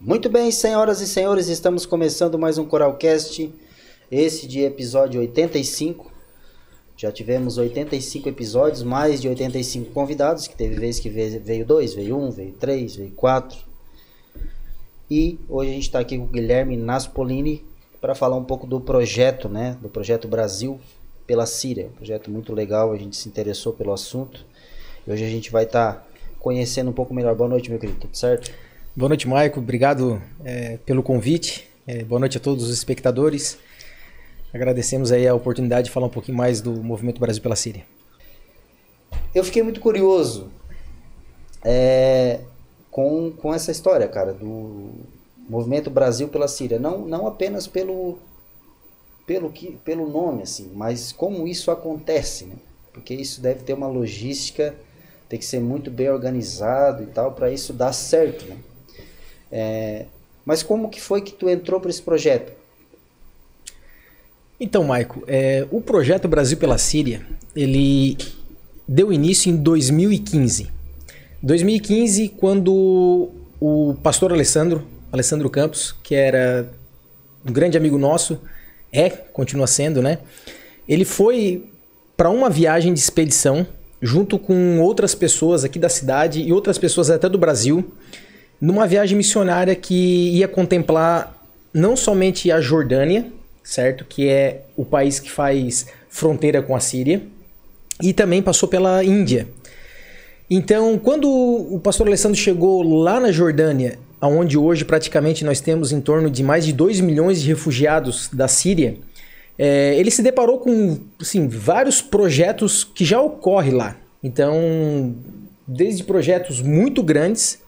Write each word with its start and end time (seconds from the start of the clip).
Muito 0.00 0.28
bem, 0.28 0.52
senhoras 0.52 1.00
e 1.00 1.08
senhores, 1.08 1.48
estamos 1.48 1.84
começando 1.84 2.38
mais 2.38 2.56
um 2.56 2.64
Coralcast, 2.64 3.52
esse 4.08 4.46
de 4.46 4.60
episódio 4.60 5.20
85. 5.20 6.12
Já 6.96 7.10
tivemos 7.10 7.58
85 7.58 8.28
episódios, 8.28 8.84
mais 8.84 9.20
de 9.20 9.28
85 9.28 9.90
convidados, 9.90 10.46
que 10.46 10.54
teve 10.54 10.76
vez 10.76 11.00
que 11.00 11.08
veio 11.08 11.66
dois, 11.66 11.94
veio 11.94 12.16
um, 12.16 12.30
veio 12.30 12.52
três, 12.52 12.94
veio 12.94 13.10
quatro. 13.10 13.58
E 15.10 15.36
hoje 15.48 15.70
a 15.70 15.74
gente 15.74 15.82
está 15.82 15.98
aqui 15.98 16.16
com 16.16 16.26
o 16.26 16.28
Guilherme 16.28 16.76
Naspolini 16.76 17.64
para 18.00 18.14
falar 18.14 18.36
um 18.36 18.44
pouco 18.44 18.68
do 18.68 18.80
projeto, 18.80 19.48
né, 19.48 19.76
do 19.82 19.88
projeto 19.88 20.28
Brasil 20.28 20.78
pela 21.26 21.44
Síria. 21.44 21.88
Um 21.88 21.96
projeto 21.96 22.30
muito 22.30 22.54
legal, 22.54 22.92
a 22.92 22.96
gente 22.96 23.16
se 23.16 23.28
interessou 23.28 23.72
pelo 23.72 23.92
assunto. 23.92 24.46
E 25.04 25.10
hoje 25.10 25.24
a 25.24 25.28
gente 25.28 25.50
vai 25.50 25.64
estar 25.64 25.94
tá 25.94 26.06
conhecendo 26.38 26.88
um 26.88 26.94
pouco 26.94 27.12
melhor. 27.12 27.34
Boa 27.34 27.50
noite, 27.50 27.68
meu 27.68 27.80
querido, 27.80 27.98
tudo 27.98 28.16
certo? 28.16 28.67
Boa 28.98 29.10
noite, 29.10 29.28
Maico. 29.28 29.60
Obrigado 29.60 30.20
é, 30.44 30.76
pelo 30.78 31.04
convite. 31.04 31.70
É, 31.86 32.02
boa 32.02 32.18
noite 32.18 32.36
a 32.36 32.40
todos 32.40 32.64
os 32.64 32.70
espectadores. 32.70 33.56
Agradecemos 34.52 35.12
aí 35.12 35.24
a 35.28 35.36
oportunidade 35.36 35.84
de 35.84 35.92
falar 35.92 36.06
um 36.06 36.10
pouquinho 36.10 36.36
mais 36.36 36.60
do 36.60 36.72
Movimento 36.82 37.20
Brasil 37.20 37.40
pela 37.40 37.54
Síria. 37.54 37.86
Eu 39.32 39.44
fiquei 39.44 39.62
muito 39.62 39.78
curioso 39.78 40.50
é, 41.64 42.40
com, 42.90 43.30
com 43.30 43.54
essa 43.54 43.70
história, 43.70 44.08
cara, 44.08 44.34
do 44.34 44.90
Movimento 45.48 45.88
Brasil 45.88 46.26
pela 46.26 46.48
Síria. 46.48 46.80
Não, 46.80 47.06
não 47.06 47.28
apenas 47.28 47.68
pelo, 47.68 48.18
pelo, 49.24 49.48
que, 49.52 49.78
pelo 49.84 50.08
nome, 50.08 50.42
assim, 50.42 50.72
mas 50.74 51.12
como 51.12 51.46
isso 51.46 51.70
acontece, 51.70 52.46
né? 52.46 52.56
Porque 52.92 53.14
isso 53.14 53.40
deve 53.40 53.62
ter 53.62 53.74
uma 53.74 53.86
logística, 53.86 54.74
tem 55.28 55.38
que 55.38 55.44
ser 55.44 55.60
muito 55.60 55.88
bem 55.88 56.10
organizado 56.10 57.04
e 57.04 57.06
tal, 57.06 57.30
para 57.30 57.48
isso 57.48 57.72
dar 57.72 57.92
certo, 57.92 58.44
né? 58.44 58.56
É, 59.50 60.06
mas 60.44 60.62
como 60.62 60.88
que 60.88 61.00
foi 61.00 61.20
que 61.20 61.32
tu 61.32 61.48
entrou 61.48 61.80
para 61.80 61.90
esse 61.90 62.02
projeto? 62.02 62.52
Então, 64.60 64.82
Maico, 64.84 65.22
é, 65.26 65.66
o 65.70 65.80
projeto 65.80 66.26
Brasil 66.26 66.58
pela 66.58 66.78
Síria, 66.78 67.24
ele 67.54 68.16
deu 68.86 69.12
início 69.12 69.50
em 69.50 69.56
2015. 69.56 70.70
2015, 71.42 72.28
quando 72.30 73.30
o 73.60 73.94
pastor 74.02 74.32
Alessandro, 74.32 74.84
Alessandro 75.12 75.48
Campos, 75.48 75.94
que 76.02 76.14
era 76.14 76.72
um 77.46 77.52
grande 77.52 77.76
amigo 77.76 77.96
nosso, 77.96 78.40
é, 78.92 79.08
continua 79.10 79.66
sendo, 79.66 80.02
né? 80.02 80.18
Ele 80.88 81.04
foi 81.04 81.70
para 82.16 82.30
uma 82.30 82.50
viagem 82.50 82.92
de 82.92 82.98
expedição 82.98 83.66
junto 84.00 84.38
com 84.38 84.80
outras 84.80 85.14
pessoas 85.14 85.62
aqui 85.62 85.78
da 85.78 85.88
cidade 85.88 86.40
e 86.40 86.52
outras 86.52 86.78
pessoas 86.78 87.10
até 87.10 87.28
do 87.28 87.38
Brasil 87.38 87.92
numa 88.60 88.86
viagem 88.86 89.16
missionária 89.16 89.74
que 89.74 90.30
ia 90.36 90.48
contemplar 90.48 91.36
não 91.72 91.96
somente 91.96 92.50
a 92.50 92.60
Jordânia, 92.60 93.26
certo? 93.62 94.04
Que 94.04 94.28
é 94.28 94.62
o 94.76 94.84
país 94.84 95.20
que 95.20 95.30
faz 95.30 95.86
fronteira 96.08 96.62
com 96.62 96.74
a 96.74 96.80
Síria, 96.80 97.22
e 98.02 98.12
também 98.12 98.42
passou 98.42 98.68
pela 98.68 99.04
Índia. 99.04 99.46
Então, 100.50 100.98
quando 100.98 101.28
o 101.28 101.78
pastor 101.80 102.06
Alessandro 102.06 102.38
chegou 102.38 102.82
lá 102.82 103.20
na 103.20 103.30
Jordânia, 103.30 103.98
onde 104.20 104.56
hoje 104.56 104.84
praticamente 104.84 105.44
nós 105.44 105.60
temos 105.60 105.92
em 105.92 106.00
torno 106.00 106.30
de 106.30 106.42
mais 106.42 106.64
de 106.64 106.72
2 106.72 107.00
milhões 107.00 107.40
de 107.42 107.48
refugiados 107.48 108.28
da 108.32 108.48
Síria, 108.48 108.96
é, 109.58 109.94
ele 109.98 110.10
se 110.10 110.22
deparou 110.22 110.58
com 110.58 110.98
assim, 111.20 111.48
vários 111.48 112.00
projetos 112.00 112.82
que 112.82 113.04
já 113.04 113.20
ocorrem 113.20 113.72
lá. 113.72 113.96
Então, 114.22 115.14
desde 115.66 116.02
projetos 116.04 116.62
muito 116.62 117.02
grandes 117.02 117.58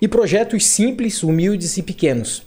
e 0.00 0.08
projetos 0.08 0.66
simples, 0.66 1.22
humildes 1.22 1.76
e 1.76 1.82
pequenos. 1.82 2.42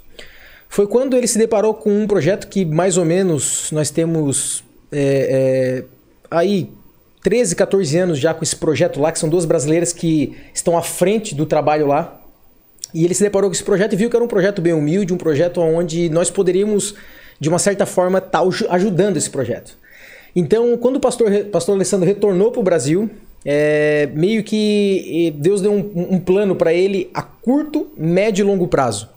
Foi 0.69 0.87
quando 0.87 1.17
ele 1.17 1.27
se 1.27 1.37
deparou 1.37 1.73
com 1.73 1.91
um 1.91 2.07
projeto 2.07 2.47
que 2.47 2.63
mais 2.63 2.97
ou 2.97 3.03
menos 3.03 3.69
nós 3.71 3.89
temos 3.89 4.63
é, 4.91 5.83
é, 5.83 5.83
aí 6.29 6.69
13, 7.23 7.55
14 7.55 7.97
anos 7.97 8.19
já 8.19 8.33
com 8.33 8.43
esse 8.43 8.55
projeto 8.55 8.99
lá, 8.99 9.11
que 9.11 9.19
são 9.19 9.29
duas 9.29 9.45
brasileiras 9.45 9.93
que 9.93 10.35
estão 10.53 10.77
à 10.77 10.81
frente 10.81 11.35
do 11.35 11.45
trabalho 11.45 11.87
lá. 11.87 12.19
E 12.93 13.05
ele 13.05 13.13
se 13.13 13.23
deparou 13.23 13.49
com 13.49 13.53
esse 13.53 13.63
projeto 13.63 13.93
e 13.93 13.95
viu 13.95 14.09
que 14.09 14.15
era 14.15 14.23
um 14.23 14.27
projeto 14.27 14.61
bem 14.61 14.73
humilde, 14.73 15.13
um 15.13 15.17
projeto 15.17 15.61
onde 15.61 16.09
nós 16.09 16.29
poderíamos, 16.29 16.95
de 17.39 17.47
uma 17.47 17.59
certa 17.59 17.85
forma, 17.85 18.17
estar 18.19 18.41
tá 18.41 18.47
ajudando 18.69 19.17
esse 19.17 19.29
projeto. 19.29 19.77
Então, 20.35 20.77
quando 20.77 20.95
o 20.95 20.99
pastor, 20.99 21.29
pastor 21.51 21.75
Alessandro 21.75 22.07
retornou 22.07 22.51
para 22.51 22.59
o 22.59 22.63
Brasil, 22.63 23.09
é, 23.45 24.09
meio 24.13 24.43
que 24.43 25.33
Deus 25.37 25.61
deu 25.61 25.71
um, 25.71 26.15
um 26.15 26.19
plano 26.19 26.55
para 26.55 26.73
ele 26.73 27.09
a 27.13 27.21
curto, 27.21 27.87
médio 27.97 28.43
e 28.43 28.45
longo 28.45 28.67
prazo. 28.67 29.09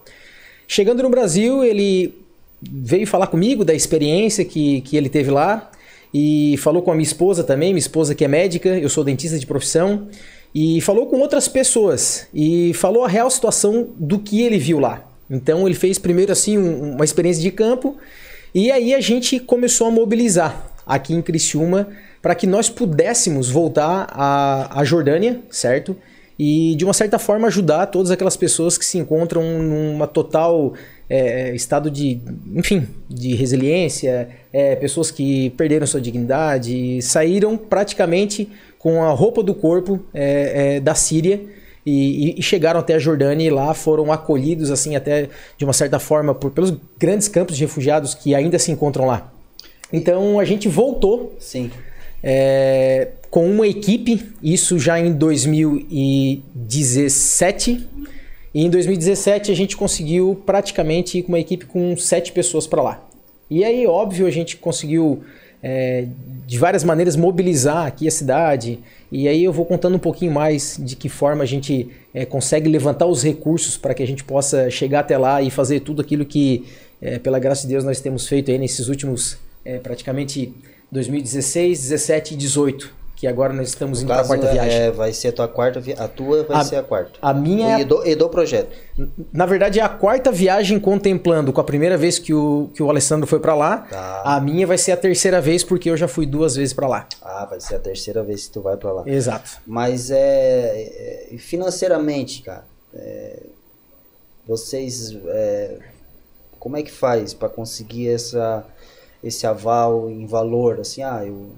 Chegando 0.66 1.02
no 1.02 1.10
Brasil, 1.10 1.62
ele 1.62 2.14
veio 2.62 3.06
falar 3.06 3.26
comigo 3.26 3.64
da 3.64 3.74
experiência 3.74 4.44
que, 4.44 4.80
que 4.82 4.96
ele 4.96 5.08
teve 5.08 5.30
lá 5.30 5.70
e 6.12 6.56
falou 6.58 6.82
com 6.82 6.90
a 6.90 6.94
minha 6.94 7.04
esposa 7.04 7.44
também, 7.44 7.70
minha 7.70 7.78
esposa 7.78 8.14
que 8.14 8.24
é 8.24 8.28
médica, 8.28 8.68
eu 8.68 8.88
sou 8.88 9.04
dentista 9.04 9.38
de 9.38 9.46
profissão, 9.46 10.08
e 10.54 10.80
falou 10.80 11.06
com 11.06 11.18
outras 11.18 11.48
pessoas 11.48 12.28
e 12.32 12.72
falou 12.74 13.04
a 13.04 13.08
real 13.08 13.28
situação 13.28 13.88
do 13.98 14.20
que 14.20 14.40
ele 14.40 14.56
viu 14.56 14.78
lá. 14.78 15.04
Então 15.28 15.66
ele 15.66 15.74
fez 15.74 15.98
primeiro 15.98 16.30
assim 16.30 16.56
um, 16.56 16.92
uma 16.94 17.04
experiência 17.04 17.42
de 17.42 17.50
campo 17.50 17.96
e 18.54 18.70
aí 18.70 18.94
a 18.94 19.00
gente 19.00 19.40
começou 19.40 19.88
a 19.88 19.90
mobilizar 19.90 20.73
aqui 20.86 21.14
em 21.14 21.22
Criciúma 21.22 21.88
para 22.20 22.34
que 22.34 22.46
nós 22.46 22.70
pudéssemos 22.70 23.50
voltar 23.50 24.08
à, 24.10 24.80
à 24.80 24.84
Jordânia, 24.84 25.40
certo? 25.50 25.96
E 26.38 26.74
de 26.76 26.84
uma 26.84 26.94
certa 26.94 27.18
forma 27.18 27.46
ajudar 27.46 27.86
todas 27.86 28.10
aquelas 28.10 28.36
pessoas 28.36 28.76
que 28.76 28.84
se 28.84 28.98
encontram 28.98 29.42
numa 29.62 30.06
total 30.06 30.72
é, 31.08 31.54
estado 31.54 31.90
de, 31.90 32.18
enfim, 32.54 32.88
de 33.08 33.34
resiliência, 33.34 34.28
é, 34.52 34.74
pessoas 34.74 35.10
que 35.10 35.50
perderam 35.50 35.86
sua 35.86 36.00
dignidade, 36.00 37.00
saíram 37.02 37.56
praticamente 37.56 38.48
com 38.78 39.02
a 39.02 39.10
roupa 39.10 39.42
do 39.42 39.54
corpo 39.54 40.00
é, 40.12 40.76
é 40.76 40.80
da 40.80 40.94
Síria 40.94 41.40
e, 41.86 42.38
e, 42.38 42.42
chegaram 42.42 42.80
até 42.80 42.94
a 42.94 42.98
Jordânia 42.98 43.46
e 43.46 43.50
lá 43.50 43.74
foram 43.74 44.10
acolhidos 44.10 44.70
assim 44.70 44.96
até 44.96 45.28
de 45.58 45.64
uma 45.64 45.72
certa 45.74 45.98
forma 45.98 46.34
por, 46.34 46.50
pelos 46.50 46.72
grandes 46.98 47.28
campos 47.28 47.56
de 47.56 47.64
refugiados 47.64 48.14
que 48.14 48.34
ainda 48.34 48.58
se 48.58 48.72
encontram 48.72 49.06
lá. 49.06 49.33
Então 49.94 50.38
a 50.38 50.44
gente 50.44 50.68
voltou. 50.68 51.32
Sim 51.38 51.70
é, 52.26 53.08
com 53.30 53.46
uma 53.46 53.68
equipe, 53.68 54.30
isso 54.42 54.78
já 54.78 54.98
em 54.98 55.12
2017. 55.12 57.86
E 58.54 58.64
em 58.64 58.70
2017 58.70 59.52
a 59.52 59.54
gente 59.54 59.76
conseguiu 59.76 60.40
praticamente 60.46 61.18
ir 61.18 61.24
com 61.24 61.28
uma 61.28 61.38
equipe 61.38 61.66
com 61.66 61.94
sete 61.98 62.32
pessoas 62.32 62.66
para 62.66 62.82
lá. 62.82 63.06
E 63.50 63.62
aí, 63.62 63.86
óbvio, 63.86 64.26
a 64.26 64.30
gente 64.30 64.56
conseguiu 64.56 65.22
é, 65.62 66.06
de 66.46 66.58
várias 66.58 66.82
maneiras 66.82 67.14
mobilizar 67.14 67.86
aqui 67.86 68.08
a 68.08 68.10
cidade. 68.10 68.78
E 69.12 69.28
aí 69.28 69.44
eu 69.44 69.52
vou 69.52 69.66
contando 69.66 69.96
um 69.96 69.98
pouquinho 69.98 70.32
mais 70.32 70.78
de 70.80 70.96
que 70.96 71.10
forma 71.10 71.42
a 71.42 71.46
gente 71.46 71.90
é, 72.14 72.24
consegue 72.24 72.70
levantar 72.70 73.04
os 73.04 73.22
recursos 73.22 73.76
para 73.76 73.92
que 73.92 74.02
a 74.02 74.06
gente 74.06 74.24
possa 74.24 74.70
chegar 74.70 75.00
até 75.00 75.18
lá 75.18 75.42
e 75.42 75.50
fazer 75.50 75.80
tudo 75.80 76.00
aquilo 76.00 76.24
que, 76.24 76.64
é, 77.02 77.18
pela 77.18 77.38
graça 77.38 77.60
de 77.62 77.68
Deus, 77.74 77.84
nós 77.84 78.00
temos 78.00 78.26
feito 78.26 78.50
aí 78.50 78.56
nesses 78.56 78.88
últimos 78.88 79.43
é, 79.64 79.78
praticamente 79.78 80.54
2016, 80.90 81.80
17 81.80 82.34
e 82.34 82.36
18. 82.36 83.04
Que 83.16 83.28
agora 83.28 83.52
nós 83.52 83.68
estamos 83.68 84.02
indo 84.02 84.08
para 84.08 84.22
a 84.22 84.26
quarta 84.26 84.50
viagem. 84.50 84.80
É, 84.80 84.90
vai 84.90 85.12
ser 85.12 85.28
a 85.28 85.32
tua 85.32 85.48
quarta 85.48 85.80
A 85.98 86.08
tua 86.08 86.42
vai 86.42 86.60
a, 86.60 86.64
ser 86.64 86.76
a 86.76 86.82
quarta. 86.82 87.18
A 87.22 87.32
minha. 87.32 87.80
E 87.80 87.84
do, 87.84 88.04
e 88.04 88.14
do 88.16 88.28
projeto. 88.28 88.76
Na 89.32 89.46
verdade, 89.46 89.78
é 89.78 89.82
a 89.82 89.88
quarta 89.88 90.32
viagem 90.32 90.80
contemplando 90.80 91.52
com 91.52 91.60
a 91.60 91.64
primeira 91.64 91.96
vez 91.96 92.18
que 92.18 92.34
o, 92.34 92.70
que 92.74 92.82
o 92.82 92.90
Alessandro 92.90 93.26
foi 93.26 93.38
para 93.38 93.54
lá. 93.54 93.78
Tá. 93.78 94.22
A 94.24 94.40
minha 94.40 94.66
vai 94.66 94.76
ser 94.76 94.92
a 94.92 94.96
terceira 94.96 95.40
vez, 95.40 95.62
porque 95.62 95.88
eu 95.88 95.96
já 95.96 96.08
fui 96.08 96.26
duas 96.26 96.56
vezes 96.56 96.74
para 96.74 96.88
lá. 96.88 97.08
Ah, 97.22 97.46
vai 97.48 97.60
ser 97.60 97.76
a 97.76 97.78
terceira 97.78 98.22
vez 98.22 98.46
que 98.46 98.52
tu 98.52 98.60
vai 98.60 98.76
para 98.76 98.92
lá. 98.92 99.04
Exato. 99.06 99.58
Mas 99.64 100.10
é, 100.10 101.30
é 101.32 101.38
financeiramente, 101.38 102.42
cara. 102.42 102.64
É, 102.92 103.42
vocês. 104.46 105.16
É, 105.28 105.78
como 106.58 106.76
é 106.76 106.82
que 106.82 106.90
faz 106.90 107.32
para 107.32 107.48
conseguir 107.48 108.08
essa 108.08 108.66
esse 109.24 109.46
aval 109.46 110.10
em 110.10 110.26
valor, 110.26 110.78
assim, 110.80 111.02
ah, 111.02 111.22
eu 111.24 111.48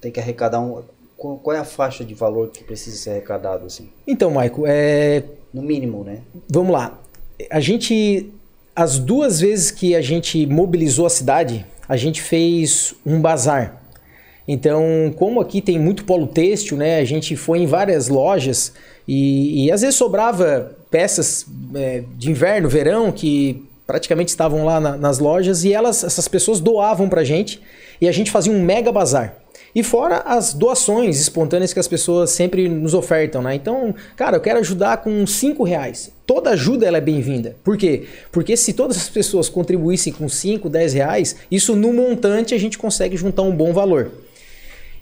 tenho 0.00 0.12
que 0.12 0.20
arrecadar 0.20 0.60
um. 0.60 0.82
Qual 1.16 1.56
é 1.56 1.58
a 1.58 1.64
faixa 1.64 2.04
de 2.04 2.14
valor 2.14 2.50
que 2.50 2.62
precisa 2.62 2.96
ser 2.96 3.10
arrecadado, 3.10 3.64
assim? 3.64 3.88
Então, 4.06 4.30
Maico, 4.30 4.64
é. 4.66 5.24
No 5.52 5.62
mínimo, 5.62 6.04
né? 6.04 6.20
Vamos 6.48 6.72
lá. 6.72 7.00
A 7.50 7.58
gente. 7.58 8.30
As 8.74 8.98
duas 8.98 9.40
vezes 9.40 9.70
que 9.70 9.96
a 9.96 10.02
gente 10.02 10.46
mobilizou 10.46 11.06
a 11.06 11.10
cidade, 11.10 11.64
a 11.88 11.96
gente 11.96 12.20
fez 12.20 12.94
um 13.06 13.18
bazar. 13.18 13.82
Então, 14.46 14.84
como 15.16 15.40
aqui 15.40 15.62
tem 15.62 15.78
muito 15.78 16.04
polo 16.04 16.26
têxtil, 16.26 16.76
né? 16.76 16.98
A 16.98 17.04
gente 17.04 17.34
foi 17.34 17.60
em 17.60 17.66
várias 17.66 18.08
lojas 18.08 18.74
e, 19.08 19.64
e 19.64 19.72
às 19.72 19.80
vezes 19.80 19.96
sobrava 19.96 20.76
peças 20.90 21.46
é, 21.74 22.04
de 22.16 22.30
inverno, 22.30 22.68
verão, 22.68 23.10
que 23.10 23.66
praticamente 23.86 24.30
estavam 24.30 24.64
lá 24.64 24.80
na, 24.80 24.96
nas 24.96 25.18
lojas 25.18 25.64
e 25.64 25.72
elas, 25.72 26.02
essas 26.02 26.26
pessoas 26.26 26.60
doavam 26.60 27.08
pra 27.08 27.24
gente 27.24 27.62
e 28.00 28.08
a 28.08 28.12
gente 28.12 28.30
fazia 28.30 28.52
um 28.52 28.60
mega 28.60 28.90
bazar. 28.90 29.36
E 29.74 29.82
fora 29.82 30.22
as 30.24 30.54
doações 30.54 31.20
espontâneas 31.20 31.72
que 31.72 31.78
as 31.78 31.86
pessoas 31.86 32.30
sempre 32.30 32.66
nos 32.66 32.94
ofertam, 32.94 33.42
né? 33.42 33.54
Então, 33.54 33.94
cara, 34.16 34.38
eu 34.38 34.40
quero 34.40 34.58
ajudar 34.58 34.96
com 34.98 35.26
5 35.26 35.62
reais. 35.64 36.10
Toda 36.26 36.50
ajuda 36.50 36.86
ela 36.86 36.96
é 36.96 37.00
bem-vinda. 37.00 37.56
Por 37.62 37.76
quê? 37.76 38.04
Porque 38.32 38.56
se 38.56 38.72
todas 38.72 38.96
as 38.96 39.08
pessoas 39.10 39.50
contribuíssem 39.50 40.14
com 40.14 40.30
5, 40.30 40.70
10 40.70 40.94
reais, 40.94 41.36
isso 41.50 41.76
no 41.76 41.92
montante 41.92 42.54
a 42.54 42.58
gente 42.58 42.78
consegue 42.78 43.18
juntar 43.18 43.42
um 43.42 43.54
bom 43.54 43.74
valor. 43.74 44.12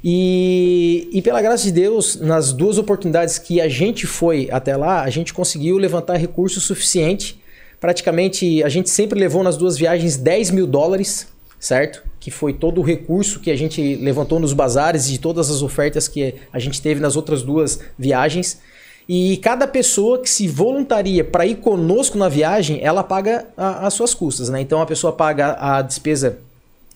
E, 0.03 1.09
e, 1.13 1.23
pela 1.23 1.41
graça 1.41 1.63
de 1.63 1.73
Deus, 1.73 2.17
nas 2.17 2.53
duas 2.53 2.77
oportunidades 2.77 3.39
que 3.39 3.61
a 3.61 3.69
gente 3.69 4.07
foi 4.07 4.49
até 4.51 4.77
lá, 4.77 5.03
a 5.03 5.09
gente 5.09 5.33
conseguiu 5.33 5.79
levantar 5.79 6.17
recurso 6.17 6.61
suficiente. 6.61 7.41
Praticamente, 7.85 8.65
a 8.65 8.71
gente 8.71 8.89
sempre 8.89 9.21
levou 9.21 9.43
nas 9.43 9.59
duas 9.59 9.77
viagens 9.77 10.17
10 10.17 10.53
mil 10.53 10.67
dólares, 10.67 11.29
certo? 11.61 12.03
Que 12.19 12.31
foi 12.31 12.55
todo 12.55 12.81
o 12.81 12.83
recurso 12.83 13.41
que 13.41 13.51
a 13.51 13.57
gente 13.57 13.97
levantou 13.97 14.41
nos 14.41 14.55
bazares 14.55 15.11
e 15.11 15.19
todas 15.19 15.51
as 15.51 15.61
ofertas 15.61 16.09
que 16.09 16.35
a 16.51 16.59
gente 16.59 16.81
teve 16.81 16.99
nas 16.99 17.15
outras 17.15 17.43
duas 17.43 17.79
viagens. 17.99 18.59
E 19.07 19.37
cada 19.37 19.69
pessoa 19.69 20.19
que 20.19 20.31
se 20.31 20.49
voluntaria 20.49 21.23
para 21.23 21.45
ir 21.45 21.57
conosco 21.57 22.17
na 22.17 22.27
viagem, 22.27 22.81
ela 22.83 23.05
paga 23.05 23.49
a, 23.55 23.87
as 23.87 23.93
suas 23.93 24.15
custas, 24.15 24.49
né? 24.49 24.63
Então 24.63 24.81
a 24.81 24.87
pessoa 24.87 25.13
paga 25.13 25.55
a 25.61 25.83
despesa 25.83 26.39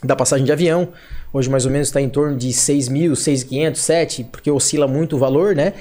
da 0.02 0.16
passagem 0.16 0.46
de 0.46 0.52
avião, 0.52 0.88
Hoje 1.30 1.50
mais 1.50 1.66
ou 1.66 1.70
menos 1.70 1.88
está 1.88 2.00
em 2.00 2.08
torno 2.08 2.38
de 2.38 2.50
6 2.50 2.88
mil, 2.88 3.14
6,500, 3.14 3.80
7, 3.82 4.24
porque 4.32 4.50
oscila 4.50 4.88
muito 4.88 5.16
o 5.16 5.18
valor, 5.18 5.54
né? 5.54 5.74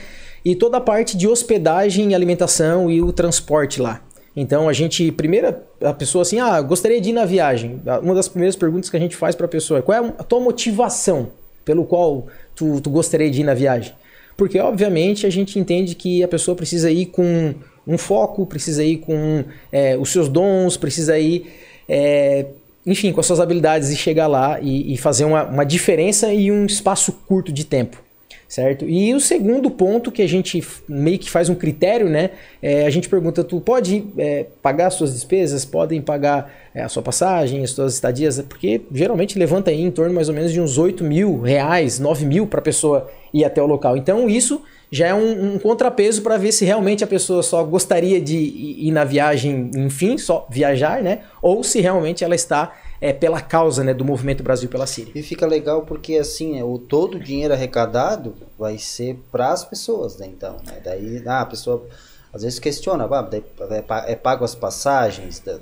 E 0.44 0.56
toda 0.56 0.78
a 0.78 0.82
parte 0.82 1.16
de 1.16 1.28
hospedagem, 1.28 2.14
alimentação 2.14 2.92
e 2.92 3.02
o 3.02 3.14
transporte 3.14 3.82
lá. 3.82 4.02
Então 4.40 4.70
a 4.70 4.74
gente, 4.74 5.12
primeira, 5.12 5.64
a 5.82 5.92
pessoa 5.92 6.22
assim, 6.22 6.40
ah, 6.40 6.62
gostaria 6.62 7.02
de 7.02 7.10
ir 7.10 7.14
na 7.14 7.26
viagem. 7.26 7.82
Uma 8.04 8.14
das 8.14 8.28
primeiras 8.28 8.56
perguntas 8.56 8.88
que 8.88 8.96
a 8.96 9.00
gente 9.00 9.16
faz 9.16 9.34
para 9.34 9.48
a 9.48 9.50
pessoa 9.50 9.80
é 9.80 9.82
qual 9.82 10.06
é 10.06 10.08
a 10.16 10.24
tua 10.24 10.40
motivação 10.40 11.30
pelo 11.66 11.84
qual 11.84 12.28
tu, 12.56 12.80
tu 12.80 12.92
gostaria 12.92 13.32
de 13.32 13.42
ir 13.42 13.44
na 13.44 13.56
viagem? 13.56 13.94
Porque 14.38 14.60
obviamente 14.60 15.26
a 15.26 15.30
gente 15.32 15.58
entende 15.58 15.96
que 15.96 16.24
a 16.24 16.28
pessoa 16.28 16.56
precisa 16.56 16.92
ir 16.92 17.08
com 17.08 17.56
um 17.88 17.98
foco, 17.98 18.46
precisa 18.46 18.84
ir 18.84 18.98
com 18.98 19.44
é, 19.72 19.98
os 19.98 20.12
seus 20.12 20.30
dons, 20.30 20.78
precisa 20.78 21.18
ir 21.18 21.52
é, 21.90 22.46
enfim, 22.86 23.12
com 23.12 23.20
as 23.20 23.26
suas 23.26 23.40
habilidades 23.40 23.90
e 23.90 23.96
chegar 23.96 24.28
lá 24.28 24.60
e, 24.62 24.94
e 24.94 24.98
fazer 24.98 25.26
uma, 25.26 25.46
uma 25.46 25.66
diferença 25.66 26.32
em 26.32 26.52
um 26.52 26.68
espaço 26.68 27.12
curto 27.28 27.52
de 27.52 27.66
tempo 27.66 28.07
certo? 28.48 28.86
E 28.88 29.14
o 29.14 29.20
segundo 29.20 29.70
ponto 29.70 30.12
que 30.12 30.22
a 30.22 30.28
gente 30.28 30.66
meio 30.88 31.20
que 31.20 31.30
faz 31.30 31.50
um 31.50 31.56
critério, 31.56 32.10
né? 32.10 32.32
É, 32.62 32.86
a 32.86 32.90
gente 32.90 33.10
pergunta, 33.10 33.44
tu 33.44 33.60
pode 33.60 34.06
é, 34.18 34.46
pagar 34.62 34.88
as 34.88 34.94
suas 34.94 35.14
despesas, 35.14 35.66
podem 35.66 36.02
pagar 36.02 36.52
é, 36.74 36.82
a 36.82 36.90
sua 36.90 37.04
passagem, 37.04 37.64
as 37.64 37.72
suas 37.72 37.96
estadias, 37.96 38.42
porque 38.42 38.82
geralmente 38.92 39.38
levanta 39.38 39.70
aí 39.70 39.82
em 39.82 39.92
torno 39.92 40.14
mais 40.14 40.30
ou 40.30 40.36
menos 40.36 40.52
de 40.52 40.62
uns 40.62 40.78
8 40.78 41.04
mil 41.04 41.42
reais, 41.42 42.00
9 42.00 42.26
mil 42.26 42.48
para 42.48 42.60
a 42.60 42.64
pessoa 42.64 43.10
ir 43.34 43.44
até 43.44 43.62
o 43.62 43.66
local. 43.66 43.98
Então 43.98 44.30
isso 44.30 44.62
já 44.90 45.08
é 45.08 45.14
um, 45.14 45.56
um 45.56 45.60
contrapeso 45.60 46.22
para 46.22 46.38
ver 46.38 46.54
se 46.54 46.64
realmente 46.64 47.04
a 47.04 47.08
pessoa 47.08 47.44
só 47.44 47.62
gostaria 47.64 48.22
de 48.22 48.38
ir 48.38 48.92
na 48.92 49.04
viagem, 49.04 49.70
enfim, 49.76 50.18
só 50.18 50.48
viajar, 50.50 51.04
né? 51.04 51.20
Ou 51.42 51.64
se 51.64 51.82
realmente 51.82 52.24
ela 52.24 52.36
está 52.36 52.74
é, 53.00 53.14
pela 53.14 53.42
causa 53.42 53.84
né, 53.84 53.94
do 53.94 54.04
movimento 54.04 54.44
Brasil 54.44 54.70
pela 54.70 54.88
Síria. 54.88 55.12
E 55.16 55.22
fica 55.22 55.46
legal 55.46 55.84
porque 55.84 56.16
assim, 56.16 56.60
é, 56.60 56.64
o 56.64 56.78
todo 56.78 57.16
o 57.16 57.20
dinheiro 57.20 57.54
arrecadado 57.54 58.34
vai 58.58 58.78
ser 58.78 59.20
para 59.32 59.52
as 59.52 59.64
pessoas, 59.64 60.18
né? 60.18 60.28
Então, 60.28 60.58
né? 60.66 60.82
daí 60.84 61.22
ah, 61.26 61.42
a 61.42 61.46
pessoa 61.46 61.86
às 62.34 62.42
vezes 62.42 62.60
questiona, 62.60 63.06
ah, 63.06 63.30
é, 63.72 64.12
é 64.12 64.16
pago 64.16 64.44
as 64.44 64.56
passagens 64.56 65.40
de, 65.40 65.60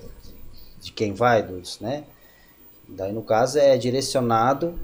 de 0.82 0.92
quem 0.92 1.14
vai, 1.14 1.44
dos, 1.44 1.80
né? 1.80 2.04
Daí 2.88 3.12
no 3.12 3.22
caso 3.22 3.58
é 3.58 3.78
direcionado 3.78 4.76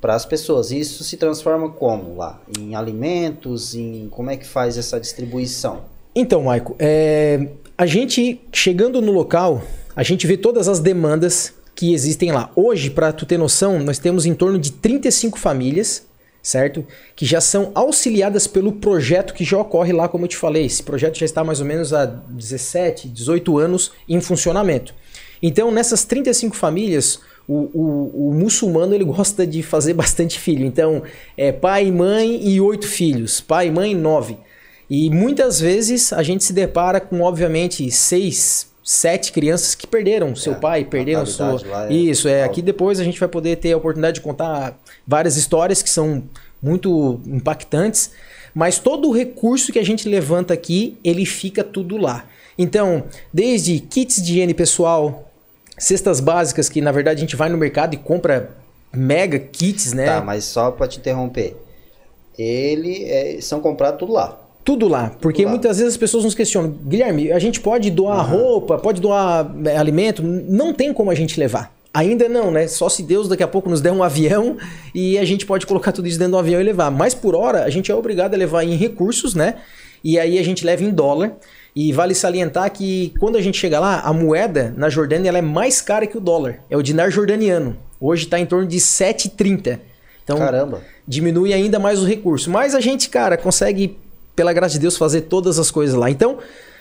para 0.00 0.14
as 0.14 0.24
pessoas. 0.24 0.70
Isso 0.70 1.02
se 1.02 1.16
transforma 1.16 1.70
como 1.70 2.16
lá? 2.16 2.40
Em 2.58 2.74
alimentos, 2.74 3.74
em 3.74 4.08
como 4.10 4.30
é 4.30 4.36
que 4.36 4.46
faz 4.46 4.76
essa 4.76 5.00
distribuição? 5.00 5.82
Então, 6.14 6.44
Maico, 6.44 6.76
é, 6.78 7.48
a 7.76 7.86
gente 7.86 8.40
chegando 8.52 9.00
no 9.02 9.10
local, 9.10 9.62
a 9.96 10.02
gente 10.02 10.26
vê 10.26 10.36
todas 10.36 10.68
as 10.68 10.78
demandas 10.78 11.54
que 11.74 11.92
existem 11.92 12.30
lá. 12.32 12.50
Hoje, 12.54 12.90
para 12.90 13.12
tu 13.12 13.26
ter 13.26 13.38
noção, 13.38 13.78
nós 13.78 13.98
temos 13.98 14.26
em 14.26 14.34
torno 14.34 14.58
de 14.58 14.72
35 14.72 15.38
famílias, 15.38 16.06
certo? 16.42 16.86
Que 17.16 17.24
já 17.24 17.40
são 17.40 17.72
auxiliadas 17.74 18.46
pelo 18.46 18.72
projeto 18.72 19.34
que 19.34 19.44
já 19.44 19.58
ocorre 19.58 19.92
lá, 19.92 20.08
como 20.08 20.24
eu 20.24 20.28
te 20.28 20.36
falei. 20.36 20.66
Esse 20.66 20.82
projeto 20.82 21.18
já 21.18 21.24
está 21.24 21.42
mais 21.42 21.60
ou 21.60 21.66
menos 21.66 21.92
há 21.92 22.04
17, 22.04 23.08
18 23.08 23.58
anos 23.58 23.92
em 24.08 24.20
funcionamento. 24.20 24.94
Então, 25.42 25.70
nessas 25.70 26.04
35 26.04 26.54
famílias, 26.54 27.20
o, 27.48 27.70
o, 27.74 28.28
o, 28.28 28.34
muçulmano 28.34 28.94
ele 28.94 29.04
gosta 29.04 29.46
de 29.46 29.62
fazer 29.62 29.94
bastante 29.94 30.38
filho. 30.38 30.64
Então, 30.64 31.02
é 31.36 31.50
pai, 31.50 31.90
mãe 31.90 32.46
e 32.46 32.60
oito 32.60 32.86
filhos. 32.86 33.40
Pai, 33.40 33.70
mãe, 33.70 33.94
nove. 33.94 34.36
E 34.88 35.10
muitas 35.10 35.58
vezes 35.58 36.12
a 36.12 36.22
gente 36.22 36.44
se 36.44 36.52
depara 36.52 37.00
com, 37.00 37.22
obviamente, 37.22 37.90
seis, 37.90 38.68
sete 38.84 39.32
crianças 39.32 39.74
que 39.74 39.86
perderam 39.86 40.36
seu 40.36 40.52
é, 40.52 40.56
pai, 40.56 40.84
perderam 40.84 41.24
sua. 41.24 41.58
É 41.88 41.92
Isso, 41.92 42.28
é. 42.28 42.44
Aqui 42.44 42.60
depois 42.60 43.00
a 43.00 43.04
gente 43.04 43.18
vai 43.18 43.28
poder 43.28 43.56
ter 43.56 43.72
a 43.72 43.76
oportunidade 43.78 44.16
de 44.16 44.20
contar 44.20 44.78
várias 45.06 45.38
histórias 45.38 45.82
que 45.82 45.88
são 45.88 46.22
muito 46.62 47.18
impactantes. 47.26 48.10
Mas 48.54 48.78
todo 48.78 49.08
o 49.08 49.12
recurso 49.12 49.72
que 49.72 49.78
a 49.78 49.84
gente 49.84 50.08
levanta 50.08 50.52
aqui, 50.52 50.98
ele 51.02 51.24
fica 51.24 51.64
tudo 51.64 51.96
lá. 51.96 52.26
Então, 52.56 53.04
desde 53.32 53.80
kits 53.80 54.22
de 54.22 54.32
higiene 54.32 54.54
pessoal, 54.54 55.32
cestas 55.78 56.20
básicas, 56.20 56.68
que 56.68 56.80
na 56.80 56.92
verdade 56.92 57.18
a 57.18 57.20
gente 57.20 57.34
vai 57.34 57.48
no 57.48 57.56
mercado 57.56 57.94
e 57.94 57.96
compra 57.96 58.50
mega 58.92 59.38
kits, 59.38 59.92
né? 59.92 60.06
Tá, 60.06 60.20
mas 60.20 60.44
só 60.44 60.70
para 60.70 60.86
te 60.86 60.98
interromper. 60.98 61.56
Ele 62.38 63.04
é, 63.04 63.40
são 63.40 63.60
comprados 63.60 63.98
tudo 63.98 64.12
lá. 64.12 64.43
Tudo 64.64 64.88
lá, 64.88 65.12
porque 65.20 65.42
tudo 65.42 65.46
lá. 65.46 65.50
muitas 65.52 65.76
vezes 65.76 65.92
as 65.92 65.96
pessoas 65.98 66.24
nos 66.24 66.34
questionam, 66.34 66.70
Guilherme, 66.70 67.30
a 67.30 67.38
gente 67.38 67.60
pode 67.60 67.90
doar 67.90 68.32
uhum. 68.32 68.38
roupa, 68.38 68.78
pode 68.78 69.00
doar 69.00 69.54
é, 69.66 69.76
alimento, 69.76 70.22
não 70.22 70.72
tem 70.72 70.92
como 70.92 71.10
a 71.10 71.14
gente 71.14 71.38
levar. 71.38 71.74
Ainda 71.92 72.28
não, 72.28 72.50
né? 72.50 72.66
Só 72.66 72.88
se 72.88 73.02
Deus 73.02 73.28
daqui 73.28 73.42
a 73.42 73.48
pouco 73.48 73.70
nos 73.70 73.80
der 73.80 73.92
um 73.92 74.02
avião 74.02 74.56
e 74.92 75.16
a 75.16 75.24
gente 75.24 75.46
pode 75.46 75.64
colocar 75.64 75.92
tudo 75.92 76.08
isso 76.08 76.18
dentro 76.18 76.32
do 76.32 76.38
avião 76.38 76.60
e 76.60 76.64
levar. 76.64 76.90
Mas 76.90 77.14
por 77.14 77.36
hora 77.36 77.62
a 77.62 77.70
gente 77.70 77.92
é 77.92 77.94
obrigado 77.94 78.34
a 78.34 78.36
levar 78.36 78.64
em 78.64 78.74
recursos, 78.74 79.34
né? 79.34 79.56
E 80.02 80.18
aí 80.18 80.38
a 80.38 80.42
gente 80.42 80.64
leva 80.64 80.82
em 80.82 80.90
dólar. 80.90 81.36
E 81.76 81.92
vale 81.92 82.14
salientar 82.14 82.70
que 82.70 83.12
quando 83.18 83.36
a 83.36 83.40
gente 83.40 83.58
chega 83.58 83.80
lá, 83.80 84.00
a 84.00 84.12
moeda 84.12 84.72
na 84.76 84.88
Jordânia 84.88 85.28
ela 85.28 85.38
é 85.38 85.42
mais 85.42 85.80
cara 85.80 86.06
que 86.06 86.16
o 86.16 86.20
dólar. 86.20 86.60
É 86.70 86.76
o 86.76 86.82
dinar 86.82 87.10
jordaniano. 87.10 87.76
Hoje 88.00 88.24
está 88.24 88.38
em 88.38 88.46
torno 88.46 88.66
de 88.66 88.78
7,30. 88.78 89.80
Então, 90.22 90.38
Caramba. 90.38 90.82
diminui 91.06 91.52
ainda 91.52 91.78
mais 91.78 92.00
o 92.00 92.06
recurso. 92.06 92.50
Mas 92.50 92.74
a 92.74 92.80
gente, 92.80 93.08
cara, 93.08 93.36
consegue, 93.36 93.98
pela 94.34 94.52
graça 94.52 94.74
de 94.74 94.80
Deus, 94.80 94.96
fazer 94.96 95.22
todas 95.22 95.58
as 95.58 95.70
coisas 95.70 95.94
lá. 95.94 96.10
Então, 96.10 96.38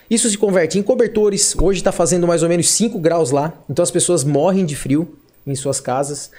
isso 0.09 0.29
se 0.29 0.37
converte 0.37 0.77
em 0.77 0.83
cobertores. 0.83 1.55
Hoje 1.59 1.79
está 1.79 1.91
fazendo 1.91 2.27
mais 2.27 2.43
ou 2.43 2.49
menos 2.49 2.69
5 2.69 2.99
graus 2.99 3.31
lá. 3.31 3.53
Então 3.69 3.81
as 3.81 3.91
pessoas 3.91 4.23
morrem 4.23 4.65
de 4.65 4.75
frio 4.75 5.15
em 5.45 5.55
suas 5.55 5.79
casas 5.79 6.31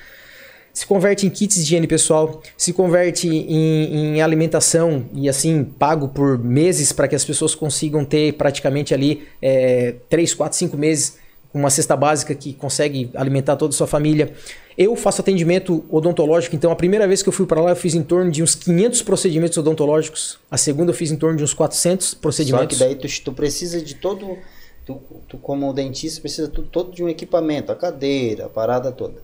se 0.74 0.84
converte 0.84 1.24
em 1.24 1.30
kits 1.30 1.54
de 1.54 1.62
higiene 1.62 1.86
pessoal, 1.86 2.42
se 2.58 2.72
converte 2.72 3.28
em, 3.28 4.16
em 4.16 4.20
alimentação 4.20 5.08
e 5.14 5.28
assim 5.28 5.62
pago 5.62 6.08
por 6.08 6.36
meses 6.36 6.90
para 6.90 7.06
que 7.06 7.14
as 7.14 7.24
pessoas 7.24 7.54
consigam 7.54 8.04
ter 8.04 8.32
praticamente 8.32 8.92
ali 8.92 9.22
é, 9.40 9.94
3, 10.10 10.34
4, 10.34 10.58
5 10.58 10.76
meses 10.76 11.16
uma 11.54 11.70
cesta 11.70 11.96
básica 11.96 12.34
que 12.34 12.52
consegue 12.52 13.10
alimentar 13.14 13.56
toda 13.56 13.72
a 13.72 13.76
sua 13.76 13.86
família. 13.86 14.34
Eu 14.76 14.96
faço 14.96 15.20
atendimento 15.20 15.84
odontológico, 15.88 16.56
então 16.56 16.72
a 16.72 16.76
primeira 16.76 17.06
vez 17.06 17.22
que 17.22 17.28
eu 17.28 17.32
fui 17.32 17.46
para 17.46 17.60
lá 17.60 17.70
eu 17.70 17.76
fiz 17.76 17.94
em 17.94 18.02
torno 18.02 18.30
de 18.30 18.42
uns 18.42 18.56
500 18.56 19.02
procedimentos 19.02 19.56
odontológicos, 19.56 20.40
a 20.50 20.56
segunda 20.56 20.90
eu 20.90 20.94
fiz 20.94 21.12
em 21.12 21.16
torno 21.16 21.38
de 21.38 21.44
uns 21.44 21.54
400 21.54 22.14
procedimentos. 22.14 22.76
Só 22.76 22.84
que 22.84 22.94
daí 22.94 23.00
tu, 23.00 23.22
tu 23.22 23.32
precisa 23.32 23.80
de 23.80 23.94
todo, 23.94 24.36
tu, 24.84 25.00
tu 25.28 25.38
como 25.38 25.72
dentista 25.72 26.20
precisa 26.20 26.48
tu, 26.48 26.62
todo 26.62 26.92
de 26.92 27.04
um 27.04 27.08
equipamento, 27.08 27.70
a 27.70 27.76
cadeira, 27.76 28.46
a 28.46 28.48
parada 28.48 28.90
toda. 28.90 29.22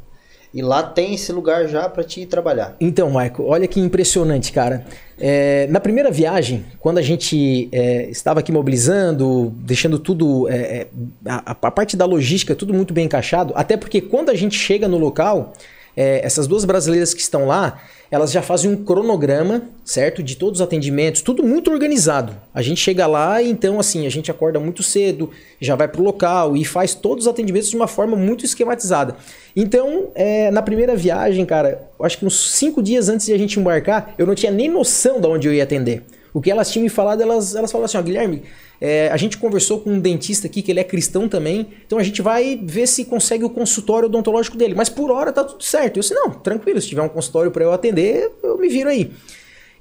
E 0.52 0.62
lá 0.62 0.82
tem 0.82 1.14
esse 1.14 1.32
lugar 1.32 1.68
já 1.68 1.88
para 1.88 2.02
te 2.02 2.26
trabalhar. 2.26 2.74
Então, 2.80 3.08
Michael, 3.08 3.46
olha 3.46 3.68
que 3.68 3.78
impressionante, 3.78 4.52
cara. 4.52 4.84
É, 5.18 5.66
na 5.68 5.78
primeira 5.78 6.10
viagem, 6.10 6.64
quando 6.80 6.98
a 6.98 7.02
gente 7.02 7.68
é, 7.70 8.08
estava 8.10 8.40
aqui 8.40 8.50
mobilizando, 8.50 9.52
deixando 9.56 9.98
tudo, 9.98 10.48
é, 10.48 10.54
é 10.56 10.88
a, 11.26 11.52
a, 11.52 11.70
parte 11.70 11.96
da 11.96 12.04
logística, 12.04 12.54
tudo 12.54 12.74
muito 12.74 12.92
bem 12.92 13.04
encaixado, 13.04 13.52
até 13.54 13.76
porque 13.76 14.00
quando 14.00 14.30
a 14.30 14.34
gente 14.34 14.58
chega 14.58 14.88
no 14.88 14.98
local, 14.98 15.52
é, 15.96 16.24
essas 16.24 16.46
duas 16.46 16.64
brasileiras 16.64 17.14
que 17.14 17.20
estão 17.20 17.46
lá, 17.46 17.78
elas 18.10 18.32
já 18.32 18.42
fazem 18.42 18.70
um 18.70 18.84
cronograma, 18.84 19.62
certo? 19.84 20.22
De 20.22 20.36
todos 20.36 20.60
os 20.60 20.64
atendimentos, 20.66 21.22
tudo 21.22 21.44
muito 21.44 21.70
organizado. 21.70 22.34
A 22.52 22.60
gente 22.60 22.80
chega 22.80 23.06
lá 23.06 23.40
e 23.40 23.48
então, 23.48 23.78
assim, 23.78 24.06
a 24.06 24.10
gente 24.10 24.30
acorda 24.30 24.58
muito 24.58 24.82
cedo, 24.82 25.30
já 25.60 25.76
vai 25.76 25.86
pro 25.86 26.02
local 26.02 26.56
e 26.56 26.64
faz 26.64 26.94
todos 26.94 27.26
os 27.26 27.30
atendimentos 27.30 27.70
de 27.70 27.76
uma 27.76 27.86
forma 27.86 28.16
muito 28.16 28.44
esquematizada. 28.44 29.16
Então, 29.54 30.08
é, 30.14 30.50
na 30.50 30.62
primeira 30.62 30.96
viagem, 30.96 31.46
cara, 31.46 31.88
acho 32.02 32.18
que 32.18 32.26
uns 32.26 32.50
cinco 32.50 32.82
dias 32.82 33.08
antes 33.08 33.26
de 33.26 33.32
a 33.32 33.38
gente 33.38 33.60
embarcar, 33.60 34.14
eu 34.18 34.26
não 34.26 34.34
tinha 34.34 34.50
nem 34.50 34.68
noção 34.68 35.20
de 35.20 35.26
onde 35.26 35.46
eu 35.46 35.54
ia 35.54 35.62
atender. 35.62 36.02
O 36.32 36.40
que 36.40 36.50
elas 36.50 36.70
tinham 36.70 36.84
me 36.84 36.88
falado, 36.88 37.22
elas, 37.22 37.54
elas 37.54 37.70
falaram 37.72 37.86
assim, 37.86 37.98
ó, 37.98 38.02
Guilherme, 38.02 38.42
é, 38.80 39.08
a 39.08 39.16
gente 39.16 39.36
conversou 39.36 39.80
com 39.80 39.90
um 39.90 40.00
dentista 40.00 40.46
aqui, 40.46 40.62
que 40.62 40.70
ele 40.70 40.80
é 40.80 40.84
cristão 40.84 41.28
também, 41.28 41.68
então 41.86 41.98
a 41.98 42.02
gente 42.02 42.22
vai 42.22 42.58
ver 42.62 42.86
se 42.86 43.04
consegue 43.04 43.44
o 43.44 43.50
consultório 43.50 44.06
odontológico 44.06 44.56
dele. 44.56 44.74
Mas 44.74 44.88
por 44.88 45.10
hora 45.10 45.32
tá 45.32 45.44
tudo 45.44 45.62
certo. 45.62 45.98
Eu 45.98 46.00
disse, 46.00 46.14
não, 46.14 46.30
tranquilo, 46.30 46.80
se 46.80 46.88
tiver 46.88 47.02
um 47.02 47.08
consultório 47.08 47.50
para 47.50 47.64
eu 47.64 47.72
atender, 47.72 48.30
eu 48.42 48.56
me 48.58 48.68
viro 48.68 48.88
aí. 48.88 49.10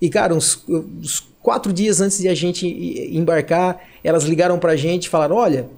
E, 0.02 0.10
cara, 0.10 0.34
uns, 0.34 0.64
uns, 0.68 1.28
quatro 1.42 1.72
dias 1.72 2.02
antes 2.02 2.20
de 2.20 2.28
a 2.28 2.36
gente 2.36 2.68
embarcar, 3.12 3.82
elas 4.04 4.24
ligaram 4.24 4.60
pra 4.60 4.76
gente 4.76 5.06
e 5.06 5.10
falaram, 5.10 5.36
olha, 5.38 5.70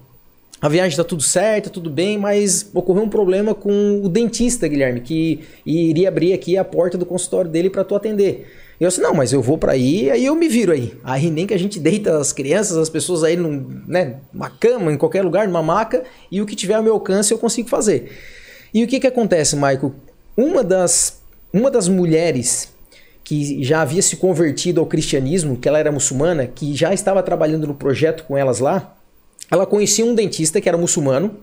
a 0.60 0.68
viagem 0.68 0.96
tá 0.96 1.04
tudo 1.04 1.22
certo, 1.22 1.70
tudo 1.70 1.90
bem, 1.90 2.18
mas 2.18 2.70
ocorreu 2.72 3.02
um 3.02 3.08
problema 3.08 3.54
com 3.54 4.00
o 4.02 4.08
dentista, 4.08 4.68
Guilherme, 4.68 5.00
que 5.00 5.40
iria 5.64 6.08
abrir 6.08 6.32
aqui 6.32 6.56
a 6.56 6.64
porta 6.64 6.96
do 6.96 7.06
consultório 7.06 7.50
dele 7.50 7.70
para 7.70 7.84
tu 7.84 7.94
atender. 7.94 8.48
Eu 8.82 8.88
disse, 8.88 9.00
não, 9.00 9.14
mas 9.14 9.32
eu 9.32 9.40
vou 9.40 9.56
para 9.56 9.74
aí, 9.74 10.10
aí 10.10 10.24
eu 10.24 10.34
me 10.34 10.48
viro 10.48 10.72
aí. 10.72 10.92
Aí 11.04 11.30
nem 11.30 11.46
que 11.46 11.54
a 11.54 11.58
gente 11.58 11.78
deita 11.78 12.18
as 12.18 12.32
crianças, 12.32 12.76
as 12.76 12.88
pessoas 12.88 13.22
aí 13.22 13.36
num, 13.36 13.80
né, 13.86 14.16
numa 14.32 14.50
cama, 14.50 14.92
em 14.92 14.96
qualquer 14.96 15.22
lugar, 15.22 15.46
numa 15.46 15.62
maca, 15.62 16.02
e 16.32 16.42
o 16.42 16.46
que 16.46 16.56
tiver 16.56 16.74
ao 16.74 16.82
meu 16.82 16.94
alcance 16.94 17.32
eu 17.32 17.38
consigo 17.38 17.68
fazer. 17.68 18.10
E 18.74 18.82
o 18.82 18.88
que 18.88 18.98
que 18.98 19.06
acontece, 19.06 19.54
Maico? 19.54 19.94
Uma 20.36 20.64
das, 20.64 21.22
uma 21.52 21.70
das 21.70 21.86
mulheres 21.86 22.74
que 23.22 23.62
já 23.62 23.82
havia 23.82 24.02
se 24.02 24.16
convertido 24.16 24.80
ao 24.80 24.86
cristianismo, 24.86 25.56
que 25.56 25.68
ela 25.68 25.78
era 25.78 25.92
muçulmana, 25.92 26.48
que 26.48 26.74
já 26.74 26.92
estava 26.92 27.22
trabalhando 27.22 27.68
no 27.68 27.74
projeto 27.74 28.24
com 28.24 28.36
elas 28.36 28.58
lá, 28.58 28.96
ela 29.48 29.64
conhecia 29.64 30.04
um 30.04 30.12
dentista 30.12 30.60
que 30.60 30.68
era 30.68 30.76
muçulmano, 30.76 31.38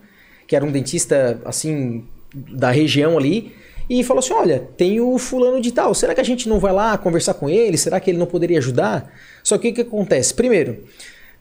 que 0.45 0.57
era 0.57 0.65
um 0.65 0.71
dentista 0.73 1.39
assim 1.45 2.03
da 2.35 2.69
região 2.69 3.17
ali, 3.17 3.53
e 3.89 4.03
falou 4.03 4.19
assim: 4.19 4.33
Olha, 4.33 4.67
tem 4.77 5.01
o 5.01 5.17
fulano 5.17 5.59
de 5.59 5.71
tal, 5.71 5.93
será 5.95 6.13
que 6.13 6.21
a 6.21 6.25
gente 6.25 6.47
não 6.47 6.59
vai 6.59 6.71
lá 6.71 6.97
conversar 6.97 7.33
com 7.33 7.49
ele? 7.49 7.77
Será 7.77 7.99
que 7.99 8.11
ele 8.11 8.17
não 8.17 8.27
poderia 8.27 8.59
ajudar? 8.59 9.11
Só 9.43 9.57
que 9.57 9.69
o 9.69 9.73
que 9.73 9.81
acontece? 9.81 10.33
Primeiro, 10.33 10.83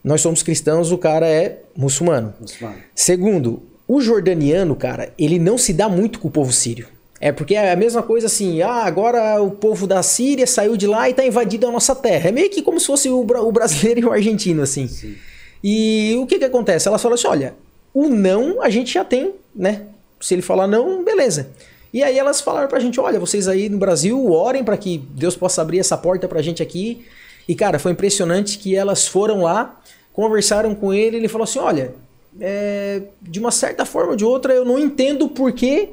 nós 0.02 0.20
somos 0.20 0.42
cristãos, 0.42 0.90
o 0.90 0.98
cara 0.98 1.28
é 1.28 1.60
muçulmano. 1.76 2.32
muçulmano. 2.40 2.78
Segundo, 2.94 3.62
o 3.86 4.00
jordaniano, 4.00 4.74
cara, 4.74 5.12
ele 5.18 5.38
não 5.38 5.58
se 5.58 5.72
dá 5.72 5.88
muito 5.88 6.18
com 6.18 6.28
o 6.28 6.30
povo 6.30 6.52
sírio. 6.52 6.88
É 7.20 7.32
porque 7.32 7.54
é 7.54 7.72
a 7.72 7.76
mesma 7.76 8.02
coisa 8.02 8.26
assim, 8.26 8.62
ah, 8.62 8.84
agora 8.84 9.42
o 9.42 9.50
povo 9.50 9.88
da 9.88 10.02
Síria 10.04 10.46
saiu 10.46 10.76
de 10.76 10.86
lá 10.86 11.08
e 11.08 11.10
está 11.10 11.26
invadindo 11.26 11.66
a 11.66 11.72
nossa 11.72 11.94
terra. 11.94 12.28
É 12.28 12.32
meio 12.32 12.48
que 12.48 12.62
como 12.62 12.78
se 12.78 12.86
fosse 12.86 13.08
o, 13.08 13.18
o 13.20 13.52
brasileiro 13.52 14.00
e 14.00 14.04
o 14.04 14.12
argentino, 14.12 14.62
assim. 14.62 14.86
Sim. 14.86 15.16
E 15.62 16.16
o 16.20 16.26
que 16.26 16.38
que 16.38 16.44
acontece? 16.44 16.86
Elas 16.86 17.02
falam 17.02 17.16
assim, 17.16 17.26
olha, 17.26 17.54
o 17.92 18.08
não 18.08 18.62
a 18.62 18.70
gente 18.70 18.94
já 18.94 19.04
tem, 19.04 19.34
né? 19.54 19.82
Se 20.20 20.34
ele 20.34 20.42
falar 20.42 20.68
não, 20.68 21.02
beleza. 21.02 21.48
E 21.92 22.02
aí 22.02 22.18
elas 22.18 22.40
falaram 22.40 22.68
pra 22.68 22.80
gente: 22.80 23.00
olha, 23.00 23.18
vocês 23.18 23.48
aí 23.48 23.68
no 23.68 23.78
Brasil, 23.78 24.30
orem 24.30 24.64
para 24.64 24.76
que 24.76 24.98
Deus 24.98 25.36
possa 25.36 25.62
abrir 25.62 25.78
essa 25.78 25.96
porta 25.96 26.28
pra 26.28 26.42
gente 26.42 26.62
aqui. 26.62 27.06
E 27.48 27.54
cara, 27.54 27.78
foi 27.78 27.92
impressionante 27.92 28.58
que 28.58 28.76
elas 28.76 29.06
foram 29.06 29.42
lá, 29.42 29.80
conversaram 30.12 30.74
com 30.74 30.92
ele, 30.92 31.16
ele 31.16 31.28
falou 31.28 31.44
assim: 31.44 31.58
olha, 31.58 31.94
é, 32.40 33.02
de 33.22 33.40
uma 33.40 33.50
certa 33.50 33.84
forma 33.84 34.10
ou 34.10 34.16
de 34.16 34.24
outra 34.24 34.52
eu 34.52 34.64
não 34.64 34.78
entendo 34.78 35.28
porquê, 35.28 35.90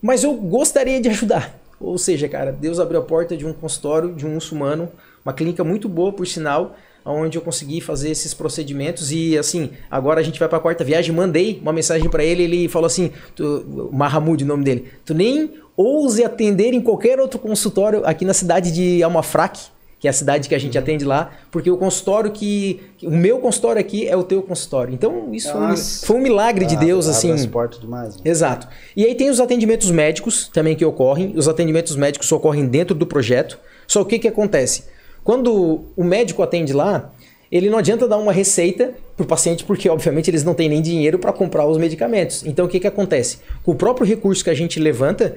mas 0.00 0.24
eu 0.24 0.32
gostaria 0.34 1.00
de 1.00 1.08
ajudar. 1.08 1.58
Ou 1.80 1.98
seja, 1.98 2.28
cara, 2.28 2.50
Deus 2.52 2.80
abriu 2.80 3.00
a 3.00 3.04
porta 3.04 3.36
de 3.36 3.44
um 3.44 3.52
consultório 3.52 4.14
de 4.14 4.26
um 4.26 4.34
muçulmano, 4.34 4.90
uma 5.24 5.32
clínica 5.32 5.62
muito 5.62 5.88
boa, 5.88 6.12
por 6.12 6.26
sinal, 6.26 6.76
onde 7.04 7.36
eu 7.36 7.42
consegui 7.42 7.80
fazer 7.80 8.10
esses 8.10 8.32
procedimentos 8.32 9.12
e 9.12 9.36
assim, 9.36 9.70
agora 9.90 10.20
a 10.20 10.22
gente 10.22 10.38
vai 10.38 10.48
para 10.48 10.58
a 10.58 10.60
quarta 10.60 10.82
viagem, 10.82 11.14
mandei 11.14 11.58
uma 11.60 11.72
mensagem 11.72 12.08
para 12.08 12.24
ele, 12.24 12.42
ele 12.42 12.68
falou 12.68 12.86
assim, 12.86 13.10
tu, 13.36 13.90
Mahamud, 13.92 14.42
o 14.42 14.46
nome 14.46 14.64
dele, 14.64 14.88
tu 15.04 15.12
nem 15.12 15.50
ouse 15.76 16.24
atender 16.24 16.72
em 16.72 16.80
qualquer 16.80 17.20
outro 17.20 17.38
consultório 17.38 18.02
aqui 18.04 18.24
na 18.24 18.32
cidade 18.32 18.72
de 18.72 19.02
Almafraque, 19.02 19.74
que 20.04 20.06
é 20.06 20.10
a 20.10 20.12
cidade 20.12 20.50
que 20.50 20.54
a 20.54 20.58
gente 20.58 20.76
atende 20.76 21.02
lá, 21.02 21.30
porque 21.50 21.70
o 21.70 21.78
consultório 21.78 22.30
que. 22.30 22.78
O 23.02 23.10
meu 23.10 23.38
consultório 23.38 23.80
aqui 23.80 24.06
é 24.06 24.14
o 24.14 24.22
teu 24.22 24.42
consultório. 24.42 24.92
Então, 24.92 25.32
isso 25.32 25.50
foi 25.50 25.62
um, 25.62 25.76
foi 25.78 26.16
um, 26.16 26.20
milagre 26.20 26.66
de 26.66 26.76
Deus, 26.76 27.08
assim. 27.08 27.28
Transporte 27.28 27.80
demais. 27.80 28.16
Né? 28.16 28.22
Exato. 28.26 28.68
E 28.94 29.02
aí 29.06 29.14
tem 29.14 29.30
os 29.30 29.40
atendimentos 29.40 29.90
médicos 29.90 30.50
também 30.52 30.76
que 30.76 30.84
ocorrem. 30.84 31.32
Os 31.34 31.48
atendimentos 31.48 31.96
médicos 31.96 32.30
ocorrem 32.30 32.66
dentro 32.66 32.94
do 32.94 33.06
projeto. 33.06 33.58
Só 33.86 34.02
o 34.02 34.04
que, 34.04 34.18
que 34.18 34.28
acontece? 34.28 34.84
Quando 35.24 35.86
o 35.96 36.04
médico 36.04 36.42
atende 36.42 36.72
lá, 36.72 37.10
ele 37.50 37.70
não 37.70 37.78
adianta 37.78 38.06
dar 38.06 38.18
uma 38.18 38.32
receita 38.32 38.92
para 39.16 39.24
o 39.24 39.26
paciente, 39.26 39.64
porque 39.64 39.88
obviamente 39.88 40.30
eles 40.30 40.44
não 40.44 40.54
têm 40.54 40.68
nem 40.68 40.82
dinheiro 40.82 41.18
para 41.18 41.32
comprar 41.32 41.66
os 41.66 41.78
medicamentos. 41.78 42.44
Então 42.44 42.66
o 42.66 42.68
que, 42.68 42.78
que 42.78 42.86
acontece? 42.86 43.38
Com 43.62 43.72
o 43.72 43.74
próprio 43.74 44.06
recurso 44.06 44.44
que 44.44 44.50
a 44.50 44.54
gente 44.54 44.78
levanta, 44.78 45.34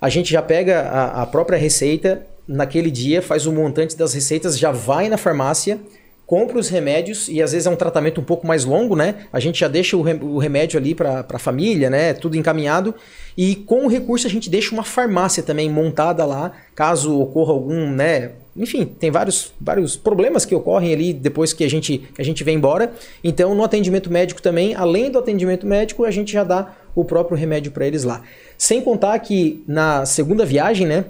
a 0.00 0.08
gente 0.08 0.30
já 0.32 0.40
pega 0.40 0.80
a, 0.80 1.22
a 1.22 1.26
própria 1.26 1.58
receita, 1.58 2.26
naquele 2.46 2.90
dia 2.90 3.20
faz 3.20 3.44
o 3.44 3.52
montante 3.52 3.96
das 3.96 4.14
receitas, 4.14 4.58
já 4.58 4.72
vai 4.72 5.08
na 5.08 5.18
farmácia, 5.18 5.78
compra 6.28 6.58
os 6.58 6.68
remédios 6.68 7.26
e 7.26 7.40
às 7.40 7.52
vezes 7.52 7.66
é 7.66 7.70
um 7.70 7.74
tratamento 7.74 8.20
um 8.20 8.24
pouco 8.24 8.46
mais 8.46 8.62
longo, 8.62 8.94
né? 8.94 9.14
A 9.32 9.40
gente 9.40 9.60
já 9.60 9.66
deixa 9.66 9.96
o, 9.96 10.38
remédio 10.38 10.78
ali 10.78 10.94
para 10.94 11.24
a 11.26 11.38
família, 11.38 11.88
né? 11.88 12.12
Tudo 12.12 12.36
encaminhado. 12.36 12.94
E 13.34 13.54
com 13.54 13.86
o 13.86 13.88
recurso 13.88 14.26
a 14.26 14.30
gente 14.30 14.50
deixa 14.50 14.74
uma 14.74 14.84
farmácia 14.84 15.42
também 15.42 15.70
montada 15.70 16.26
lá, 16.26 16.52
caso 16.74 17.18
ocorra 17.18 17.54
algum, 17.54 17.90
né? 17.90 18.32
Enfim, 18.54 18.84
tem 18.84 19.10
vários, 19.10 19.54
vários 19.58 19.96
problemas 19.96 20.44
que 20.44 20.54
ocorrem 20.54 20.92
ali 20.92 21.14
depois 21.14 21.54
que 21.54 21.64
a 21.64 21.70
gente, 21.70 21.96
que 21.96 22.20
a 22.20 22.24
gente 22.24 22.44
vem 22.44 22.56
embora. 22.56 22.92
Então, 23.24 23.54
no 23.54 23.64
atendimento 23.64 24.12
médico 24.12 24.42
também, 24.42 24.74
além 24.74 25.10
do 25.10 25.18
atendimento 25.18 25.66
médico, 25.66 26.04
a 26.04 26.10
gente 26.10 26.30
já 26.30 26.44
dá 26.44 26.74
o 26.94 27.06
próprio 27.06 27.38
remédio 27.38 27.72
para 27.72 27.86
eles 27.86 28.04
lá. 28.04 28.20
Sem 28.58 28.82
contar 28.82 29.18
que 29.20 29.64
na 29.66 30.04
segunda 30.04 30.44
viagem, 30.44 30.86
né? 30.86 31.06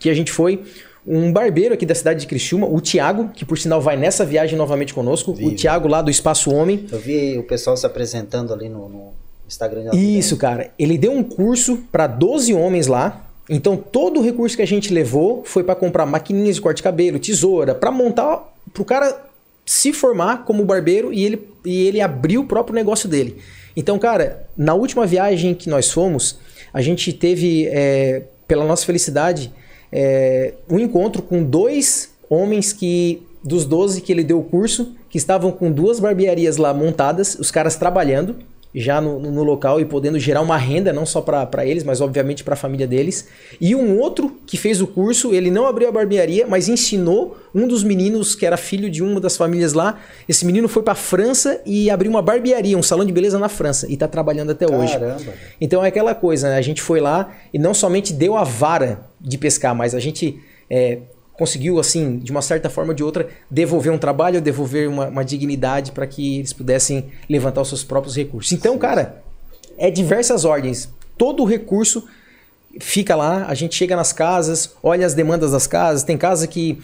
Que 0.00 0.08
a 0.08 0.14
gente 0.14 0.32
foi, 0.32 0.62
um 1.06 1.32
barbeiro 1.32 1.72
aqui 1.72 1.86
da 1.86 1.94
cidade 1.94 2.20
de 2.20 2.26
Criciúma, 2.26 2.66
o 2.66 2.80
Tiago, 2.80 3.30
que 3.32 3.44
por 3.44 3.56
sinal 3.56 3.80
vai 3.80 3.96
nessa 3.96 4.24
viagem 4.24 4.58
novamente 4.58 4.92
conosco, 4.92 5.32
vi, 5.32 5.46
o 5.46 5.54
Tiago 5.54 5.86
lá 5.86 6.02
do 6.02 6.10
Espaço 6.10 6.52
Homem. 6.52 6.86
Eu 6.90 6.98
vi 6.98 7.38
o 7.38 7.44
pessoal 7.44 7.76
se 7.76 7.86
apresentando 7.86 8.52
ali 8.52 8.68
no, 8.68 8.88
no 8.88 9.12
Instagram. 9.46 9.90
Isso, 9.94 10.36
cara. 10.36 10.70
Ele 10.78 10.98
deu 10.98 11.12
um 11.12 11.22
curso 11.22 11.78
para 11.92 12.06
12 12.06 12.52
homens 12.54 12.86
lá. 12.86 13.24
Então 13.48 13.76
todo 13.76 14.18
o 14.18 14.22
recurso 14.22 14.56
que 14.56 14.62
a 14.62 14.66
gente 14.66 14.92
levou 14.92 15.44
foi 15.44 15.62
para 15.62 15.76
comprar 15.76 16.04
maquininhas 16.04 16.56
de 16.56 16.60
corte 16.60 16.78
de 16.78 16.82
cabelo, 16.82 17.18
tesoura, 17.20 17.76
para 17.76 17.92
montar, 17.92 18.52
para 18.72 18.82
o 18.82 18.84
cara 18.84 19.24
se 19.64 19.92
formar 19.92 20.44
como 20.44 20.64
barbeiro 20.64 21.12
e 21.12 21.24
ele, 21.24 21.48
e 21.64 21.86
ele 21.86 22.00
abrir 22.00 22.38
o 22.38 22.44
próprio 22.44 22.74
negócio 22.74 23.08
dele. 23.08 23.36
Então, 23.76 23.98
cara, 23.98 24.48
na 24.56 24.74
última 24.74 25.06
viagem 25.06 25.54
que 25.54 25.68
nós 25.68 25.90
fomos, 25.90 26.38
a 26.72 26.80
gente 26.80 27.12
teve, 27.12 27.66
é, 27.66 28.22
pela 28.48 28.64
nossa 28.64 28.84
felicidade, 28.84 29.52
é, 29.92 30.54
um 30.68 30.78
encontro 30.78 31.22
com 31.22 31.42
dois 31.42 32.10
homens 32.28 32.72
que 32.72 33.22
dos 33.42 33.64
12 33.64 34.00
que 34.00 34.12
ele 34.12 34.24
deu 34.24 34.40
o 34.40 34.44
curso, 34.44 34.94
que 35.08 35.18
estavam 35.18 35.52
com 35.52 35.70
duas 35.70 36.00
barbearias 36.00 36.56
lá 36.56 36.74
montadas, 36.74 37.36
os 37.36 37.50
caras 37.50 37.76
trabalhando 37.76 38.36
já 38.78 39.00
no, 39.00 39.18
no 39.18 39.42
local 39.42 39.80
e 39.80 39.86
podendo 39.86 40.18
gerar 40.18 40.42
uma 40.42 40.58
renda, 40.58 40.92
não 40.92 41.06
só 41.06 41.22
para 41.22 41.64
eles, 41.64 41.82
mas 41.82 42.02
obviamente 42.02 42.44
para 42.44 42.52
a 42.52 42.56
família 42.56 42.86
deles. 42.86 43.26
E 43.58 43.74
um 43.74 43.98
outro 43.98 44.36
que 44.46 44.58
fez 44.58 44.82
o 44.82 44.86
curso, 44.86 45.34
ele 45.34 45.50
não 45.50 45.66
abriu 45.66 45.88
a 45.88 45.92
barbearia, 45.92 46.46
mas 46.46 46.68
ensinou 46.68 47.38
um 47.54 47.66
dos 47.66 47.82
meninos 47.82 48.34
que 48.34 48.44
era 48.44 48.58
filho 48.58 48.90
de 48.90 49.02
uma 49.02 49.18
das 49.18 49.34
famílias 49.34 49.72
lá. 49.72 49.98
Esse 50.28 50.44
menino 50.44 50.68
foi 50.68 50.82
para 50.82 50.92
a 50.92 50.96
França 50.96 51.58
e 51.64 51.88
abriu 51.88 52.10
uma 52.10 52.20
barbearia, 52.20 52.76
um 52.76 52.82
salão 52.82 53.06
de 53.06 53.12
beleza 53.12 53.38
na 53.38 53.48
França 53.48 53.88
e 53.88 53.94
está 53.94 54.06
trabalhando 54.06 54.52
até 54.52 54.66
Caramba. 54.66 54.84
hoje. 54.84 55.30
Então 55.58 55.82
é 55.82 55.88
aquela 55.88 56.14
coisa, 56.14 56.50
né? 56.50 56.58
a 56.58 56.62
gente 56.62 56.82
foi 56.82 57.00
lá 57.00 57.32
e 57.54 57.58
não 57.58 57.72
somente 57.72 58.12
deu 58.12 58.36
a 58.36 58.44
vara 58.44 59.06
de 59.18 59.38
pescar, 59.38 59.74
mas 59.74 59.94
a 59.94 60.00
gente 60.00 60.38
é, 60.68 60.98
conseguiu, 61.38 61.78
assim, 61.78 62.18
de 62.18 62.30
uma 62.30 62.42
certa 62.42 62.70
forma 62.70 62.92
ou 62.92 62.94
de 62.94 63.04
outra, 63.04 63.28
devolver 63.50 63.92
um 63.92 63.98
trabalho, 63.98 64.40
devolver 64.40 64.88
uma, 64.88 65.08
uma 65.08 65.24
dignidade 65.24 65.92
para 65.92 66.06
que 66.06 66.38
eles 66.38 66.52
pudessem 66.52 67.06
levantar 67.28 67.60
os 67.60 67.68
seus 67.68 67.84
próprios 67.84 68.16
recursos. 68.16 68.52
Então, 68.52 68.76
cara, 68.78 69.22
é 69.76 69.90
diversas 69.90 70.44
ordens. 70.44 70.88
Todo 71.18 71.42
o 71.42 71.46
recurso 71.46 72.06
fica 72.80 73.14
lá, 73.14 73.46
a 73.46 73.54
gente 73.54 73.74
chega 73.74 73.94
nas 73.96 74.12
casas, 74.12 74.72
olha 74.82 75.06
as 75.06 75.14
demandas 75.14 75.52
das 75.52 75.66
casas. 75.66 76.02
Tem 76.02 76.16
casa 76.16 76.46
que, 76.46 76.78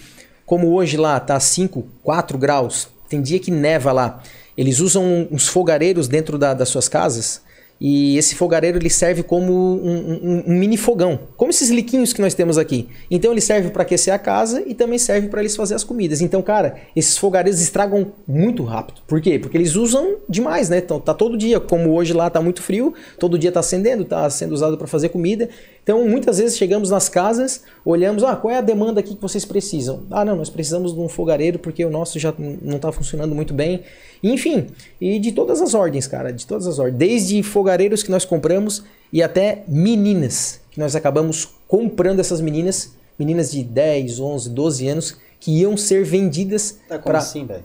como 0.45 0.73
hoje 0.73 0.97
lá, 0.97 1.19
tá 1.19 1.39
5, 1.39 1.87
4 2.03 2.39
graus, 2.39 2.89
tem 3.09 3.23
dia 3.23 3.39
que 3.39 3.51
neva 3.51 3.93
lá. 3.93 4.23
Eles 4.57 4.81
usam 4.81 5.27
uns 5.31 5.49
fogareiros 5.49 6.09
dentro 6.09 6.37
da, 6.37 6.53
das 6.53 6.69
suas 6.69 6.89
casas 6.89 7.41
e 7.85 8.17
esse 8.17 8.37
fogareiro 8.37 8.79
ele 8.79 8.89
serve 8.89 9.25
como 9.25 9.53
um, 9.53 10.21
um, 10.23 10.45
um, 10.47 10.55
mini 10.57 10.77
fogão, 10.77 11.19
como 11.37 11.51
esses 11.51 11.69
liquinhos 11.69 12.13
que 12.13 12.21
nós 12.21 12.33
temos 12.33 12.57
aqui. 12.57 12.89
Então 13.11 13.33
ele 13.33 13.41
serve 13.41 13.71
para 13.71 13.83
aquecer 13.83 14.15
a 14.15 14.19
casa 14.21 14.63
e 14.65 14.73
também 14.73 15.01
serve 15.01 15.27
para 15.27 15.41
eles 15.41 15.57
fazer 15.57 15.75
as 15.75 15.83
comidas. 15.83 16.21
Então, 16.21 16.41
cara, 16.43 16.77
esses 16.95 17.19
fogareiros 17.19 17.61
estragam 17.61 18.13
muito 18.25 18.63
rápido. 18.63 19.01
Por 19.05 19.21
quê? 19.21 19.37
Porque 19.37 19.57
eles 19.57 19.75
usam 19.75 20.19
demais, 20.29 20.69
né? 20.69 20.79
Então 20.79 21.01
tá 21.01 21.13
todo 21.13 21.37
dia, 21.37 21.59
como 21.59 21.91
hoje 21.91 22.13
lá 22.13 22.31
tá 22.31 22.41
muito 22.41 22.63
frio, 22.63 22.95
todo 23.19 23.37
dia 23.37 23.51
tá 23.51 23.59
acendendo, 23.59 24.05
tá 24.05 24.31
sendo 24.31 24.53
usado 24.53 24.79
para 24.79 24.87
fazer 24.87 25.09
comida. 25.09 25.49
Então, 25.83 26.07
muitas 26.07 26.39
vezes 26.39 26.57
chegamos 26.57 26.91
nas 26.91 27.09
casas, 27.09 27.65
olhamos, 27.85 28.23
ah, 28.23 28.37
qual 28.37 28.55
é 28.55 28.59
a 28.59 28.61
demanda 28.61 29.01
aqui 29.01 29.17
que 29.17 29.21
vocês 29.21 29.45
precisam? 29.45 30.05
Ah, 30.11 30.25
não, 30.25 30.37
nós 30.37 30.49
precisamos 30.49 30.95
de 30.95 31.01
um 31.01 31.09
fogareiro 31.09 31.59
porque 31.59 31.85
o 31.85 31.91
nosso 31.91 32.21
já 32.21 32.33
não 32.39 32.77
está 32.77 32.93
funcionando 32.93 33.35
muito 33.35 33.53
bem. 33.53 33.83
Enfim, 34.23 34.69
e 35.01 35.19
de 35.19 35.33
todas 35.33 35.61
as 35.61 35.75
ordens, 35.75 36.07
cara, 36.07 36.33
de 36.33 36.47
todas 36.47 36.69
as 36.69 36.79
ordens. 36.79 36.97
Desde 36.99 37.43
fogareiros 37.43 38.05
que 38.05 38.13
nós 38.13 38.25
compramos 38.25 38.85
e 39.13 39.23
até 39.23 39.65
meninas, 39.67 40.61
que 40.71 40.79
nós 40.79 40.95
acabamos 40.95 41.49
comprando 41.67 42.21
essas 42.21 42.41
meninas, 42.41 42.93
meninas 43.19 43.51
de 43.51 43.65
10, 43.65 44.21
11, 44.21 44.51
12 44.51 44.89
anos, 44.89 45.17
que 45.41 45.51
iam 45.59 45.77
ser 45.77 46.05
vendidas 46.05 46.79
Tá 46.89 47.01
para 47.01 47.19
assim, 47.19 47.45
velho? 47.45 47.65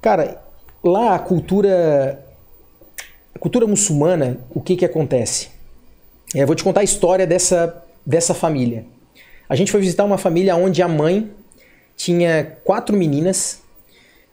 Cara, 0.00 0.40
lá 0.84 1.16
a 1.16 1.18
cultura 1.18 2.24
a 3.34 3.38
cultura 3.40 3.66
muçulmana, 3.66 4.38
o 4.50 4.60
que 4.60 4.76
que 4.76 4.84
acontece? 4.84 5.57
É, 6.34 6.44
vou 6.44 6.54
te 6.54 6.64
contar 6.64 6.80
a 6.80 6.84
história 6.84 7.26
dessa, 7.26 7.82
dessa 8.04 8.34
família. 8.34 8.84
A 9.48 9.56
gente 9.56 9.72
foi 9.72 9.80
visitar 9.80 10.04
uma 10.04 10.18
família 10.18 10.54
onde 10.56 10.82
a 10.82 10.88
mãe 10.88 11.30
tinha 11.96 12.58
quatro 12.64 12.96
meninas 12.96 13.60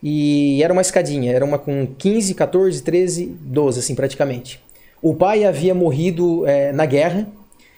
e 0.04 0.62
era 0.62 0.72
uma 0.72 0.82
escadinha, 0.82 1.32
era 1.32 1.44
uma 1.44 1.58
com 1.58 1.88
15, 1.98 2.34
14, 2.34 2.84
13, 2.84 3.26
12, 3.42 3.80
assim, 3.80 3.96
praticamente. 3.96 4.62
O 5.02 5.16
pai 5.16 5.46
havia 5.46 5.74
morrido 5.74 6.46
é, 6.46 6.72
na 6.72 6.86
guerra, 6.86 7.28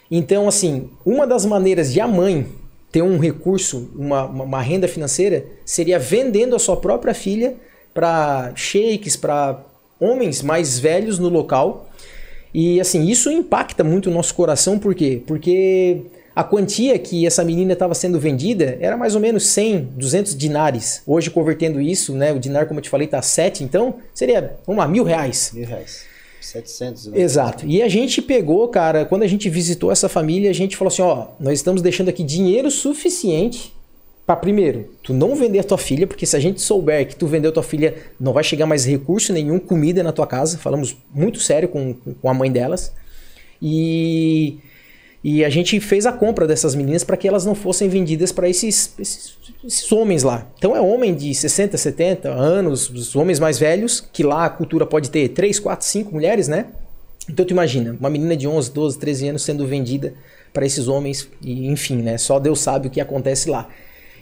então, 0.09 0.47
assim, 0.47 0.89
uma 1.05 1.27
das 1.27 1.45
maneiras 1.45 1.91
de 1.91 2.00
a 2.00 2.07
mãe 2.07 2.47
ter 2.91 3.01
um 3.01 3.19
recurso, 3.19 3.89
uma, 3.95 4.25
uma, 4.25 4.62
renda 4.62 4.88
financeira, 4.88 5.45
seria 5.65 6.00
vendendo 6.00 6.55
a 6.55 6.59
sua 6.59 6.77
própria 6.77 7.13
filha 7.13 7.55
para 7.93 8.53
sheiks, 8.55 9.17
para 9.17 9.59
homens 10.00 10.41
mais 10.41 10.79
velhos 10.79 11.19
no 11.19 11.27
local. 11.27 11.89
E 12.59 12.81
assim, 12.81 13.05
isso 13.05 13.29
impacta 13.29 13.83
muito 13.83 14.09
o 14.09 14.11
nosso 14.11 14.33
coração, 14.33 14.79
por 14.79 14.95
quê? 14.95 15.21
Porque 15.27 16.01
a 16.35 16.43
quantia 16.43 16.97
que 16.97 17.23
essa 17.23 17.43
menina 17.43 17.73
estava 17.73 17.93
sendo 17.93 18.19
vendida 18.19 18.79
era 18.81 18.97
mais 18.97 19.13
ou 19.13 19.21
menos 19.21 19.45
100, 19.45 19.89
200 19.95 20.35
dinares. 20.35 21.03
Hoje, 21.05 21.29
convertendo 21.29 21.79
isso, 21.79 22.15
né, 22.15 22.33
o 22.33 22.39
dinar, 22.39 22.65
como 22.65 22.79
eu 22.79 22.81
te 22.81 22.89
falei, 22.89 23.05
está 23.05 23.21
7, 23.21 23.63
então 23.63 23.97
seria, 24.11 24.57
vamos 24.65 24.79
lá, 24.79 24.87
mil 24.87 25.03
reais. 25.03 25.51
Mil 25.53 25.67
reais. 25.67 26.05
700. 26.41 27.07
Né? 27.07 27.21
Exato. 27.21 27.63
E 27.67 27.83
a 27.83 27.87
gente 27.87 28.23
pegou, 28.23 28.67
cara, 28.69 29.05
quando 29.05 29.21
a 29.21 29.27
gente 29.27 29.47
visitou 29.51 29.91
essa 29.91 30.09
família, 30.09 30.49
a 30.49 30.53
gente 30.53 30.75
falou 30.75 30.91
assim: 30.91 31.03
ó, 31.03 31.27
nós 31.39 31.59
estamos 31.59 31.83
deixando 31.83 32.09
aqui 32.09 32.23
dinheiro 32.23 32.71
suficiente 32.71 33.71
para 34.27 34.36
primeiro, 34.36 34.89
tu 35.01 35.13
não 35.13 35.38
vender 35.38 35.60
a 35.60 35.63
tua 35.63 35.77
filha, 35.77 36.05
porque 36.05 36.25
se 36.25 36.36
a 36.36 36.39
gente 36.39 36.60
souber 36.60 37.07
que 37.07 37.15
tu 37.15 37.25
vendeu 37.25 37.50
tua 37.50 37.63
filha, 37.63 37.96
não 38.19 38.34
vai 38.34 38.43
chegar 38.43 38.65
mais 38.65 38.84
recurso 38.84 39.31
nenhum, 39.31 39.57
comida 39.57 40.03
na 40.03 40.12
tua 40.12 40.27
casa. 40.27 40.57
Falamos 40.57 40.98
muito 41.15 41.39
sério 41.39 41.69
com, 41.69 41.93
com 41.93 42.29
a 42.29 42.34
mãe 42.34 42.51
delas. 42.51 42.91
E, 43.62 44.57
e 45.24 45.46
a 45.46 45.50
gente 45.50 45.79
fez 45.79 46.05
a 46.05 46.12
compra 46.12 46.46
dessas 46.46 46.75
meninas 46.75 47.05
para 47.05 47.15
que 47.15 47.25
elas 47.25 47.46
não 47.46 47.55
fossem 47.55 47.88
vendidas 47.88 48.34
para 48.34 48.50
esses, 48.50 48.93
esses, 49.00 49.38
esses, 49.63 49.89
homens 49.93 50.24
lá. 50.24 50.46
Então 50.57 50.75
é 50.75 50.81
homem 50.81 51.15
de 51.15 51.34
60, 51.34 51.77
70 51.77 52.27
anos, 52.27 52.89
os 52.89 53.15
homens 53.15 53.39
mais 53.39 53.57
velhos, 53.57 54.01
que 54.12 54.24
lá 54.24 54.43
a 54.43 54.50
cultura 54.50 54.86
pode 54.86 55.10
ter 55.10 55.29
3, 55.29 55.57
4, 55.57 55.88
5 55.88 56.13
mulheres, 56.13 56.50
né? 56.50 56.65
Então 57.29 57.46
tu 57.46 57.51
imagina, 57.51 57.96
uma 57.98 58.10
menina 58.10 58.36
de 58.36 58.46
11, 58.46 58.72
12, 58.74 59.00
13 59.00 59.29
anos 59.29 59.41
sendo 59.43 59.65
vendida 59.65 60.15
para 60.51 60.65
esses 60.65 60.89
homens, 60.89 61.29
e 61.41 61.67
enfim, 61.67 62.01
né? 62.01 62.17
Só 62.17 62.39
Deus 62.39 62.60
sabe 62.60 62.89
o 62.89 62.91
que 62.91 63.00
acontece 63.00 63.50
lá. 63.50 63.69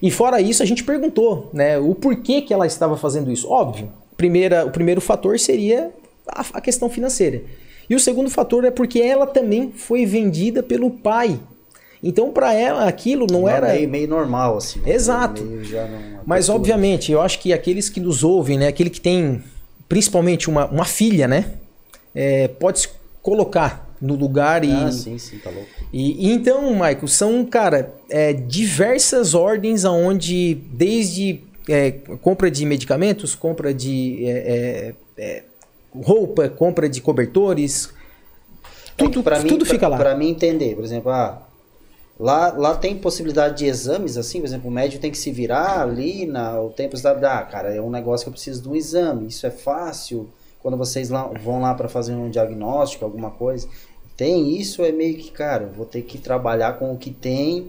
E 0.01 0.11
fora 0.11 0.41
isso, 0.41 0.61
a 0.61 0.65
gente 0.65 0.83
perguntou, 0.83 1.49
né, 1.53 1.77
o 1.77 1.95
porquê 1.95 2.41
que 2.41 2.53
ela 2.53 2.67
estava 2.67 2.97
fazendo 2.97 3.31
isso. 3.31 3.49
Óbvio, 3.49 3.91
primeira, 4.17 4.65
o 4.65 4.71
primeiro 4.71 5.01
fator 5.01 5.39
seria 5.39 5.91
a, 6.27 6.45
a 6.53 6.61
questão 6.61 6.89
financeira. 6.89 7.41
E 7.89 7.95
o 7.95 7.99
segundo 7.99 8.29
fator 8.29 8.65
é 8.65 8.71
porque 8.71 8.99
ela 8.99 9.27
também 9.27 9.71
foi 9.71 10.05
vendida 10.05 10.63
pelo 10.63 10.89
pai. 10.89 11.39
Então, 12.03 12.31
para 12.31 12.53
ela, 12.53 12.87
aquilo 12.87 13.25
não, 13.31 13.47
era. 13.47 13.73
Meio, 13.73 13.89
meio 13.89 14.07
normal, 14.07 14.57
assim. 14.57 14.79
Né? 14.79 14.93
Exato. 14.93 15.43
Mas, 16.25 16.49
obviamente, 16.49 17.11
eu 17.11 17.21
acho 17.21 17.39
que 17.39 17.51
aqueles 17.53 17.89
que 17.89 17.99
nos 17.99 18.23
ouvem, 18.23 18.57
né, 18.57 18.67
aquele 18.67 18.89
que 18.89 19.01
tem 19.01 19.43
principalmente 19.87 20.49
uma, 20.49 20.65
uma 20.65 20.85
filha, 20.85 21.27
né, 21.27 21.53
é, 22.13 22.47
pode 22.47 22.81
se 22.81 22.89
colocar 23.21 23.84
no 24.01 24.15
lugar 24.15 24.63
e. 24.63 24.71
Ah, 24.71 24.91
sim, 24.91 25.17
sim, 25.17 25.37
tá 25.39 25.49
louco. 25.49 25.67
E, 25.91 26.27
e 26.27 26.31
então, 26.31 26.71
Michael, 26.71 27.07
são, 27.07 27.45
cara, 27.45 27.93
é, 28.09 28.33
diversas 28.33 29.33
ordens 29.33 29.85
aonde, 29.85 30.55
desde 30.73 31.41
é, 31.69 31.91
compra 32.21 32.51
de 32.51 32.65
medicamentos, 32.65 33.35
compra 33.35 33.73
de 33.73 34.25
é, 34.25 34.93
é, 35.17 35.43
roupa, 36.03 36.49
compra 36.49 36.89
de 36.89 37.01
cobertores, 37.01 37.89
tudo, 38.97 39.23
pra 39.23 39.39
mim, 39.39 39.49
tudo 39.49 39.65
fica 39.65 39.79
pra, 39.79 39.87
lá. 39.89 39.97
Para 39.97 40.15
mim 40.15 40.29
entender, 40.29 40.75
por 40.75 40.83
exemplo, 40.83 41.11
ah, 41.11 41.41
lá, 42.19 42.53
lá 42.53 42.75
tem 42.75 42.97
possibilidade 42.97 43.59
de 43.59 43.65
exames, 43.65 44.17
assim, 44.17 44.39
por 44.39 44.47
exemplo, 44.47 44.69
o 44.69 44.73
médico 44.73 45.01
tem 45.01 45.11
que 45.11 45.17
se 45.17 45.31
virar 45.31 45.81
ali, 45.81 46.25
na, 46.25 46.55
tempo 46.75 46.99
da 47.01 47.39
ah, 47.39 47.43
cara, 47.43 47.75
é 47.75 47.81
um 47.81 47.89
negócio 47.89 48.25
que 48.25 48.29
eu 48.29 48.33
preciso 48.33 48.61
de 48.61 48.69
um 48.69 48.75
exame, 48.75 49.27
isso 49.27 49.45
é 49.45 49.51
fácil. 49.51 50.29
Quando 50.65 50.77
vocês 50.77 51.11
lá, 51.11 51.29
vão 51.43 51.61
lá 51.61 51.75
para 51.75 51.87
fazer 51.87 52.15
um 52.15 52.27
diagnóstico, 52.27 53.05
alguma 53.05 53.29
coisa, 53.29 53.67
tem 54.17 54.59
isso, 54.59 54.83
é 54.83 54.91
meio 54.91 55.15
que, 55.15 55.29
cara, 55.29 55.71
vou 55.77 55.85
ter 55.85 56.01
que 56.01 56.17
trabalhar 56.17 56.79
com 56.79 56.91
o 56.91 56.97
que 56.97 57.11
tem. 57.11 57.67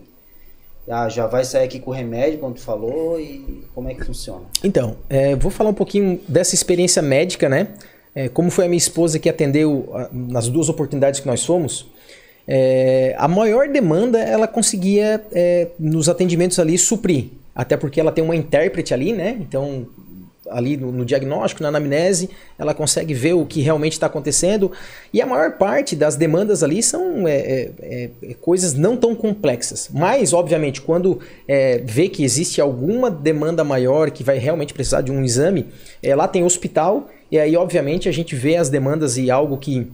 Ah, 0.88 1.06
já 1.06 1.26
vai 1.26 1.44
sair 1.44 1.64
aqui 1.64 1.78
com 1.78 1.90
o 1.90 1.92
remédio, 1.92 2.38
como 2.38 2.54
tu 2.54 2.62
falou, 2.62 3.20
e 3.20 3.64
como 3.74 3.90
é 3.90 3.94
que 3.94 4.02
funciona? 4.02 4.44
Então, 4.64 4.96
é, 5.10 5.36
vou 5.36 5.50
falar 5.50 5.68
um 5.68 5.74
pouquinho 5.74 6.18
dessa 6.26 6.54
experiência 6.54 7.02
médica, 7.02 7.50
né? 7.50 7.68
É, 8.14 8.30
como 8.30 8.50
foi 8.50 8.64
a 8.64 8.68
minha 8.68 8.78
esposa 8.78 9.18
que 9.18 9.28
atendeu 9.28 9.90
a, 9.92 10.08
nas 10.10 10.48
duas 10.48 10.70
oportunidades 10.70 11.20
que 11.20 11.26
nós 11.26 11.44
fomos, 11.44 11.92
é, 12.48 13.14
a 13.18 13.28
maior 13.28 13.68
demanda 13.68 14.18
ela 14.18 14.48
conseguia 14.48 15.22
é, 15.32 15.68
nos 15.78 16.08
atendimentos 16.08 16.58
ali 16.58 16.78
suprir. 16.78 17.26
Até 17.54 17.76
porque 17.76 18.00
ela 18.00 18.10
tem 18.10 18.24
uma 18.24 18.36
intérprete 18.36 18.94
ali, 18.94 19.12
né? 19.12 19.36
Então 19.38 19.86
ali 20.50 20.76
no, 20.76 20.92
no, 20.92 21.04
diagnóstico, 21.04 21.62
na 21.62 21.68
anamnese, 21.68 22.30
ela 22.58 22.74
consegue 22.74 23.14
ver 23.14 23.34
o 23.34 23.44
que 23.44 23.60
realmente 23.60 23.92
está 23.92 24.06
acontecendo. 24.06 24.72
E 25.12 25.20
a 25.20 25.26
maior 25.26 25.52
parte 25.52 25.96
das 25.96 26.16
demandas 26.16 26.62
ali 26.62 26.82
são 26.82 27.26
é, 27.26 27.36
é, 27.36 27.70
é, 27.80 28.10
é 28.22 28.34
coisas 28.34 28.74
não 28.74 28.96
tão 28.96 29.14
complexas. 29.14 29.88
Mas, 29.92 30.32
obviamente, 30.32 30.80
quando 30.80 31.20
é, 31.46 31.78
vê 31.84 32.08
que 32.08 32.24
existe 32.24 32.60
alguma 32.60 33.10
demanda 33.10 33.64
maior 33.64 34.10
que 34.10 34.22
vai 34.22 34.38
realmente 34.38 34.74
precisar 34.74 35.00
de 35.00 35.12
um 35.12 35.24
exame, 35.24 35.66
é, 36.02 36.14
lá 36.14 36.28
tem 36.28 36.44
hospital, 36.44 37.08
e 37.30 37.38
aí, 37.38 37.56
obviamente, 37.56 38.08
a 38.08 38.12
gente 38.12 38.34
vê 38.34 38.56
as 38.56 38.68
demandas 38.68 39.16
e 39.16 39.30
algo 39.30 39.56
que 39.56 39.90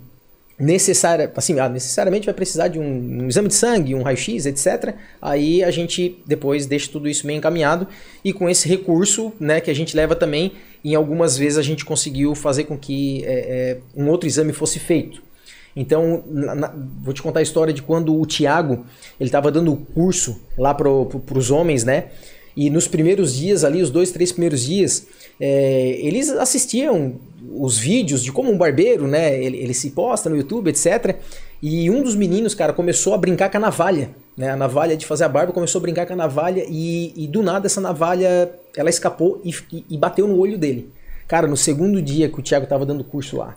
necessária, 0.58 1.30
assim, 1.34 1.58
ah, 1.58 1.68
necessariamente 1.68 2.26
vai 2.26 2.34
precisar 2.34 2.68
de 2.68 2.78
um, 2.78 3.22
um 3.22 3.28
exame 3.28 3.48
de 3.48 3.54
sangue, 3.54 3.94
um 3.94 4.02
raio-x, 4.02 4.46
etc. 4.46 4.94
Aí 5.20 5.62
a 5.62 5.70
gente 5.70 6.22
depois 6.26 6.66
deixa 6.66 6.90
tudo 6.90 7.08
isso 7.08 7.26
bem 7.26 7.38
encaminhado 7.38 7.88
e 8.24 8.32
com 8.32 8.48
esse 8.48 8.68
recurso, 8.68 9.32
né, 9.40 9.60
que 9.60 9.70
a 9.70 9.74
gente 9.74 9.96
leva 9.96 10.14
também, 10.14 10.52
em 10.84 10.94
algumas 10.94 11.36
vezes 11.36 11.58
a 11.58 11.62
gente 11.62 11.84
conseguiu 11.84 12.34
fazer 12.34 12.64
com 12.64 12.76
que 12.76 13.24
é, 13.24 13.32
é, 13.32 13.78
um 13.96 14.08
outro 14.08 14.26
exame 14.26 14.52
fosse 14.52 14.78
feito. 14.78 15.22
Então, 15.74 16.22
na, 16.26 16.54
na, 16.54 16.74
vou 17.02 17.14
te 17.14 17.22
contar 17.22 17.40
a 17.40 17.42
história 17.42 17.72
de 17.72 17.82
quando 17.82 18.18
o 18.18 18.26
Tiago 18.26 18.84
ele 19.18 19.28
estava 19.28 19.50
dando 19.50 19.72
o 19.72 19.76
curso 19.76 20.40
lá 20.56 20.74
para 20.74 20.84
pro, 20.84 21.38
os 21.38 21.50
homens, 21.50 21.82
né? 21.82 22.08
E 22.54 22.68
nos 22.68 22.86
primeiros 22.86 23.34
dias 23.34 23.64
ali, 23.64 23.80
os 23.80 23.90
dois, 23.90 24.10
três 24.10 24.30
primeiros 24.30 24.62
dias, 24.64 25.06
é, 25.40 25.98
eles 26.02 26.28
assistiam 26.28 27.18
os 27.50 27.78
vídeos 27.78 28.22
de 28.22 28.30
como 28.30 28.50
um 28.50 28.56
barbeiro, 28.56 29.06
né? 29.06 29.42
Ele, 29.42 29.58
ele, 29.58 29.74
se 29.74 29.90
posta 29.90 30.30
no 30.30 30.36
YouTube, 30.36 30.68
etc. 30.68 31.16
E 31.62 31.90
um 31.90 32.02
dos 32.02 32.14
meninos, 32.14 32.54
cara, 32.54 32.72
começou 32.72 33.14
a 33.14 33.18
brincar 33.18 33.50
com 33.50 33.56
a 33.56 33.60
navalha, 33.60 34.10
né? 34.36 34.50
A 34.50 34.56
navalha 34.56 34.96
de 34.96 35.06
fazer 35.06 35.24
a 35.24 35.28
barba 35.28 35.52
começou 35.52 35.78
a 35.78 35.82
brincar 35.82 36.06
com 36.06 36.12
a 36.12 36.16
navalha 36.16 36.64
e, 36.68 37.12
e 37.16 37.26
do 37.26 37.42
nada 37.42 37.66
essa 37.66 37.80
navalha 37.80 38.50
ela 38.76 38.90
escapou 38.90 39.40
e, 39.44 39.54
e, 39.90 39.98
bateu 39.98 40.26
no 40.26 40.38
olho 40.38 40.58
dele. 40.58 40.90
Cara, 41.26 41.46
no 41.46 41.56
segundo 41.56 42.00
dia 42.00 42.28
que 42.28 42.38
o 42.38 42.42
Thiago 42.42 42.66
tava 42.66 42.86
dando 42.86 43.04
curso 43.04 43.36
lá. 43.36 43.56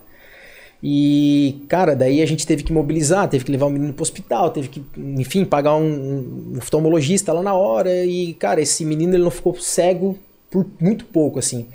E, 0.82 1.64
cara, 1.68 1.96
daí 1.96 2.20
a 2.20 2.26
gente 2.26 2.46
teve 2.46 2.62
que 2.62 2.72
mobilizar, 2.72 3.28
teve 3.28 3.44
que 3.44 3.50
levar 3.50 3.66
o 3.66 3.70
menino 3.70 3.92
pro 3.92 4.02
hospital, 4.02 4.50
teve 4.50 4.68
que, 4.68 4.84
enfim, 4.96 5.44
pagar 5.44 5.74
um, 5.74 6.52
um 6.54 6.58
oftalmologista 6.58 7.32
lá 7.32 7.42
na 7.42 7.54
hora. 7.54 8.04
E, 8.04 8.34
cara, 8.34 8.60
esse 8.60 8.84
menino 8.84 9.14
ele 9.14 9.24
não 9.24 9.30
ficou 9.30 9.58
cego 9.58 10.18
por 10.50 10.66
muito 10.78 11.04
pouco, 11.06 11.38
assim. 11.38 11.66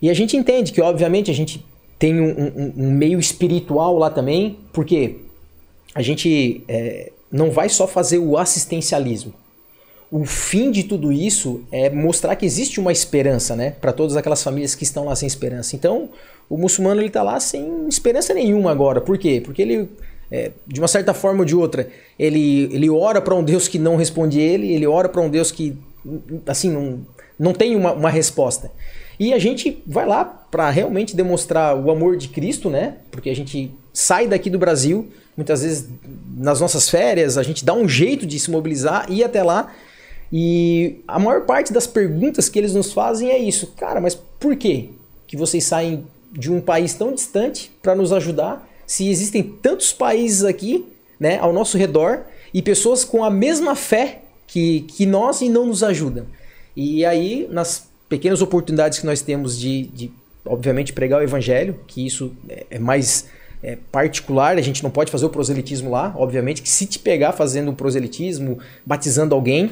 E 0.00 0.08
a 0.08 0.14
gente 0.14 0.36
entende 0.36 0.72
que, 0.72 0.80
obviamente, 0.80 1.30
a 1.30 1.34
gente 1.34 1.64
tem 1.98 2.20
um, 2.20 2.30
um, 2.30 2.72
um 2.76 2.90
meio 2.92 3.18
espiritual 3.18 3.98
lá 3.98 4.10
também, 4.10 4.58
porque 4.72 5.16
a 5.94 6.02
gente 6.02 6.62
é, 6.68 7.10
não 7.30 7.50
vai 7.50 7.68
só 7.68 7.86
fazer 7.86 8.18
o 8.18 8.36
assistencialismo. 8.36 9.34
O 10.10 10.24
fim 10.24 10.70
de 10.70 10.84
tudo 10.84 11.12
isso 11.12 11.62
é 11.70 11.90
mostrar 11.90 12.34
que 12.36 12.46
existe 12.46 12.80
uma 12.80 12.92
esperança, 12.92 13.54
né, 13.54 13.74
para 13.78 13.92
todas 13.92 14.16
aquelas 14.16 14.42
famílias 14.42 14.74
que 14.74 14.84
estão 14.84 15.04
lá 15.04 15.14
sem 15.14 15.26
esperança. 15.26 15.76
Então, 15.76 16.08
o 16.48 16.56
muçulmano 16.56 17.00
ele 17.00 17.08
está 17.08 17.22
lá 17.22 17.38
sem 17.40 17.86
esperança 17.88 18.32
nenhuma 18.32 18.70
agora. 18.70 19.00
Por 19.00 19.18
quê? 19.18 19.42
Porque 19.44 19.60
ele, 19.60 19.88
é, 20.30 20.52
de 20.66 20.80
uma 20.80 20.88
certa 20.88 21.12
forma 21.12 21.40
ou 21.40 21.44
de 21.44 21.54
outra, 21.54 21.88
ele, 22.18 22.70
ele 22.72 22.88
ora 22.88 23.20
para 23.20 23.34
um 23.34 23.44
Deus 23.44 23.68
que 23.68 23.78
não 23.78 23.96
responde 23.96 24.40
ele, 24.40 24.72
ele 24.72 24.86
ora 24.86 25.10
para 25.10 25.20
um 25.20 25.28
Deus 25.28 25.50
que, 25.50 25.76
assim, 26.46 26.70
não, 26.70 27.00
não 27.38 27.52
tem 27.52 27.76
uma, 27.76 27.92
uma 27.92 28.08
resposta. 28.08 28.70
E 29.18 29.32
a 29.32 29.38
gente 29.38 29.82
vai 29.86 30.06
lá 30.06 30.24
para 30.24 30.70
realmente 30.70 31.16
demonstrar 31.16 31.76
o 31.76 31.90
amor 31.90 32.16
de 32.16 32.28
Cristo, 32.28 32.70
né? 32.70 32.96
Porque 33.10 33.28
a 33.28 33.34
gente 33.34 33.74
sai 33.92 34.28
daqui 34.28 34.48
do 34.48 34.58
Brasil, 34.58 35.08
muitas 35.36 35.62
vezes 35.62 35.88
nas 36.36 36.60
nossas 36.60 36.88
férias, 36.88 37.36
a 37.36 37.42
gente 37.42 37.64
dá 37.64 37.74
um 37.74 37.88
jeito 37.88 38.24
de 38.24 38.38
se 38.38 38.50
mobilizar, 38.50 39.10
ir 39.10 39.24
até 39.24 39.42
lá. 39.42 39.72
E 40.32 41.00
a 41.08 41.18
maior 41.18 41.42
parte 41.46 41.72
das 41.72 41.86
perguntas 41.86 42.48
que 42.48 42.58
eles 42.58 42.74
nos 42.74 42.92
fazem 42.92 43.30
é 43.30 43.38
isso. 43.38 43.72
Cara, 43.76 44.00
mas 44.00 44.14
por 44.14 44.54
que 44.56 44.90
que 45.26 45.36
vocês 45.36 45.64
saem 45.64 46.04
de 46.32 46.52
um 46.52 46.60
país 46.60 46.94
tão 46.94 47.12
distante 47.12 47.70
para 47.82 47.94
nos 47.94 48.12
ajudar 48.12 48.68
se 48.86 49.08
existem 49.08 49.42
tantos 49.42 49.92
países 49.92 50.44
aqui, 50.44 50.86
né, 51.18 51.38
ao 51.38 51.52
nosso 51.52 51.76
redor 51.76 52.22
e 52.54 52.62
pessoas 52.62 53.04
com 53.04 53.24
a 53.24 53.30
mesma 53.30 53.74
fé 53.74 54.22
que, 54.46 54.82
que 54.82 55.04
nós 55.04 55.40
e 55.40 55.48
não 55.48 55.66
nos 55.66 55.82
ajudam? 55.82 56.26
E 56.76 57.04
aí, 57.04 57.48
nas 57.50 57.87
pequenas 58.08 58.40
oportunidades 58.42 58.98
que 58.98 59.06
nós 59.06 59.20
temos 59.20 59.58
de, 59.58 59.84
de 59.88 60.12
obviamente, 60.48 60.92
pregar 60.92 61.20
o 61.20 61.22
evangelho, 61.22 61.78
que 61.86 62.04
isso 62.04 62.32
é, 62.48 62.66
é 62.70 62.78
mais 62.78 63.26
é, 63.62 63.76
particular, 63.92 64.56
a 64.56 64.60
gente 64.60 64.82
não 64.82 64.90
pode 64.90 65.10
fazer 65.10 65.26
o 65.26 65.30
proselitismo 65.30 65.90
lá, 65.90 66.14
obviamente, 66.16 66.62
que 66.62 66.68
se 66.68 66.86
te 66.86 66.98
pegar 66.98 67.32
fazendo 67.32 67.70
um 67.70 67.74
proselitismo, 67.74 68.58
batizando 68.84 69.34
alguém, 69.34 69.70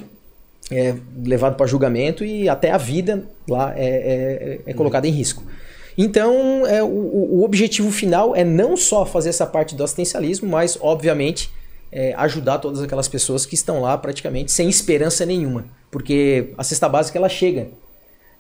é 0.70 0.94
levado 1.24 1.56
para 1.56 1.66
julgamento 1.66 2.24
e 2.24 2.48
até 2.48 2.72
a 2.72 2.76
vida 2.76 3.24
lá 3.48 3.72
é, 3.76 4.58
é, 4.66 4.70
é 4.70 4.74
colocada 4.74 5.06
em 5.06 5.10
risco. 5.10 5.44
Então, 5.96 6.66
é, 6.66 6.82
o, 6.82 6.88
o, 6.88 7.44
objetivo 7.44 7.90
final 7.90 8.36
é 8.36 8.44
não 8.44 8.76
só 8.76 9.06
fazer 9.06 9.30
essa 9.30 9.46
parte 9.46 9.74
do 9.74 9.82
assistencialismo, 9.82 10.48
mas, 10.48 10.76
obviamente, 10.80 11.50
é, 11.90 12.12
ajudar 12.14 12.58
todas 12.58 12.82
aquelas 12.82 13.08
pessoas 13.08 13.46
que 13.46 13.54
estão 13.54 13.80
lá 13.80 13.96
praticamente 13.96 14.52
sem 14.52 14.68
esperança 14.68 15.24
nenhuma. 15.24 15.64
Porque 15.90 16.52
a 16.58 16.64
cesta 16.64 16.86
básica 16.88 17.16
ela 17.16 17.30
chega, 17.30 17.68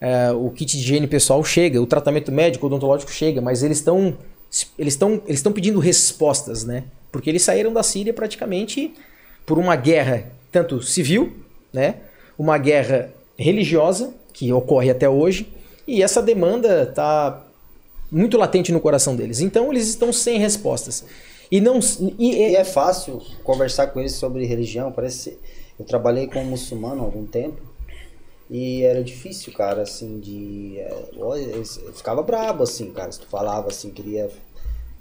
é, 0.00 0.30
o 0.30 0.50
kit 0.50 0.76
de 0.76 0.82
higiene 0.82 1.06
pessoal 1.06 1.42
chega, 1.42 1.80
o 1.80 1.86
tratamento 1.86 2.30
médico, 2.30 2.66
odontológico 2.66 3.10
chega, 3.10 3.40
mas 3.40 3.62
eles 3.62 3.78
estão 3.78 4.16
eles 4.78 4.94
estão 4.94 5.22
eles 5.26 5.38
estão 5.38 5.52
pedindo 5.52 5.78
respostas, 5.78 6.64
né? 6.64 6.84
Porque 7.10 7.30
eles 7.30 7.42
saíram 7.42 7.72
da 7.72 7.82
Síria 7.82 8.12
praticamente 8.12 8.94
por 9.44 9.58
uma 9.58 9.76
guerra 9.76 10.30
tanto 10.52 10.82
civil, 10.82 11.32
né? 11.72 11.96
Uma 12.38 12.58
guerra 12.58 13.10
religiosa 13.38 14.14
que 14.32 14.52
ocorre 14.52 14.90
até 14.90 15.08
hoje 15.08 15.48
e 15.86 16.02
essa 16.02 16.22
demanda 16.22 16.82
está 16.82 17.44
muito 18.10 18.36
latente 18.36 18.72
no 18.72 18.80
coração 18.80 19.16
deles. 19.16 19.40
Então 19.40 19.72
eles 19.72 19.88
estão 19.88 20.12
sem 20.12 20.38
respostas. 20.38 21.04
E 21.50 21.60
não 21.60 21.80
e, 22.18 22.50
e 22.50 22.56
é 22.56 22.64
fácil 22.64 23.22
conversar 23.42 23.88
com 23.88 24.00
eles 24.00 24.12
sobre 24.12 24.44
religião. 24.44 24.92
Parece 24.92 25.38
eu 25.78 25.84
trabalhei 25.84 26.26
com 26.26 26.40
um 26.40 26.46
muçulmano 26.46 27.02
há 27.02 27.04
algum 27.04 27.26
tempo 27.26 27.60
e 28.48 28.82
era 28.82 29.02
difícil, 29.02 29.52
cara, 29.52 29.82
assim, 29.82 30.20
de. 30.20 30.78
É, 30.78 31.02
eu 31.16 31.92
ficava 31.92 32.22
brabo, 32.22 32.62
assim, 32.62 32.92
cara, 32.92 33.10
se 33.10 33.20
tu 33.20 33.26
falava 33.26 33.68
assim, 33.68 33.90
queria 33.90 34.30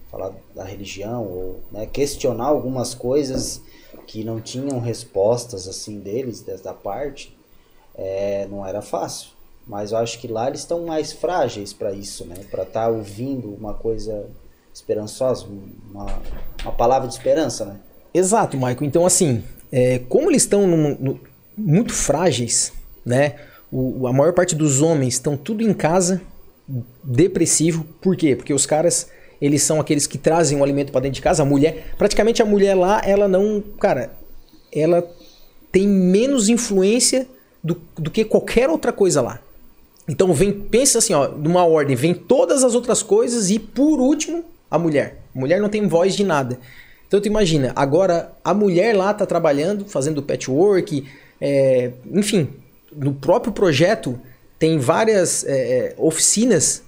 falar 0.10 0.32
da 0.56 0.64
religião, 0.64 1.24
ou 1.24 1.62
né, 1.72 1.86
questionar 1.86 2.46
algumas 2.46 2.96
coisas 2.96 3.62
que 4.08 4.24
não 4.24 4.42
tinham 4.42 4.80
respostas, 4.80 5.68
assim, 5.68 6.00
deles, 6.00 6.42
dessa 6.42 6.74
parte, 6.74 7.38
é, 7.96 8.48
não 8.50 8.66
era 8.66 8.82
fácil. 8.82 9.30
Mas 9.68 9.92
eu 9.92 9.98
acho 9.98 10.20
que 10.20 10.28
lá 10.28 10.48
eles 10.48 10.62
estão 10.62 10.86
mais 10.86 11.12
frágeis 11.12 11.74
para 11.74 11.92
isso, 11.92 12.26
né? 12.26 12.36
Para 12.52 12.64
estar 12.64 12.86
tá 12.86 12.88
ouvindo 12.88 13.54
uma 13.54 13.74
coisa 13.74 14.28
esperançosa, 14.74 15.46
uma, 15.90 16.06
uma 16.62 16.72
palavra 16.72 17.08
de 17.08 17.16
esperança, 17.16 17.66
né? 17.66 17.80
Exato, 18.14 18.58
Michael. 18.58 18.84
Então, 18.84 19.06
assim, 19.06 19.44
é, 19.72 20.00
como 20.00 20.30
eles 20.30 20.44
estão 20.44 20.68
muito 21.58 21.94
frágeis, 21.94 22.72
né? 23.06 23.36
O, 23.72 24.08
a 24.08 24.14
maior 24.14 24.34
parte 24.34 24.56
dos 24.56 24.82
homens 24.82 25.16
estão 25.16 25.38
tudo 25.38 25.62
em 25.62 25.74
casa, 25.74 26.22
depressivo. 27.04 27.86
Por 28.02 28.16
quê? 28.16 28.36
Porque 28.36 28.54
os 28.54 28.66
caras, 28.66 29.10
eles 29.42 29.62
são 29.64 29.80
aqueles 29.80 30.08
que 30.08 30.18
trazem 30.18 30.60
o 30.60 30.64
alimento 30.64 30.92
para 30.92 31.02
dentro 31.02 31.16
de 31.16 31.22
casa. 31.22 31.44
A 31.44 31.46
mulher, 31.46 31.94
praticamente 31.98 32.42
a 32.42 32.46
mulher 32.46 32.74
lá, 32.76 33.02
ela 33.06 33.28
não, 33.28 33.64
cara, 33.80 34.12
ela 34.74 35.08
tem 35.72 35.88
menos 35.88 36.50
influência 36.50 37.28
do, 37.64 37.80
do 37.98 38.10
que 38.10 38.24
qualquer 38.24 38.70
outra 38.70 38.92
coisa 38.92 39.22
lá. 39.22 39.40
Então 40.08 40.32
vem, 40.34 40.52
pensa 40.52 41.00
assim, 41.00 41.14
ó, 41.14 41.28
numa 41.28 41.66
ordem, 41.66 41.96
vem 41.96 42.14
todas 42.14 42.64
as 42.64 42.76
outras 42.76 43.02
coisas 43.02 43.50
e 43.50 43.58
por 43.58 44.00
último 44.00 44.46
a 44.70 44.78
mulher. 44.78 45.22
A 45.36 45.40
mulher 45.40 45.60
não 45.60 45.70
tem 45.70 45.88
voz 45.88 46.16
de 46.16 46.24
nada. 46.24 46.60
Então 47.08 47.20
tu 47.20 47.28
imagina, 47.28 47.72
agora 47.76 48.32
a 48.44 48.54
mulher 48.54 48.96
lá 48.96 49.14
tá 49.14 49.26
trabalhando, 49.26 49.86
fazendo 49.86 50.22
patchwork, 50.22 51.06
é, 51.42 51.92
enfim, 52.12 52.50
no 52.98 53.14
próprio 53.14 53.52
projeto 53.52 54.20
tem 54.58 54.80
várias 54.80 55.46
é, 55.46 55.52
é, 55.52 55.96
oficinas 55.98 56.84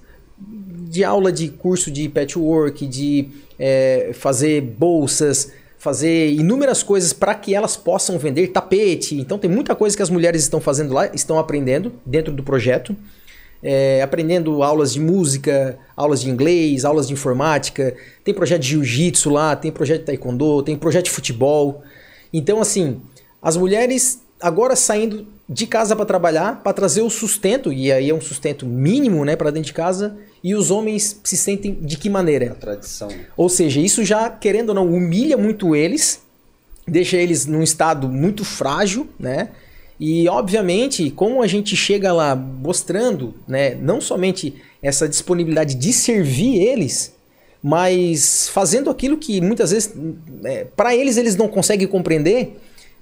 de 0.90 1.04
aula 1.04 1.30
de 1.30 1.48
curso 1.48 1.90
de 1.90 2.08
patchwork, 2.08 2.86
de 2.86 3.28
é, 3.58 4.10
fazer 4.14 4.62
bolsas, 4.62 5.52
fazer 5.78 6.30
inúmeras 6.32 6.82
coisas 6.82 7.12
para 7.12 7.34
que 7.34 7.54
elas 7.54 7.76
possam 7.76 8.18
vender 8.18 8.48
tapete. 8.48 9.16
Então 9.16 9.38
tem 9.38 9.50
muita 9.50 9.74
coisa 9.74 9.96
que 9.96 10.02
as 10.02 10.10
mulheres 10.10 10.42
estão 10.42 10.60
fazendo 10.60 10.94
lá, 10.94 11.06
estão 11.14 11.38
aprendendo 11.38 11.92
dentro 12.06 12.32
do 12.32 12.42
projeto. 12.42 12.96
É, 13.60 14.00
aprendendo 14.02 14.62
aulas 14.62 14.92
de 14.92 15.00
música, 15.00 15.76
aulas 15.96 16.20
de 16.20 16.30
inglês, 16.30 16.84
aulas 16.84 17.08
de 17.08 17.12
informática, 17.12 17.92
tem 18.22 18.32
projeto 18.32 18.62
de 18.62 18.68
jiu-jitsu 18.68 19.30
lá, 19.30 19.56
tem 19.56 19.72
projeto 19.72 20.00
de 20.00 20.06
taekwondo, 20.06 20.62
tem 20.62 20.76
projeto 20.76 21.06
de 21.06 21.10
futebol. 21.10 21.82
Então, 22.32 22.60
assim, 22.60 23.00
as 23.42 23.56
mulheres 23.56 24.20
agora 24.40 24.76
saindo 24.76 25.26
de 25.48 25.66
casa 25.66 25.96
para 25.96 26.04
trabalhar, 26.04 26.62
para 26.62 26.72
trazer 26.72 27.02
o 27.02 27.08
sustento, 27.08 27.72
e 27.72 27.90
aí 27.90 28.10
é 28.10 28.14
um 28.14 28.20
sustento 28.20 28.66
mínimo 28.66 29.24
né, 29.24 29.34
para 29.34 29.50
dentro 29.50 29.68
de 29.68 29.72
casa, 29.72 30.16
e 30.44 30.54
os 30.54 30.70
homens 30.70 31.20
se 31.24 31.36
sentem 31.36 31.74
de 31.80 31.96
que 31.96 32.10
maneira? 32.10 32.52
A 32.52 32.54
tradição. 32.54 33.08
Ou 33.36 33.48
seja, 33.48 33.80
isso 33.80 34.04
já, 34.04 34.28
querendo 34.28 34.70
ou 34.70 34.74
não, 34.74 34.86
humilha 34.86 35.36
muito 35.36 35.74
eles, 35.74 36.20
deixa 36.86 37.16
eles 37.16 37.46
num 37.46 37.62
estado 37.62 38.08
muito 38.08 38.44
frágil, 38.44 39.08
né? 39.18 39.48
E 39.98 40.28
obviamente, 40.28 41.10
como 41.10 41.42
a 41.42 41.46
gente 41.46 41.74
chega 41.74 42.12
lá 42.12 42.36
mostrando, 42.36 43.34
né, 43.48 43.74
não 43.74 44.00
somente 44.00 44.54
essa 44.80 45.08
disponibilidade 45.08 45.74
de 45.74 45.92
servir 45.92 46.62
eles, 46.62 47.12
mas 47.60 48.48
fazendo 48.48 48.90
aquilo 48.90 49.16
que 49.16 49.40
muitas 49.40 49.72
vezes 49.72 49.92
é, 50.44 50.64
para 50.76 50.94
eles 50.94 51.16
eles 51.16 51.34
não 51.34 51.48
conseguem 51.48 51.88
compreender, 51.88 52.56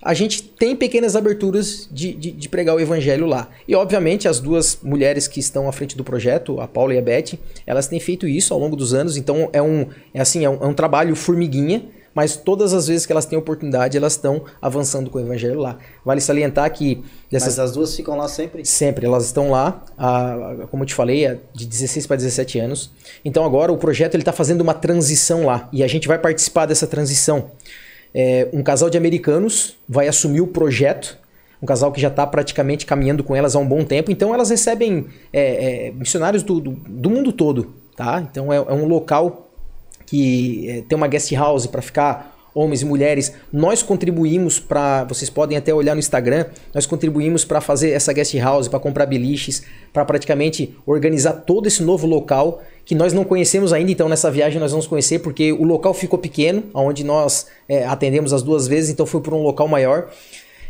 a 0.07 0.15
gente 0.15 0.41
tem 0.41 0.77
pequenas 0.77 1.17
aberturas 1.17 1.89
de, 1.91 2.13
de, 2.13 2.31
de, 2.31 2.49
pregar 2.49 2.77
o 2.77 2.81
evangelho 2.81 3.27
lá. 3.27 3.49
E 3.67 3.75
obviamente 3.75 4.29
as 4.29 4.39
duas 4.39 4.79
mulheres 4.81 5.27
que 5.27 5.41
estão 5.41 5.69
à 5.69 5.73
frente 5.73 5.97
do 5.97 6.05
projeto, 6.05 6.61
a 6.61 6.69
Paula 6.69 6.95
e 6.95 6.99
a 6.99 7.03
Beth, 7.03 7.37
elas 7.67 7.89
têm 7.89 7.99
feito 7.99 8.29
isso 8.29 8.55
ao 8.55 8.61
longo 8.61 8.77
dos 8.77 8.95
anos, 8.95 9.17
então 9.17 9.51
é 9.53 9.61
um, 9.61 9.87
é 10.15 10.21
assim, 10.21 10.45
é 10.45 10.49
um, 10.49 10.63
é 10.63 10.67
um 10.67 10.75
trabalho 10.75 11.17
formiguinha, 11.17 11.85
mas 12.15 12.37
todas 12.37 12.73
as 12.73 12.87
vezes 12.87 13.05
que 13.05 13.11
elas 13.11 13.27
têm 13.27 13.37
oportunidade, 13.37 13.97
elas 13.97 14.13
estão 14.13 14.45
avançando 14.63 15.11
com 15.11 15.19
o 15.19 15.21
evangelho 15.21 15.59
lá. 15.59 15.77
Vale 16.05 16.21
salientar 16.21 16.73
que... 16.73 17.03
Dessas... 17.29 17.57
Mas 17.57 17.59
as 17.59 17.73
duas 17.73 17.97
ficam 17.97 18.17
lá 18.17 18.29
sempre? 18.29 18.65
Sempre, 18.65 19.07
elas 19.07 19.27
estão 19.27 19.51
lá, 19.51 19.85
a, 19.99 20.69
como 20.71 20.85
eu 20.85 20.87
te 20.87 20.95
falei, 20.95 21.27
a, 21.27 21.37
de 21.53 21.67
16 21.67 22.07
para 22.07 22.15
17 22.15 22.61
anos. 22.61 22.93
Então 23.25 23.45
agora 23.45 23.73
o 23.73 23.77
projeto 23.77 24.17
está 24.17 24.33
fazendo 24.33 24.61
uma 24.61 24.73
transição 24.73 25.47
lá, 25.47 25.69
e 25.73 25.83
a 25.83 25.89
gente 25.89 26.07
vai 26.07 26.17
participar 26.17 26.65
dessa 26.65 26.87
transição. 26.87 27.51
É, 28.19 28.49
um 28.51 28.63
casal 28.63 28.89
de 28.89 28.97
americanos 28.97 29.77
vai 29.87 30.09
assumir 30.09 30.41
o 30.41 30.47
projeto, 30.47 31.19
um 31.63 31.67
casal 31.67 31.93
que 31.93 32.01
já 32.01 32.09
está 32.09 32.27
praticamente 32.27 32.87
caminhando 32.87 33.23
com 33.23 33.37
elas 33.37 33.55
há 33.55 33.59
um 33.59 33.69
bom 33.69 33.85
tempo, 33.85 34.11
então 34.11 34.33
elas 34.33 34.49
recebem 34.49 35.09
é, 35.31 35.89
é, 35.89 35.91
missionários 35.91 36.43
do, 36.43 36.59
do, 36.59 36.71
do, 36.71 37.11
mundo 37.11 37.31
todo, 37.31 37.75
tá? 37.95 38.27
Então 38.31 38.51
é, 38.51 38.57
é 38.57 38.73
um 38.73 38.87
local 38.87 39.51
que 40.07 40.67
é, 40.67 40.81
tem 40.81 40.97
uma 40.97 41.07
guest 41.09 41.31
house 41.33 41.67
para 41.67 41.83
ficar 41.83 42.36
homens 42.57 42.81
e 42.81 42.85
mulheres. 42.87 43.33
Nós 43.53 43.83
contribuímos 43.83 44.59
para, 44.59 45.05
vocês 45.05 45.29
podem 45.29 45.59
até 45.59 45.73
olhar 45.73 45.95
no 45.95 45.99
Instagram, 45.99 46.47
nós 46.75 46.87
contribuímos 46.87 47.45
para 47.45 47.61
fazer 47.61 47.91
essa 47.91 48.13
guest 48.13 48.35
house, 48.37 48.67
para 48.67 48.81
comprar 48.81 49.05
beliches, 49.05 49.63
para 49.93 50.05
praticamente 50.05 50.75
organizar 50.87 51.35
todo 51.35 51.67
esse 51.67 51.83
novo 51.83 52.07
local 52.07 52.63
que 52.85 52.95
nós 52.95 53.13
não 53.13 53.25
conhecemos 53.25 53.73
ainda, 53.73 53.91
então 53.91 54.09
nessa 54.09 54.31
viagem 54.31 54.59
nós 54.59 54.71
vamos 54.71 54.87
conhecer 54.87 55.19
porque 55.19 55.53
o 55.53 55.65
local 55.65 55.93
ficou 55.93 56.19
pequeno, 56.19 56.65
onde 56.73 57.05
nós 57.05 57.47
é, 57.69 57.85
atendemos 57.85 58.33
as 58.33 58.43
duas 58.43 58.67
vezes, 58.67 58.91
então 58.91 59.05
foi 59.05 59.21
por 59.21 59.35
um 59.35 59.43
local 59.43 59.69
maior. 59.69 60.09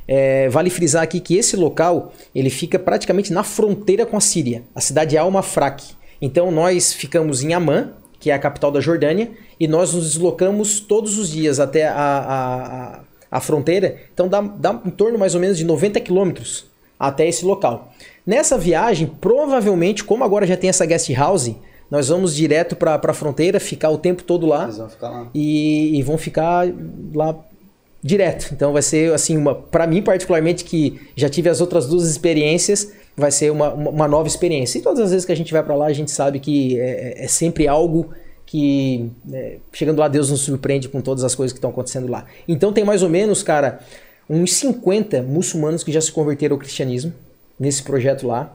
É, 0.09 0.49
vale 0.49 0.70
frisar 0.70 1.03
aqui 1.03 1.20
que 1.20 1.37
esse 1.37 1.57
local 1.57 2.12
ele 2.35 2.49
fica 2.49 2.79
praticamente 2.79 3.33
na 3.33 3.44
fronteira 3.44 4.07
com 4.07 4.16
a 4.16 4.20
Síria, 4.20 4.62
a 4.75 4.81
cidade 4.81 5.16
é 5.16 5.18
Al-Mafraq. 5.18 5.94
Então 6.20 6.51
nós 6.51 6.92
ficamos 6.92 7.42
em 7.42 7.53
Amman, 7.53 7.90
que 8.26 8.30
é 8.32 8.34
a 8.34 8.40
capital 8.40 8.72
da 8.72 8.80
Jordânia, 8.80 9.30
e 9.58 9.68
nós 9.68 9.94
nos 9.94 10.10
deslocamos 10.10 10.80
todos 10.80 11.16
os 11.16 11.30
dias 11.30 11.60
até 11.60 11.86
a, 11.86 11.94
a, 11.94 12.96
a, 12.96 13.00
a 13.30 13.40
fronteira. 13.40 13.98
Então 14.12 14.26
dá, 14.26 14.40
dá 14.40 14.82
em 14.84 14.90
torno 14.90 15.16
mais 15.16 15.36
ou 15.36 15.40
menos 15.40 15.56
de 15.56 15.64
90 15.64 16.00
quilômetros 16.00 16.66
até 16.98 17.28
esse 17.28 17.44
local. 17.44 17.92
Nessa 18.26 18.58
viagem, 18.58 19.06
provavelmente, 19.06 20.02
como 20.02 20.24
agora 20.24 20.44
já 20.44 20.56
tem 20.56 20.68
essa 20.68 20.84
guest 20.84 21.08
house, 21.10 21.54
nós 21.88 22.08
vamos 22.08 22.34
direto 22.34 22.74
para 22.74 23.00
a 23.00 23.14
fronteira, 23.14 23.60
ficar 23.60 23.90
o 23.90 23.98
tempo 23.98 24.24
todo 24.24 24.44
lá, 24.44 24.68
lá. 25.00 25.28
E, 25.32 25.96
e, 25.96 26.02
vão 26.02 26.18
ficar 26.18 26.66
lá 27.14 27.32
direto. 28.02 28.48
Então 28.52 28.72
vai 28.72 28.82
ser 28.82 29.14
assim 29.14 29.36
uma, 29.36 29.54
para 29.54 29.86
mim 29.86 30.02
particularmente 30.02 30.64
que 30.64 31.00
já 31.14 31.28
tive 31.28 31.48
as 31.48 31.60
outras 31.60 31.86
duas 31.86 32.10
experiências, 32.10 32.90
vai 33.16 33.31
ser 33.31 33.50
uma, 33.50 33.72
uma 33.72 34.07
nova 34.07 34.29
experiência. 34.29 34.79
E 34.79 34.83
todas 34.83 35.00
as 35.00 35.11
vezes 35.11 35.24
que 35.24 35.33
a 35.33 35.37
gente 35.37 35.52
vai 35.52 35.62
para 35.62 35.74
lá, 35.74 35.87
a 35.87 35.92
gente 35.92 36.11
sabe 36.11 36.38
que 36.38 36.79
é, 36.79 37.24
é 37.24 37.29
sempre 37.29 37.66
algo 37.66 38.11
que 38.44 39.11
é, 39.33 39.59
chegando 39.72 39.98
lá 39.98 40.07
Deus 40.07 40.31
nos 40.31 40.40
surpreende 40.40 40.88
com 40.88 41.00
todas 41.00 41.24
as 41.24 41.35
coisas 41.35 41.52
que 41.52 41.59
estão 41.59 41.70
acontecendo 41.70 42.09
lá. 42.09 42.26
Então 42.46 42.72
tem 42.72 42.85
mais 42.85 43.02
ou 43.02 43.09
menos, 43.09 43.42
cara, 43.42 43.81
uns 44.29 44.55
50 44.55 45.22
muçulmanos 45.22 45.83
que 45.83 45.90
já 45.90 46.00
se 46.00 46.12
converteram 46.12 46.55
ao 46.55 46.59
cristianismo 46.59 47.12
nesse 47.59 47.83
projeto 47.83 48.26
lá. 48.26 48.55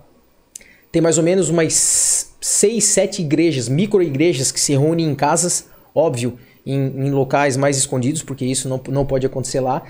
Tem 0.91 1.01
mais 1.01 1.17
ou 1.17 1.23
menos 1.23 1.49
umas 1.49 2.31
seis, 2.39 2.83
sete 2.85 3.21
igrejas, 3.21 3.67
micro-igrejas 3.67 4.51
que 4.51 4.59
se 4.59 4.73
reúnem 4.73 5.07
em 5.07 5.15
casas, 5.15 5.65
óbvio, 5.95 6.37
em, 6.65 7.07
em, 7.07 7.11
locais 7.11 7.55
mais 7.55 7.77
escondidos, 7.77 8.21
porque 8.21 8.45
isso 8.45 8.67
não, 8.67 8.81
não 8.89 9.05
pode 9.05 9.25
acontecer 9.25 9.61
lá. 9.61 9.83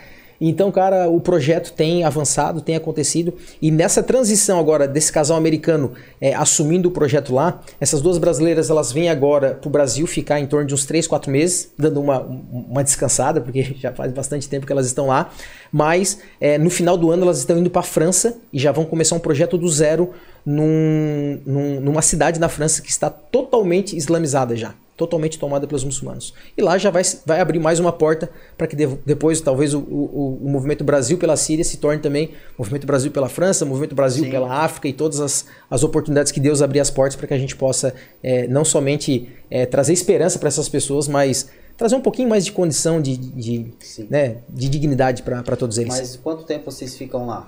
Então, 0.43 0.71
cara, 0.71 1.08
o 1.08 1.21
projeto 1.21 1.71
tem 1.71 2.04
avançado, 2.04 2.62
tem 2.62 2.75
acontecido. 2.75 3.36
E 3.62 3.69
nessa 3.69 4.01
transição 4.01 4.60
agora 4.60 4.88
desse 4.88 5.12
casal 5.12 5.38
americano 5.38 5.91
é, 6.19 6.34
assumindo 6.34 6.89
o 6.89 6.91
projeto 6.91 7.32
lá, 7.32 7.62
essas 7.80 8.01
duas 8.01 8.17
brasileiras 8.17 8.71
elas 8.71 8.91
vêm 8.91 9.08
agora 9.08 9.54
para 9.54 9.67
o 9.67 9.71
Brasil 9.71 10.08
ficar 10.08 10.39
em 10.39 10.47
torno 10.47 10.65
de 10.65 10.73
uns 10.73 10.84
3, 10.84 11.06
4 11.06 11.32
meses, 11.32 11.71
dando 11.77 12.01
uma, 12.01 12.19
uma 12.21 12.84
descansada, 12.84 13.39
porque 13.41 13.75
já 13.77 13.93
faz 13.93 14.12
bastante 14.12 14.49
tempo 14.49 14.65
que 14.65 14.71
elas 14.71 14.88
estão 14.88 15.06
lá. 15.06 15.30
Mas 15.71 16.17
é, 16.39 16.58
no 16.58 16.71
final 16.71 16.97
do 16.97 17.12
ano 17.12 17.21
elas 17.21 17.38
estão 17.38 17.60
indo 17.60 17.69
para 17.69 17.82
a 17.82 17.84
França 17.84 18.39
e 18.51 18.58
já 18.58 18.71
vão 18.71 18.84
começar 18.84 19.15
um 19.15 19.19
projeto 19.19 19.60
do 19.60 19.69
zero 19.69 20.10
num, 20.43 21.39
num, 21.45 21.80
numa 21.80 22.01
cidade 22.01 22.39
na 22.39 22.49
França 22.49 22.82
que 22.82 22.89
está 22.89 23.12
totalmente 23.12 23.95
islamizada 23.95 24.56
já 24.56 24.73
totalmente 25.01 25.39
tomada 25.39 25.65
pelos 25.65 25.83
muçulmanos. 25.83 26.31
E 26.55 26.61
lá 26.61 26.77
já 26.77 26.91
vai, 26.91 27.01
vai 27.25 27.41
abrir 27.41 27.59
mais 27.59 27.79
uma 27.79 27.91
porta 27.91 28.29
para 28.55 28.67
que 28.67 28.75
de, 28.75 28.85
depois 29.03 29.41
talvez 29.41 29.73
o, 29.73 29.79
o, 29.79 30.39
o, 30.43 30.49
movimento 30.49 30.83
Brasil 30.83 31.17
pela 31.17 31.35
Síria 31.35 31.65
se 31.65 31.77
torne 31.77 31.99
também 31.99 32.29
movimento 32.55 32.85
Brasil 32.85 33.11
pela 33.11 33.27
França, 33.27 33.65
movimento 33.65 33.95
Brasil 33.95 34.25
Sim. 34.25 34.29
pela 34.29 34.63
África 34.63 34.87
e 34.87 34.93
todas 34.93 35.19
as, 35.19 35.45
as 35.69 35.83
oportunidades 35.83 36.31
que 36.31 36.39
Deus 36.39 36.61
abrir 36.61 36.79
as 36.79 36.91
portas 36.91 37.15
para 37.15 37.27
que 37.27 37.33
a 37.33 37.37
gente 37.37 37.55
possa 37.55 37.95
é, 38.21 38.47
não 38.47 38.63
somente 38.63 39.27
é, 39.49 39.65
trazer 39.65 39.93
esperança 39.93 40.37
para 40.37 40.47
essas 40.47 40.69
pessoas, 40.69 41.07
mas 41.07 41.49
trazer 41.75 41.95
um 41.95 42.01
pouquinho 42.01 42.29
mais 42.29 42.45
de 42.45 42.51
condição 42.51 43.01
de, 43.01 43.17
de, 43.17 43.73
né, 44.07 44.37
de 44.47 44.69
dignidade 44.69 45.23
para 45.23 45.55
todos 45.55 45.79
eles. 45.79 45.97
Mas 45.97 46.15
quanto 46.15 46.43
tempo 46.43 46.69
vocês 46.71 46.95
ficam 46.95 47.25
lá? 47.25 47.47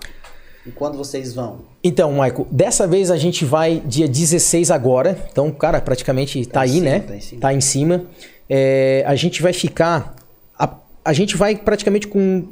E 0.65 0.71
quando 0.71 0.97
vocês 0.97 1.34
vão? 1.34 1.60
Então, 1.84 2.12
Michael, 2.12 2.47
dessa 2.49 2.88
vez 2.88 3.12
a 3.12 3.17
gente 3.17 3.43
vai 3.43 3.82
dia 3.86 4.08
16 4.08 4.71
agora. 4.71 5.17
Então, 5.32 5.52
cara, 5.52 5.82
praticamente 5.82 6.45
tá, 6.45 6.54
tá 6.54 6.62
aí, 6.62 6.71
cima, 6.71 6.86
né? 6.86 6.99
Tá 6.99 7.15
em 7.15 7.21
cima. 7.21 7.41
Tá 7.41 7.54
em 7.54 7.62
cima. 7.62 8.06
É, 8.49 9.04
a 9.06 9.15
gente 9.15 9.41
vai 9.41 9.52
ficar. 9.52 10.15
A, 10.58 10.73
a 11.04 11.13
gente 11.13 11.36
vai 11.36 11.56
praticamente 11.56 12.08
com 12.08 12.47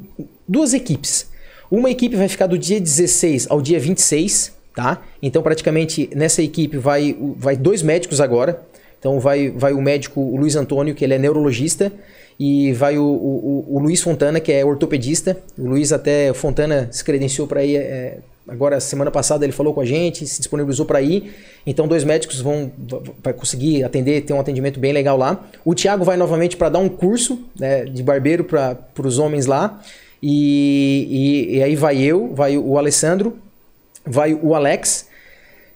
duas 0.47 0.73
equipes. 0.73 1.29
Uma 1.69 1.89
equipe 1.89 2.17
vai 2.17 2.27
ficar 2.27 2.47
do 2.47 2.57
dia 2.57 2.81
16 2.81 3.47
ao 3.49 3.61
dia 3.61 3.79
26, 3.79 4.53
tá? 4.75 5.01
Então, 5.21 5.41
praticamente 5.41 6.09
nessa 6.13 6.43
equipe 6.43 6.77
vai, 6.77 7.15
vai 7.37 7.55
dois 7.55 7.81
médicos 7.81 8.19
agora. 8.19 8.61
Então, 8.99 9.21
vai, 9.21 9.49
vai 9.49 9.71
o 9.71 9.81
médico 9.81 10.35
Luiz 10.35 10.57
Antônio, 10.57 10.93
que 10.93 11.05
ele 11.05 11.13
é 11.13 11.17
neurologista, 11.17 11.91
e 12.43 12.73
vai 12.73 12.97
o, 12.97 13.03
o, 13.03 13.65
o, 13.75 13.79
Luiz 13.79 14.01
Fontana, 14.01 14.39
que 14.39 14.51
é 14.51 14.65
ortopedista. 14.65 15.37
O 15.55 15.67
Luiz 15.67 15.93
até 15.93 16.33
Fontana 16.33 16.89
se 16.91 17.03
credenciou 17.03 17.45
para 17.45 17.63
ir. 17.63 17.75
É, 17.75 18.17
agora, 18.47 18.79
semana 18.79 19.11
passada, 19.11 19.45
ele 19.45 19.51
falou 19.51 19.75
com 19.75 19.81
a 19.81 19.85
gente, 19.85 20.25
se 20.25 20.39
disponibilizou 20.39 20.87
para 20.87 21.03
ir. 21.03 21.35
Então, 21.67 21.87
dois 21.87 22.03
médicos 22.03 22.41
vão 22.41 22.71
vai 23.23 23.31
conseguir 23.31 23.83
atender, 23.83 24.21
ter 24.21 24.33
um 24.33 24.39
atendimento 24.39 24.79
bem 24.79 24.91
legal 24.91 25.19
lá. 25.19 25.47
O 25.63 25.75
Thiago 25.75 26.03
vai 26.03 26.17
novamente 26.17 26.57
para 26.57 26.69
dar 26.69 26.79
um 26.79 26.89
curso 26.89 27.39
né, 27.59 27.85
de 27.85 28.01
barbeiro 28.01 28.43
para 28.43 28.75
os 29.05 29.19
homens 29.19 29.45
lá. 29.45 29.79
E, 30.19 31.45
e, 31.51 31.57
e, 31.57 31.63
aí 31.63 31.75
vai 31.75 32.01
eu, 32.01 32.33
vai 32.33 32.57
o 32.57 32.75
Alessandro, 32.75 33.37
vai 34.03 34.33
o 34.33 34.55
Alex 34.55 35.05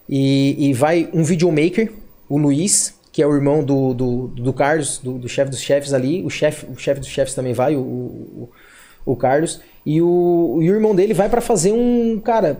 e, 0.10 0.70
e 0.70 0.74
vai 0.74 1.10
um 1.14 1.24
videomaker, 1.24 1.92
o 2.28 2.40
Luiz, 2.40 2.95
que 3.16 3.22
é 3.22 3.26
o 3.26 3.34
irmão 3.34 3.64
do, 3.64 3.94
do, 3.94 4.28
do 4.28 4.52
Carlos, 4.52 4.98
do, 4.98 5.18
do 5.18 5.30
chefe 5.30 5.50
dos 5.50 5.62
chefes 5.62 5.94
ali. 5.94 6.22
O 6.26 6.30
chefe 6.30 6.66
o 6.66 6.78
chef 6.78 7.00
dos 7.00 7.08
chefes 7.08 7.34
também 7.34 7.54
vai, 7.54 7.74
o, 7.74 7.80
o, 7.80 8.50
o 9.06 9.16
Carlos. 9.16 9.62
E 9.86 10.02
o, 10.02 10.60
e 10.62 10.70
o 10.70 10.76
irmão 10.76 10.94
dele 10.94 11.14
vai 11.14 11.30
para 11.30 11.40
fazer 11.40 11.72
um, 11.72 12.20
cara, 12.20 12.58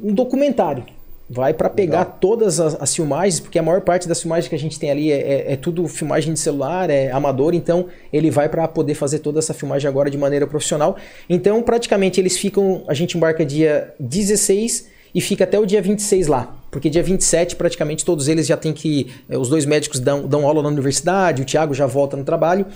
um 0.00 0.14
documentário. 0.14 0.84
Vai 1.28 1.52
para 1.52 1.68
pegar 1.68 1.98
Legal. 1.98 2.18
todas 2.20 2.60
as, 2.60 2.80
as, 2.80 2.94
filmagens, 2.94 3.40
porque 3.40 3.58
a 3.58 3.62
maior 3.62 3.80
parte 3.80 4.06
das 4.06 4.20
filmagens 4.22 4.46
que 4.46 4.54
a 4.54 4.58
gente 4.58 4.78
tem 4.78 4.88
ali 4.88 5.10
é, 5.10 5.16
é, 5.16 5.52
é 5.54 5.56
tudo 5.56 5.88
filmagem 5.88 6.32
de 6.32 6.38
celular, 6.38 6.88
é 6.90 7.10
amador, 7.10 7.52
então 7.52 7.86
ele 8.12 8.30
vai 8.30 8.48
para 8.48 8.68
poder 8.68 8.94
fazer 8.94 9.18
toda 9.18 9.40
essa 9.40 9.52
filmagem 9.52 9.88
agora 9.88 10.08
de 10.08 10.16
maneira 10.16 10.46
profissional. 10.46 10.96
Então, 11.28 11.60
praticamente, 11.60 12.20
eles 12.20 12.38
ficam. 12.38 12.84
A 12.86 12.94
gente 12.94 13.16
embarca 13.16 13.44
dia 13.44 13.92
16 13.98 14.90
e 15.12 15.20
fica 15.20 15.42
até 15.42 15.58
o 15.58 15.66
dia 15.66 15.82
26 15.82 16.28
lá. 16.28 16.57
Porque 16.70 16.90
dia 16.90 17.02
27, 17.02 17.56
praticamente 17.56 18.04
todos 18.04 18.28
eles 18.28 18.46
já 18.46 18.56
têm 18.56 18.72
que. 18.72 19.08
Eh, 19.28 19.38
os 19.38 19.48
dois 19.48 19.64
médicos 19.64 20.00
dão, 20.00 20.26
dão 20.26 20.46
aula 20.46 20.62
na 20.62 20.68
universidade, 20.68 21.42
o 21.42 21.44
Thiago 21.44 21.72
já 21.72 21.86
volta 21.86 22.16
no 22.16 22.24
trabalho. 22.24 22.66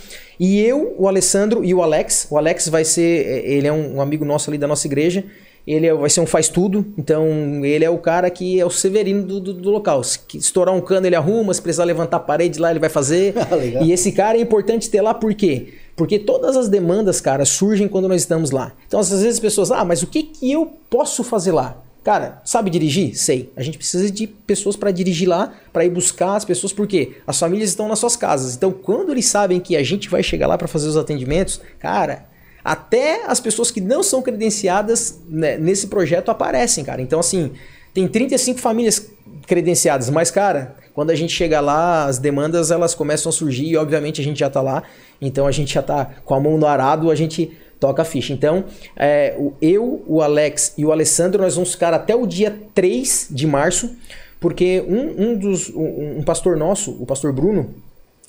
E 0.41 0.61
eu, 0.61 0.95
o 0.99 1.07
Alessandro 1.07 1.65
e 1.65 1.75
o 1.75 1.83
Alex. 1.83 2.27
O 2.31 2.39
Alex 2.39 2.69
vai 2.69 2.85
ser. 2.85 3.27
Eh, 3.27 3.53
ele 3.55 3.67
é 3.67 3.73
um, 3.73 3.97
um 3.97 4.01
amigo 4.01 4.25
nosso 4.25 4.51
ali 4.51 4.59
da 4.59 4.67
nossa 4.67 4.87
igreja. 4.87 5.25
Ele 5.67 5.87
é, 5.87 5.95
vai 5.95 6.11
ser 6.11 6.21
um 6.21 6.27
faz-tudo, 6.27 6.85
então 6.99 7.65
ele 7.65 7.85
é 7.85 7.91
o 7.91 7.99
cara 7.99 8.29
que 8.29 8.59
é 8.59 8.67
o 8.67 8.71
severino 8.71 9.23
do, 9.23 9.39
do, 9.39 9.55
do, 9.55 9.71
local. 9.71 10.03
Se 10.03 10.19
estourar 10.35 10.75
um 10.75 10.81
cano, 10.81 11.07
ele 11.07 11.15
arruma, 11.15 11.55
se 11.55 11.63
precisar 11.63 11.85
levantar 11.85 12.17
a 12.17 12.21
parede 12.21 12.59
lá, 12.59 12.71
ele 12.71 12.81
vai 12.81 12.91
fazer. 12.91 13.35
Ah, 13.53 13.85
e 13.85 13.93
esse 13.93 14.13
cara 14.13 14.39
é 14.39 14.41
importante 14.41 14.89
ter 14.89 15.03
lá 15.03 15.13
por 15.13 15.35
quê? 15.35 15.75
Porque 15.95 16.19
todas 16.19 16.57
as 16.57 16.69
demandas, 16.69 17.21
cara, 17.21 17.45
surgem 17.45 17.87
quando 17.87 18.09
nós 18.09 18.23
estamos 18.23 18.51
lá. 18.51 18.73
Então, 18.87 18.99
às 18.99 19.11
vezes 19.11 19.27
as 19.27 19.41
pessoas, 19.41 19.71
ah, 19.71 19.85
mas 19.85 20.03
o 20.03 20.07
que, 20.07 20.23
que 20.23 20.51
eu 20.51 20.73
posso 20.89 21.23
fazer 21.23 21.53
lá? 21.53 21.77
Cara, 22.05 22.43
sabe 22.45 22.69
dirigir? 22.69 23.17
Sei. 23.17 23.53
A 23.57 23.63
gente 23.63 23.79
precisa 23.79 24.11
de 24.11 24.27
pessoas 24.27 24.75
para 24.75 24.91
dirigir 24.91 25.29
lá, 25.29 25.55
para 25.73 25.85
ir 25.85 25.91
buscar 25.91 26.35
as 26.35 26.45
pessoas, 26.45 26.73
porque 26.73 27.17
as 27.27 27.39
famílias 27.39 27.71
estão 27.71 27.87
nas 27.87 27.99
suas 28.01 28.17
casas. 28.17 28.57
Então, 28.57 28.73
quando 28.73 29.13
eles 29.13 29.27
sabem 29.27 29.61
que 29.61 29.77
a 29.77 29.83
gente 29.85 30.09
vai 30.09 30.23
chegar 30.23 30.49
lá 30.49 30.59
para 30.59 30.67
fazer 30.67 30.89
os 30.89 30.97
atendimentos, 30.97 31.61
cara, 31.79 32.27
até 32.65 33.25
as 33.27 33.39
pessoas 33.39 33.71
que 33.71 33.81
não 33.81 34.03
são 34.03 34.21
credenciadas 34.21 35.21
né, 35.29 35.57
nesse 35.57 35.87
projeto 35.87 36.31
aparecem, 36.31 36.85
cara. 36.85 37.01
Então, 37.01 37.21
assim, 37.21 37.53
tem 37.95 38.09
35 38.09 38.59
famílias 38.59 39.09
credenciadas, 39.47 40.11
mas, 40.11 40.31
cara, 40.31 40.75
quando 40.93 41.11
a 41.11 41.15
gente 41.15 41.33
chega 41.33 41.61
lá, 41.61 42.07
as 42.07 42.19
demandas 42.19 42.73
elas 42.73 42.97
começam 42.97 43.31
a 43.31 43.33
surgir 43.33 43.67
e, 43.67 43.77
obviamente, 43.77 44.21
a 44.21 44.25
gente 44.25 44.41
já 44.41 44.51
tá 44.51 44.61
lá. 44.61 44.83
Então, 45.21 45.47
a 45.47 45.53
gente 45.53 45.75
já 45.75 45.83
tá 45.83 46.05
com 46.25 46.35
a 46.35 46.41
mão 46.41 46.59
no 46.59 46.67
arado, 46.67 47.13
a 47.13 47.15
gente 47.15 47.57
toca 47.83 48.03
a 48.03 48.05
ficha. 48.05 48.33
Então, 48.33 48.65
é, 48.97 49.37
eu, 49.61 50.05
o 50.07 50.23
Alex 50.23 50.73
e 50.79 50.85
o 50.85 50.93
Alessandro, 50.93 51.43
nós 51.43 51.57
vamos 51.57 51.73
ficar 51.73 51.93
até 51.93 52.15
o 52.15 52.25
dia 52.25 52.57
3 52.73 53.27
de 53.29 53.45
março, 53.45 53.97
porque 54.39 54.85
um, 54.87 55.31
um 55.31 55.37
dos. 55.37 55.69
Um, 55.71 56.19
um 56.19 56.23
pastor 56.23 56.57
nosso, 56.57 56.93
o 56.93 57.05
pastor 57.05 57.33
Bruno, 57.33 57.75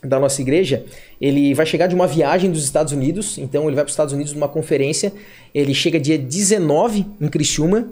da 0.04 0.20
nossa 0.20 0.42
igreja, 0.42 0.84
ele 1.22 1.54
vai 1.54 1.68
chegar 1.68 1.86
de 1.86 1.94
uma 1.94 2.08
viagem 2.08 2.52
dos 2.52 2.64
Estados 2.64 2.92
Unidos, 2.92 3.38
então 3.38 3.68
ele 3.68 3.76
vai 3.76 3.86
para 3.86 3.90
os 3.90 3.94
Estados 3.94 4.12
Unidos 4.12 4.34
numa 4.34 4.50
conferência, 4.50 5.14
ele 5.54 5.74
chega 5.74 6.00
dia 6.00 6.18
19 6.18 7.06
em 7.22 7.28
Criciúma, 7.30 7.88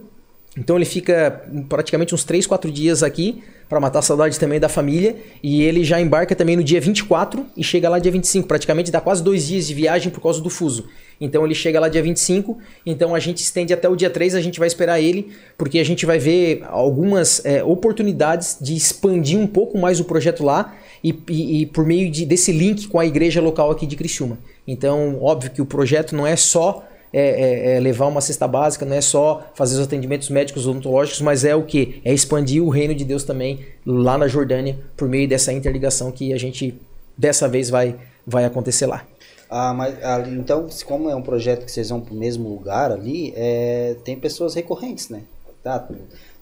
então 0.58 0.76
ele 0.76 0.84
fica 0.84 1.46
praticamente 1.70 2.14
uns 2.14 2.26
3, 2.26 2.46
4 2.48 2.70
dias 2.72 3.04
aqui 3.04 3.42
para 3.72 3.80
matar 3.80 4.00
a 4.00 4.02
saudade 4.02 4.38
também 4.38 4.60
da 4.60 4.68
família. 4.68 5.16
E 5.42 5.64
ele 5.64 5.86
já 5.86 6.02
embarca 6.02 6.36
também 6.36 6.58
no 6.58 6.64
dia 6.64 6.82
24 6.82 7.46
e 7.56 7.64
chega 7.64 7.88
lá 7.88 8.00
dia 8.00 8.12
25. 8.12 8.46
Praticamente 8.46 8.92
dá 8.92 9.00
quase 9.00 9.24
dois 9.24 9.48
dias 9.48 9.66
de 9.66 9.74
viagem 9.74 10.12
por 10.12 10.20
causa 10.20 10.42
do 10.42 10.50
fuso. 10.50 10.90
Então 11.22 11.46
ele 11.46 11.56
chega 11.56 11.80
lá 11.80 11.88
dia 11.88 12.04
25. 12.04 12.58
Então 12.86 13.16
a 13.16 13.20
gente 13.20 13.38
estende 13.38 13.74
até 13.74 13.88
o 13.88 13.96
dia 13.96 14.10
3. 14.10 14.36
A 14.36 14.42
gente 14.42 14.60
vai 14.60 14.68
esperar 14.68 15.00
ele, 15.00 15.32
porque 15.58 15.80
a 15.80 15.86
gente 15.86 16.06
vai 16.06 16.20
ver 16.20 16.66
algumas 16.68 17.46
é, 17.46 17.64
oportunidades 17.64 18.58
de 18.60 18.76
expandir 18.76 19.40
um 19.40 19.48
pouco 19.48 19.78
mais 19.78 20.02
o 20.02 20.04
projeto 20.04 20.44
lá. 20.44 20.76
E, 21.02 21.18
e, 21.30 21.62
e 21.62 21.66
por 21.66 21.86
meio 21.86 22.12
de, 22.12 22.26
desse 22.26 22.52
link 22.52 22.90
com 22.90 23.00
a 23.00 23.06
igreja 23.06 23.40
local 23.40 23.72
aqui 23.72 23.88
de 23.88 23.96
Criciúma. 23.96 24.38
Então, 24.68 25.18
óbvio 25.22 25.50
que 25.50 25.62
o 25.62 25.66
projeto 25.66 26.14
não 26.14 26.28
é 26.28 26.36
só 26.36 26.86
é, 27.14 27.74
é, 27.74 27.76
é, 27.76 27.80
levar 27.80 28.08
uma 28.08 28.22
cesta 28.22 28.48
básica, 28.48 28.86
não 28.86 28.96
é 28.96 29.02
só 29.02 29.52
fazer 29.54 29.76
os 29.76 29.86
atendimentos 29.86 30.30
médicos 30.30 30.66
odontológicos, 30.66 31.22
mas 31.22 31.44
é 31.44 31.56
o 31.56 31.64
que? 31.64 32.02
É 32.06 32.14
expandir 32.14 32.64
o 32.64 32.70
reino 32.70 32.96
de 32.96 33.04
Deus 33.04 33.24
também 33.24 33.66
lá 33.86 34.18
na 34.18 34.28
Jordânia 34.28 34.78
por 34.96 35.08
meio 35.08 35.28
dessa 35.28 35.52
interligação 35.52 36.12
que 36.12 36.34
a 36.34 36.38
gente 36.38 36.80
dessa 37.18 37.48
vez 37.48 37.70
vai, 37.70 37.96
vai 38.26 38.46
acontecer 38.46 38.86
lá. 38.86 39.06
Ah, 39.50 39.74
mas 39.74 40.02
ali, 40.02 40.38
então, 40.38 40.66
como 40.86 41.10
é 41.10 41.16
um 41.16 41.22
projeto 41.22 41.66
que 41.66 41.72
vocês 41.72 41.90
vão 41.90 42.00
para 42.00 42.14
o 42.14 42.18
mesmo 42.18 42.48
lugar 42.48 42.90
ali, 42.90 43.34
é, 43.36 43.98
tem 44.06 44.18
pessoas 44.18 44.56
recorrentes, 44.56 45.10
né? 45.10 45.24
Tá, 45.62 45.78
tu, 45.78 45.94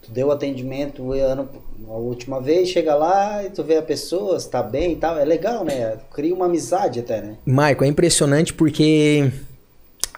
tu 0.04 0.12
deu 0.12 0.32
atendimento 0.32 1.12
ano, 1.14 1.50
a 1.88 1.94
última 1.94 2.40
vez, 2.40 2.70
chega 2.70 2.94
lá 2.94 3.44
e 3.44 3.50
tu 3.50 3.64
vê 3.64 3.78
a 3.78 3.82
pessoa, 3.82 4.38
está 4.38 4.62
bem 4.62 4.94
e 4.94 4.96
tal, 4.96 5.18
é 5.18 5.26
legal, 5.26 5.66
né? 5.66 5.98
Cria 6.14 6.36
uma 6.36 6.46
amizade 6.46 7.00
até, 7.00 7.20
né? 7.20 7.38
Maico, 7.44 7.84
é 7.84 7.88
impressionante 7.88 8.54
porque 8.54 9.32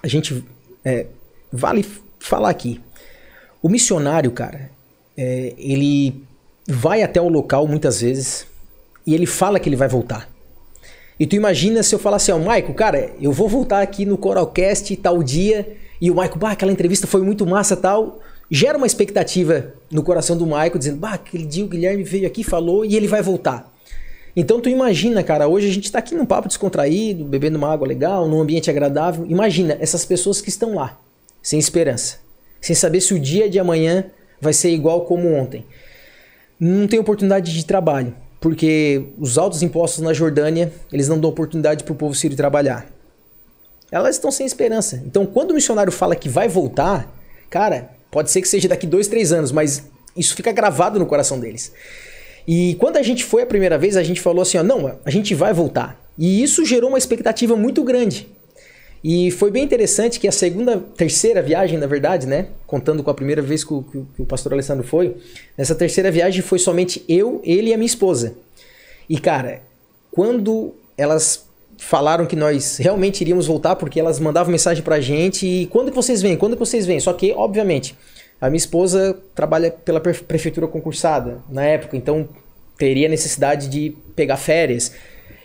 a 0.02 0.08
gente 0.08 0.44
é, 0.84 1.06
vale 1.52 1.86
falar 2.20 2.50
aqui. 2.50 2.82
O 3.62 3.70
missionário, 3.70 4.32
cara, 4.32 4.72
é, 5.18 5.54
ele 5.58 6.24
vai 6.68 7.04
até 7.04 7.22
o 7.22 7.28
local 7.28 7.68
muitas 7.68 8.02
vezes 8.02 8.48
e 9.06 9.14
ele 9.14 9.26
fala 9.26 9.60
que 9.60 9.70
ele 9.70 9.76
vai 9.76 9.88
voltar. 9.88 10.30
E 11.20 11.28
tu 11.28 11.36
imagina 11.36 11.84
se 11.84 11.94
eu 11.94 12.00
falar 12.00 12.18
assim, 12.18 12.32
ó, 12.32 12.40
Maico, 12.40 12.74
cara, 12.74 13.12
eu 13.22 13.32
vou 13.32 13.48
voltar 13.48 13.82
aqui 13.82 14.06
no 14.06 14.18
Coralcast 14.18 14.96
tal 14.98 15.22
dia 15.22 15.78
e 16.00 16.10
o 16.10 16.16
Maico, 16.16 16.40
bah, 16.40 16.52
aquela 16.52 16.72
entrevista 16.72 17.06
foi 17.06 17.22
muito 17.22 17.46
massa 17.46 17.78
tal. 17.78 18.20
Gera 18.50 18.78
uma 18.78 18.88
expectativa 18.88 19.74
no 19.92 20.02
coração 20.02 20.36
do 20.36 20.48
Maico, 20.48 20.80
dizendo, 20.80 20.98
bah, 20.98 21.14
aquele 21.14 21.46
dia 21.46 21.64
o 21.64 21.68
Guilherme 21.68 22.04
veio 22.04 22.26
aqui, 22.26 22.44
falou 22.44 22.84
e 22.84 22.96
ele 22.96 23.08
vai 23.08 23.22
voltar. 23.22 23.71
Então 24.36 24.62
tu 24.62 24.70
imagina, 24.70 25.24
cara, 25.24 25.48
hoje 25.48 25.68
a 25.68 25.74
gente 25.74 25.86
está 25.86 26.00
aqui 26.00 26.16
num 26.16 26.26
papo 26.26 26.48
descontraído, 26.48 27.26
bebendo 27.26 27.58
uma 27.58 27.72
água 27.72 27.88
legal, 27.88 28.28
num 28.28 28.42
ambiente 28.42 28.70
agradável. 28.70 29.26
Imagina 29.28 29.78
essas 29.80 30.06
pessoas 30.06 30.42
que 30.42 30.50
estão 30.50 30.76
lá, 30.76 31.00
sem 31.42 31.60
esperança, 31.60 32.18
sem 32.62 32.76
saber 32.76 33.02
se 33.02 33.14
o 33.14 33.20
dia 33.20 33.50
de 33.50 33.60
amanhã 33.60 34.06
vai 34.40 34.54
ser 34.54 34.70
igual 34.70 35.02
como 35.02 35.34
ontem. 35.34 35.66
Não 36.60 36.88
tem 36.88 37.00
oportunidade 37.00 37.54
de 37.54 37.66
trabalho, 37.66 38.16
porque 38.40 39.06
os 39.18 39.38
altos 39.38 39.62
impostos 39.62 40.02
na 40.02 40.14
Jordânia, 40.14 40.72
eles 40.94 41.08
não 41.08 41.20
dão 41.20 41.30
oportunidade 41.30 41.84
para 41.84 41.94
o 41.94 41.96
povo 41.96 42.16
sírio 42.16 42.38
trabalhar. 42.38 42.88
elas 43.92 44.16
estão 44.16 44.32
sem 44.32 44.46
esperança. 44.46 45.04
Então, 45.06 45.26
quando 45.26 45.52
o 45.52 45.54
missionário 45.54 45.92
fala 45.92 46.16
que 46.16 46.30
vai 46.30 46.48
voltar, 46.48 47.14
cara, 47.50 47.90
pode 48.10 48.32
ser 48.32 48.42
que 48.42 48.48
seja 48.48 48.70
daqui 48.70 48.88
dois, 48.88 49.08
três 49.08 49.34
anos, 49.34 49.52
mas 49.52 49.84
isso 50.16 50.34
fica 50.36 50.52
gravado 50.52 50.98
no 50.98 51.06
coração 51.06 51.40
deles. 51.40 51.74
E 52.48 52.76
quando 52.80 52.98
a 52.98 53.04
gente 53.04 53.24
foi 53.24 53.44
a 53.44 53.46
primeira 53.46 53.78
vez, 53.78 53.96
a 53.96 54.04
gente 54.04 54.22
falou 54.22 54.42
assim: 54.42 54.58
ó, 54.58 54.64
não, 54.64 55.00
a 55.04 55.10
gente 55.10 55.34
vai 55.36 55.54
voltar. 55.54 56.00
E 56.18 56.44
isso 56.44 56.66
gerou 56.66 56.90
uma 56.90 56.98
expectativa 56.98 57.56
muito 57.56 57.84
grande. 57.84 58.28
E 59.04 59.32
foi 59.32 59.50
bem 59.50 59.64
interessante 59.64 60.20
que 60.20 60.28
a 60.28 60.32
segunda, 60.32 60.78
terceira 60.96 61.42
viagem, 61.42 61.78
na 61.80 61.88
verdade, 61.88 62.28
né? 62.28 62.48
Contando 62.68 63.02
com 63.02 63.10
a 63.10 63.14
primeira 63.14 63.42
vez 63.42 63.64
que 63.64 63.74
o, 63.74 63.82
que 63.82 64.22
o 64.22 64.26
pastor 64.26 64.54
Alessandro 64.54 64.86
foi, 64.86 65.16
nessa 65.58 65.74
terceira 65.74 66.12
viagem 66.12 66.42
foi 66.42 66.60
somente 66.60 67.04
eu, 67.10 67.42
ele 67.44 67.72
e 67.72 67.74
a 67.74 67.78
minha 67.78 67.88
esposa. 67.88 68.36
E 69.10 69.18
cara, 69.18 69.64
quando 70.12 70.76
elas 70.96 71.46
falaram 71.80 72.28
que 72.28 72.36
nós 72.36 72.78
realmente 72.78 73.22
iríamos 73.22 73.48
voltar, 73.48 73.76
porque 73.76 74.00
elas 74.00 74.20
mandavam 74.20 74.52
mensagem 74.52 74.84
pra 74.84 75.02
gente, 75.02 75.48
e 75.48 75.66
quando 75.66 75.90
que 75.90 75.96
vocês 75.96 76.22
vêm? 76.22 76.38
Quando 76.38 76.54
que 76.54 76.60
vocês 76.60 76.86
vêm? 76.86 77.00
Só 77.00 77.12
que, 77.12 77.32
obviamente, 77.32 77.96
a 78.42 78.50
minha 78.50 78.58
esposa 78.58 79.18
trabalha 79.34 79.72
pela 79.72 80.02
prefeitura 80.02 80.68
concursada 80.68 81.38
na 81.50 81.64
época, 81.64 81.96
então 81.96 82.28
teria 82.78 83.08
necessidade 83.08 83.70
de 83.70 83.96
pegar 84.16 84.38
férias 84.38 84.92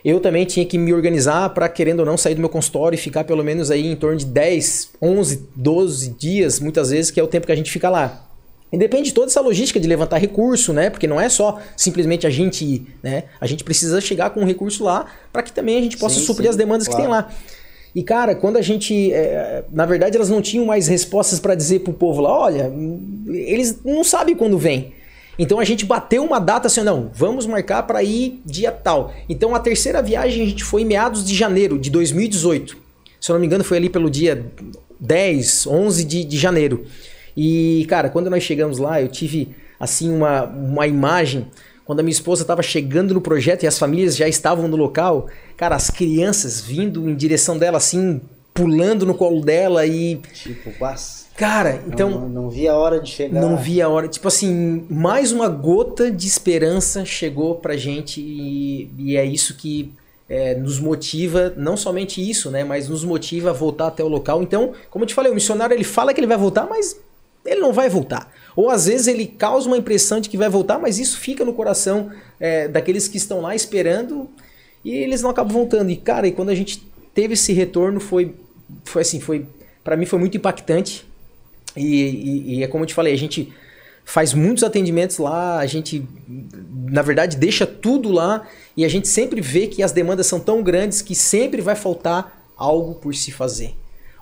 eu 0.06 0.20
também 0.20 0.44
tinha 0.44 0.64
que 0.64 0.78
me 0.78 0.94
organizar 0.94 1.50
para, 1.50 1.68
querendo 1.68 1.98
ou 1.98 2.06
não, 2.06 2.16
sair 2.16 2.36
do 2.36 2.40
meu 2.40 2.48
consultório 2.48 2.94
e 2.94 2.96
ficar 2.96 3.24
pelo 3.24 3.42
menos 3.42 3.72
aí 3.72 3.84
em 3.84 3.96
torno 3.96 4.16
de 4.16 4.24
10, 4.24 4.90
11, 5.02 5.48
12 5.56 6.10
dias, 6.10 6.60
muitas 6.60 6.90
vezes, 6.90 7.10
que 7.10 7.18
é 7.18 7.22
o 7.24 7.26
tempo 7.26 7.44
que 7.44 7.50
a 7.50 7.56
gente 7.56 7.72
fica 7.72 7.90
lá. 7.90 8.24
E 8.72 8.78
depende 8.78 9.08
de 9.08 9.14
toda 9.14 9.26
essa 9.26 9.40
logística 9.40 9.80
de 9.80 9.88
levantar 9.88 10.18
recurso, 10.18 10.72
né? 10.72 10.90
Porque 10.90 11.08
não 11.08 11.20
é 11.20 11.28
só 11.28 11.58
simplesmente 11.76 12.24
a 12.24 12.30
gente 12.30 12.64
ir, 12.64 12.96
né? 13.02 13.24
A 13.40 13.48
gente 13.48 13.64
precisa 13.64 14.00
chegar 14.00 14.30
com 14.30 14.42
um 14.42 14.44
recurso 14.44 14.84
lá 14.84 15.06
para 15.32 15.42
que 15.42 15.50
também 15.50 15.76
a 15.76 15.82
gente 15.82 15.96
possa 15.96 16.20
sim, 16.20 16.24
suprir 16.24 16.44
sim, 16.44 16.50
as 16.50 16.56
demandas 16.56 16.86
claro. 16.86 17.02
que 17.02 17.08
tem 17.08 17.12
lá. 17.12 17.28
E 17.96 18.02
cara, 18.02 18.34
quando 18.34 18.58
a 18.58 18.60
gente, 18.60 19.10
é, 19.10 19.64
na 19.72 19.86
verdade, 19.86 20.16
elas 20.16 20.28
não 20.28 20.42
tinham 20.42 20.66
mais 20.66 20.86
respostas 20.86 21.40
para 21.40 21.54
dizer 21.54 21.80
pro 21.80 21.94
povo 21.94 22.20
lá, 22.20 22.40
olha, 22.40 22.70
eles 23.26 23.82
não 23.82 24.04
sabem 24.04 24.36
quando 24.36 24.58
vem. 24.58 24.92
Então 25.38 25.58
a 25.58 25.64
gente 25.64 25.86
bateu 25.86 26.22
uma 26.22 26.38
data 26.38 26.66
assim, 26.66 26.82
não, 26.82 27.10
vamos 27.14 27.46
marcar 27.46 27.84
para 27.84 28.02
ir 28.02 28.42
dia 28.44 28.70
tal. 28.70 29.14
Então 29.30 29.54
a 29.54 29.58
terceira 29.58 30.02
viagem 30.02 30.42
a 30.42 30.46
gente 30.46 30.62
foi 30.62 30.82
em 30.82 30.84
meados 30.84 31.24
de 31.24 31.34
janeiro 31.34 31.78
de 31.78 31.88
2018. 31.88 32.76
Se 33.18 33.30
eu 33.30 33.32
não 33.32 33.40
me 33.40 33.46
engano, 33.46 33.64
foi 33.64 33.78
ali 33.78 33.88
pelo 33.88 34.10
dia 34.10 34.44
10, 35.00 35.66
11 35.66 36.04
de, 36.04 36.22
de 36.22 36.36
janeiro. 36.36 36.84
E, 37.34 37.86
cara, 37.88 38.10
quando 38.10 38.28
nós 38.28 38.42
chegamos 38.42 38.76
lá, 38.76 39.00
eu 39.00 39.08
tive, 39.08 39.56
assim, 39.80 40.12
uma, 40.12 40.44
uma 40.44 40.86
imagem. 40.86 41.46
Quando 41.86 42.00
a 42.00 42.02
minha 42.02 42.12
esposa 42.12 42.42
estava 42.42 42.62
chegando 42.62 43.14
no 43.14 43.20
projeto 43.20 43.62
e 43.62 43.66
as 43.66 43.78
famílias 43.78 44.16
já 44.16 44.28
estavam 44.28 44.68
no 44.68 44.76
local, 44.76 45.28
cara, 45.56 45.76
as 45.76 45.88
crianças 45.88 46.60
vindo 46.60 47.08
em 47.08 47.14
direção 47.14 47.56
dela, 47.56 47.78
assim, 47.78 48.20
pulando 48.52 49.06
no 49.06 49.14
colo 49.14 49.40
dela 49.40 49.86
e. 49.86 50.16
Tipo, 50.34 50.72
basta 50.78 51.26
Cara, 51.36 51.82
então. 51.86 52.10
Não, 52.10 52.28
não, 52.28 52.50
vi 52.50 52.66
a 52.66 52.74
hora 52.74 52.98
de 52.98 53.10
chegar. 53.10 53.40
Não 53.40 53.56
vi 53.56 53.82
a 53.82 53.88
hora. 53.88 54.08
Tipo 54.08 54.26
assim, 54.26 54.86
mais 54.88 55.32
uma 55.32 55.48
gota 55.48 56.10
de 56.10 56.26
esperança 56.26 57.04
chegou 57.04 57.56
pra 57.56 57.76
gente 57.76 58.22
e, 58.22 58.90
e 58.98 59.16
é 59.16 59.24
isso 59.24 59.54
que 59.54 59.92
é, 60.28 60.54
nos 60.54 60.80
motiva, 60.80 61.52
não 61.54 61.76
somente 61.76 62.26
isso, 62.26 62.50
né? 62.50 62.64
Mas 62.64 62.88
nos 62.88 63.04
motiva 63.04 63.50
a 63.50 63.52
voltar 63.52 63.88
até 63.88 64.02
o 64.02 64.08
local. 64.08 64.42
Então, 64.42 64.72
como 64.90 65.04
eu 65.04 65.06
te 65.06 65.14
falei, 65.14 65.30
o 65.30 65.34
missionário 65.34 65.74
ele 65.74 65.84
fala 65.84 66.14
que 66.14 66.20
ele 66.20 66.26
vai 66.26 66.38
voltar, 66.38 66.66
mas 66.66 66.98
ele 67.44 67.60
não 67.60 67.72
vai 67.72 67.90
voltar. 67.90 68.32
Ou 68.56 68.70
às 68.70 68.86
vezes 68.86 69.06
ele 69.06 69.26
causa 69.26 69.68
uma 69.68 69.76
impressão 69.76 70.18
de 70.18 70.30
que 70.30 70.38
vai 70.38 70.48
voltar, 70.48 70.78
mas 70.78 70.98
isso 70.98 71.20
fica 71.20 71.44
no 71.44 71.52
coração 71.52 72.10
é, 72.40 72.66
daqueles 72.66 73.06
que 73.06 73.18
estão 73.18 73.42
lá 73.42 73.54
esperando 73.54 74.28
e 74.82 74.94
eles 74.94 75.20
não 75.20 75.28
acabam 75.28 75.52
voltando. 75.52 75.90
E 75.90 75.96
cara, 75.96 76.26
e 76.26 76.32
quando 76.32 76.48
a 76.48 76.54
gente 76.54 76.82
teve 77.14 77.34
esse 77.34 77.52
retorno 77.52 78.00
foi, 78.00 78.34
foi 78.84 79.02
assim, 79.02 79.20
foi 79.20 79.46
para 79.84 79.96
mim 79.96 80.06
foi 80.06 80.18
muito 80.18 80.36
impactante 80.36 81.06
e, 81.76 81.84
e, 81.84 82.54
e, 82.54 82.64
é 82.64 82.66
como 82.66 82.84
eu 82.84 82.88
te 82.88 82.94
falei, 82.94 83.12
a 83.12 83.18
gente 83.18 83.52
faz 84.04 84.32
muitos 84.32 84.64
atendimentos 84.64 85.18
lá, 85.18 85.58
a 85.58 85.66
gente, 85.66 86.08
na 86.88 87.02
verdade, 87.02 87.36
deixa 87.36 87.66
tudo 87.66 88.10
lá 88.10 88.46
e 88.76 88.84
a 88.84 88.88
gente 88.88 89.08
sempre 89.08 89.40
vê 89.40 89.66
que 89.66 89.82
as 89.82 89.92
demandas 89.92 90.26
são 90.26 90.40
tão 90.40 90.62
grandes 90.62 91.02
que 91.02 91.14
sempre 91.14 91.60
vai 91.60 91.74
faltar 91.74 92.50
algo 92.56 92.94
por 92.94 93.14
se 93.14 93.30
fazer. 93.30 93.74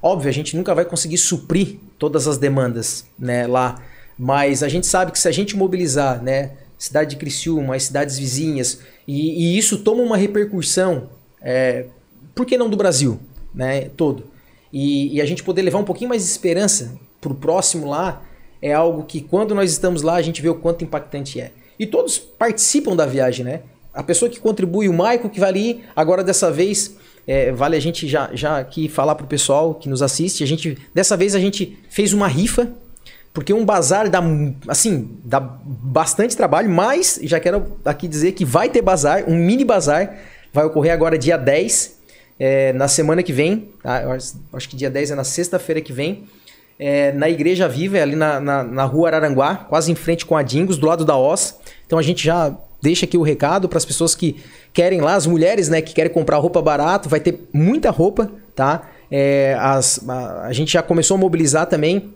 Óbvio, 0.03 0.29
a 0.29 0.33
gente 0.33 0.57
nunca 0.57 0.75
vai 0.75 0.85
conseguir 0.85 1.19
suprir 1.19 1.77
todas 1.99 2.27
as 2.27 2.37
demandas 2.39 3.07
né, 3.19 3.47
lá, 3.47 3.81
mas 4.19 4.63
a 4.63 4.69
gente 4.69 4.87
sabe 4.87 5.13
que 5.13 5.19
se 5.19 5.29
a 5.29 5.33
gente 5.33 5.57
mobilizar, 5.57 6.23
né, 6.23 6.53
cidade 6.79 7.11
de 7.11 7.17
Criciúma, 7.17 7.75
as 7.75 7.85
cidades 7.85 8.19
vizinhas, 8.19 8.81
e, 9.07 9.45
e 9.45 9.59
isso 9.59 9.79
toma 9.79 10.03
uma 10.03 10.17
repercussão, 10.17 11.09
é, 11.41 11.87
por 12.35 12.47
que 12.47 12.57
não 12.57 12.69
do 12.69 12.77
Brasil, 12.77 13.19
né, 13.55 13.91
todo? 13.97 14.25
E, 14.73 15.17
e, 15.17 15.21
a 15.21 15.25
gente 15.25 15.43
poder 15.43 15.63
levar 15.63 15.79
um 15.79 15.85
pouquinho 15.85 16.09
mais 16.09 16.25
de 16.25 16.31
esperança 16.31 16.99
para 17.21 17.33
o 17.33 17.35
próximo 17.35 17.89
lá, 17.89 18.23
é 18.61 18.73
algo 18.73 19.05
que 19.05 19.21
quando 19.21 19.55
nós 19.55 19.71
estamos 19.71 20.03
lá 20.03 20.15
a 20.15 20.23
gente 20.23 20.43
vê 20.43 20.49
o 20.49 20.55
quanto 20.55 20.83
impactante 20.83 21.41
é. 21.41 21.53
E 21.79 21.87
todos 21.87 22.19
participam 22.19 22.97
da 22.97 23.07
viagem, 23.07 23.45
né? 23.45 23.61
A 23.93 24.03
pessoa 24.03 24.29
que 24.29 24.41
contribui, 24.41 24.89
o 24.89 24.93
Maico 24.93 25.29
que 25.29 25.39
vai 25.39 25.51
ali, 25.51 25.85
agora 25.95 26.25
dessa 26.25 26.51
vez, 26.51 26.97
é, 27.27 27.53
vale 27.53 27.77
a 27.77 27.81
gente 27.81 28.09
já, 28.09 28.31
já 28.35 28.59
aqui 28.59 28.89
falar 28.89 29.15
para 29.15 29.25
o 29.25 29.29
pessoal 29.29 29.75
que 29.75 29.89
nos 29.89 30.03
assiste, 30.03 30.43
a 30.43 30.47
gente, 30.47 30.77
dessa 30.93 31.17
vez 31.17 31.35
a 31.35 31.39
gente 31.39 31.79
fez 31.89 32.13
uma 32.13 32.27
rifa, 32.27 32.73
porque 33.35 33.53
um 33.53 33.65
bazar 33.65 34.09
dá, 34.09 34.23
assim, 34.69 35.19
dá 35.25 35.41
bastante 35.41 36.37
trabalho, 36.37 36.71
mas 36.71 37.19
já 37.25 37.41
quero 37.41 37.67
aqui 37.85 38.07
dizer 38.07 38.31
que 38.33 38.45
vai 38.45 38.69
ter 38.69 38.81
bazar, 38.81 39.25
um 39.27 39.37
mini 39.37 39.65
bazar, 39.65 40.17
vai 40.53 40.65
ocorrer 40.65 40.93
agora 40.93 41.19
dia 41.19 41.37
10, 41.37 41.99
é, 42.39 42.73
na 42.75 42.87
semana 42.87 43.25
que 43.25 43.33
vem, 43.33 43.71
tá? 43.83 44.05
Acho 44.53 44.69
que 44.69 44.77
dia 44.77 44.89
10 44.89 45.11
é 45.11 45.15
na 45.17 45.25
sexta-feira 45.25 45.81
que 45.81 45.93
vem, 45.93 46.29
é, 46.79 47.11
na 47.11 47.29
Igreja 47.29 47.69
Viva, 47.69 47.99
é 47.99 48.03
ali 48.03 48.15
na, 48.15 48.39
na, 48.39 48.63
na, 48.63 48.85
rua 48.85 49.09
Araranguá, 49.09 49.57
quase 49.69 49.91
em 49.91 49.97
frente 49.97 50.25
com 50.25 50.37
a 50.37 50.43
Dingos, 50.43 50.79
do 50.79 50.87
lado 50.87 51.05
da 51.05 51.17
OS. 51.17 51.57
Então 51.87 51.99
a 51.99 52.03
gente 52.03 52.25
já 52.25 52.57
deixa 52.81 53.05
aqui 53.05 53.19
o 53.19 53.23
recado 53.23 53.69
para 53.69 53.79
as 53.79 53.85
pessoas 53.85 54.15
que 54.15 54.37
querem 54.73 55.01
lá, 55.01 55.15
as 55.15 55.27
mulheres 55.27 55.69
né, 55.69 55.83
que 55.83 55.93
querem 55.93 56.13
comprar 56.13 56.37
roupa 56.39 56.63
barato, 56.63 57.09
vai 57.09 57.19
ter 57.19 57.49
muita 57.53 57.91
roupa, 57.91 58.31
tá? 58.55 58.89
É, 59.11 59.57
as, 59.59 60.09
a, 60.09 60.47
a 60.47 60.53
gente 60.53 60.73
já 60.73 60.83
começou 60.83 61.17
a 61.17 61.19
mobilizar 61.19 61.67
também 61.67 62.13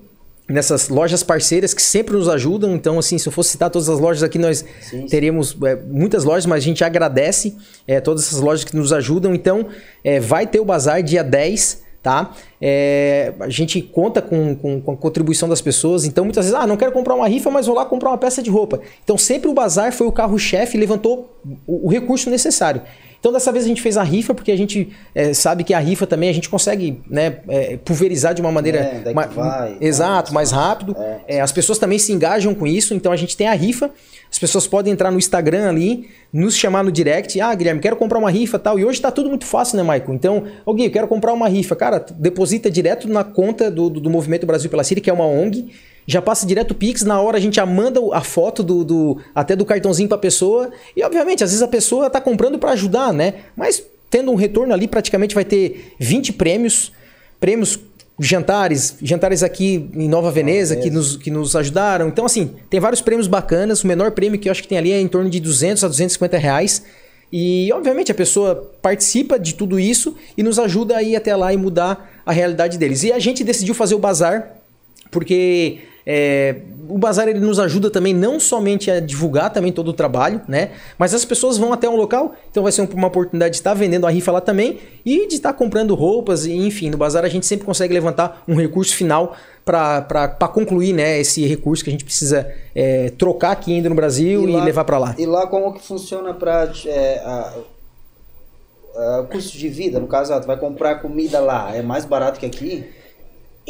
nessas 0.48 0.88
lojas 0.88 1.22
parceiras 1.22 1.74
que 1.74 1.82
sempre 1.82 2.16
nos 2.16 2.28
ajudam. 2.28 2.74
Então, 2.74 2.98
assim, 2.98 3.18
se 3.18 3.28
eu 3.28 3.32
fosse 3.32 3.50
citar 3.50 3.70
todas 3.70 3.88
as 3.88 3.98
lojas 3.98 4.22
aqui, 4.22 4.38
nós 4.38 4.64
sim, 4.80 5.06
teríamos 5.06 5.56
é, 5.64 5.76
muitas 5.76 6.24
lojas, 6.24 6.46
mas 6.46 6.64
a 6.64 6.66
gente 6.66 6.82
agradece 6.82 7.56
é, 7.86 8.00
todas 8.00 8.24
essas 8.24 8.40
lojas 8.40 8.64
que 8.64 8.74
nos 8.74 8.92
ajudam. 8.92 9.34
Então, 9.34 9.66
é, 10.02 10.18
vai 10.18 10.46
ter 10.46 10.60
o 10.60 10.64
bazar 10.64 11.02
dia 11.02 11.22
10 11.22 11.88
tá? 12.02 12.32
É, 12.60 13.34
a 13.40 13.48
gente 13.48 13.82
conta 13.82 14.22
com, 14.22 14.54
com, 14.54 14.80
com, 14.80 14.92
a 14.92 14.96
contribuição 14.96 15.48
das 15.48 15.60
pessoas, 15.60 16.04
então 16.04 16.24
muitas 16.24 16.46
vezes, 16.46 16.58
ah, 16.58 16.66
não 16.66 16.76
quero 16.76 16.92
comprar 16.92 17.14
uma 17.14 17.28
rifa, 17.28 17.50
mas 17.50 17.66
vou 17.66 17.74
lá 17.74 17.84
comprar 17.84 18.10
uma 18.10 18.18
peça 18.18 18.42
de 18.42 18.50
roupa. 18.50 18.80
Então 19.02 19.18
sempre 19.18 19.50
o 19.50 19.54
bazar 19.54 19.92
foi 19.92 20.06
o 20.06 20.12
carro-chefe 20.12 20.76
e 20.76 20.80
levantou 20.80 21.38
o, 21.66 21.86
o, 21.86 21.90
recurso 21.90 22.30
necessário. 22.30 22.82
Então 23.20 23.32
dessa 23.32 23.50
vez 23.50 23.64
a 23.64 23.68
gente 23.68 23.82
fez 23.82 23.96
a 23.96 24.02
rifa, 24.02 24.32
porque 24.32 24.52
a 24.52 24.56
gente 24.56 24.90
é, 25.14 25.34
sabe 25.34 25.64
que 25.64 25.74
a 25.74 25.78
rifa 25.78 26.06
também 26.06 26.28
a 26.28 26.32
gente 26.32 26.48
consegue 26.48 27.00
né, 27.08 27.38
é, 27.48 27.76
pulverizar 27.76 28.32
de 28.32 28.40
uma 28.40 28.52
maneira. 28.52 28.78
É, 28.78 29.12
mais, 29.12 29.32
vai, 29.32 29.76
exato, 29.80 30.32
mais 30.32 30.52
rápido. 30.52 30.96
É. 30.98 31.36
É, 31.36 31.40
as 31.40 31.50
pessoas 31.50 31.78
também 31.78 31.98
se 31.98 32.12
engajam 32.12 32.54
com 32.54 32.66
isso, 32.66 32.94
então 32.94 33.10
a 33.10 33.16
gente 33.16 33.36
tem 33.36 33.48
a 33.48 33.54
rifa. 33.54 33.90
As 34.30 34.38
pessoas 34.38 34.66
podem 34.66 34.92
entrar 34.92 35.10
no 35.10 35.18
Instagram 35.18 35.68
ali, 35.68 36.10
nos 36.32 36.56
chamar 36.56 36.84
no 36.84 36.92
direct. 36.92 37.40
Ah, 37.40 37.54
Guilherme, 37.54 37.80
quero 37.80 37.96
comprar 37.96 38.18
uma 38.18 38.30
rifa 38.30 38.58
tal. 38.58 38.78
E 38.78 38.84
hoje 38.84 39.00
tá 39.00 39.10
tudo 39.10 39.28
muito 39.28 39.46
fácil, 39.46 39.76
né, 39.76 39.82
Michael? 39.82 40.14
Então, 40.14 40.44
ô 40.66 40.74
Gui, 40.74 40.84
eu 40.84 40.90
quero 40.90 41.08
comprar 41.08 41.32
uma 41.32 41.48
rifa. 41.48 41.74
Cara, 41.74 42.04
deposita 42.16 42.70
direto 42.70 43.08
na 43.08 43.24
conta 43.24 43.70
do, 43.70 43.88
do, 43.88 44.00
do 44.00 44.10
Movimento 44.10 44.46
Brasil 44.46 44.68
pela 44.68 44.84
Síria, 44.84 45.02
que 45.02 45.10
é 45.10 45.12
uma 45.12 45.26
ONG. 45.26 45.72
Já 46.06 46.22
passa 46.22 46.46
direto 46.46 46.70
o 46.70 46.74
Pix, 46.74 47.02
na 47.02 47.20
hora 47.20 47.36
a 47.36 47.40
gente 47.40 47.56
já 47.56 47.66
manda 47.66 48.00
a 48.12 48.22
foto 48.22 48.62
do, 48.62 48.82
do 48.82 49.18
até 49.34 49.54
do 49.54 49.64
cartãozinho 49.64 50.08
pra 50.08 50.16
pessoa. 50.16 50.70
E, 50.96 51.02
obviamente, 51.02 51.44
às 51.44 51.50
vezes 51.50 51.62
a 51.62 51.68
pessoa 51.68 52.08
tá 52.08 52.20
comprando 52.20 52.58
para 52.58 52.72
ajudar, 52.72 53.12
né? 53.12 53.34
Mas 53.56 53.82
tendo 54.10 54.30
um 54.30 54.34
retorno 54.34 54.72
ali, 54.72 54.88
praticamente 54.88 55.34
vai 55.34 55.44
ter 55.44 55.94
20 55.98 56.32
prêmios. 56.34 56.92
Prêmios 57.38 57.78
jantares, 58.18 58.96
jantares 59.00 59.42
aqui 59.42 59.88
em 59.94 60.08
Nova 60.08 60.30
Veneza 60.30 60.76
que 60.76 60.90
nos, 60.90 61.16
que 61.16 61.30
nos 61.30 61.54
ajudaram. 61.54 62.08
Então, 62.08 62.24
assim, 62.24 62.54
tem 62.68 62.80
vários 62.80 63.00
prêmios 63.00 63.28
bacanas. 63.28 63.84
O 63.84 63.86
menor 63.86 64.10
prêmio 64.10 64.38
que 64.38 64.48
eu 64.48 64.52
acho 64.52 64.62
que 64.62 64.68
tem 64.68 64.78
ali 64.78 64.92
é 64.92 65.00
em 65.00 65.08
torno 65.08 65.30
de 65.30 65.38
200 65.38 65.84
a 65.84 65.88
250 65.88 66.36
reais. 66.36 66.82
E, 67.32 67.70
obviamente, 67.72 68.10
a 68.10 68.14
pessoa 68.14 68.72
participa 68.82 69.38
de 69.38 69.54
tudo 69.54 69.78
isso 69.78 70.16
e 70.36 70.42
nos 70.42 70.58
ajuda 70.58 70.96
a 70.96 71.02
ir 71.02 71.14
até 71.14 71.36
lá 71.36 71.52
e 71.52 71.56
mudar 71.56 72.10
a 72.24 72.32
realidade 72.32 72.78
deles. 72.78 73.02
E 73.02 73.12
a 73.12 73.18
gente 73.18 73.44
decidiu 73.44 73.74
fazer 73.74 73.94
o 73.94 73.98
bazar 73.98 74.58
porque 75.10 75.78
é, 76.10 76.62
o 76.88 76.96
bazar 76.96 77.28
ele 77.28 77.38
nos 77.38 77.60
ajuda 77.60 77.90
também 77.90 78.14
não 78.14 78.40
somente 78.40 78.90
a 78.90 78.98
divulgar 78.98 79.52
também 79.52 79.70
todo 79.70 79.88
o 79.88 79.92
trabalho, 79.92 80.40
né? 80.48 80.70
Mas 80.96 81.12
as 81.12 81.22
pessoas 81.22 81.58
vão 81.58 81.70
até 81.70 81.86
um 81.86 81.96
local, 81.96 82.34
então 82.50 82.62
vai 82.62 82.72
ser 82.72 82.88
uma 82.94 83.08
oportunidade 83.08 83.52
de 83.52 83.58
estar 83.58 83.74
vendendo 83.74 84.06
a 84.06 84.10
rifa 84.10 84.32
lá 84.32 84.40
também 84.40 84.78
e 85.04 85.28
de 85.28 85.34
estar 85.34 85.52
comprando 85.52 85.94
roupas 85.94 86.46
e 86.46 86.54
enfim, 86.54 86.88
no 86.88 86.96
bazar 86.96 87.26
a 87.26 87.28
gente 87.28 87.44
sempre 87.44 87.66
consegue 87.66 87.92
levantar 87.92 88.42
um 88.48 88.54
recurso 88.54 88.96
final 88.96 89.36
para 89.66 90.48
concluir, 90.50 90.94
né, 90.94 91.20
esse 91.20 91.46
recurso 91.46 91.84
que 91.84 91.90
a 91.90 91.92
gente 91.92 92.04
precisa 92.04 92.50
é, 92.74 93.10
trocar 93.10 93.50
aqui 93.50 93.74
ainda 93.74 93.90
no 93.90 93.94
Brasil 93.94 94.48
e, 94.48 94.52
e 94.52 94.60
levar 94.62 94.84
para 94.84 94.96
lá. 94.96 95.14
E 95.18 95.26
lá 95.26 95.46
como 95.46 95.74
que 95.74 95.82
funciona 95.82 96.32
para 96.32 96.72
é, 96.86 97.22
uh, 98.94 99.26
custo 99.30 99.58
de 99.58 99.68
vida, 99.68 100.00
no 100.00 100.06
caso, 100.06 100.32
ó, 100.32 100.40
tu 100.40 100.46
vai 100.46 100.56
comprar 100.56 101.02
comida 101.02 101.38
lá, 101.38 101.76
é 101.76 101.82
mais 101.82 102.06
barato 102.06 102.40
que 102.40 102.46
aqui? 102.46 102.86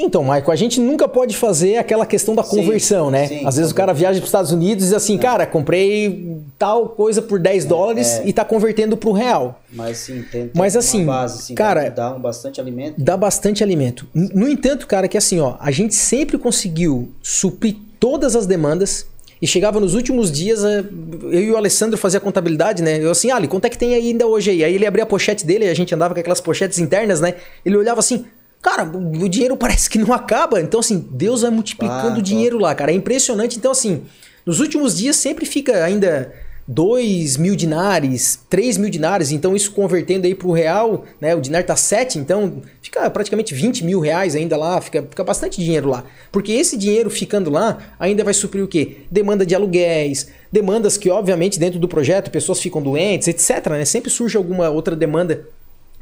Então, 0.01 0.23
Michael, 0.23 0.53
a 0.53 0.57
gente 0.57 0.81
nunca 0.81 1.09
pode 1.09 1.37
fazer 1.37 1.77
aquela 1.77 2.07
questão 2.07 2.33
da 2.33 2.45
conversão, 2.45 3.07
sim, 3.07 3.13
né? 3.13 3.27
Sim, 3.27 3.45
Às 3.45 3.57
vezes 3.57 3.73
o 3.73 3.75
cara 3.75 3.93
viaja 3.93 4.21
para 4.21 4.25
os 4.25 4.29
Estados 4.29 4.53
Unidos 4.53 4.85
e 4.85 4.87
diz 4.87 4.95
assim, 4.95 5.17
é. 5.17 5.19
cara, 5.19 5.45
comprei 5.45 6.39
tal 6.57 6.91
coisa 6.91 7.21
por 7.21 7.41
10 7.41 7.65
é, 7.65 7.69
dólares 7.69 8.09
é. 8.21 8.27
e 8.27 8.31
está 8.31 8.45
convertendo 8.45 8.97
para 8.97 9.09
o 9.09 9.13
real. 9.13 9.61
Mas 9.73 9.99
sim, 9.99 10.25
tem, 10.31 10.53
Mas, 10.55 10.77
assim, 10.77 11.05
base, 11.05 11.41
assim, 11.41 11.55
cara, 11.57 11.89
dá 11.91 12.11
bastante 12.13 12.61
alimento. 12.61 12.95
Dá 12.97 13.17
bastante 13.17 13.65
alimento. 13.65 14.07
No 14.15 14.49
entanto, 14.49 14.87
cara, 14.87 15.09
que 15.09 15.19
assim, 15.19 15.41
ó, 15.41 15.57
a 15.59 15.73
gente 15.73 15.97
sempre 15.97 16.39
conseguiu 16.39 17.11
suprir 17.21 17.75
todas 17.99 18.37
as 18.37 18.47
demandas 18.47 19.05
e 19.41 19.47
chegava 19.47 19.79
nos 19.81 19.95
últimos 19.95 20.31
dias, 20.31 20.65
eh, 20.65 20.85
eu 21.25 21.43
e 21.43 21.51
o 21.51 21.57
Alessandro 21.57 21.97
fazia 21.97 22.19
contabilidade, 22.19 22.83
né? 22.83 23.03
Eu 23.03 23.11
assim, 23.11 23.31
Ali, 23.31 23.47
quanto 23.47 23.65
é 23.67 23.69
que 23.69 23.79
tem 23.79 23.95
ainda 23.95 24.27
hoje 24.27 24.51
aí? 24.51 24.65
Aí 24.65 24.75
ele 24.75 24.87
abria 24.87 25.05
a 25.05 25.07
pochete 25.07 25.47
dele, 25.47 25.69
a 25.69 25.75
gente 25.75 25.95
andava 25.95 26.13
com 26.13 26.21
aquelas 26.21 26.41
pochetes 26.41 26.79
internas, 26.79 27.21
né? 27.21 27.35
Ele 27.65 27.77
olhava 27.77 28.01
assim, 28.01 28.25
cara, 28.63 28.85
o 28.85 29.29
dinheiro 29.29 29.57
parece 29.57 29.89
que 29.89 29.99
não 29.99 30.13
acaba. 30.13 30.61
Então, 30.61 30.81
assim, 30.81 31.07
Deus 31.11 31.43
vai 31.43 31.51
multiplicando 31.51 32.17
ah, 32.17 32.19
o 32.19 32.23
dinheiro 32.23 32.59
lá, 32.59 32.75
cara. 32.75 32.93
É 32.93 32.95
impressionante. 32.95 33.57
Então, 33.57 33.71
assim, 33.71 34.03
nos 34.45 34.61
últimos 34.61 34.97
dias 34.97 35.17
sempre 35.17 35.45
fica 35.45 35.85
ainda 35.85 36.33
2 36.71 37.39
mil 37.39 37.57
dinares, 37.57 38.41
3 38.51 38.77
mil 38.77 38.91
dinares, 38.91 39.33
então 39.33 39.57
isso 39.57 39.73
convertendo 39.73 40.27
aí 40.27 40.35
para 40.35 40.47
o 40.47 40.53
real, 40.53 41.07
né? 41.19 41.35
O 41.35 41.41
dinar 41.41 41.65
tá 41.65 41.75
7, 41.75 42.19
então 42.19 42.61
fica 42.83 43.09
praticamente 43.09 43.55
20 43.55 43.85
mil 43.85 44.01
reais 44.01 44.37
ainda 44.37 44.55
lá, 44.55 44.79
fica, 44.79 45.03
fica 45.03 45.25
bastante 45.25 45.59
dinheiro 45.59 45.89
lá. 45.89 46.05
Porque 46.31 46.53
esse 46.53 46.77
dinheiro 46.77 47.09
ficando 47.09 47.49
lá 47.49 47.79
ainda 47.99 48.23
vai 48.23 48.35
suprir 48.35 48.63
o 48.63 48.69
quê? 48.69 48.99
Demanda 49.11 49.47
de 49.47 49.55
aluguéis, 49.55 50.29
demandas 50.53 50.99
que, 50.99 51.09
obviamente, 51.09 51.59
dentro 51.59 51.79
do 51.79 51.89
projeto, 51.89 52.31
pessoas 52.31 52.61
ficam 52.61 52.83
doentes, 52.83 53.29
etc. 53.29 53.67
Né? 53.71 53.87
Sempre 53.87 54.11
surge 54.11 54.37
alguma 54.37 54.69
outra 54.69 54.95
demanda 54.95 55.47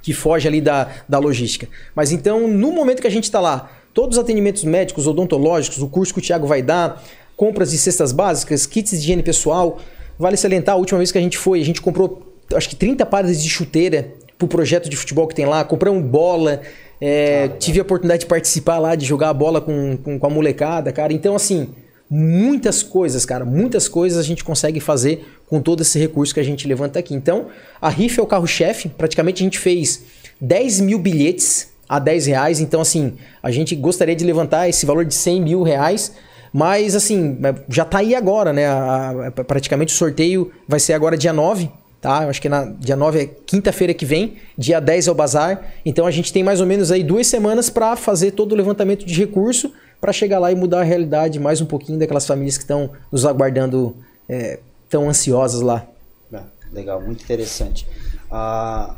que 0.06 0.12
foge 0.12 0.46
ali 0.46 0.60
da, 0.60 0.88
da 1.08 1.18
logística. 1.18 1.66
Mas 1.92 2.12
então, 2.12 2.46
no 2.46 2.70
momento 2.70 3.00
que 3.00 3.08
a 3.08 3.10
gente 3.10 3.24
está 3.24 3.40
lá, 3.40 3.68
todos 3.92 4.16
os 4.16 4.22
atendimentos 4.22 4.62
médicos, 4.62 5.04
odontológicos, 5.04 5.82
o 5.82 5.88
curso 5.88 6.14
que 6.14 6.20
o 6.20 6.22
Thiago 6.22 6.46
vai 6.46 6.62
dar, 6.62 7.02
compras 7.36 7.72
de 7.72 7.78
cestas 7.78 8.12
básicas, 8.12 8.66
kits 8.66 8.92
de 8.92 8.98
higiene 8.98 9.24
pessoal, 9.24 9.80
Vale 10.16 10.36
salientar, 10.36 10.76
a 10.76 10.78
última 10.78 10.98
vez 10.98 11.10
que 11.10 11.18
a 11.18 11.20
gente 11.20 11.36
foi, 11.36 11.60
a 11.60 11.64
gente 11.64 11.82
comprou 11.82 12.22
acho 12.54 12.68
que 12.68 12.76
30 12.76 13.04
pares 13.04 13.42
de 13.42 13.50
chuteira 13.50 14.14
pro 14.38 14.46
projeto 14.46 14.88
de 14.88 14.96
futebol 14.96 15.26
que 15.26 15.34
tem 15.34 15.44
lá, 15.44 15.64
compramos 15.64 16.08
bola, 16.08 16.60
é, 17.00 17.50
ah, 17.52 17.56
tive 17.58 17.80
a 17.80 17.82
oportunidade 17.82 18.20
de 18.20 18.26
participar 18.26 18.78
lá, 18.78 18.94
de 18.94 19.04
jogar 19.04 19.30
a 19.30 19.34
bola 19.34 19.60
com, 19.60 19.98
com, 19.98 20.18
com, 20.20 20.26
a 20.26 20.30
molecada, 20.30 20.92
cara. 20.92 21.12
Então, 21.12 21.34
assim, 21.34 21.68
muitas 22.08 22.82
coisas, 22.82 23.24
cara, 23.24 23.44
muitas 23.44 23.88
coisas 23.88 24.18
a 24.18 24.22
gente 24.22 24.44
consegue 24.44 24.80
fazer 24.80 25.26
com 25.48 25.60
todo 25.60 25.82
esse 25.82 25.98
recurso 25.98 26.32
que 26.32 26.40
a 26.40 26.44
gente 26.44 26.66
levanta 26.66 26.98
aqui. 26.98 27.14
Então, 27.14 27.46
a 27.80 27.88
rifa 27.88 28.20
é 28.20 28.24
o 28.24 28.26
carro-chefe, 28.26 28.88
praticamente 28.88 29.42
a 29.42 29.44
gente 29.44 29.58
fez 29.58 30.04
10 30.40 30.80
mil 30.80 30.98
bilhetes 30.98 31.68
a 31.88 31.98
10 31.98 32.26
reais. 32.26 32.60
Então, 32.60 32.80
assim, 32.80 33.14
a 33.42 33.50
gente 33.50 33.74
gostaria 33.74 34.14
de 34.14 34.24
levantar 34.24 34.68
esse 34.68 34.86
valor 34.86 35.04
de 35.04 35.14
100 35.14 35.42
mil 35.42 35.62
reais 35.62 36.12
mas, 36.56 36.94
assim, 36.94 37.38
é, 37.42 37.54
já 37.68 37.84
tá 37.84 37.98
aí 37.98 38.14
agora, 38.14 38.50
né? 38.50 38.66
A, 38.66 39.26
a, 39.26 39.30
praticamente 39.30 39.92
o 39.92 39.96
sorteio 39.96 40.50
vai 40.66 40.80
ser 40.80 40.94
agora 40.94 41.14
dia 41.14 41.30
9, 41.30 41.70
tá? 42.00 42.22
Eu 42.22 42.30
acho 42.30 42.40
que 42.40 42.48
na, 42.48 42.64
dia 42.64 42.96
9 42.96 43.20
é 43.20 43.26
quinta-feira 43.26 43.92
que 43.92 44.06
vem, 44.06 44.36
dia 44.56 44.80
10 44.80 45.08
é 45.08 45.10
o 45.10 45.14
bazar. 45.14 45.62
Então 45.84 46.06
a 46.06 46.10
gente 46.10 46.32
tem 46.32 46.42
mais 46.42 46.58
ou 46.58 46.66
menos 46.66 46.90
aí 46.90 47.02
duas 47.02 47.26
semanas 47.26 47.68
para 47.68 47.94
fazer 47.94 48.30
todo 48.30 48.52
o 48.52 48.54
levantamento 48.54 49.04
de 49.04 49.12
recurso 49.12 49.70
para 50.00 50.12
chegar 50.12 50.38
lá 50.38 50.52
e 50.52 50.54
mudar 50.54 50.80
a 50.80 50.84
realidade 50.84 51.38
mais 51.38 51.60
um 51.60 51.66
pouquinho 51.66 51.98
daquelas 51.98 52.26
famílias 52.26 52.56
que 52.56 52.64
estão 52.64 52.90
nos 53.10 53.24
aguardando 53.24 53.96
é, 54.28 54.60
tão 54.88 55.08
ansiosas 55.08 55.60
lá. 55.60 55.86
Ah, 56.32 56.44
legal, 56.72 57.00
muito 57.00 57.22
interessante. 57.22 57.86
Ah, 58.30 58.94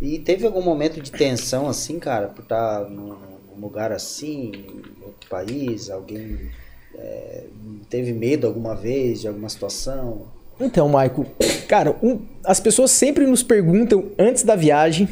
e 0.00 0.18
teve 0.18 0.46
algum 0.46 0.62
momento 0.62 1.00
de 1.00 1.10
tensão 1.10 1.68
assim, 1.68 1.98
cara, 1.98 2.28
por 2.28 2.42
estar 2.42 2.84
tá 2.84 2.88
num 2.88 3.16
lugar 3.60 3.90
assim, 3.92 4.52
em 4.54 5.04
outro 5.04 5.28
país, 5.28 5.90
alguém 5.90 6.50
é, 6.94 7.44
teve 7.90 8.12
medo 8.12 8.46
alguma 8.46 8.74
vez 8.74 9.20
de 9.20 9.28
alguma 9.28 9.48
situação? 9.48 10.26
Então, 10.60 10.88
Maico, 10.88 11.26
cara, 11.68 11.96
um, 12.02 12.20
as 12.44 12.60
pessoas 12.60 12.90
sempre 12.90 13.26
nos 13.26 13.42
perguntam 13.42 14.10
antes 14.18 14.42
da 14.42 14.56
viagem, 14.56 15.08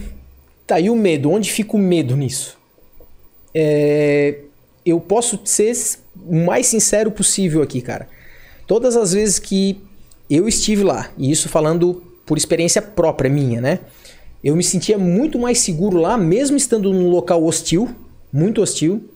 tá 0.67 0.77
aí 0.77 0.91
o 0.91 0.97
medo, 0.97 1.31
onde 1.31 1.53
fica 1.53 1.77
o 1.77 1.79
medo 1.79 2.17
nisso? 2.17 2.59
É, 3.55 4.41
eu 4.87 5.01
posso 5.01 5.41
ser 5.45 5.77
o 6.25 6.37
mais 6.37 6.69
sincero 6.69 7.11
possível 7.11 7.61
aqui, 7.61 7.81
cara. 7.83 8.09
Todas 8.67 8.97
as 8.97 9.13
vezes 9.13 9.41
que 9.41 9.81
eu 10.31 10.47
estive 10.47 10.85
lá, 10.85 11.11
e 11.19 11.31
isso 11.31 11.49
falando 11.49 12.03
por 12.25 12.39
experiência 12.39 12.81
própria 12.81 13.29
minha, 13.29 13.61
né? 13.61 13.81
Eu 14.43 14.55
me 14.55 14.63
sentia 14.63 14.97
muito 14.97 15.39
mais 15.39 15.59
seguro 15.59 15.99
lá, 15.99 16.17
mesmo 16.17 16.57
estando 16.57 16.93
num 16.93 17.09
local 17.09 17.45
hostil, 17.45 17.89
muito 18.33 18.63
hostil, 18.63 19.09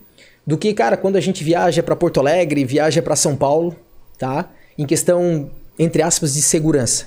do 0.45 0.57
que, 0.57 0.73
cara, 0.73 0.97
quando 0.97 1.15
a 1.15 1.21
gente 1.21 1.43
viaja 1.43 1.81
para 1.81 1.95
Porto 1.95 2.19
Alegre, 2.19 2.65
viaja 2.65 3.01
para 3.01 3.15
São 3.15 3.35
Paulo, 3.35 3.75
tá? 4.17 4.51
Em 4.77 4.85
questão, 4.85 5.49
entre 5.77 6.01
aspas, 6.01 6.33
de 6.33 6.41
segurança. 6.41 7.05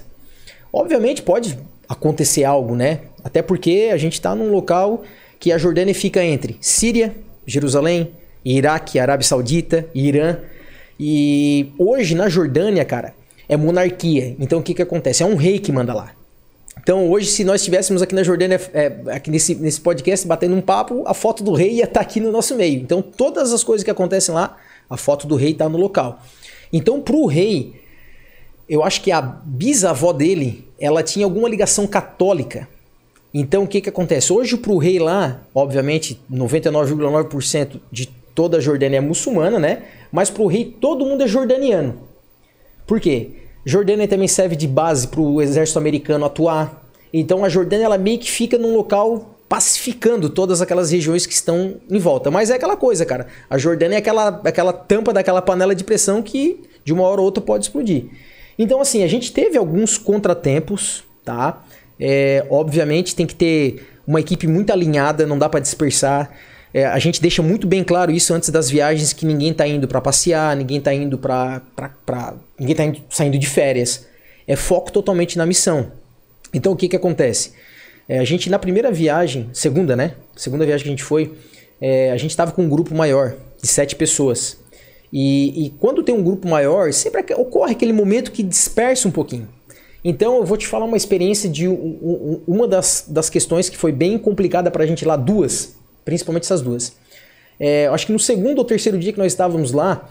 Obviamente 0.73 1.23
pode 1.23 1.59
acontecer 1.89 2.45
algo, 2.45 2.75
né? 2.75 3.01
Até 3.23 3.43
porque 3.43 3.91
a 3.93 3.97
gente 3.97 4.15
está 4.15 4.35
num 4.35 4.51
local 4.51 5.03
que 5.39 5.53
a 5.53 5.59
Jordânia 5.59 5.95
fica 5.95 6.25
entre 6.25 6.57
Síria, 6.61 7.15
Jerusalém, 7.47 8.12
Iraque, 8.45 8.99
Arábia 8.99 9.26
Saudita, 9.26 9.88
Irã. 9.95 10.38
E 10.99 11.72
hoje 11.78 12.14
na 12.14 12.28
Jordânia, 12.28 12.84
cara, 12.84 13.14
é 13.49 13.57
monarquia. 13.57 14.36
Então 14.38 14.59
o 14.59 14.62
que, 14.62 14.74
que 14.74 14.82
acontece? 14.82 15.22
É 15.22 15.26
um 15.26 15.36
rei 15.36 15.59
que 15.59 15.72
manda 15.72 15.95
lá. 15.95 16.12
Então, 16.84 17.11
hoje, 17.11 17.28
se 17.28 17.45
nós 17.45 17.62
estivéssemos 17.62 18.03
aqui 18.03 18.14
na 18.14 18.22
Jordânia, 18.22 18.61
é, 18.74 18.92
aqui 19.07 19.30
nesse, 19.30 19.55
nesse 19.55 19.80
podcast, 19.80 20.26
batendo 20.26 20.55
um 20.55 20.61
papo, 20.61 21.03
a 21.07 21.14
foto 21.14 21.42
do 21.42 21.55
rei 21.55 21.76
ia 21.76 21.84
estar 21.84 21.95
tá 21.95 22.01
aqui 22.01 22.20
no 22.20 22.30
nosso 22.30 22.55
meio. 22.55 22.78
Então, 22.78 23.01
todas 23.01 23.55
as 23.55 23.64
coisas 23.64 23.82
que 23.82 23.90
acontecem 23.90 24.34
lá, 24.34 24.59
a 24.90 24.97
foto 24.97 25.26
do 25.26 25.34
rei 25.34 25.53
está 25.53 25.66
no 25.66 25.78
local. 25.78 26.20
Então, 26.70 27.01
para 27.01 27.16
o 27.16 27.26
rei, 27.26 27.80
eu 28.68 28.84
acho 28.84 29.01
que 29.01 29.11
a 29.11 29.22
bisavó 29.22 30.12
dele, 30.12 30.68
ela 30.78 31.03
tinha 31.03 31.24
alguma 31.24 31.49
ligação 31.49 31.86
católica. 31.86 32.68
Então, 33.32 33.62
o 33.64 33.66
que, 33.66 33.80
que 33.80 33.88
acontece? 33.88 34.30
Hoje, 34.30 34.57
para 34.59 34.72
o 34.72 34.76
rei 34.76 34.99
lá, 34.99 35.40
obviamente, 35.55 36.20
99,9% 36.30 37.80
de 37.90 38.11
toda 38.35 38.59
a 38.59 38.61
Jordânia 38.61 38.99
é 38.99 39.01
muçulmana, 39.01 39.59
né? 39.59 39.82
Mas 40.11 40.30
para 40.30 40.43
o 40.43 40.47
rei, 40.47 40.64
todo 40.80 41.05
mundo 41.05 41.22
é 41.22 41.26
jordaniano. 41.26 41.99
Por 42.87 43.01
quê? 43.01 43.30
Jordânia 43.64 44.07
também 44.07 44.28
serve 44.28 44.57
de 44.57 44.68
base 44.68 45.09
para 45.09 45.20
o 45.20 45.41
exército 45.41 45.78
americano 45.78 46.24
atuar. 46.24 46.85
Então 47.12 47.45
a 47.45 47.49
Jordânia 47.49 47.85
ela 47.85 47.99
meio 47.99 48.18
que 48.18 48.30
fica 48.30 48.59
num 48.59 48.74
local 48.74 49.35
pacificando 49.49 50.28
todas 50.28 50.61
aquelas 50.61 50.91
regiões 50.91 51.26
que 51.26 51.32
estão 51.32 51.76
em 51.89 51.99
volta. 51.99 52.30
Mas 52.30 52.51
é 52.51 52.55
aquela 52.55 52.76
coisa, 52.76 53.07
cara. 53.07 53.26
A 53.49 53.57
Jordânia 53.57 53.97
é 53.97 53.99
aquela, 53.99 54.41
aquela 54.45 54.72
tampa 54.72 55.12
daquela 55.12 55.41
panela 55.41 55.74
de 55.74 55.85
pressão 55.85 56.22
que 56.22 56.61
de 56.85 56.93
uma 56.93 57.05
hora 57.05 57.20
ou 57.20 57.24
outra 57.24 57.43
pode 57.43 57.64
explodir. 57.64 58.07
Então, 58.59 58.80
assim, 58.80 59.03
a 59.03 59.07
gente 59.07 59.32
teve 59.32 59.57
alguns 59.57 59.97
contratempos, 59.97 61.05
tá? 61.24 61.62
É, 61.99 62.45
obviamente 62.51 63.14
tem 63.14 63.26
que 63.26 63.35
ter 63.35 63.87
uma 64.07 64.20
equipe 64.20 64.47
muito 64.47 64.72
alinhada, 64.72 65.26
não 65.26 65.39
dá 65.39 65.49
para 65.49 65.61
dispersar. 65.61 66.30
É, 66.75 66.85
a 66.87 66.99
gente 66.99 67.22
deixa 67.22 67.41
muito 67.41 67.68
bem 67.68 67.85
claro 67.85 68.11
isso 68.11 68.35
antes 68.35 68.51
das 68.51 68.68
viagens 68.68 69.12
que 69.12 69.25
ninguém 69.25 69.53
está 69.53 69.64
indo 69.64 69.87
para 69.87 70.01
passear, 70.01 70.57
ninguém 70.57 70.79
está 70.79 70.93
indo 70.93 71.16
para 71.16 71.62
ninguém 72.59 72.91
está 72.91 73.01
saindo 73.09 73.39
de 73.39 73.47
férias. 73.47 74.09
É 74.45 74.57
foco 74.57 74.91
totalmente 74.91 75.39
na 75.39 75.47
missão. 75.47 75.93
Então 76.53 76.72
o 76.72 76.77
que 76.77 76.89
que 76.89 76.97
acontece? 76.97 77.53
É, 78.09 78.18
a 78.18 78.25
gente 78.25 78.51
na 78.51 78.59
primeira 78.59 78.91
viagem, 78.91 79.49
segunda, 79.53 79.95
né? 79.95 80.14
Segunda 80.35 80.66
viagem 80.66 80.83
que 80.83 80.89
a 80.89 80.93
gente 80.93 81.05
foi, 81.05 81.33
é, 81.81 82.11
a 82.11 82.16
gente 82.16 82.31
estava 82.31 82.51
com 82.51 82.62
um 82.62 82.68
grupo 82.68 82.93
maior 82.93 83.37
de 83.62 83.68
sete 83.68 83.95
pessoas. 83.95 84.59
E, 85.12 85.66
e 85.66 85.70
quando 85.79 86.03
tem 86.03 86.12
um 86.12 86.25
grupo 86.25 86.49
maior, 86.49 86.93
sempre 86.93 87.25
ocorre 87.35 87.70
aquele 87.70 87.93
momento 87.93 88.33
que 88.33 88.43
dispersa 88.43 89.07
um 89.07 89.12
pouquinho. 89.12 89.49
Então 90.05 90.39
eu 90.39 90.45
vou 90.45 90.57
te 90.57 90.66
falar 90.66 90.87
uma 90.87 90.97
experiência 90.97 91.49
de 91.49 91.68
um, 91.68 91.72
um, 91.72 92.41
uma 92.49 92.66
das, 92.66 93.05
das 93.07 93.31
questões 93.31 93.68
que 93.68 93.77
foi 93.77 93.93
bem 93.93 94.18
complicada 94.18 94.72
para 94.72 94.83
a 94.83 94.87
gente 94.87 95.05
lá, 95.05 95.14
duas 95.14 95.77
Principalmente 96.05 96.45
essas 96.45 96.61
duas. 96.61 96.95
É, 97.59 97.87
acho 97.89 98.07
que 98.07 98.13
no 98.13 98.19
segundo 98.19 98.59
ou 98.59 98.65
terceiro 98.65 98.99
dia 98.99 99.13
que 99.13 99.19
nós 99.19 99.33
estávamos 99.33 99.73
lá, 99.73 100.09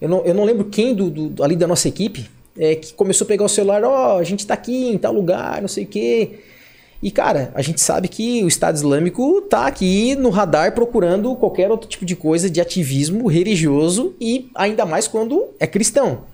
eu 0.00 0.08
não, 0.08 0.24
eu 0.24 0.34
não 0.34 0.44
lembro 0.44 0.66
quem 0.66 0.94
do, 0.94 1.10
do 1.10 1.42
ali 1.42 1.56
da 1.56 1.66
nossa 1.66 1.88
equipe 1.88 2.28
é, 2.56 2.74
que 2.74 2.92
começou 2.94 3.24
a 3.24 3.28
pegar 3.28 3.44
o 3.44 3.48
celular, 3.48 3.82
ó, 3.84 4.16
oh, 4.16 4.18
a 4.18 4.24
gente 4.24 4.40
está 4.40 4.54
aqui 4.54 4.88
em 4.88 4.98
tal 4.98 5.12
lugar, 5.12 5.60
não 5.60 5.68
sei 5.68 5.84
o 5.84 5.86
quê. 5.86 6.40
E 7.02 7.10
cara, 7.10 7.50
a 7.54 7.62
gente 7.62 7.80
sabe 7.80 8.06
que 8.06 8.44
o 8.44 8.48
Estado 8.48 8.76
Islâmico 8.76 9.42
tá 9.42 9.66
aqui 9.66 10.14
no 10.14 10.30
radar 10.30 10.72
procurando 10.72 11.34
qualquer 11.34 11.70
outro 11.70 11.88
tipo 11.88 12.04
de 12.04 12.14
coisa 12.14 12.48
de 12.48 12.60
ativismo 12.60 13.26
religioso 13.26 14.14
e 14.20 14.50
ainda 14.54 14.86
mais 14.86 15.08
quando 15.08 15.48
é 15.58 15.66
cristão. 15.66 16.24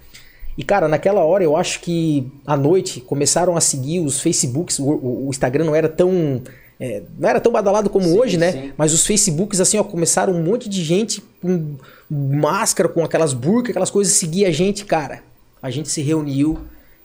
E 0.59 0.63
cara, 0.63 0.87
naquela 0.87 1.25
hora 1.25 1.43
eu 1.43 1.57
acho 1.57 1.81
que 1.81 2.31
à 2.47 2.57
noite 2.57 3.01
começaram 3.01 3.57
a 3.57 3.61
seguir 3.61 4.01
os 4.01 4.21
Facebooks, 4.21 4.79
o, 4.79 4.85
o 4.85 5.31
Instagram 5.31 5.65
não 5.65 5.75
era 5.75 5.89
tão 5.89 6.43
é, 6.81 7.03
não 7.19 7.29
era 7.29 7.41
tão 7.41 7.51
badalado 7.51 7.91
como 7.91 8.07
sim, 8.07 8.19
hoje, 8.19 8.37
né? 8.37 8.53
Sim. 8.53 8.73
Mas 8.77 8.93
os 8.93 9.05
Facebooks, 9.05 9.61
assim, 9.61 9.79
ó, 9.79 9.85
começaram 9.85 10.33
um 10.33 10.43
monte 10.43 10.69
de 10.69 10.85
gente 10.85 11.21
com 11.43 11.77
máscara, 12.09 12.89
com 12.89 13.03
aquelas 13.05 13.33
burcas, 13.33 13.71
aquelas 13.71 13.91
coisas, 13.91 14.13
seguir 14.15 14.45
a 14.45 14.51
gente, 14.53 14.85
cara. 14.85 15.23
A 15.61 15.71
gente 15.71 15.89
se 15.89 16.01
reuniu 16.03 16.59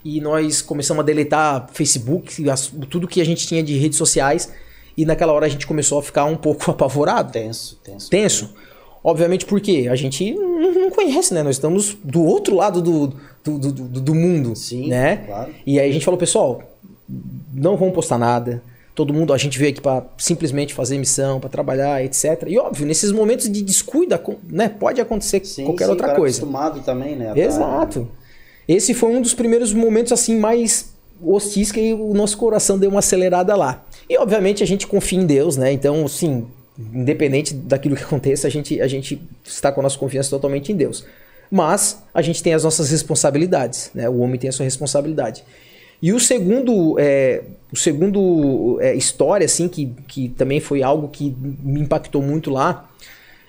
e 0.05 0.21
nós 0.21 0.61
começamos 0.61 1.01
a 1.01 1.05
deletar 1.05 1.69
Facebook, 1.73 2.47
as, 2.49 2.71
tudo 2.89 3.07
que 3.07 3.19
a 3.19 3.25
gente 3.25 3.47
tinha 3.47 3.63
de 3.63 3.75
redes 3.77 3.97
sociais. 3.97 4.51
E 4.95 5.05
naquela 5.05 5.33
hora 5.33 5.47
a 5.47 5.49
gente 5.49 5.65
começou 5.65 5.97
a 5.97 6.03
ficar 6.03 6.25
um 6.25 6.35
pouco 6.35 6.69
apavorado. 6.71 7.31
Tenso, 7.31 7.79
tenso. 7.83 8.09
Tenso. 8.11 8.53
Obviamente 9.03 9.45
porque 9.45 9.87
a 9.89 9.95
gente 9.95 10.33
não 10.33 10.91
conhece, 10.91 11.33
né? 11.33 11.41
Nós 11.41 11.55
estamos 11.55 11.97
do 12.03 12.23
outro 12.23 12.55
lado 12.55 12.79
do, 12.79 13.07
do, 13.43 13.57
do, 13.59 13.71
do, 13.71 14.01
do 14.01 14.15
mundo. 14.15 14.55
Sim, 14.55 14.87
né? 14.87 15.17
claro. 15.17 15.53
E 15.65 15.79
aí 15.79 15.89
a 15.89 15.93
gente 15.93 16.05
falou, 16.05 16.17
pessoal, 16.17 16.61
não 17.51 17.75
vamos 17.75 17.95
postar 17.95 18.19
nada. 18.19 18.61
Todo 18.95 19.13
mundo, 19.13 19.33
a 19.33 19.37
gente 19.37 19.57
veio 19.57 19.71
aqui 19.71 19.81
para 19.81 20.05
simplesmente 20.17 20.73
fazer 20.73 20.97
missão, 20.99 21.39
para 21.39 21.49
trabalhar, 21.49 22.03
etc. 22.03 22.43
E 22.47 22.59
óbvio, 22.59 22.85
nesses 22.85 23.11
momentos 23.11 23.51
de 23.51 23.61
descuido, 23.63 24.15
né, 24.47 24.69
pode 24.69 25.01
acontecer 25.01 25.43
Sim, 25.43 25.65
qualquer 25.65 25.85
sim, 25.85 25.89
outra 25.91 26.07
cara 26.07 26.19
coisa. 26.19 26.37
acostumado 26.37 26.81
também, 26.81 27.15
né? 27.15 27.31
a 27.31 27.37
Exato. 27.37 28.07
Esse 28.67 28.93
foi 28.93 29.09
um 29.09 29.21
dos 29.21 29.33
primeiros 29.33 29.73
momentos 29.73 30.11
assim 30.11 30.39
mais 30.39 30.93
hostis 31.21 31.71
que 31.71 31.93
o 31.93 32.13
nosso 32.13 32.37
coração 32.37 32.77
deu 32.77 32.89
uma 32.89 32.99
acelerada 32.99 33.55
lá. 33.55 33.83
E 34.09 34.17
obviamente 34.17 34.61
a 34.61 34.67
gente 34.67 34.85
confia 34.85 35.19
em 35.19 35.25
Deus, 35.25 35.57
né? 35.57 35.71
Então, 35.71 36.05
assim, 36.05 36.45
independente 36.77 37.53
daquilo 37.53 37.95
que 37.95 38.03
aconteça, 38.03 38.47
a 38.47 38.49
gente, 38.49 38.79
a 38.81 38.87
gente 38.87 39.21
está 39.43 39.71
com 39.71 39.79
a 39.79 39.83
nossa 39.83 39.97
confiança 39.97 40.29
totalmente 40.29 40.71
em 40.71 40.75
Deus. 40.75 41.05
Mas 41.49 42.01
a 42.13 42.21
gente 42.21 42.41
tem 42.41 42.53
as 42.53 42.63
nossas 42.63 42.89
responsabilidades, 42.89 43.91
né? 43.93 44.09
O 44.09 44.19
homem 44.19 44.39
tem 44.39 44.49
a 44.49 44.53
sua 44.53 44.63
responsabilidade. 44.63 45.43
E 46.03 46.11
o 46.11 46.19
segundo, 46.19 46.97
é, 46.99 47.41
o 47.71 47.77
segundo 47.77 48.77
é, 48.81 48.93
história, 48.93 49.45
assim, 49.45 49.69
que, 49.69 49.85
que 50.05 50.27
também 50.27 50.59
foi 50.59 50.83
algo 50.83 51.07
que 51.07 51.33
me 51.39 51.79
impactou 51.79 52.21
muito 52.21 52.51
lá, 52.51 52.89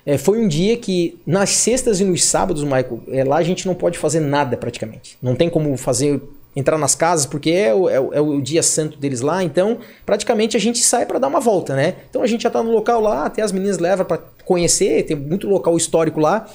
é, 0.07 0.17
foi 0.17 0.39
um 0.39 0.47
dia 0.47 0.77
que 0.77 1.19
nas 1.27 1.51
sextas 1.51 1.99
e 1.99 2.05
nos 2.05 2.23
sábados, 2.23 2.63
Michael, 2.63 3.01
é, 3.09 3.25
lá 3.25 3.39
a 3.39 3.43
gente 3.43 3.67
não 3.67 3.75
pode 3.75 3.99
fazer 3.99 4.21
nada 4.21 4.57
praticamente. 4.57 5.19
Não 5.21 5.35
tem 5.35 5.51
como 5.51 5.77
fazer 5.77 6.23
entrar 6.55 6.79
nas 6.79 6.95
casas 6.95 7.27
porque 7.27 7.51
é 7.51 7.75
o, 7.75 7.89
é 7.89 7.99
o- 8.01 8.15
é 8.15 8.21
o 8.21 8.41
dia 8.41 8.63
santo 8.63 8.97
deles 8.99 9.21
lá. 9.21 9.43
Então, 9.43 9.79
praticamente 10.07 10.57
a 10.57 10.61
gente 10.61 10.79
sai 10.79 11.07
para 11.07 11.19
dar 11.19 11.27
uma 11.27 11.41
volta, 11.41 11.75
né? 11.75 11.97
Então 12.09 12.23
a 12.23 12.27
gente 12.29 12.43
já 12.43 12.51
tá 12.51 12.63
no 12.63 12.71
local 12.71 13.01
lá, 13.01 13.27
até 13.27 13.43
as 13.43 13.51
meninas 13.51 13.79
levam 13.79 14.07
para 14.07 14.19
conhecer, 14.45 15.03
tem 15.05 15.17
muito 15.17 15.49
local 15.49 15.77
histórico 15.77 16.21
lá. 16.21 16.49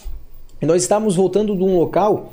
E 0.61 0.65
nós 0.65 0.81
estávamos 0.81 1.17
voltando 1.17 1.53
de 1.57 1.61
um 1.63 1.77
local 1.77 2.31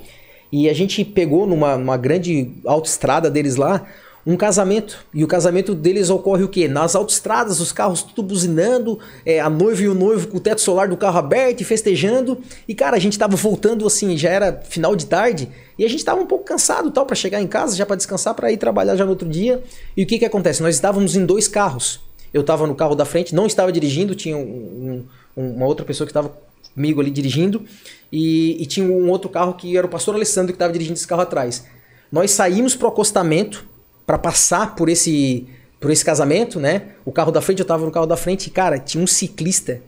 e 0.52 0.68
a 0.68 0.72
gente 0.72 1.04
pegou 1.04 1.46
numa, 1.46 1.76
numa 1.76 1.96
grande 1.96 2.50
autoestrada 2.64 3.30
deles 3.30 3.56
lá 3.56 3.86
um 4.26 4.36
casamento. 4.36 5.06
E 5.14 5.22
o 5.22 5.28
casamento 5.28 5.72
deles 5.72 6.10
ocorre 6.10 6.42
o 6.42 6.48
quê? 6.48 6.66
Nas 6.66 6.96
autoestradas, 6.96 7.60
os 7.60 7.70
carros 7.70 8.02
tudo 8.02 8.24
buzinando, 8.24 8.98
é, 9.24 9.38
a 9.38 9.48
noiva 9.48 9.82
e 9.82 9.88
o 9.88 9.94
noivo 9.94 10.26
com 10.26 10.38
o 10.38 10.40
teto 10.40 10.60
solar 10.60 10.88
do 10.88 10.96
carro 10.96 11.16
aberto 11.18 11.60
e 11.60 11.64
festejando. 11.64 12.38
E 12.66 12.74
cara, 12.74 12.96
a 12.96 12.98
gente 12.98 13.16
tava 13.16 13.36
voltando 13.36 13.86
assim, 13.86 14.16
já 14.16 14.28
era 14.30 14.60
final 14.68 14.96
de 14.96 15.06
tarde, 15.06 15.48
e 15.78 15.84
a 15.84 15.88
gente 15.88 16.04
tava 16.04 16.20
um 16.20 16.26
pouco 16.26 16.44
cansado 16.44 16.90
tal 16.90 17.06
para 17.06 17.14
chegar 17.14 17.40
em 17.40 17.46
casa, 17.46 17.76
já 17.76 17.86
para 17.86 17.94
descansar, 17.94 18.34
para 18.34 18.50
ir 18.50 18.56
trabalhar 18.56 18.96
já 18.96 19.04
no 19.04 19.10
outro 19.10 19.28
dia. 19.28 19.62
E 19.96 20.02
o 20.02 20.06
que 20.06 20.18
que 20.18 20.24
acontece? 20.24 20.60
Nós 20.60 20.74
estávamos 20.74 21.14
em 21.14 21.24
dois 21.24 21.46
carros. 21.46 22.00
Eu 22.34 22.42
tava 22.42 22.66
no 22.66 22.74
carro 22.74 22.96
da 22.96 23.04
frente, 23.04 23.32
não 23.32 23.46
estava 23.46 23.70
dirigindo, 23.70 24.12
tinha 24.14 24.36
um- 24.36 25.04
um- 25.36 25.50
uma 25.52 25.66
outra 25.66 25.86
pessoa 25.86 26.04
que 26.04 26.10
estava 26.10 26.32
comigo 26.76 27.00
ali 27.00 27.10
dirigindo, 27.10 27.64
e, 28.12 28.62
e 28.62 28.66
tinha 28.66 28.86
um 28.86 29.10
outro 29.10 29.28
carro 29.28 29.54
que 29.54 29.76
era 29.76 29.84
o 29.84 29.90
pastor 29.90 30.14
Alessandro 30.14 30.52
que 30.52 30.56
estava 30.56 30.72
dirigindo 30.72 30.94
esse 30.96 31.06
carro 31.08 31.22
atrás. 31.22 31.64
Nós 32.12 32.30
saímos 32.30 32.76
pro 32.76 32.86
acostamento 32.86 33.66
para 34.06 34.16
passar 34.18 34.76
por 34.76 34.88
esse 34.88 35.48
por 35.80 35.90
esse 35.90 36.04
casamento, 36.04 36.58
né? 36.58 36.92
O 37.04 37.12
carro 37.12 37.30
da 37.30 37.40
frente, 37.40 37.58
eu 37.60 37.66
tava 37.66 37.84
no 37.84 37.90
carro 37.90 38.06
da 38.06 38.16
frente, 38.16 38.46
e 38.46 38.50
cara, 38.50 38.78
tinha 38.78 39.02
um 39.02 39.06
ciclista 39.06 39.80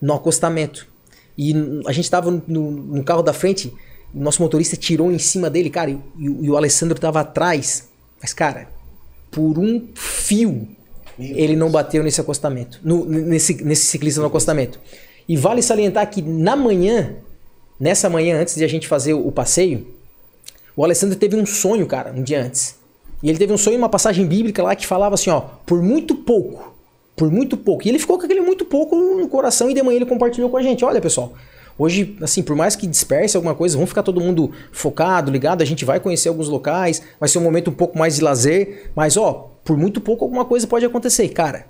no 0.00 0.12
acostamento. 0.14 0.86
E 1.36 1.52
a 1.86 1.92
gente 1.92 2.08
tava 2.08 2.30
no, 2.30 2.70
no- 2.70 3.02
carro 3.04 3.20
da 3.22 3.32
frente, 3.32 3.72
o 4.14 4.20
nosso 4.20 4.40
motorista 4.40 4.76
tirou 4.76 5.10
em 5.10 5.18
cima 5.18 5.50
dele, 5.50 5.70
cara, 5.70 5.90
e, 5.90 5.98
e 6.16 6.48
o- 6.50 6.56
Alessandro 6.56 6.96
tava 6.98 7.20
atrás. 7.20 7.88
Mas, 8.22 8.32
cara, 8.32 8.68
por 9.30 9.58
um 9.58 9.88
fio, 9.94 10.68
Meu 11.18 11.36
ele 11.36 11.56
não 11.56 11.68
bateu 11.68 12.04
nesse 12.04 12.20
acostamento, 12.20 12.78
no- 12.84 13.04
nesse, 13.04 13.62
nesse 13.64 13.86
ciclista 13.86 14.20
no 14.20 14.28
acostamento. 14.28 14.78
E 15.28 15.36
vale 15.36 15.62
salientar 15.62 16.08
que 16.10 16.20
na 16.20 16.54
manhã, 16.54 17.16
nessa 17.80 18.10
manhã, 18.10 18.40
antes 18.40 18.54
de 18.54 18.64
a 18.64 18.68
gente 18.68 18.86
fazer 18.86 19.14
o 19.14 19.30
passeio, 19.32 19.86
o 20.76 20.84
Alessandro 20.84 21.16
teve 21.16 21.36
um 21.36 21.46
sonho, 21.46 21.86
cara, 21.86 22.12
um 22.12 22.22
dia 22.22 22.42
antes. 22.42 22.76
E 23.22 23.28
ele 23.28 23.38
teve 23.38 23.52
um 23.52 23.56
sonho, 23.56 23.78
uma 23.78 23.88
passagem 23.88 24.26
bíblica 24.26 24.62
lá 24.62 24.74
que 24.76 24.86
falava 24.86 25.14
assim, 25.14 25.30
ó, 25.30 25.40
por 25.40 25.82
muito 25.82 26.14
pouco, 26.14 26.74
por 27.16 27.30
muito 27.30 27.56
pouco. 27.56 27.86
E 27.86 27.88
ele 27.88 27.98
ficou 27.98 28.18
com 28.18 28.24
aquele 28.24 28.40
muito 28.40 28.64
pouco 28.64 28.96
no 28.96 29.28
coração 29.28 29.70
e 29.70 29.74
de 29.74 29.82
manhã 29.82 29.96
ele 29.96 30.06
compartilhou 30.06 30.50
com 30.50 30.58
a 30.58 30.62
gente. 30.62 30.84
Olha, 30.84 31.00
pessoal, 31.00 31.32
hoje, 31.78 32.16
assim, 32.20 32.42
por 32.42 32.54
mais 32.54 32.76
que 32.76 32.86
disperse 32.86 33.36
alguma 33.36 33.54
coisa, 33.54 33.76
vamos 33.76 33.88
ficar 33.88 34.02
todo 34.02 34.20
mundo 34.20 34.50
focado, 34.72 35.30
ligado, 35.30 35.62
a 35.62 35.64
gente 35.64 35.84
vai 35.84 36.00
conhecer 36.00 36.28
alguns 36.28 36.48
locais, 36.48 37.02
vai 37.18 37.28
ser 37.28 37.38
um 37.38 37.42
momento 37.42 37.70
um 37.70 37.74
pouco 37.74 37.98
mais 37.98 38.16
de 38.16 38.22
lazer, 38.22 38.90
mas, 38.94 39.16
ó, 39.16 39.50
por 39.64 39.76
muito 39.76 40.00
pouco 40.00 40.24
alguma 40.24 40.44
coisa 40.44 40.66
pode 40.66 40.84
acontecer, 40.84 41.28
cara. 41.30 41.66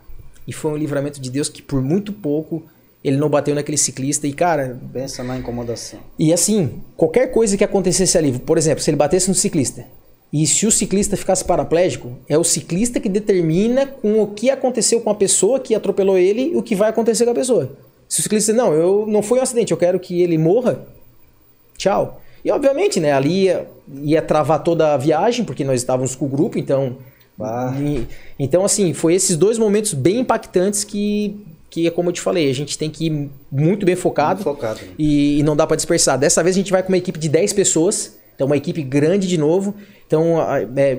E 0.49 0.53
foi 0.53 0.73
um 0.73 0.77
livramento 0.77 1.21
de 1.21 1.31
Deus 1.31 1.49
que 1.49 1.63
por 1.63 1.81
muito 1.81 2.13
pouco 2.13 2.65
ele 3.05 3.17
não 3.19 3.29
bateu 3.29 3.55
naquele 3.55 3.77
ciclista 3.77 4.27
e, 4.27 4.33
cara, 4.33 4.81
Pensa 4.93 5.23
na 5.23 5.37
incomodação. 5.37 6.01
e 6.19 6.33
assim, 6.33 6.81
qualquer 6.97 7.27
coisa 7.31 7.57
que 7.57 7.63
acontecesse 7.63 8.17
ali, 8.17 8.33
por 8.39 8.57
exemplo, 8.59 8.83
se 8.83 8.91
ele 8.91 8.97
batesse 8.97 9.29
no 9.29 9.35
ciclista, 9.35 9.85
e 10.33 10.47
se 10.49 10.67
o 10.67 10.71
ciclista 10.73 11.17
ficasse 11.17 11.45
paraplégico, 11.45 12.11
é 12.29 12.37
o 12.37 12.43
ciclista 12.43 12.99
que 12.99 13.09
determina 13.09 13.87
com 13.87 14.21
o 14.23 14.27
que 14.29 14.51
aconteceu 14.51 15.01
com 15.01 15.11
a 15.11 15.15
pessoa 15.15 15.61
que 15.61 15.75
atropelou 15.75 16.19
ele 16.19 16.53
e 16.53 16.57
o 16.57 16.63
que 16.63 16.75
vai 16.75 16.89
acontecer 16.91 17.25
com 17.25 17.31
a 17.31 17.35
pessoa. 17.35 17.77
Se 18.09 18.19
o 18.19 18.23
ciclista, 18.25 18.53
não, 18.53 18.73
eu 18.73 19.05
não 19.07 19.23
foi 19.23 19.39
um 19.39 19.43
acidente, 19.43 19.71
eu 19.71 19.77
quero 19.77 20.01
que 20.01 20.21
ele 20.23 20.37
morra, 20.37 20.81
tchau. 21.77 22.21
E 22.45 22.51
obviamente, 22.51 22.99
né, 23.01 23.13
ali 23.13 23.45
ia, 23.45 23.67
ia 24.03 24.21
travar 24.23 24.63
toda 24.63 24.93
a 24.93 24.97
viagem, 24.97 25.45
porque 25.45 25.63
nós 25.65 25.81
estávamos 25.81 26.15
com 26.17 26.25
o 26.27 26.29
grupo, 26.29 26.59
então. 26.59 26.97
Ah. 27.41 27.73
e- 27.81 28.07
então, 28.39 28.65
assim, 28.65 28.93
foi 28.93 29.15
esses 29.15 29.37
dois 29.37 29.57
momentos 29.59 29.95
bem 29.95 30.21
impactantes 30.21 30.85
que, 30.85 31.37
que 31.75 31.87
é 31.89 31.91
como 31.91 32.09
eu 32.09 32.12
te 32.12 32.20
falei, 32.20 32.49
a 32.49 32.55
gente 32.55 32.79
tem 32.79 32.89
que 32.89 33.07
ir 33.07 33.31
muito 33.51 33.85
bem 33.85 33.97
focado. 33.97 34.45
Muito 34.45 34.45
focado, 34.45 34.81
né? 34.81 34.89
E, 34.99 35.41
e 35.41 35.43
não 35.43 35.57
dá 35.57 35.66
pra 35.66 35.75
dispersar. 35.77 36.16
Dessa 36.16 36.41
vez 36.43 36.55
a 36.55 36.59
gente 36.59 36.70
vai 36.70 36.83
com 36.83 36.89
uma 36.91 36.97
equipe 36.99 37.18
de 37.18 37.29
10 37.29 37.53
pessoas. 37.53 38.16
Então, 38.35 38.47
uma 38.47 38.57
equipe 38.57 38.81
grande 38.83 39.27
de 39.27 39.37
novo. 39.39 39.75
Então, 40.07 40.37
é, 40.77 40.99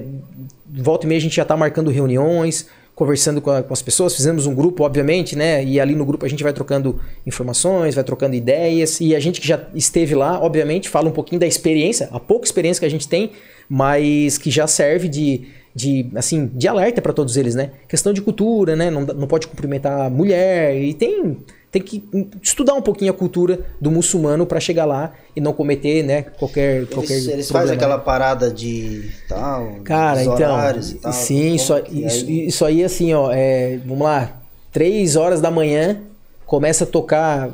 volta 0.70 1.06
e 1.06 1.08
meia 1.10 1.18
a 1.18 1.22
gente 1.22 1.36
já 1.36 1.46
tá 1.46 1.56
marcando 1.56 1.90
reuniões, 1.92 2.66
conversando 2.94 3.42
com, 3.42 3.52
a- 3.52 3.62
com 3.64 3.74
as 3.74 3.82
pessoas. 3.82 4.16
Fizemos 4.16 4.46
um 4.48 4.56
grupo, 4.56 4.84
obviamente, 4.84 5.36
né? 5.36 5.64
E 5.64 5.80
ali 5.80 5.96
no 5.96 6.06
grupo 6.06 6.26
a 6.26 6.30
gente 6.30 6.44
vai 6.44 6.52
trocando 6.54 7.00
informações, 7.26 7.94
vai 7.96 8.04
trocando 8.04 8.36
ideias. 8.36 9.00
E 9.02 9.16
a 9.16 9.20
gente 9.20 9.40
que 9.42 9.48
já 9.48 9.62
esteve 9.74 10.14
lá, 10.16 10.40
obviamente, 10.42 10.88
fala 10.90 11.08
um 11.10 11.12
pouquinho 11.14 11.40
da 11.40 11.48
experiência, 11.48 12.10
a 12.12 12.20
pouca 12.20 12.46
experiência 12.46 12.80
que 12.80 12.86
a 12.86 12.90
gente 12.90 13.08
tem, 13.08 13.32
mas 13.70 14.38
que 14.38 14.50
já 14.50 14.68
serve 14.68 15.08
de, 15.10 15.48
de 15.76 16.10
assim, 16.16 16.48
de 16.54 16.68
alerta 16.68 17.02
para 17.02 17.12
todos 17.12 17.36
eles, 17.36 17.54
né? 17.54 17.72
Questão 17.88 18.14
de 18.14 18.22
cultura, 18.22 18.76
né? 18.78 18.90
Não, 18.90 19.02
não 19.02 19.28
pode 19.28 19.46
cumprimentar 19.48 20.08
a 20.08 20.10
mulher. 20.10 20.76
E 20.82 20.94
tem 20.94 21.38
tem 21.72 21.82
que 21.82 22.02
estudar 22.42 22.74
um 22.74 22.82
pouquinho 22.82 23.12
a 23.12 23.14
cultura 23.14 23.60
do 23.82 23.92
muçulmano 23.92 24.46
para 24.46 24.62
chegar 24.62 24.86
lá 24.86 25.12
e 25.36 25.42
não 25.42 25.52
cometer, 25.52 26.04
né, 26.04 26.22
qualquer 26.22 26.86
qualquer 26.88 27.16
Eles, 27.16 27.28
eles 27.28 27.46
problema. 27.48 27.68
fazem 27.68 27.76
aquela 27.76 27.98
parada 28.00 28.50
de 28.50 29.12
tal, 29.28 29.80
Cara, 29.84 30.24
então, 30.24 30.36
e 30.80 30.94
tal. 31.02 31.12
sim, 31.12 31.54
isso, 31.54 31.74
isso, 31.92 32.26
aí- 32.26 32.48
isso 32.48 32.66
aí 32.66 32.82
assim, 32.82 33.14
ó, 33.14 33.30
é, 33.30 33.78
vamos 33.86 34.06
lá, 34.06 34.42
três 34.72 35.18
horas 35.18 35.42
da 35.42 35.52
manhã 35.52 36.00
começa 36.46 36.86
a 36.86 36.88
tocar 36.88 37.50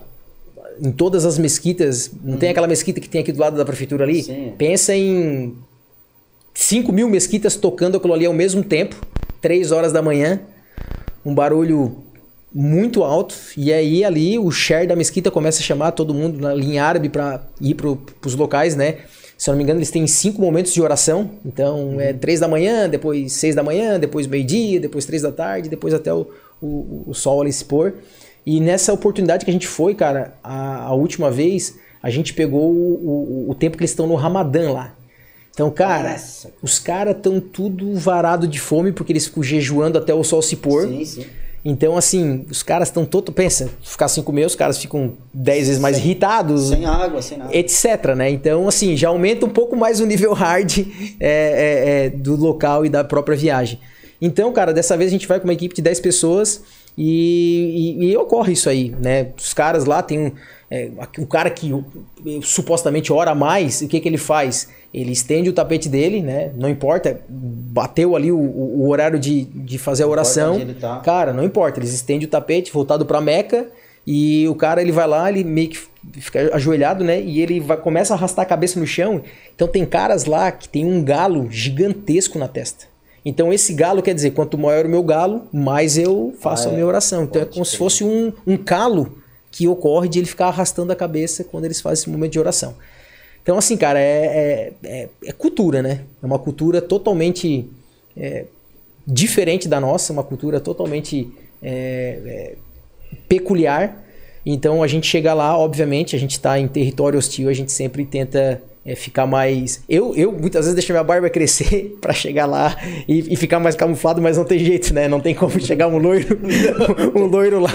em 0.79 0.91
todas 0.91 1.25
as 1.25 1.39
mesquitas, 1.39 2.11
não 2.23 2.37
tem 2.37 2.49
aquela 2.51 2.67
mesquita 2.67 2.99
que 2.99 3.09
tem 3.09 3.21
aqui 3.21 3.31
do 3.31 3.39
lado 3.39 3.57
da 3.57 3.65
prefeitura 3.65 4.03
ali? 4.03 4.17
Uhum. 4.19 4.23
Sim. 4.23 4.53
Pensa 4.55 4.93
em 4.95 5.55
5 6.53 6.91
mil 6.91 7.09
mesquitas 7.09 7.55
tocando 7.55 7.97
aquilo 7.97 8.13
ali 8.13 8.25
ao 8.25 8.33
mesmo 8.33 8.63
tempo, 8.63 8.95
três 9.41 9.71
horas 9.71 9.91
da 9.91 10.01
manhã, 10.01 10.39
um 11.25 11.33
barulho 11.33 12.03
muito 12.53 13.03
alto, 13.03 13.35
e 13.55 13.71
aí 13.71 14.03
ali 14.03 14.37
o 14.37 14.51
share 14.51 14.85
da 14.85 14.95
mesquita 14.95 15.31
começa 15.31 15.59
a 15.59 15.63
chamar 15.63 15.91
todo 15.91 16.13
mundo 16.13 16.39
na 16.39 16.53
linha 16.53 16.83
árabe 16.83 17.07
para 17.07 17.41
ir 17.61 17.75
para 17.75 17.89
os 18.25 18.35
locais, 18.35 18.75
né? 18.75 18.97
Se 19.37 19.49
eu 19.49 19.53
não 19.53 19.57
me 19.57 19.63
engano, 19.63 19.79
eles 19.79 19.89
têm 19.89 20.05
cinco 20.05 20.39
momentos 20.39 20.71
de 20.71 20.79
oração. 20.81 21.31
Então 21.43 21.99
é 21.99 22.13
três 22.13 22.39
da 22.39 22.47
manhã, 22.47 22.87
depois 22.87 23.33
seis 23.33 23.55
da 23.55 23.63
manhã, 23.63 23.99
depois 23.99 24.27
meio-dia, 24.27 24.79
depois 24.79 25.03
três 25.03 25.23
da 25.23 25.31
tarde, 25.31 25.67
depois 25.67 25.95
até 25.95 26.13
o, 26.13 26.27
o, 26.61 27.05
o 27.07 27.13
sol 27.15 27.41
ali 27.41 27.51
se 27.51 27.65
pôr. 27.65 27.95
E 28.45 28.59
nessa 28.59 28.93
oportunidade 28.93 29.43
que 29.43 29.49
a 29.49 29.53
gente 29.53 29.65
foi, 29.65 29.95
cara, 29.95 30.35
a, 30.43 30.83
a 30.83 30.93
última 30.93 31.31
vez, 31.31 31.75
a 32.03 32.09
gente 32.11 32.35
pegou 32.35 32.71
o, 32.71 33.47
o 33.49 33.55
tempo 33.55 33.77
que 33.77 33.81
eles 33.81 33.91
estão 33.91 34.05
no 34.05 34.13
Ramadã 34.13 34.71
lá. 34.71 34.95
Então, 35.53 35.69
cara, 35.69 36.13
Nossa. 36.13 36.49
os 36.61 36.79
caras 36.79 37.15
estão 37.15 37.39
tudo 37.39 37.93
varado 37.95 38.47
de 38.47 38.59
fome 38.59 38.91
porque 38.91 39.11
eles 39.11 39.25
ficam 39.25 39.43
jejuando 39.43 39.97
até 39.97 40.13
o 40.13 40.23
sol 40.23 40.41
se 40.41 40.55
pôr. 40.55 40.87
Sim, 40.87 41.05
sim. 41.05 41.25
Então, 41.63 41.95
assim, 41.95 42.43
os 42.49 42.63
caras 42.63 42.87
estão 42.87 43.05
todo. 43.05 43.31
Pensa, 43.31 43.69
ficar 43.83 44.07
sem 44.07 44.23
comer, 44.23 44.45
os 44.45 44.55
caras 44.55 44.79
ficam 44.79 45.13
10 45.33 45.67
vezes 45.67 45.81
mais 45.81 45.97
irritados, 45.97 46.69
Sem 46.69 46.85
água, 46.85 47.21
sem 47.21 47.37
nada. 47.37 47.55
etc, 47.55 48.15
né? 48.15 48.31
Então, 48.31 48.67
assim, 48.67 48.97
já 48.97 49.09
aumenta 49.09 49.45
um 49.45 49.49
pouco 49.49 49.75
mais 49.75 49.99
o 49.99 50.05
nível 50.05 50.33
hard 50.33 50.79
é, 51.19 51.25
é, 51.29 52.05
é, 52.05 52.09
do 52.09 52.35
local 52.35 52.83
e 52.85 52.89
da 52.89 53.03
própria 53.03 53.37
viagem. 53.37 53.79
Então, 54.19 54.51
cara, 54.51 54.73
dessa 54.73 54.97
vez 54.97 55.09
a 55.09 55.11
gente 55.11 55.27
vai 55.27 55.39
com 55.39 55.45
uma 55.45 55.53
equipe 55.53 55.75
de 55.75 55.81
10 55.81 55.99
pessoas 55.99 56.63
e, 56.97 57.97
e, 57.99 58.05
e 58.11 58.17
ocorre 58.17 58.53
isso 58.53 58.69
aí, 58.69 58.95
né? 58.99 59.27
Os 59.37 59.53
caras 59.53 59.85
lá 59.85 60.01
tem 60.01 60.19
um, 60.19 60.31
é, 60.69 60.89
um 61.19 61.25
cara 61.25 61.49
que 61.49 61.71
supostamente 62.43 63.11
ora 63.13 63.35
mais, 63.35 63.81
o 63.81 63.87
que, 63.87 63.99
que 63.99 64.07
ele 64.09 64.17
faz? 64.17 64.67
Ele 64.93 65.11
estende 65.11 65.49
o 65.49 65.53
tapete 65.53 65.87
dele, 65.87 66.21
né? 66.21 66.51
Não 66.55 66.69
importa, 66.69 67.21
bateu 67.29 68.15
ali 68.15 68.31
o, 68.31 68.37
o 68.37 68.89
horário 68.89 69.17
de, 69.17 69.45
de 69.45 69.77
fazer 69.77 70.03
a 70.03 70.07
oração. 70.07 70.59
Tá. 70.79 70.99
Cara, 70.99 71.31
não 71.31 71.43
importa, 71.43 71.79
eles 71.79 71.93
estendem 71.93 72.27
o 72.27 72.29
tapete 72.29 72.71
voltado 72.73 73.05
para 73.05 73.21
Meca 73.21 73.67
e 74.05 74.47
o 74.49 74.55
cara 74.55 74.81
ele 74.81 74.91
vai 74.91 75.07
lá, 75.07 75.29
ele 75.29 75.43
meio 75.43 75.69
que 75.69 75.79
fica 76.19 76.53
ajoelhado, 76.53 77.03
né? 77.03 77.21
E 77.21 77.41
ele 77.41 77.59
vai, 77.59 77.77
começa 77.77 78.13
a 78.13 78.17
arrastar 78.17 78.43
a 78.43 78.47
cabeça 78.47 78.79
no 78.79 78.87
chão. 78.87 79.21
Então 79.55 79.67
tem 79.67 79.85
caras 79.85 80.25
lá 80.25 80.51
que 80.51 80.67
tem 80.67 80.85
um 80.85 81.03
galo 81.03 81.49
gigantesco 81.49 82.37
na 82.37 82.47
testa. 82.47 82.85
Então 83.23 83.53
esse 83.53 83.73
galo 83.73 84.01
quer 84.01 84.15
dizer, 84.15 84.31
quanto 84.31 84.57
maior 84.57 84.85
o 84.85 84.89
meu 84.89 85.03
galo, 85.03 85.47
mais 85.53 85.97
eu 85.97 86.33
faço 86.39 86.67
ah, 86.67 86.71
a 86.71 86.73
minha 86.73 86.85
oração. 86.85 87.23
Então 87.23 87.41
é 87.41 87.45
como 87.45 87.63
se 87.63 87.77
fosse 87.77 88.03
um, 88.03 88.33
um 88.45 88.57
calo 88.57 89.17
que 89.51 89.67
ocorre 89.67 90.09
de 90.09 90.19
ele 90.19 90.25
ficar 90.25 90.47
arrastando 90.47 90.91
a 90.91 90.95
cabeça 90.95 91.43
quando 91.43 91.65
eles 91.65 91.79
fazem 91.79 92.01
esse 92.01 92.09
momento 92.09 92.31
de 92.31 92.39
oração. 92.39 92.75
Então 93.43 93.57
assim, 93.57 93.75
cara, 93.75 93.99
é, 93.99 94.03
é, 94.03 94.73
é, 94.83 95.09
é 95.25 95.31
cultura, 95.31 95.81
né? 95.81 96.01
É 96.21 96.25
uma 96.25 96.39
cultura 96.39 96.81
totalmente 96.81 97.67
é, 98.15 98.45
diferente 99.05 99.67
da 99.67 99.79
nossa, 99.79 100.13
uma 100.13 100.23
cultura 100.23 100.59
totalmente 100.59 101.31
é, 101.61 102.19
é, 102.25 102.55
peculiar. 103.27 104.03
Então 104.45 104.81
a 104.81 104.87
gente 104.87 105.07
chega 105.07 105.33
lá, 105.33 105.57
obviamente, 105.57 106.15
a 106.15 106.19
gente 106.19 106.31
está 106.31 106.59
em 106.59 106.67
território 106.67 107.17
hostil, 107.17 107.49
a 107.49 107.53
gente 107.53 107.71
sempre 107.71 108.05
tenta 108.05 108.61
é, 108.85 108.95
ficar 108.95 109.27
mais. 109.27 109.83
Eu, 109.87 110.15
eu 110.15 110.31
muitas 110.31 110.65
vezes 110.65 110.73
deixo 110.73 110.91
minha 110.91 111.03
barba 111.03 111.29
crescer 111.29 111.97
para 112.01 112.13
chegar 112.13 112.45
lá 112.45 112.75
e, 113.07 113.33
e, 113.33 113.35
ficar 113.35 113.59
mais 113.59 113.75
camuflado, 113.75 114.21
mas 114.21 114.37
não 114.37 114.43
tem 114.43 114.57
jeito, 114.59 114.93
né? 114.93 115.07
Não 115.07 115.19
tem 115.19 115.35
como 115.35 115.59
chegar 115.59 115.87
um 115.87 115.97
loiro, 115.97 116.39
um 117.15 117.25
loiro 117.25 117.59
lá. 117.59 117.71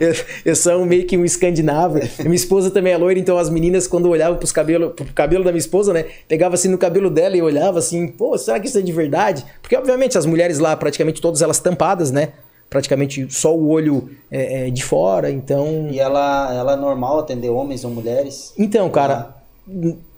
Eu, 0.00 0.14
eu 0.44 0.56
sou 0.56 0.84
meio 0.86 1.04
que 1.04 1.16
um 1.16 1.24
escandinavo. 1.24 1.98
Minha 2.20 2.34
esposa 2.34 2.70
também 2.70 2.92
é 2.92 2.96
loira, 2.96 3.18
então 3.18 3.36
as 3.38 3.50
meninas, 3.50 3.86
quando 3.86 4.08
olhavam 4.08 4.38
pros 4.38 4.52
cabelo, 4.52 4.90
pro 4.90 5.06
cabelo 5.06 5.44
da 5.44 5.50
minha 5.50 5.58
esposa, 5.58 5.92
né? 5.92 6.04
Pegava 6.28 6.54
assim 6.54 6.68
no 6.68 6.78
cabelo 6.78 7.10
dela 7.10 7.36
e 7.36 7.42
olhava 7.42 7.78
assim, 7.78 8.06
pô, 8.06 8.38
será 8.38 8.60
que 8.60 8.68
isso 8.68 8.78
é 8.78 8.82
de 8.82 8.92
verdade? 8.92 9.44
Porque, 9.60 9.76
obviamente, 9.76 10.16
as 10.16 10.26
mulheres 10.26 10.58
lá, 10.58 10.76
praticamente 10.76 11.20
todas 11.20 11.42
elas 11.42 11.58
tampadas, 11.58 12.10
né? 12.10 12.32
praticamente 12.68 13.32
só 13.32 13.56
o 13.56 13.68
olho 13.68 14.10
é, 14.28 14.66
é, 14.66 14.70
de 14.70 14.82
fora, 14.82 15.30
então... 15.30 15.88
E 15.88 16.00
ela, 16.00 16.52
ela 16.52 16.72
é 16.72 16.76
normal 16.76 17.20
atender 17.20 17.48
homens 17.48 17.84
ou 17.84 17.92
mulheres? 17.92 18.52
Então, 18.58 18.90
cara, 18.90 19.36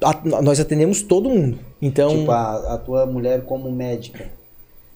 a, 0.03 0.43
nós 0.43 0.61
atendemos 0.61 1.03
todo 1.03 1.29
mundo. 1.29 1.59
Então, 1.81 2.19
tipo, 2.19 2.31
a, 2.31 2.75
a 2.75 2.79
tua 2.79 3.07
mulher 3.07 3.43
como 3.43 3.71
médica, 3.71 4.27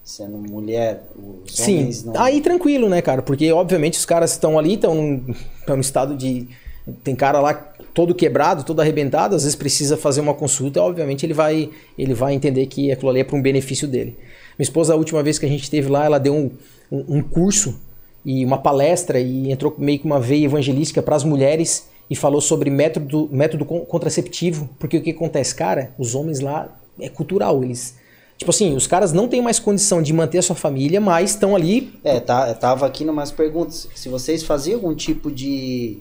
sendo 0.05 0.37
mulher, 0.37 1.05
os 1.45 1.57
Sim, 1.57 1.91
não... 2.05 2.21
aí 2.21 2.41
tranquilo, 2.41 2.89
né, 2.89 3.01
cara? 3.01 3.23
Porque, 3.23 3.51
obviamente, 3.53 3.99
os 3.99 4.05
caras 4.05 4.33
estão 4.33 4.59
ali, 4.59 4.75
estão 4.75 5.23
no 5.67 5.81
estado 5.81 6.17
de... 6.17 6.49
Tem 7.05 7.15
cara 7.15 7.41
lá 7.41 7.55
todo 7.95 8.15
quebrado, 8.15 8.65
todo 8.65 8.81
arrebentado, 8.81 9.37
às 9.37 9.45
vezes 9.45 9.55
precisa 9.55 9.97
fazer 9.97 10.21
uma 10.21 10.35
consulta, 10.35 10.83
obviamente 10.83 11.25
ele 11.25 11.35
vai, 11.35 11.71
ele 11.97 12.13
vai 12.13 12.35
entender 12.35 12.67
que 12.67 12.91
aquilo 12.91 13.11
ali 13.11 13.21
é 13.21 13.25
para 13.25 13.37
um 13.37 13.43
benefício 13.43 13.87
dele. 13.87 14.17
Minha 14.59 14.65
esposa, 14.65 14.93
a 14.93 14.97
última 14.97 15.23
vez 15.23 15.39
que 15.39 15.47
a 15.47 15.49
gente 15.49 15.63
esteve 15.63 15.89
lá, 15.89 16.05
ela 16.05 16.19
deu 16.19 16.35
um, 16.35 16.51
um, 16.91 17.19
um 17.19 17.23
curso 17.23 17.79
e 18.25 18.45
uma 18.45 18.59
palestra 18.59 19.21
e 19.21 19.53
entrou 19.53 19.75
meio 19.79 19.99
que 19.99 20.07
uma 20.07 20.19
veia 20.19 20.45
evangelística 20.45 21.03
para 21.03 21.15
as 21.15 21.23
mulheres 21.23 21.87
e 22.13 22.15
falou 22.15 22.43
sobre 22.43 22.69
método, 22.69 23.27
método 23.33 23.65
contraceptivo, 23.65 24.69
porque 24.79 24.99
o 24.99 25.03
que 25.03 25.13
acontece? 25.13 25.55
Cara, 25.55 25.95
os 25.99 26.15
homens 26.15 26.41
lá 26.41 26.69
é 27.01 27.09
cultural, 27.09 27.65
eles. 27.65 27.97
Tipo 28.37 28.51
assim, 28.51 28.77
os 28.77 28.87
caras 28.87 29.15
não 29.15 29.29
têm 29.29 29.41
mais 29.41 29.59
condição 29.59 30.03
de 30.03 30.13
manter 30.13 30.37
a 30.37 30.43
sua 30.43 30.55
família, 30.55 31.01
mas 31.01 31.31
estão 31.31 31.57
ali. 31.57 31.95
É, 32.05 32.21
tá, 32.21 32.53
tava 32.53 32.85
aqui 32.87 33.03
numas 33.03 33.33
perguntas. 33.33 33.89
Se 33.95 34.11
vocês 34.11 34.43
faziam 34.43 34.77
algum 34.77 34.95
tipo 34.95 35.31
de. 35.31 36.01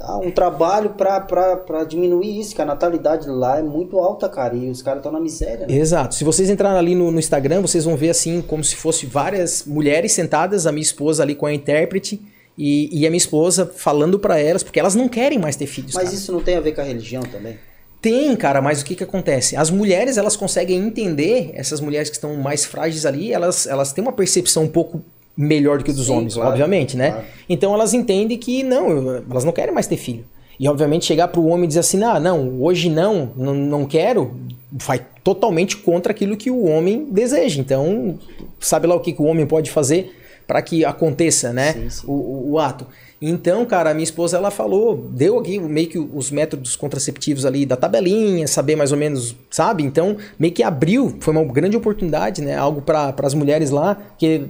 Ah, 0.00 0.16
um 0.16 0.30
trabalho 0.30 0.90
para 0.90 1.84
diminuir 1.86 2.40
isso, 2.40 2.54
que 2.54 2.62
a 2.62 2.64
natalidade 2.64 3.28
lá 3.28 3.58
é 3.58 3.62
muito 3.62 3.98
alta, 3.98 4.26
cara, 4.26 4.56
e 4.56 4.70
os 4.70 4.80
caras 4.80 5.00
estão 5.00 5.12
na 5.12 5.20
miséria. 5.20 5.66
Né? 5.66 5.76
Exato. 5.76 6.14
Se 6.14 6.24
vocês 6.24 6.48
entrarem 6.48 6.78
ali 6.78 6.94
no, 6.94 7.10
no 7.10 7.18
Instagram, 7.18 7.60
vocês 7.60 7.84
vão 7.84 7.94
ver 7.94 8.08
assim, 8.08 8.40
como 8.40 8.64
se 8.64 8.76
fosse 8.76 9.04
várias 9.04 9.66
mulheres 9.66 10.12
sentadas, 10.12 10.66
a 10.66 10.72
minha 10.72 10.80
esposa 10.82 11.22
ali 11.22 11.34
com 11.34 11.44
a 11.44 11.52
intérprete 11.52 12.22
e, 12.62 12.90
e 12.92 13.06
a 13.06 13.10
minha 13.10 13.16
esposa 13.16 13.64
falando 13.74 14.18
para 14.18 14.38
elas, 14.38 14.62
porque 14.62 14.78
elas 14.78 14.94
não 14.94 15.08
querem 15.08 15.38
mais 15.38 15.56
ter 15.56 15.64
filhos. 15.66 15.94
Mas 15.94 16.04
cara. 16.04 16.14
isso 16.14 16.30
não 16.30 16.42
tem 16.42 16.56
a 16.56 16.60
ver 16.60 16.72
com 16.72 16.82
a 16.82 16.84
religião 16.84 17.22
também? 17.22 17.56
Tem, 18.02 18.36
cara, 18.36 18.60
mas 18.60 18.82
o 18.82 18.84
que 18.84 18.94
que 18.94 19.02
acontece? 19.02 19.56
As 19.56 19.70
mulheres, 19.70 20.18
elas 20.18 20.36
conseguem 20.36 20.78
entender, 20.78 21.52
essas 21.54 21.80
mulheres 21.80 22.10
que 22.10 22.16
estão 22.16 22.36
mais 22.36 22.66
frágeis 22.66 23.06
ali, 23.06 23.32
elas, 23.32 23.66
elas 23.66 23.94
têm 23.94 24.02
uma 24.02 24.12
percepção 24.12 24.64
um 24.64 24.68
pouco 24.68 25.02
melhor 25.34 25.78
do 25.78 25.84
que 25.84 25.92
dos 25.92 26.06
Sim, 26.06 26.12
homens, 26.12 26.34
claro, 26.34 26.50
obviamente, 26.50 26.98
né? 26.98 27.12
Claro. 27.12 27.26
Então 27.48 27.72
elas 27.72 27.94
entendem 27.94 28.36
que 28.36 28.62
não, 28.62 29.22
elas 29.30 29.44
não 29.44 29.52
querem 29.52 29.72
mais 29.72 29.86
ter 29.86 29.96
filho. 29.96 30.26
E 30.58 30.68
obviamente 30.68 31.06
chegar 31.06 31.28
para 31.28 31.40
o 31.40 31.46
homem 31.46 31.64
e 31.64 31.68
dizer 31.68 31.80
assim, 31.80 32.02
ah, 32.04 32.20
não, 32.20 32.60
hoje 32.60 32.90
não, 32.90 33.32
não, 33.34 33.54
não 33.54 33.86
quero, 33.86 34.36
vai 34.70 35.00
totalmente 35.24 35.78
contra 35.78 36.12
aquilo 36.12 36.36
que 36.36 36.50
o 36.50 36.64
homem 36.66 37.06
deseja. 37.10 37.58
Então, 37.58 38.18
sabe 38.58 38.86
lá 38.86 38.94
o 38.94 39.00
que, 39.00 39.14
que 39.14 39.22
o 39.22 39.24
homem 39.24 39.46
pode 39.46 39.70
fazer 39.70 40.19
para 40.50 40.62
que 40.62 40.84
aconteça, 40.84 41.52
né? 41.52 41.74
Sim, 41.74 41.90
sim. 41.90 42.06
O, 42.08 42.12
o, 42.12 42.50
o, 42.50 42.58
ato. 42.58 42.84
Então, 43.22 43.64
cara, 43.64 43.92
a 43.92 43.94
minha 43.94 44.02
esposa 44.02 44.36
ela 44.36 44.50
falou, 44.50 44.96
deu 44.96 45.38
aqui 45.38 45.60
meio 45.60 45.88
que 45.88 45.96
os 45.96 46.32
métodos 46.32 46.74
contraceptivos 46.74 47.46
ali 47.46 47.64
da 47.64 47.76
tabelinha, 47.76 48.48
saber 48.48 48.74
mais 48.74 48.90
ou 48.90 48.98
menos, 48.98 49.36
sabe? 49.48 49.84
Então, 49.84 50.16
meio 50.36 50.52
que 50.52 50.64
abriu, 50.64 51.16
foi 51.20 51.32
uma 51.32 51.44
grande 51.44 51.76
oportunidade, 51.76 52.42
né? 52.42 52.56
Algo 52.56 52.82
para 52.82 53.14
as 53.22 53.32
mulheres 53.32 53.70
lá, 53.70 53.96
que, 54.18 54.44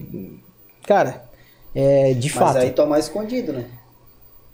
cara, 0.86 1.22
é, 1.74 2.14
de 2.14 2.28
Mas 2.28 2.38
fato. 2.38 2.54
Mas 2.54 2.64
aí 2.64 2.70
toma 2.70 2.98
escondido, 2.98 3.52
né? 3.52 3.66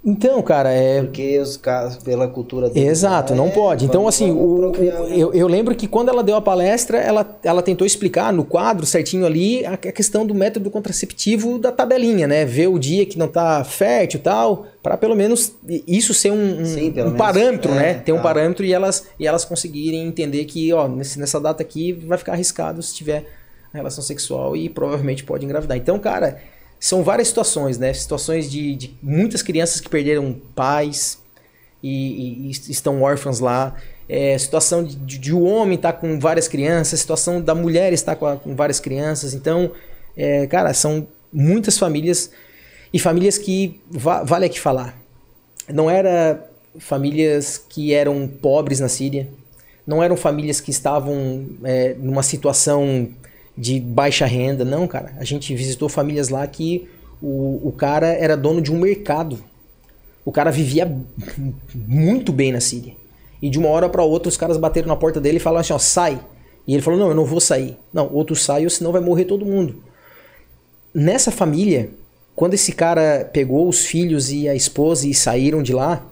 Então, 0.07 0.41
cara, 0.41 0.71
é. 0.71 1.03
Porque 1.03 1.37
os 1.41 1.57
caras, 1.57 1.97
pela 1.97 2.29
cultura 2.29 2.71
dele. 2.71 2.87
Exato, 2.87 3.35
não 3.35 3.49
é, 3.49 3.51
pode. 3.51 3.85
Então, 3.85 4.03
vamos, 4.03 4.15
assim, 4.15 4.29
vamos 4.33 4.79
o, 4.79 4.83
o, 4.83 5.09
eu, 5.09 5.35
eu 5.35 5.49
lembro 5.49 5.75
que 5.75 5.89
quando 5.89 6.11
ela 6.11 6.23
deu 6.23 6.37
a 6.37 6.41
palestra, 6.41 6.99
ela, 6.99 7.39
ela 7.43 7.61
tentou 7.61 7.85
explicar 7.85 8.33
no 8.33 8.45
quadro 8.45 8.87
certinho 8.87 9.27
ali 9.27 9.67
a 9.67 9.77
questão 9.77 10.25
do 10.25 10.33
método 10.33 10.71
contraceptivo 10.71 11.59
da 11.59 11.73
tabelinha, 11.73 12.29
né? 12.29 12.45
Ver 12.45 12.69
o 12.69 12.79
dia 12.79 13.05
que 13.05 13.19
não 13.19 13.27
tá 13.27 13.65
fértil 13.65 14.21
e 14.21 14.23
tal, 14.23 14.67
para 14.81 14.97
pelo 14.97 15.17
menos 15.17 15.57
isso 15.89 16.15
ser 16.15 16.31
um, 16.31 16.61
um, 16.61 16.65
Sim, 16.65 16.95
um 17.01 17.17
parâmetro, 17.17 17.73
é, 17.73 17.75
né? 17.75 17.95
Ter 17.95 18.13
um 18.13 18.19
tá. 18.19 18.23
parâmetro 18.23 18.65
e 18.65 18.73
elas, 18.73 19.09
e 19.19 19.27
elas 19.27 19.45
conseguirem 19.45 20.07
entender 20.07 20.45
que, 20.45 20.73
ó, 20.73 20.87
nesse, 20.87 21.19
nessa 21.19 21.41
data 21.41 21.65
aqui 21.65 21.93
vai 21.93 22.17
ficar 22.17 22.35
arriscado 22.35 22.81
se 22.81 22.95
tiver 22.95 23.25
relação 23.75 24.05
sexual 24.05 24.57
e 24.57 24.69
provavelmente 24.69 25.25
pode 25.25 25.45
engravidar. 25.45 25.77
Então, 25.77 25.99
cara 25.99 26.39
são 26.79 27.03
várias 27.03 27.29
situações, 27.29 27.79
né? 27.79 27.93
Situações 27.93 28.51
de, 28.51 28.75
de 28.75 28.95
muitas 29.03 29.43
crianças 29.43 29.81
que 29.81 29.89
perderam 29.89 30.37
pais 30.55 31.19
e, 31.83 32.49
e, 32.49 32.49
e 32.49 32.51
estão 32.51 33.03
órfãos 33.03 33.41
lá. 33.41 33.75
É, 34.09 34.39
situação 34.39 34.85
de, 34.85 35.19
de, 35.19 35.33
o 35.33 35.43
homem 35.43 35.75
estar 35.75 35.93
tá 35.93 35.99
com 35.99 36.21
várias 36.21 36.47
crianças, 36.47 37.01
situação 37.01 37.41
da 37.41 37.55
mulher 37.55 37.93
estar 37.93 38.15
com, 38.15 38.27
a, 38.27 38.37
com 38.37 38.55
várias 38.55 38.79
crianças. 38.79 39.35
Então, 39.35 39.73
é, 40.17 40.47
cara, 40.47 40.73
são 40.73 41.09
muitas 41.33 41.77
famílias 41.77 42.31
e 42.93 42.99
famílias 42.99 43.37
que 43.37 43.81
va 43.91 44.23
vale 44.23 44.47
aqui 44.47 44.61
falar. 44.61 44.97
Não 45.69 45.91
era 45.91 46.49
famílias 46.79 47.59
que 47.59 47.93
eram 47.93 48.29
pobres 48.29 48.79
na 48.79 48.89
Síria, 48.89 49.29
não 49.87 50.03
eram 50.03 50.17
famílias 50.17 50.61
que 50.61 50.71
estavam 50.71 51.47
é, 51.65 51.95
numa 51.99 52.23
situação 52.23 53.09
de 53.57 53.81
baixa 53.81 54.27
renda. 54.27 54.65
Não, 54.65 54.87
cara. 54.87 55.15
A 55.19 55.25
gente 55.25 55.55
visitou 55.55 55.89
famílias 55.89 56.29
lá 56.29 56.47
que 56.47 56.89
o, 57.23 57.61
o 57.69 57.73
cara 57.73 58.09
era 58.09 58.37
dono 58.37 58.61
de 58.61 58.73
um 58.73 58.79
mercado. 58.79 59.39
O 60.25 60.33
cara 60.33 60.51
vivia 60.51 60.91
muito 61.75 62.33
bem 62.33 62.53
na 62.53 62.61
Síria. 62.61 62.95
E 63.41 63.49
de 63.49 63.59
uma 63.59 63.69
hora 63.69 63.89
para 63.89 64.03
outra 64.03 64.29
os 64.29 64.37
caras 64.37 64.57
bateram 64.57 64.89
na 64.89 64.97
porta 64.97 65.21
dele 65.21 65.37
e 65.37 65.41
falaram 65.41 65.61
assim: 65.61 65.73
ó, 65.73 65.79
sai. 65.79 66.21
E 66.67 66.75
ele 66.75 66.83
falou: 66.83 66.99
não, 66.99 67.09
eu 67.09 67.15
não 67.15 67.25
vou 67.25 67.41
sair. 67.41 67.77
Não, 67.93 68.13
outro 68.13 68.35
sai 68.35 68.65
ou 68.65 68.71
senão 68.71 68.93
vai 68.93 69.01
morrer 69.01 69.25
todo 69.25 69.47
mundo. 69.47 69.83
Nessa 70.93 71.31
família, 71.31 71.91
quando 72.35 72.55
esse 72.55 72.73
cara 72.73 73.29
pegou 73.33 73.69
os 73.69 73.85
filhos 73.85 74.31
e 74.33 74.49
a 74.49 74.55
esposa 74.55 75.07
e 75.07 75.15
saíram 75.15 75.63
de 75.63 75.73
lá, 75.73 76.07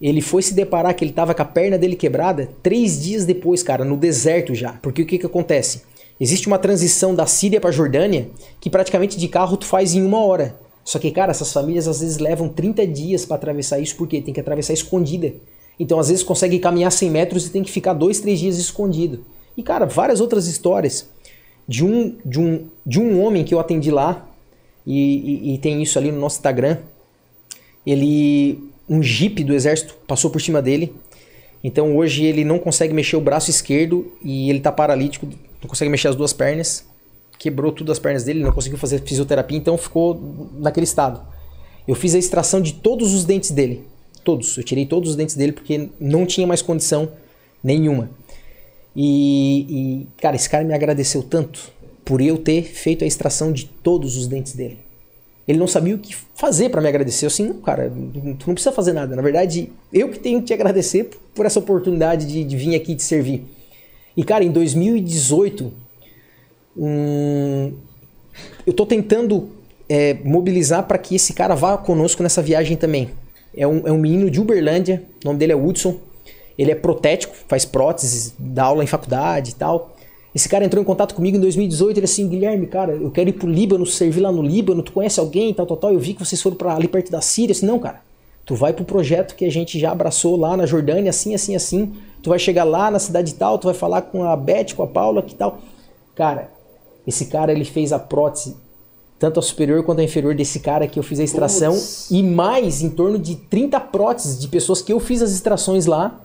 ele 0.00 0.20
foi 0.20 0.42
se 0.42 0.52
deparar 0.54 0.94
que 0.94 1.04
ele 1.04 1.12
tava 1.12 1.34
com 1.34 1.42
a 1.42 1.46
perna 1.46 1.78
dele 1.78 1.96
quebrada 1.96 2.48
três 2.62 3.02
dias 3.02 3.24
depois, 3.24 3.62
cara, 3.62 3.84
no 3.84 3.96
deserto 3.96 4.54
já. 4.54 4.72
Porque 4.82 5.02
o 5.02 5.06
que 5.06 5.18
que 5.18 5.26
acontece? 5.26 5.82
Existe 6.20 6.46
uma 6.46 6.58
transição 6.58 7.14
da 7.14 7.26
Síria 7.26 7.60
para 7.60 7.70
Jordânia 7.70 8.28
que 8.60 8.70
praticamente 8.70 9.18
de 9.18 9.28
carro 9.28 9.56
tu 9.56 9.66
faz 9.66 9.94
em 9.94 10.02
uma 10.02 10.24
hora. 10.24 10.56
Só 10.84 10.98
que, 10.98 11.10
cara, 11.10 11.30
essas 11.30 11.52
famílias 11.52 11.88
às 11.88 12.00
vezes 12.00 12.18
levam 12.18 12.48
30 12.48 12.86
dias 12.86 13.24
para 13.24 13.36
atravessar 13.36 13.78
isso 13.80 13.96
porque 13.96 14.20
tem 14.20 14.34
que 14.34 14.40
atravessar 14.40 14.72
escondida. 14.72 15.32
Então, 15.78 15.98
às 15.98 16.08
vezes, 16.08 16.22
consegue 16.22 16.58
caminhar 16.58 16.92
100 16.92 17.10
metros 17.10 17.46
e 17.46 17.50
tem 17.50 17.62
que 17.62 17.70
ficar 17.70 17.94
dois, 17.94 18.20
três 18.20 18.38
dias 18.38 18.58
escondido. 18.58 19.24
E, 19.56 19.62
cara, 19.62 19.86
várias 19.86 20.20
outras 20.20 20.46
histórias 20.46 21.08
de 21.66 21.84
um, 21.84 22.16
de 22.24 22.38
um, 22.38 22.66
de 22.86 23.00
um 23.00 23.20
homem 23.24 23.42
que 23.42 23.54
eu 23.54 23.58
atendi 23.58 23.90
lá, 23.90 24.28
e, 24.86 25.50
e, 25.50 25.54
e 25.54 25.58
tem 25.58 25.82
isso 25.82 25.98
ali 25.98 26.12
no 26.12 26.20
nosso 26.20 26.36
Instagram. 26.36 26.78
Ele. 27.86 28.70
Um 28.86 29.02
jipe 29.02 29.42
do 29.42 29.54
exército 29.54 29.96
passou 30.06 30.30
por 30.30 30.42
cima 30.42 30.60
dele. 30.60 30.94
Então 31.62 31.96
hoje 31.96 32.22
ele 32.22 32.44
não 32.44 32.58
consegue 32.58 32.92
mexer 32.92 33.16
o 33.16 33.20
braço 33.20 33.48
esquerdo 33.48 34.12
e 34.22 34.50
ele 34.50 34.60
tá 34.60 34.70
paralítico 34.70 35.26
não 35.64 35.68
consegue 35.68 35.90
mexer 35.90 36.08
as 36.08 36.14
duas 36.14 36.32
pernas. 36.32 36.84
quebrou 37.38 37.72
tudo 37.72 37.90
as 37.90 37.98
pernas 37.98 38.24
dele, 38.24 38.42
não 38.42 38.52
conseguiu 38.52 38.78
fazer 38.78 39.00
fisioterapia, 39.00 39.58
então 39.58 39.76
ficou 39.76 40.48
naquele 40.58 40.84
estado. 40.84 41.20
Eu 41.88 41.94
fiz 41.94 42.14
a 42.14 42.18
extração 42.18 42.60
de 42.60 42.74
todos 42.74 43.12
os 43.12 43.24
dentes 43.24 43.50
dele. 43.50 43.84
Todos. 44.22 44.56
Eu 44.56 44.62
tirei 44.62 44.86
todos 44.86 45.10
os 45.10 45.16
dentes 45.16 45.34
dele 45.34 45.52
porque 45.52 45.88
não 45.98 46.24
tinha 46.24 46.46
mais 46.46 46.62
condição 46.62 47.10
nenhuma. 47.62 48.10
E, 48.94 49.66
e, 49.68 50.06
cara, 50.20 50.36
esse 50.36 50.48
cara 50.48 50.64
me 50.64 50.72
agradeceu 50.72 51.22
tanto 51.22 51.72
por 52.04 52.20
eu 52.20 52.38
ter 52.38 52.62
feito 52.62 53.02
a 53.02 53.06
extração 53.06 53.52
de 53.52 53.64
todos 53.66 54.16
os 54.16 54.26
dentes 54.26 54.52
dele. 54.52 54.78
Ele 55.46 55.58
não 55.58 55.66
sabia 55.66 55.94
o 55.94 55.98
que 55.98 56.14
fazer 56.34 56.70
para 56.70 56.80
me 56.80 56.88
agradecer. 56.88 57.26
Eu 57.26 57.28
assim, 57.28 57.46
não, 57.48 57.60
cara, 57.60 57.90
tu 58.38 58.46
não 58.46 58.54
precisa 58.54 58.72
fazer 58.72 58.92
nada. 58.92 59.14
Na 59.16 59.20
verdade, 59.20 59.70
eu 59.92 60.08
que 60.08 60.18
tenho 60.18 60.40
que 60.40 60.46
te 60.46 60.54
agradecer 60.54 61.10
por 61.34 61.44
essa 61.44 61.58
oportunidade 61.58 62.26
de, 62.26 62.44
de 62.44 62.56
vir 62.56 62.74
aqui 62.74 62.94
te 62.94 63.02
servir. 63.02 63.44
E, 64.16 64.22
cara, 64.22 64.44
em 64.44 64.50
2018, 64.50 65.72
um, 66.76 67.72
eu 68.66 68.72
tô 68.72 68.86
tentando 68.86 69.50
é, 69.88 70.14
mobilizar 70.24 70.86
para 70.86 70.98
que 70.98 71.16
esse 71.16 71.32
cara 71.32 71.54
vá 71.54 71.76
conosco 71.76 72.22
nessa 72.22 72.42
viagem 72.42 72.76
também. 72.76 73.10
É 73.56 73.66
um, 73.66 73.86
é 73.86 73.92
um 73.92 73.98
menino 73.98 74.30
de 74.30 74.40
Uberlândia, 74.40 75.02
o 75.22 75.28
nome 75.28 75.38
dele 75.38 75.52
é 75.52 75.56
Hudson. 75.56 75.96
Ele 76.56 76.70
é 76.70 76.74
protético, 76.74 77.34
faz 77.48 77.64
próteses, 77.64 78.34
dá 78.38 78.64
aula 78.64 78.84
em 78.84 78.86
faculdade 78.86 79.50
e 79.50 79.54
tal. 79.54 79.96
Esse 80.34 80.48
cara 80.48 80.64
entrou 80.64 80.82
em 80.82 80.84
contato 80.84 81.14
comigo 81.14 81.36
em 81.36 81.40
2018, 81.40 81.98
ele 81.98 82.04
assim, 82.04 82.28
Guilherme, 82.28 82.66
cara, 82.66 82.92
eu 82.92 83.10
quero 83.10 83.28
ir 83.28 83.34
pro 83.34 83.48
Líbano, 83.48 83.86
servir 83.86 84.20
lá 84.20 84.32
no 84.32 84.42
Líbano, 84.42 84.82
tu 84.82 84.92
conhece 84.92 85.20
alguém, 85.20 85.54
tal, 85.54 85.66
tal, 85.66 85.76
tal. 85.76 85.92
Eu 85.92 86.00
vi 86.00 86.14
que 86.14 86.24
vocês 86.24 86.40
foram 86.42 86.56
para 86.56 86.74
ali 86.74 86.88
perto 86.88 87.10
da 87.10 87.20
Síria. 87.20 87.50
Eu 87.50 87.54
disse, 87.54 87.66
não, 87.66 87.78
cara, 87.78 88.02
tu 88.44 88.54
vai 88.54 88.72
pro 88.72 88.84
projeto 88.84 89.34
que 89.34 89.44
a 89.44 89.50
gente 89.50 89.78
já 89.78 89.90
abraçou 89.92 90.36
lá 90.36 90.56
na 90.56 90.66
Jordânia, 90.66 91.10
assim, 91.10 91.34
assim, 91.34 91.54
assim. 91.54 91.94
Tu 92.22 92.30
vai 92.30 92.38
chegar 92.38 92.64
lá 92.64 92.90
na 92.90 92.98
cidade 92.98 93.34
tal, 93.34 93.58
tu 93.58 93.66
vai 93.66 93.74
falar 93.74 94.02
com 94.02 94.24
a 94.24 94.36
Beth, 94.36 94.74
com 94.76 94.82
a 94.82 94.86
Paula, 94.86 95.22
que 95.22 95.34
tal. 95.34 95.58
Cara, 96.14 96.50
esse 97.06 97.26
cara, 97.26 97.52
ele 97.52 97.64
fez 97.64 97.92
a 97.92 97.98
prótese 97.98 98.56
tanto 99.18 99.38
a 99.38 99.42
superior 99.42 99.82
quanto 99.84 100.00
a 100.00 100.04
inferior 100.04 100.34
desse 100.34 100.60
cara 100.60 100.86
que 100.86 100.98
eu 100.98 101.02
fiz 101.02 101.20
a 101.20 101.24
extração 101.24 101.72
Puts. 101.72 102.10
e 102.10 102.22
mais 102.22 102.82
em 102.82 102.90
torno 102.90 103.18
de 103.18 103.36
30 103.36 103.80
próteses 103.80 104.38
de 104.38 104.48
pessoas 104.48 104.82
que 104.82 104.92
eu 104.92 105.00
fiz 105.00 105.22
as 105.22 105.32
extrações 105.32 105.86
lá. 105.86 106.20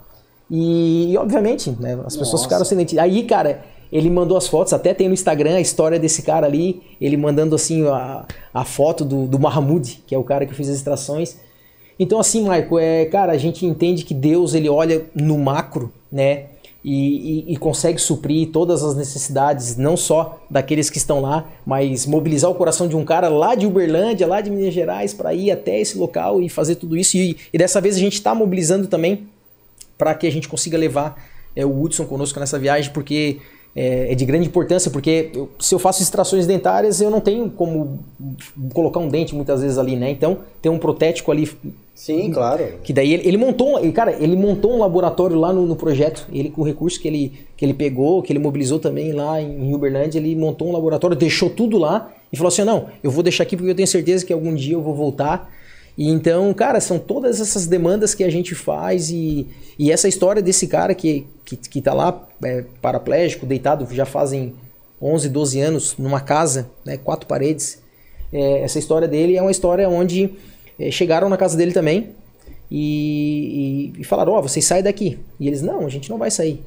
E, 0.49 1.11
e 1.13 1.17
obviamente, 1.17 1.69
né, 1.79 1.93
as 2.05 2.17
pessoas 2.17 2.33
Nossa. 2.33 2.43
ficaram 2.43 2.65
sem 2.65 2.77
dente. 2.77 2.97
Aí, 2.97 3.23
cara, 3.23 3.63
ele 3.91 4.09
mandou 4.09 4.35
as 4.35 4.47
fotos, 4.47 4.73
até 4.73 4.93
tem 4.93 5.07
no 5.07 5.13
Instagram 5.13 5.55
a 5.55 5.61
história 5.61 5.99
desse 5.99 6.23
cara 6.23 6.47
ali, 6.47 6.81
ele 6.99 7.15
mandando 7.15 7.55
assim 7.55 7.87
a, 7.87 8.25
a 8.53 8.65
foto 8.65 9.05
do, 9.05 9.27
do 9.27 9.39
Mahmoud, 9.39 10.03
que 10.05 10.13
é 10.13 10.17
o 10.17 10.23
cara 10.23 10.45
que 10.45 10.53
fez 10.53 10.69
as 10.69 10.75
extrações. 10.75 11.37
Então 11.99 12.19
assim, 12.19 12.45
Marco, 12.45 12.79
é, 12.79 13.05
cara, 13.05 13.33
a 13.33 13.37
gente 13.37 13.65
entende 13.65 14.05
que 14.05 14.13
Deus 14.13 14.53
ele 14.53 14.69
olha 14.69 15.05
no 15.13 15.37
macro, 15.37 15.91
né? 16.11 16.45
E, 16.81 17.43
e, 17.49 17.53
e, 17.53 17.57
consegue 17.57 17.99
suprir 17.99 18.51
todas 18.53 18.81
as 18.81 18.95
necessidades, 18.95 19.75
não 19.75 19.97
só 19.97 20.41
daqueles 20.49 20.89
que 20.89 20.97
estão 20.97 21.19
lá, 21.19 21.45
mas 21.65 22.05
mobilizar 22.05 22.49
o 22.49 22.55
coração 22.55 22.87
de 22.87 22.95
um 22.95 23.03
cara 23.03 23.27
lá 23.27 23.53
de 23.53 23.67
Uberlândia, 23.67 24.25
lá 24.25 24.39
de 24.39 24.49
Minas 24.49 24.73
Gerais, 24.73 25.13
para 25.13 25.33
ir 25.33 25.51
até 25.51 25.77
esse 25.77 25.97
local 25.97 26.41
e 26.41 26.47
fazer 26.47 26.75
tudo 26.75 26.95
isso. 26.95 27.17
E, 27.17 27.35
e 27.51 27.57
dessa 27.57 27.81
vez 27.81 27.97
a 27.97 27.99
gente 27.99 28.13
está 28.13 28.33
mobilizando 28.33 28.87
também 28.87 29.27
para 29.97 30.15
que 30.15 30.25
a 30.25 30.31
gente 30.31 30.47
consiga 30.47 30.77
levar 30.77 31.21
é, 31.53 31.65
o 31.65 31.81
Hudson 31.81 32.05
conosco 32.05 32.39
nessa 32.39 32.57
viagem, 32.57 32.93
porque 32.93 33.39
é, 33.75 34.11
é, 34.11 34.15
de 34.15 34.25
grande 34.25 34.47
importância, 34.47 34.89
porque 34.89 35.29
eu, 35.33 35.49
se 35.59 35.73
eu 35.73 35.79
faço 35.79 36.01
extrações 36.01 36.47
dentárias, 36.47 36.99
eu 37.01 37.09
não 37.09 37.21
tenho 37.21 37.49
como 37.49 37.99
colocar 38.73 38.99
um 38.99 39.07
dente 39.07 39.35
muitas 39.35 39.61
vezes 39.61 39.77
ali, 39.77 39.95
né? 39.95 40.09
Então 40.09 40.39
tem 40.61 40.71
um 40.71 40.77
protético 40.77 41.31
ali. 41.31 41.49
Sim, 41.93 42.31
claro. 42.31 42.63
Que 42.83 42.93
daí 42.93 43.13
ele, 43.13 43.27
ele 43.27 43.37
montou, 43.37 43.79
cara, 43.91 44.15
ele 44.19 44.35
montou 44.35 44.73
um 44.73 44.79
laboratório 44.79 45.37
lá 45.37 45.53
no, 45.53 45.65
no, 45.65 45.75
projeto. 45.75 46.27
Ele 46.31 46.49
com 46.49 46.61
o 46.61 46.65
recurso 46.65 46.99
que 46.99 47.07
ele, 47.07 47.33
que 47.55 47.63
ele 47.63 47.73
pegou, 47.73 48.23
que 48.23 48.31
ele 48.31 48.39
mobilizou 48.39 48.79
também 48.79 49.11
lá 49.11 49.41
em 49.41 49.73
Uberlândia, 49.73 50.17
ele 50.17 50.35
montou 50.35 50.69
um 50.69 50.71
laboratório, 50.71 51.15
deixou 51.15 51.49
tudo 51.49 51.77
lá 51.77 52.11
e 52.31 52.37
falou 52.37 52.47
assim: 52.47 52.63
não, 52.63 52.87
eu 53.03 53.11
vou 53.11 53.21
deixar 53.21 53.43
aqui 53.43 53.55
porque 53.55 53.71
eu 53.71 53.75
tenho 53.75 53.87
certeza 53.87 54.25
que 54.25 54.33
algum 54.33 54.55
dia 54.55 54.73
eu 54.73 54.81
vou 54.81 54.95
voltar 54.95 55.51
então, 56.07 56.53
cara, 56.53 56.79
são 56.79 56.97
todas 56.97 57.41
essas 57.41 57.67
demandas 57.67 58.15
que 58.15 58.23
a 58.23 58.29
gente 58.29 58.55
faz 58.55 59.09
e, 59.09 59.47
e 59.77 59.91
essa 59.91 60.07
história 60.07 60.41
desse 60.41 60.65
cara 60.65 60.95
que, 60.95 61.27
que, 61.43 61.57
que 61.57 61.81
tá 61.81 61.93
lá 61.93 62.25
é, 62.41 62.63
paraplégico, 62.81 63.45
deitado, 63.45 63.85
já 63.93 64.05
fazem 64.05 64.53
11, 65.01 65.27
12 65.27 65.59
anos 65.59 65.95
numa 65.97 66.21
casa, 66.21 66.69
né, 66.85 66.97
quatro 66.97 67.27
paredes. 67.27 67.81
É, 68.31 68.61
essa 68.61 68.79
história 68.79 69.07
dele 69.07 69.35
é 69.35 69.41
uma 69.41 69.51
história 69.51 69.89
onde 69.89 70.29
é, 70.79 70.89
chegaram 70.89 71.27
na 71.27 71.35
casa 71.35 71.57
dele 71.57 71.73
também 71.73 72.11
e, 72.71 73.91
e, 73.97 74.01
e 74.01 74.03
falaram: 74.03 74.33
Ó, 74.33 74.39
oh, 74.39 74.41
vocês 74.41 74.63
saem 74.63 74.83
daqui. 74.83 75.19
E 75.39 75.47
eles: 75.47 75.61
Não, 75.61 75.85
a 75.85 75.89
gente 75.89 76.09
não 76.09 76.17
vai 76.17 76.31
sair. 76.31 76.63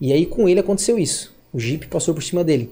E 0.00 0.12
aí 0.12 0.26
com 0.26 0.48
ele 0.48 0.58
aconteceu 0.58 0.98
isso. 0.98 1.32
O 1.52 1.60
Jeep 1.60 1.86
passou 1.86 2.14
por 2.14 2.22
cima 2.22 2.42
dele. 2.42 2.70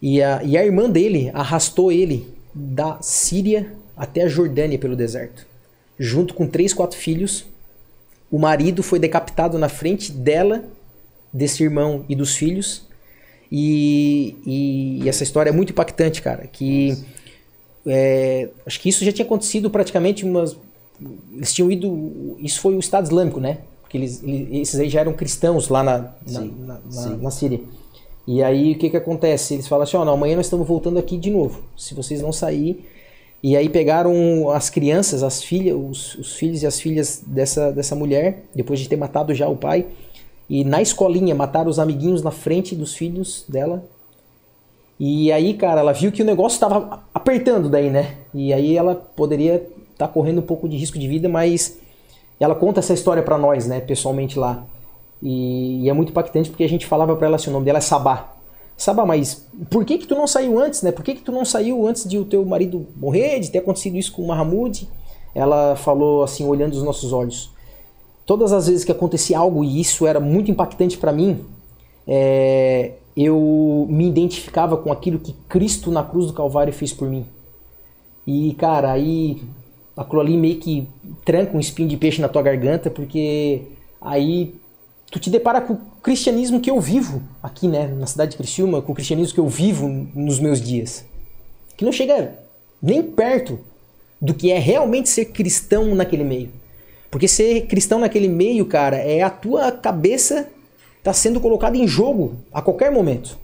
E 0.00 0.22
a, 0.22 0.42
e 0.44 0.56
a 0.56 0.64
irmã 0.64 0.88
dele 0.88 1.30
arrastou 1.32 1.90
ele 1.90 2.28
da 2.54 2.98
Síria 3.00 3.72
até 3.96 4.22
a 4.22 4.28
Jordânia 4.28 4.78
pelo 4.78 4.96
deserto, 4.96 5.46
junto 5.98 6.34
com 6.34 6.46
três, 6.46 6.72
quatro 6.72 6.98
filhos. 6.98 7.46
O 8.30 8.38
marido 8.38 8.82
foi 8.82 8.98
decapitado 8.98 9.58
na 9.58 9.68
frente 9.68 10.10
dela, 10.10 10.64
desse 11.32 11.62
irmão 11.62 12.04
e 12.08 12.14
dos 12.14 12.34
filhos. 12.34 12.86
E, 13.50 14.36
e, 14.46 15.02
e 15.04 15.08
essa 15.08 15.22
história 15.22 15.50
é 15.50 15.52
muito 15.52 15.70
impactante, 15.70 16.22
cara. 16.22 16.46
Que 16.46 16.96
é, 17.86 18.48
acho 18.66 18.80
que 18.80 18.88
isso 18.88 19.04
já 19.04 19.12
tinha 19.12 19.26
acontecido 19.26 19.70
praticamente 19.70 20.24
umas. 20.24 20.56
Eles 21.34 21.52
tinham 21.52 21.70
ido. 21.70 22.36
Isso 22.38 22.60
foi 22.60 22.74
o 22.74 22.78
Estado 22.78 23.04
Islâmico, 23.04 23.40
né? 23.40 23.58
Porque 23.82 23.98
eles, 23.98 24.22
eles 24.22 24.68
esses 24.68 24.80
aí 24.80 24.88
já 24.88 25.00
eram 25.00 25.12
cristãos 25.12 25.68
lá 25.68 25.82
na, 25.82 25.98
na, 26.26 26.40
na, 26.40 26.80
na, 26.90 27.16
na 27.16 27.30
Síria. 27.30 27.60
E 28.26 28.42
aí 28.42 28.72
o 28.72 28.78
que 28.78 28.88
que 28.88 28.96
acontece? 28.96 29.54
Eles 29.54 29.66
falam 29.66 29.82
assim: 29.82 29.96
ó, 29.96 30.02
oh, 30.02 30.04
não, 30.04 30.14
amanhã 30.14 30.36
nós 30.36 30.46
estamos 30.46 30.66
voltando 30.66 30.98
aqui 30.98 31.18
de 31.18 31.30
novo. 31.30 31.62
Se 31.76 31.92
vocês 31.92 32.22
não 32.22 32.32
sair, 32.32 32.88
e 33.42 33.56
aí 33.56 33.68
pegaram 33.68 34.50
as 34.50 34.70
crianças, 34.70 35.22
as 35.22 35.42
filhas, 35.42 35.76
os, 35.76 36.14
os, 36.14 36.34
filhos 36.34 36.62
e 36.62 36.66
as 36.66 36.80
filhas 36.80 37.22
dessa, 37.26 37.72
dessa 37.72 37.96
mulher, 37.96 38.44
depois 38.54 38.78
de 38.78 38.88
ter 38.88 38.96
matado 38.96 39.34
já 39.34 39.48
o 39.48 39.56
pai, 39.56 39.86
e 40.48 40.64
na 40.64 40.80
escolinha 40.80 41.34
mataram 41.34 41.68
os 41.68 41.78
amiguinhos 41.78 42.22
na 42.22 42.30
frente 42.30 42.76
dos 42.76 42.94
filhos 42.94 43.44
dela. 43.48 43.84
E 45.00 45.32
aí, 45.32 45.54
cara, 45.54 45.80
ela 45.80 45.92
viu 45.92 46.12
que 46.12 46.22
o 46.22 46.24
negócio 46.24 46.56
estava 46.56 47.02
apertando 47.12 47.68
daí, 47.68 47.90
né? 47.90 48.16
E 48.32 48.52
aí 48.52 48.76
ela 48.76 48.94
poderia 48.94 49.56
estar 49.56 50.06
tá 50.06 50.08
correndo 50.08 50.38
um 50.38 50.46
pouco 50.46 50.68
de 50.68 50.76
risco 50.76 50.98
de 50.98 51.08
vida, 51.08 51.28
mas 51.28 51.78
ela 52.38 52.54
conta 52.54 52.80
essa 52.80 52.92
história 52.92 53.22
para 53.22 53.38
nós, 53.38 53.66
né, 53.66 53.80
pessoalmente 53.80 54.38
lá. 54.38 54.64
E, 55.22 55.84
e, 55.84 55.88
é 55.88 55.92
muito 55.92 56.10
impactante 56.10 56.50
porque 56.50 56.64
a 56.64 56.68
gente 56.68 56.86
falava 56.86 57.16
para 57.16 57.26
ela 57.26 57.36
assim, 57.36 57.50
o 57.50 57.52
nome 57.52 57.64
dela 57.64 57.78
é 57.78 57.80
Sabá. 57.80 58.32
Saba, 58.82 59.06
mas 59.06 59.46
por 59.70 59.84
que 59.84 59.96
que 59.96 60.08
tu 60.08 60.16
não 60.16 60.26
saiu 60.26 60.58
antes, 60.58 60.82
né? 60.82 60.90
Por 60.90 61.04
que 61.04 61.14
que 61.14 61.22
tu 61.22 61.30
não 61.30 61.44
saiu 61.44 61.86
antes 61.86 62.04
de 62.04 62.18
o 62.18 62.24
teu 62.24 62.44
marido 62.44 62.84
morrer, 62.96 63.38
de 63.38 63.48
ter 63.48 63.58
acontecido 63.58 63.96
isso 63.96 64.10
com 64.10 64.22
o 64.22 64.26
Mahmoud? 64.26 64.88
Ela 65.32 65.76
falou 65.76 66.24
assim, 66.24 66.44
olhando 66.44 66.72
os 66.72 66.82
nossos 66.82 67.12
olhos. 67.12 67.52
Todas 68.26 68.52
as 68.52 68.66
vezes 68.66 68.84
que 68.84 68.90
acontecia 68.90 69.38
algo 69.38 69.62
e 69.62 69.80
isso 69.80 70.04
era 70.04 70.18
muito 70.18 70.50
impactante 70.50 70.98
para 70.98 71.12
mim, 71.12 71.44
é, 72.08 72.94
eu 73.16 73.86
me 73.88 74.08
identificava 74.08 74.76
com 74.76 74.90
aquilo 74.90 75.20
que 75.20 75.32
Cristo 75.48 75.92
na 75.92 76.02
cruz 76.02 76.26
do 76.26 76.32
Calvário 76.32 76.72
fez 76.72 76.92
por 76.92 77.08
mim. 77.08 77.24
E, 78.26 78.52
cara, 78.54 78.90
aí 78.90 79.44
aquilo 79.96 80.20
ali 80.20 80.36
meio 80.36 80.58
que 80.58 80.88
tranca 81.24 81.56
um 81.56 81.60
espinho 81.60 81.88
de 81.88 81.96
peixe 81.96 82.20
na 82.20 82.28
tua 82.28 82.42
garganta, 82.42 82.90
porque 82.90 83.62
aí 84.00 84.56
tu 85.12 85.20
te 85.20 85.28
depara 85.28 85.60
com 85.60 85.74
o 85.74 85.80
cristianismo 86.02 86.58
que 86.58 86.70
eu 86.70 86.80
vivo 86.80 87.22
aqui, 87.42 87.68
né, 87.68 87.86
na 87.86 88.06
cidade 88.06 88.30
de 88.30 88.38
Criciúma, 88.38 88.80
com 88.80 88.92
o 88.92 88.94
cristianismo 88.94 89.34
que 89.34 89.40
eu 89.40 89.46
vivo 89.46 89.86
nos 90.14 90.40
meus 90.40 90.58
dias. 90.58 91.04
Que 91.76 91.84
não 91.84 91.92
chega 91.92 92.38
nem 92.82 93.02
perto 93.02 93.60
do 94.18 94.32
que 94.32 94.50
é 94.50 94.58
realmente 94.58 95.10
ser 95.10 95.26
cristão 95.26 95.94
naquele 95.94 96.24
meio. 96.24 96.48
Porque 97.10 97.28
ser 97.28 97.66
cristão 97.66 97.98
naquele 97.98 98.26
meio, 98.26 98.64
cara, 98.64 98.96
é 98.96 99.20
a 99.20 99.28
tua 99.28 99.70
cabeça 99.70 100.48
tá 101.02 101.12
sendo 101.12 101.40
colocada 101.40 101.76
em 101.76 101.86
jogo 101.86 102.36
a 102.50 102.62
qualquer 102.62 102.90
momento. 102.90 103.36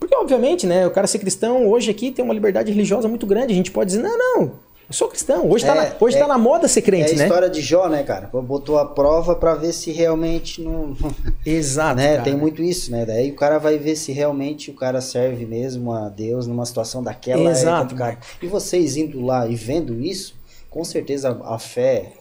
Porque, 0.00 0.16
obviamente, 0.16 0.66
né, 0.66 0.86
o 0.86 0.90
cara 0.90 1.06
ser 1.06 1.18
cristão 1.18 1.68
hoje 1.68 1.90
aqui 1.90 2.10
tem 2.10 2.24
uma 2.24 2.32
liberdade 2.32 2.72
religiosa 2.72 3.06
muito 3.06 3.26
grande. 3.26 3.52
A 3.52 3.56
gente 3.56 3.70
pode 3.70 3.90
dizer, 3.90 4.02
não, 4.02 4.16
não, 4.16 4.52
eu 4.88 4.94
sou 4.94 5.08
cristão. 5.08 5.50
Hoje, 5.50 5.64
tá 5.64 5.72
é, 5.72 5.90
na, 5.90 5.96
hoje 6.00 6.16
tá 6.16 6.24
é, 6.24 6.26
tá 6.26 6.28
na 6.28 6.38
moda 6.38 6.68
ser 6.68 6.82
crente, 6.82 7.12
é 7.12 7.14
né? 7.14 7.20
É 7.20 7.22
a 7.22 7.26
história 7.26 7.50
de 7.50 7.60
Jó, 7.60 7.88
né, 7.88 8.02
cara? 8.02 8.28
Botou 8.28 8.78
a 8.78 8.86
prova 8.86 9.34
para 9.34 9.54
ver 9.54 9.72
se 9.72 9.90
realmente 9.90 10.60
não. 10.60 10.96
Exato. 11.44 11.96
né? 12.00 12.20
Tem 12.20 12.36
muito 12.36 12.62
isso, 12.62 12.90
né? 12.90 13.06
Daí 13.06 13.30
o 13.30 13.36
cara 13.36 13.58
vai 13.58 13.78
ver 13.78 13.96
se 13.96 14.12
realmente 14.12 14.70
o 14.70 14.74
cara 14.74 15.00
serve 15.00 15.46
mesmo 15.46 15.92
a 15.92 16.08
Deus 16.08 16.46
numa 16.46 16.66
situação 16.66 17.02
daquela. 17.02 17.50
Exato. 17.50 17.94
Cara. 17.94 18.18
E 18.42 18.46
vocês 18.46 18.96
indo 18.96 19.24
lá 19.24 19.46
e 19.46 19.54
vendo 19.54 20.00
isso, 20.00 20.34
com 20.68 20.84
certeza 20.84 21.40
a 21.44 21.58
fé 21.58 22.12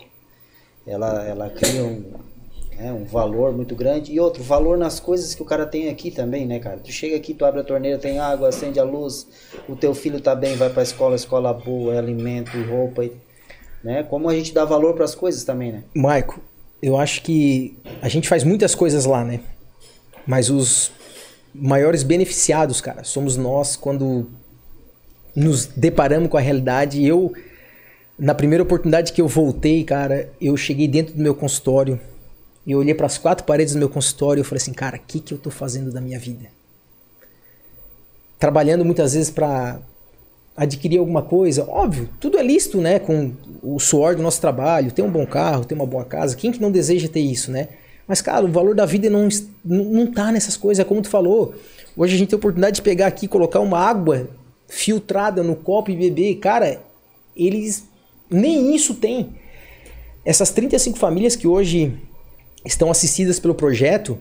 ela, 0.86 1.24
ela 1.24 1.50
cria 1.50 1.84
um 1.84 2.31
né? 2.78 2.92
Um 2.92 3.06
valor 3.06 3.54
muito 3.54 3.76
grande. 3.76 4.14
E 4.14 4.20
outro, 4.20 4.44
valor 4.44 4.78
nas 4.78 5.00
coisas 5.00 5.36
que 5.36 5.42
o 5.42 5.46
cara 5.46 5.66
tem 5.66 5.90
aqui 5.90 6.12
também, 6.12 6.46
né, 6.46 6.60
cara? 6.60 6.78
Tu 6.78 6.92
chega 6.92 7.16
aqui, 7.16 7.34
tu 7.34 7.46
abre 7.46 7.62
a 7.62 7.64
torneira, 7.64 7.98
tem 7.98 8.20
água, 8.20 8.50
acende 8.50 8.80
a 8.80 8.84
luz, 8.84 9.28
o 9.68 9.76
teu 9.76 9.94
filho 9.94 10.20
tá 10.20 10.36
bem, 10.36 10.56
vai 10.56 10.70
pra 10.70 10.84
escola, 10.84 11.16
escola 11.16 11.54
boa, 11.54 11.94
é 11.94 11.98
alimento, 11.98 12.52
roupa, 12.70 13.10
né? 13.84 14.04
Como 14.04 14.30
a 14.30 14.36
gente 14.36 14.54
dá 14.54 14.66
valor 14.66 14.94
para 14.94 15.06
as 15.06 15.16
coisas 15.16 15.44
também, 15.44 15.72
né? 15.72 15.84
Maico, 15.94 16.40
eu 16.82 16.98
acho 16.98 17.22
que 17.22 17.78
a 18.02 18.10
gente 18.10 18.28
faz 18.28 18.44
muitas 18.44 18.74
coisas 18.74 19.06
lá, 19.06 19.24
né? 19.24 19.40
Mas 20.26 20.50
os 20.50 20.92
maiores 21.54 22.04
beneficiados, 22.04 22.82
cara, 22.82 23.04
somos 23.04 23.38
nós 23.38 23.76
quando 23.76 24.28
nos 25.36 25.66
deparamos 25.66 26.30
com 26.30 26.38
a 26.38 26.42
realidade. 26.42 27.06
Eu, 27.06 27.34
na 28.18 28.34
primeira 28.34 28.64
oportunidade 28.64 29.14
que 29.14 29.22
eu 29.22 29.28
voltei, 29.28 29.84
cara, 29.84 30.30
eu 30.40 30.56
cheguei 30.56 30.88
dentro 30.88 31.14
do 31.14 31.22
meu 31.22 31.36
consultório. 31.36 32.00
Eu 32.66 32.80
olhei 32.80 32.94
para 32.94 33.08
as 33.08 33.18
quatro 33.18 33.46
paredes 33.46 33.74
do 33.74 33.80
meu 33.80 33.90
consultório 33.90 34.42
e 34.42 34.44
falei 34.44 34.62
assim, 34.62 34.74
cara, 34.74 34.98
o 34.98 35.00
que, 35.00 35.20
que 35.20 35.34
eu 35.34 35.38
tô 35.38 35.50
fazendo 35.50 35.92
da 35.92 36.00
minha 36.00 36.20
vida? 36.20 36.48
Trabalhando 38.38 38.86
muitas 38.86 39.14
vezes 39.14 39.32
para 39.32 39.80
adquirir 40.56 41.00
alguma 41.00 41.24
coisa, 41.24 41.66
óbvio, 41.68 42.10
tudo 42.20 42.38
é 42.38 42.44
lícito, 42.44 42.80
né? 42.80 43.00
Com 43.00 43.34
o 43.64 43.80
suor 43.80 44.16
do 44.16 44.22
nosso 44.22 44.40
trabalho, 44.40 44.92
ter 44.92 45.02
um 45.02 45.10
bom 45.10 45.26
carro, 45.26 45.66
ter 45.66 45.74
uma 45.74 45.86
boa 45.86 46.06
casa. 46.06 46.36
Quem 46.36 46.52
que 46.52 46.62
não 46.62 46.72
deseja 46.72 47.08
ter 47.08 47.22
isso, 47.22 47.52
né? 47.52 47.70
Mas, 48.08 48.22
cara, 48.22 48.46
o 48.46 48.52
valor 48.52 48.76
da 48.76 48.86
vida 48.86 49.10
não, 49.10 49.28
não 49.64 50.12
tá 50.12 50.32
nessas 50.32 50.58
coisas, 50.58 50.84
é 50.84 50.88
como 50.88 51.02
tu 51.02 51.10
falou. 51.10 51.56
Hoje 51.96 52.16
a 52.16 52.18
gente 52.18 52.30
tem 52.30 52.38
a 52.38 52.40
oportunidade 52.40 52.76
de 52.76 52.82
pegar 52.82 53.08
aqui, 53.08 53.28
colocar 53.28 53.60
uma 53.60 53.80
água 53.80 54.30
filtrada 54.68 55.44
no 55.44 55.56
copo 55.56 55.92
e 55.92 55.96
beber. 55.96 56.36
Cara, 56.36 56.82
eles 57.36 57.86
nem 58.30 58.76
isso 58.76 58.96
têm. 58.96 59.30
Essas 60.24 60.52
35 60.52 60.98
famílias 60.98 61.36
que 61.36 61.48
hoje 61.48 61.98
estão 62.66 62.92
assistidas 62.92 63.40
pelo 63.40 63.56
projeto, 63.56 64.18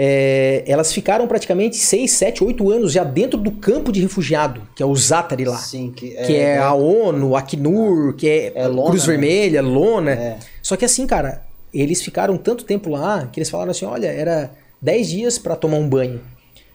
é, 0.00 0.62
elas 0.64 0.92
ficaram 0.92 1.26
praticamente 1.26 1.76
6, 1.76 2.10
7, 2.10 2.44
8 2.44 2.70
anos 2.70 2.92
já 2.92 3.02
dentro 3.02 3.38
do 3.38 3.50
campo 3.50 3.90
de 3.90 4.00
refugiado, 4.00 4.62
que 4.76 4.80
é 4.80 4.86
o 4.86 4.94
Zatari 4.94 5.44
lá. 5.44 5.56
Sim, 5.56 5.90
que 5.90 6.16
é, 6.16 6.24
que 6.24 6.36
é 6.36 6.58
a 6.58 6.72
ONU, 6.72 7.34
a 7.34 7.40
Acnur, 7.40 8.14
que 8.14 8.28
é, 8.28 8.52
É 8.54 8.68
lona, 8.68 8.90
Cruz 8.90 9.06
né? 9.06 9.12
Vermelha, 9.12 9.60
Lona. 9.60 10.12
É. 10.12 10.38
Só 10.62 10.76
que 10.76 10.84
assim, 10.84 11.04
cara, 11.04 11.42
eles 11.74 12.00
ficaram 12.00 12.36
tanto 12.36 12.64
tempo 12.64 12.90
lá 12.90 13.28
que 13.32 13.40
eles 13.40 13.50
falaram 13.50 13.72
assim: 13.72 13.86
olha, 13.86 14.06
era 14.06 14.52
10 14.80 15.08
dias 15.08 15.38
para 15.38 15.56
tomar 15.56 15.78
um 15.78 15.88
banho, 15.88 16.20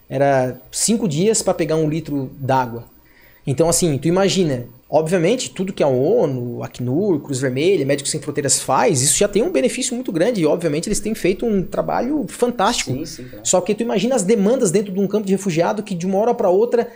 era 0.10 0.60
5 0.70 1.08
dias 1.08 1.42
para 1.42 1.54
pegar 1.54 1.78
um 1.78 1.88
litro 1.88 2.30
d'água. 2.38 2.86
Então, 3.48 3.70
assim, 3.70 3.98
tu 3.98 4.08
imagina, 4.08 4.66
obviamente, 4.94 5.50
tudo 5.50 5.74
que 5.74 5.82
a 5.82 5.88
ONU, 5.88 6.62
a 6.62 6.68
Acnur, 6.68 7.20
Cruz 7.20 7.40
Vermelha, 7.40 7.84
Médicos 7.84 8.12
Sem 8.12 8.22
Fronteiras 8.22 8.60
faz, 8.60 9.02
isso 9.02 9.18
já 9.18 9.28
tem 9.28 9.42
um 9.42 9.52
benefício 9.52 9.96
muito 9.96 10.12
grande 10.12 10.42
e, 10.42 10.46
obviamente, 10.46 10.88
eles 10.88 11.00
têm 11.00 11.16
feito 11.16 11.48
um 11.48 11.64
trabalho 11.64 12.28
fantástico. 12.28 12.92
Sim, 12.92 13.04
sim, 13.04 13.24
claro. 13.24 13.44
Só 13.44 13.60
que 13.60 13.74
tu 13.74 13.82
imagina 13.82 14.14
as 14.14 14.22
demandas 14.22 14.70
dentro 14.70 14.94
de 14.94 15.00
um 15.00 15.08
campo 15.08 15.26
de 15.26 15.32
refugiado 15.32 15.82
que 15.82 15.96
de 15.96 16.06
uma 16.06 16.20
hora 16.20 16.36
para 16.36 16.48
outra 16.50 16.88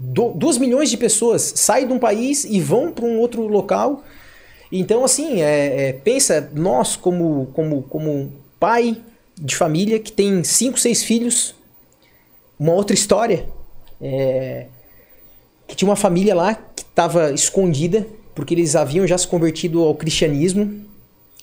duas 0.00 0.56
milhões 0.56 0.88
de 0.88 0.96
pessoas 0.96 1.42
saem 1.56 1.86
de 1.86 1.92
um 1.92 1.98
país 1.98 2.44
e 2.44 2.58
vão 2.60 2.90
para 2.90 3.04
um 3.04 3.18
outro 3.18 3.46
local. 3.46 4.02
Então, 4.72 5.04
assim, 5.04 5.42
é, 5.42 5.88
é, 5.88 5.92
pensa, 5.92 6.50
nós 6.54 6.96
como, 6.96 7.50
como, 7.52 7.82
como 7.82 8.32
pai 8.58 8.96
de 9.36 9.56
família 9.56 9.98
que 9.98 10.12
tem 10.12 10.42
cinco, 10.42 10.78
seis 10.78 11.02
filhos, 11.02 11.54
uma 12.58 12.72
outra 12.72 12.94
história. 12.94 13.46
É, 14.00 14.68
que 15.68 15.76
tinha 15.76 15.88
uma 15.88 15.96
família 15.96 16.34
lá 16.34 16.54
estava 16.98 17.30
escondida 17.30 18.04
porque 18.34 18.54
eles 18.54 18.74
haviam 18.74 19.06
já 19.06 19.16
se 19.16 19.28
convertido 19.28 19.84
ao 19.84 19.94
cristianismo 19.94 20.84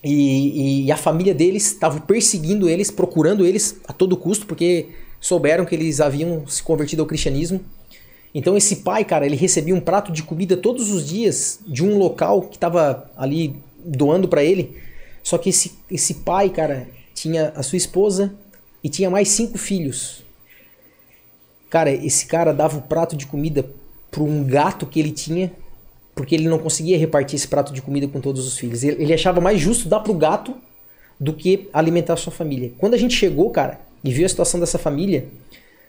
e, 0.03 0.83
e 0.83 0.91
a 0.91 0.97
família 0.97 1.33
deles 1.33 1.67
estava 1.67 2.01
perseguindo 2.01 2.67
eles, 2.67 2.91
procurando 2.91 3.45
eles 3.45 3.79
a 3.87 3.93
todo 3.93 4.17
custo 4.17 4.45
porque 4.45 4.89
souberam 5.17 5.63
que 5.63 5.73
eles 5.73 6.01
haviam 6.01 6.45
se 6.45 6.61
convertido 6.61 7.01
ao 7.01 7.07
cristianismo. 7.07 7.61
Então 8.33 8.57
esse 8.57 8.77
pai, 8.77 9.05
cara, 9.05 9.25
ele 9.25 9.37
recebia 9.37 9.73
um 9.73 9.79
prato 9.79 10.11
de 10.11 10.23
comida 10.23 10.57
todos 10.57 10.91
os 10.91 11.07
dias 11.07 11.61
de 11.65 11.85
um 11.85 11.97
local 11.97 12.41
que 12.41 12.57
estava 12.57 13.09
ali 13.15 13.55
doando 13.77 14.27
para 14.27 14.43
ele. 14.43 14.75
Só 15.23 15.37
que 15.37 15.49
esse, 15.49 15.71
esse 15.89 16.15
pai, 16.15 16.49
cara, 16.49 16.85
tinha 17.13 17.53
a 17.55 17.63
sua 17.63 17.77
esposa 17.77 18.35
e 18.83 18.89
tinha 18.89 19.09
mais 19.09 19.29
cinco 19.29 19.57
filhos. 19.57 20.21
Cara, 21.69 21.91
esse 21.91 22.25
cara 22.25 22.53
dava 22.53 22.77
o 22.77 22.81
prato 22.81 23.15
de 23.15 23.25
comida 23.25 23.65
para 24.15 24.23
um 24.23 24.43
gato 24.45 24.85
que 24.85 24.97
ele 24.97 25.11
tinha, 25.11 25.51
porque 26.15 26.33
ele 26.33 26.47
não 26.47 26.57
conseguia 26.57 26.97
repartir 26.97 27.35
esse 27.35 27.47
prato 27.49 27.73
de 27.73 27.81
comida 27.81 28.07
com 28.07 28.21
todos 28.21 28.47
os 28.47 28.57
filhos. 28.57 28.81
Ele, 28.81 29.03
ele 29.03 29.13
achava 29.13 29.41
mais 29.41 29.59
justo 29.59 29.89
dar 29.89 29.99
pro 29.99 30.13
gato 30.13 30.55
do 31.19 31.33
que 31.33 31.67
alimentar 31.73 32.13
a 32.13 32.17
sua 32.17 32.31
família. 32.31 32.71
Quando 32.77 32.93
a 32.93 32.97
gente 32.97 33.13
chegou, 33.13 33.49
cara, 33.49 33.81
e 34.01 34.13
viu 34.13 34.25
a 34.25 34.29
situação 34.29 34.57
dessa 34.57 34.77
família, 34.77 35.25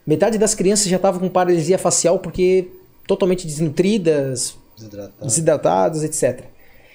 metade 0.04 0.38
das 0.38 0.54
crianças 0.56 0.88
já 0.88 0.96
estavam 0.96 1.20
com 1.20 1.28
paralisia 1.28 1.78
facial 1.78 2.18
porque 2.18 2.66
totalmente 3.06 3.46
desnutridas, 3.46 4.56
Desidratado. 4.76 5.24
desidratadas, 5.24 6.02
etc. 6.02 6.44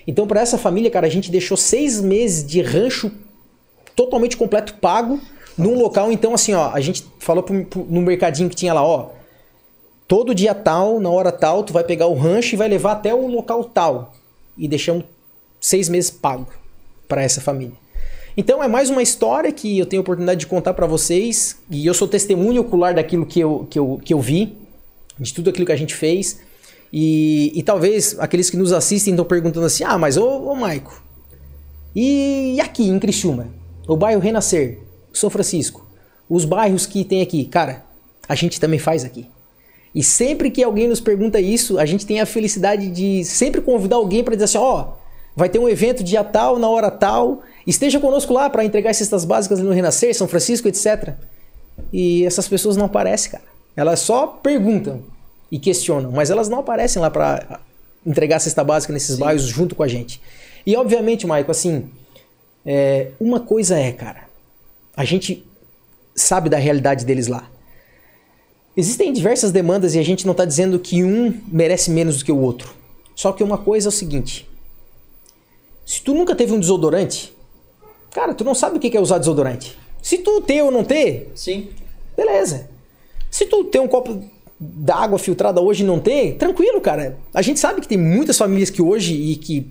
Então, 0.06 0.28
para 0.28 0.42
essa 0.42 0.58
família, 0.58 0.92
cara, 0.92 1.08
a 1.08 1.10
gente 1.10 1.32
deixou 1.32 1.56
seis 1.56 2.02
meses 2.02 2.46
de 2.46 2.62
rancho 2.62 3.10
totalmente 3.96 4.36
completo 4.36 4.74
pago 4.76 5.20
num 5.58 5.76
local. 5.78 6.12
Então, 6.12 6.34
assim, 6.34 6.54
ó, 6.54 6.72
a 6.74 6.82
gente 6.82 7.06
falou 7.20 7.44
pro, 7.44 7.64
pro- 7.66 7.86
no 7.90 8.02
mercadinho 8.02 8.50
que 8.50 8.56
tinha 8.56 8.74
lá, 8.74 8.84
ó. 8.84 9.10
Todo 10.12 10.36
dia 10.36 10.54
tal, 10.54 11.00
na 11.00 11.10
hora 11.10 11.32
tal, 11.32 11.64
tu 11.64 11.72
vai 11.72 11.86
pegar 11.86 12.08
o 12.08 12.16
rancho 12.16 12.54
e 12.54 12.58
vai 12.58 12.68
levar 12.68 12.92
até 12.92 13.16
o 13.16 13.28
local 13.28 13.64
tal. 13.64 14.14
E 14.58 14.68
deixamos 14.68 15.06
seis 15.58 15.88
meses 15.88 16.12
pago 16.12 16.48
para 17.08 17.24
essa 17.24 17.40
família. 17.40 17.78
Então 18.36 18.62
é 18.62 18.68
mais 18.68 18.90
uma 18.90 19.02
história 19.02 19.54
que 19.54 19.80
eu 19.80 19.86
tenho 19.86 20.02
a 20.02 20.04
oportunidade 20.04 20.42
de 20.42 20.48
contar 20.48 20.74
para 20.74 20.86
vocês 20.86 21.58
e 21.70 21.88
eu 21.88 21.94
sou 21.94 22.10
testemunho 22.10 22.60
ocular 22.60 22.94
daquilo 22.94 23.26
que 23.26 23.40
eu, 23.40 23.66
que, 23.70 23.80
eu, 23.80 24.02
que 24.04 24.14
eu 24.14 24.20
vi, 24.20 24.58
de 25.18 25.34
tudo 25.34 25.50
aquilo 25.50 25.66
que 25.66 25.72
a 25.72 25.78
gente 25.78 25.96
fez. 25.96 26.42
E, 26.92 27.54
e 27.56 27.64
talvez 27.64 28.20
aqueles 28.20 28.50
que 28.50 28.58
nos 28.58 28.74
assistem 28.74 29.14
estão 29.14 29.24
perguntando 29.24 29.66
assim: 29.66 29.86
ah, 29.86 29.98
mas 29.98 30.18
ô, 30.18 30.28
ô 30.28 30.54
Maico, 30.56 31.02
e 31.96 32.60
aqui 32.60 32.84
em 32.84 33.00
Criciúma? 33.00 33.48
O 33.88 33.96
bairro 33.96 34.20
Renascer, 34.20 34.80
São 35.14 35.30
Francisco, 35.30 35.88
os 36.30 36.44
bairros 36.44 36.86
que 36.86 37.06
tem 37.06 37.22
aqui, 37.22 37.46
cara, 37.46 37.86
a 38.28 38.36
gente 38.36 38.60
também 38.60 38.78
faz 38.78 39.06
aqui. 39.06 39.26
E 39.94 40.02
sempre 40.02 40.50
que 40.50 40.64
alguém 40.64 40.88
nos 40.88 41.00
pergunta 41.00 41.40
isso, 41.40 41.78
a 41.78 41.86
gente 41.86 42.06
tem 42.06 42.22
a 42.22 42.26
felicidade 42.26 42.90
de 42.90 43.26
sempre 43.26 43.62
convidar 43.62 43.98
alguém 43.98 44.24
para 44.24 44.36
dizer 44.36 44.46
assim: 44.46 44.58
ó, 44.58 44.94
vai 45.36 45.50
ter 45.50 45.60
um 45.60 45.68
evento 45.68 46.04
dia 46.04 46.24
tal, 46.24 46.58
na 46.58 46.70
hora 46.70 46.90
tal, 46.90 47.42
esteja 47.68 48.00
conosco 48.00 48.34
lá 48.34 48.50
para 48.50 48.64
entregar 48.64 48.94
cestas 48.94 49.26
básicas 49.26 49.60
no 49.60 49.72
Renascer, 49.72 50.16
São 50.16 50.28
Francisco, 50.28 50.68
etc. 50.68 51.14
E 51.92 52.26
essas 52.26 52.48
pessoas 52.48 52.78
não 52.78 52.86
aparecem, 52.86 53.32
cara. 53.32 53.44
Elas 53.76 54.00
só 54.00 54.28
perguntam 54.28 55.04
e 55.52 55.60
questionam, 55.60 56.12
mas 56.12 56.30
elas 56.30 56.48
não 56.48 56.60
aparecem 56.60 57.02
lá 57.02 57.10
para 57.10 57.60
entregar 58.06 58.40
cesta 58.40 58.64
básica 58.64 58.94
nesses 58.94 59.18
bairros 59.18 59.44
junto 59.44 59.76
com 59.76 59.84
a 59.84 59.88
gente. 59.88 60.22
E 60.66 60.76
obviamente, 60.76 61.28
Maico, 61.28 61.52
assim, 61.52 61.90
é, 62.66 63.10
uma 63.20 63.40
coisa 63.40 63.78
é, 63.78 63.92
cara, 63.92 64.24
a 64.96 65.04
gente 65.04 65.46
sabe 66.16 66.50
da 66.50 66.58
realidade 66.58 67.06
deles 67.06 67.28
lá. 67.28 67.51
Existem 68.76 69.12
diversas 69.12 69.52
demandas 69.52 69.96
e 69.96 70.00
a 70.00 70.04
gente 70.04 70.26
não 70.26 70.32
está 70.32 70.46
dizendo 70.46 70.80
que 70.80 71.04
um 71.04 71.42
merece 71.48 71.92
menos 71.92 72.20
do 72.20 72.26
que 72.26 72.32
o 72.32 72.40
outro. 72.40 72.74
Só 73.16 73.32
que 73.32 73.44
uma 73.44 73.58
coisa 73.58 73.88
é 73.88 73.90
o 73.90 73.92
seguinte: 73.92 74.50
se 75.86 76.02
tu 76.02 76.14
nunca 76.14 76.36
teve 76.36 76.54
um 76.54 76.60
desodorante, 76.60 77.34
cara, 78.12 78.34
tu 78.34 78.44
não 78.44 78.56
sabe 78.56 78.78
o 78.78 78.80
que 78.80 78.96
é 78.96 79.02
usar 79.02 79.18
desodorante. 79.18 79.78
Se 80.02 80.18
tu 80.18 80.42
ter 80.42 80.64
ou 80.64 80.72
não 80.72 80.84
ter, 80.84 81.32
Sim. 81.36 81.70
beleza. 82.16 82.70
Se 83.30 83.46
tu 83.46 83.66
ter 83.66 83.80
um 83.80 83.88
copo 83.88 84.24
d'água 84.60 85.18
filtrada 85.18 85.60
hoje 85.60 85.84
e 85.84 85.86
não 85.86 86.00
ter, 86.00 86.36
tranquilo, 86.36 86.80
cara. 86.80 87.18
A 87.34 87.42
gente 87.42 87.60
sabe 87.60 87.82
que 87.82 87.88
tem 87.88 87.98
muitas 87.98 88.38
famílias 88.38 88.70
que 88.70 88.82
hoje 88.82 89.14
e 89.14 89.36
que 89.36 89.62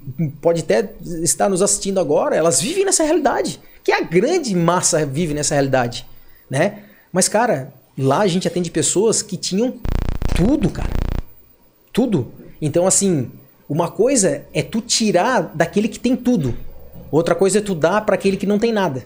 pode 0.40 0.62
até 0.62 0.92
estar 1.22 1.48
nos 1.48 1.62
assistindo 1.62 2.00
agora, 2.00 2.34
elas 2.34 2.60
vivem 2.60 2.84
nessa 2.84 3.04
realidade. 3.04 3.60
Que 3.84 3.92
a 3.92 4.00
grande 4.00 4.54
massa 4.54 5.06
vive 5.06 5.32
nessa 5.32 5.54
realidade, 5.54 6.06
né? 6.50 6.82
Mas, 7.12 7.28
cara, 7.28 7.72
lá 8.00 8.20
a 8.20 8.26
gente 8.26 8.46
atende 8.48 8.70
pessoas 8.70 9.22
que 9.22 9.36
tinham 9.36 9.74
tudo, 10.36 10.70
cara. 10.70 10.90
Tudo. 11.92 12.32
Então, 12.60 12.86
assim, 12.86 13.30
uma 13.68 13.90
coisa 13.90 14.44
é 14.52 14.62
tu 14.62 14.80
tirar 14.80 15.52
daquele 15.54 15.88
que 15.88 15.98
tem 15.98 16.16
tudo. 16.16 16.54
Outra 17.10 17.34
coisa 17.34 17.58
é 17.58 17.60
tu 17.60 17.74
dar 17.74 18.00
para 18.02 18.14
aquele 18.14 18.36
que 18.36 18.46
não 18.46 18.58
tem 18.58 18.72
nada. 18.72 19.04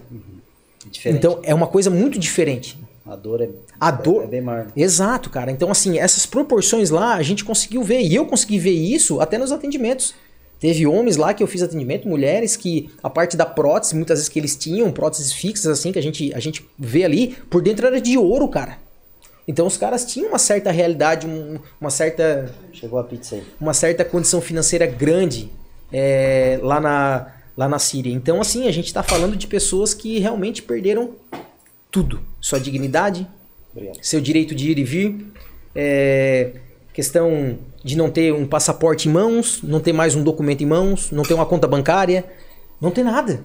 É 0.85 0.89
diferente. 0.89 1.17
Então, 1.17 1.39
é 1.43 1.53
uma 1.53 1.67
coisa 1.67 1.89
muito 1.89 2.19
diferente. 2.19 2.77
a 3.05 3.15
dor 3.15 3.41
é, 3.41 3.49
A 3.79 3.89
dor. 3.91 4.23
é 4.23 4.27
bem 4.27 4.41
maior. 4.41 4.67
Exato, 4.75 5.29
cara. 5.29 5.51
Então, 5.51 5.71
assim, 5.71 5.97
essas 5.97 6.25
proporções 6.25 6.89
lá 6.89 7.15
a 7.15 7.23
gente 7.23 7.43
conseguiu 7.43 7.81
ver. 7.83 8.01
E 8.01 8.13
eu 8.13 8.25
consegui 8.25 8.59
ver 8.59 8.71
isso 8.71 9.19
até 9.19 9.37
nos 9.37 9.51
atendimentos. 9.51 10.13
Teve 10.59 10.87
homens 10.87 11.17
lá 11.17 11.33
que 11.33 11.43
eu 11.43 11.47
fiz 11.47 11.61
atendimento, 11.61 12.07
mulheres 12.07 12.55
que 12.55 12.89
a 13.03 13.09
parte 13.09 13.35
da 13.35 13.45
prótese, 13.45 13.95
muitas 13.95 14.19
vezes 14.19 14.29
que 14.29 14.39
eles 14.39 14.55
tinham, 14.55 14.89
próteses 14.91 15.33
fixas, 15.33 15.67
assim, 15.79 15.91
que 15.91 15.99
a 15.99 16.01
gente, 16.01 16.33
a 16.33 16.39
gente 16.39 16.65
vê 16.79 17.03
ali, 17.03 17.35
por 17.49 17.61
dentro 17.61 17.85
era 17.85 17.99
de 17.99 18.17
ouro, 18.17 18.47
cara. 18.47 18.77
Então 19.47 19.67
os 19.67 19.77
caras 19.77 20.05
tinham 20.05 20.29
uma 20.29 20.39
certa 20.39 20.71
realidade, 20.71 21.27
um- 21.27 21.59
uma 21.79 21.89
certa 21.89 22.51
Chegou 22.73 22.97
a 22.99 23.03
pizza 23.03 23.35
aí. 23.35 23.43
uma 23.61 23.73
certa 23.73 24.03
condição 24.03 24.41
financeira 24.41 24.85
grande 24.87 25.49
é, 25.93 26.59
lá, 26.63 26.79
na, 26.81 27.27
lá 27.55 27.69
na 27.69 27.77
Síria. 27.79 28.11
Então, 28.11 28.41
assim, 28.41 28.67
a 28.67 28.71
gente 28.71 28.87
está 28.87 29.03
falando 29.03 29.35
de 29.35 29.45
pessoas 29.47 29.93
que 29.93 30.17
realmente 30.19 30.61
perderam 30.63 31.11
tudo: 31.91 32.19
sua 32.41 32.59
dignidade, 32.59 33.27
Obrigado. 33.73 33.99
seu 34.01 34.19
direito 34.19 34.55
de 34.55 34.71
ir 34.71 34.79
e 34.79 34.83
vir, 34.83 35.25
é, 35.75 36.51
questão 36.91 37.57
de 37.83 37.95
não 37.95 38.09
ter 38.09 38.33
um 38.33 38.47
passaporte 38.47 39.07
em 39.07 39.11
mãos, 39.11 39.61
não 39.61 39.79
ter 39.79 39.93
mais 39.93 40.15
um 40.15 40.23
documento 40.23 40.63
em 40.63 40.65
mãos, 40.65 41.11
não 41.11 41.21
ter 41.23 41.35
uma 41.35 41.45
conta 41.45 41.67
bancária, 41.67 42.25
não 42.81 42.89
ter 42.89 43.03
nada. 43.03 43.43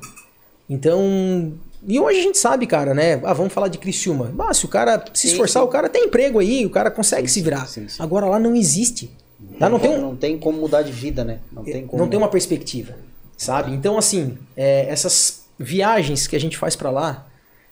Então, 0.68 1.52
E 1.86 1.98
hoje 1.98 2.20
a 2.20 2.22
gente 2.22 2.38
sabe, 2.38 2.66
cara, 2.66 2.92
né? 2.94 3.20
Ah, 3.24 3.32
vamos 3.32 3.52
falar 3.52 3.68
de 3.68 3.78
Criciúma. 3.78 4.34
Ah, 4.38 4.52
se 4.52 4.64
o 4.64 4.68
cara 4.68 5.02
se 5.14 5.28
esforçar, 5.28 5.62
sim. 5.62 5.68
o 5.68 5.70
cara 5.70 5.88
tem 5.88 6.04
emprego 6.04 6.38
aí, 6.38 6.66
o 6.66 6.70
cara 6.70 6.90
consegue 6.90 7.26
sim, 7.28 7.34
se 7.34 7.40
virar. 7.42 7.66
Sim, 7.66 7.86
Agora 7.98 8.26
lá 8.26 8.38
não 8.38 8.54
existe. 8.54 9.10
Lá 9.58 9.68
não, 9.68 9.78
tem, 9.78 9.90
um... 9.90 10.00
não 10.00 10.16
tem 10.16 10.38
como 10.38 10.58
mudar 10.58 10.82
de 10.82 10.92
vida, 10.92 11.24
né? 11.24 11.40
Não 11.50 11.64
tem, 11.64 11.86
como... 11.86 12.02
não 12.02 12.08
tem 12.08 12.18
uma 12.18 12.28
perspectiva, 12.28 12.94
sabe? 13.36 13.72
Então, 13.72 13.96
assim, 13.96 14.36
é, 14.56 14.86
essas 14.88 15.44
viagens 15.58 16.26
que 16.26 16.36
a 16.36 16.40
gente 16.40 16.58
faz 16.58 16.76
para 16.76 16.90
lá, 16.90 17.26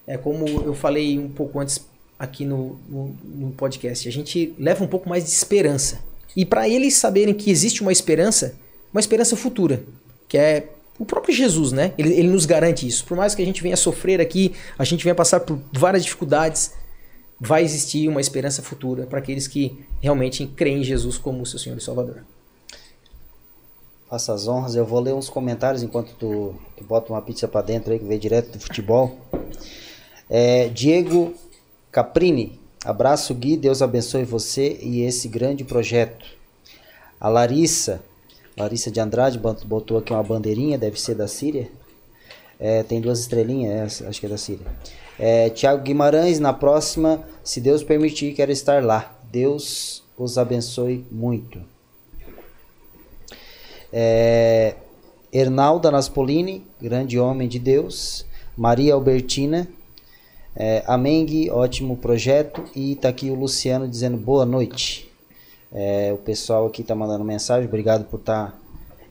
é 0.06 0.16
como 0.16 0.46
eu 0.46 0.74
falei 0.74 1.18
um 1.18 1.28
pouco 1.28 1.58
antes 1.60 1.80
aqui 2.18 2.44
no, 2.44 2.78
no, 2.88 3.16
no 3.24 3.50
podcast, 3.52 4.08
a 4.08 4.12
gente 4.12 4.54
leva 4.58 4.82
um 4.82 4.88
pouco 4.88 5.08
mais 5.08 5.24
de 5.24 5.30
esperança. 5.30 6.00
E 6.36 6.44
para 6.44 6.68
eles 6.68 6.94
saberem 6.94 7.34
que 7.34 7.50
existe 7.50 7.82
uma 7.82 7.92
esperança, 7.92 8.56
uma 8.92 9.00
esperança 9.00 9.36
futura, 9.36 9.82
que 10.26 10.36
é 10.36 10.68
o 10.98 11.04
próprio 11.04 11.34
Jesus, 11.34 11.72
né? 11.72 11.94
Ele, 11.96 12.12
ele 12.12 12.28
nos 12.28 12.44
garante 12.44 12.86
isso. 12.86 13.04
Por 13.04 13.16
mais 13.16 13.34
que 13.34 13.42
a 13.42 13.44
gente 13.44 13.62
venha 13.62 13.76
sofrer 13.76 14.20
aqui, 14.20 14.54
a 14.78 14.84
gente 14.84 15.04
venha 15.04 15.14
passar 15.14 15.40
por 15.40 15.58
várias 15.72 16.02
dificuldades, 16.02 16.72
vai 17.40 17.62
existir 17.62 18.08
uma 18.08 18.20
esperança 18.20 18.62
futura 18.62 19.06
para 19.06 19.20
aqueles 19.20 19.46
que 19.46 19.78
realmente 20.00 20.46
creem 20.46 20.80
em 20.80 20.84
Jesus 20.84 21.16
como 21.16 21.46
seu 21.46 21.58
Senhor 21.58 21.78
e 21.78 21.80
Salvador. 21.80 22.24
Faça 24.08 24.32
as 24.32 24.48
honras. 24.48 24.74
Eu 24.74 24.84
vou 24.84 25.00
ler 25.00 25.14
uns 25.14 25.28
comentários 25.28 25.82
enquanto 25.82 26.14
tu, 26.14 26.54
tu 26.76 26.82
bota 26.82 27.12
uma 27.12 27.22
pizza 27.22 27.46
para 27.46 27.62
dentro 27.62 27.92
aí 27.92 27.98
que 27.98 28.04
veio 28.04 28.18
direto 28.18 28.52
do 28.52 28.60
futebol. 28.60 29.18
É, 30.28 30.68
Diego 30.68 31.34
Caprini, 31.92 32.58
abraço 32.84 33.34
Gui, 33.34 33.56
Deus 33.56 33.82
abençoe 33.82 34.24
você 34.24 34.78
e 34.82 35.02
esse 35.02 35.28
grande 35.28 35.62
projeto. 35.62 36.26
A 37.20 37.28
Larissa, 37.28 38.00
Larissa 38.58 38.90
de 38.90 38.98
Andrade 38.98 39.38
botou 39.38 39.98
aqui 39.98 40.12
uma 40.12 40.22
bandeirinha, 40.22 40.76
deve 40.76 41.00
ser 41.00 41.14
da 41.14 41.28
Síria. 41.28 41.70
É, 42.58 42.82
tem 42.82 43.00
duas 43.00 43.20
estrelinhas, 43.20 44.02
é, 44.02 44.08
acho 44.08 44.18
que 44.18 44.26
é 44.26 44.28
da 44.28 44.36
Síria. 44.36 44.66
É, 45.18 45.48
Tiago 45.50 45.82
Guimarães, 45.82 46.40
na 46.40 46.52
próxima, 46.52 47.22
se 47.44 47.60
Deus 47.60 47.84
permitir, 47.84 48.34
quero 48.34 48.50
estar 48.50 48.82
lá. 48.82 49.16
Deus 49.30 50.02
os 50.16 50.36
abençoe 50.36 51.06
muito. 51.10 51.60
É, 53.92 54.74
Hernalda 55.32 55.90
Naspolini, 55.90 56.66
grande 56.80 57.18
homem 57.18 57.48
de 57.48 57.58
Deus. 57.58 58.26
Maria 58.56 58.94
Albertina, 58.94 59.68
é, 60.56 60.82
Ameng, 60.86 61.48
ótimo 61.50 61.96
projeto. 61.96 62.64
E 62.74 62.96
tá 62.96 63.08
aqui 63.08 63.30
o 63.30 63.34
Luciano 63.34 63.86
dizendo 63.86 64.16
boa 64.16 64.44
noite. 64.44 65.07
É, 65.72 66.12
o 66.12 66.18
pessoal 66.18 66.66
aqui 66.66 66.82
tá 66.82 66.94
mandando 66.94 67.24
mensagem, 67.24 67.68
obrigado 67.68 68.04
por 68.04 68.20
estar 68.20 68.52
tá 68.52 68.58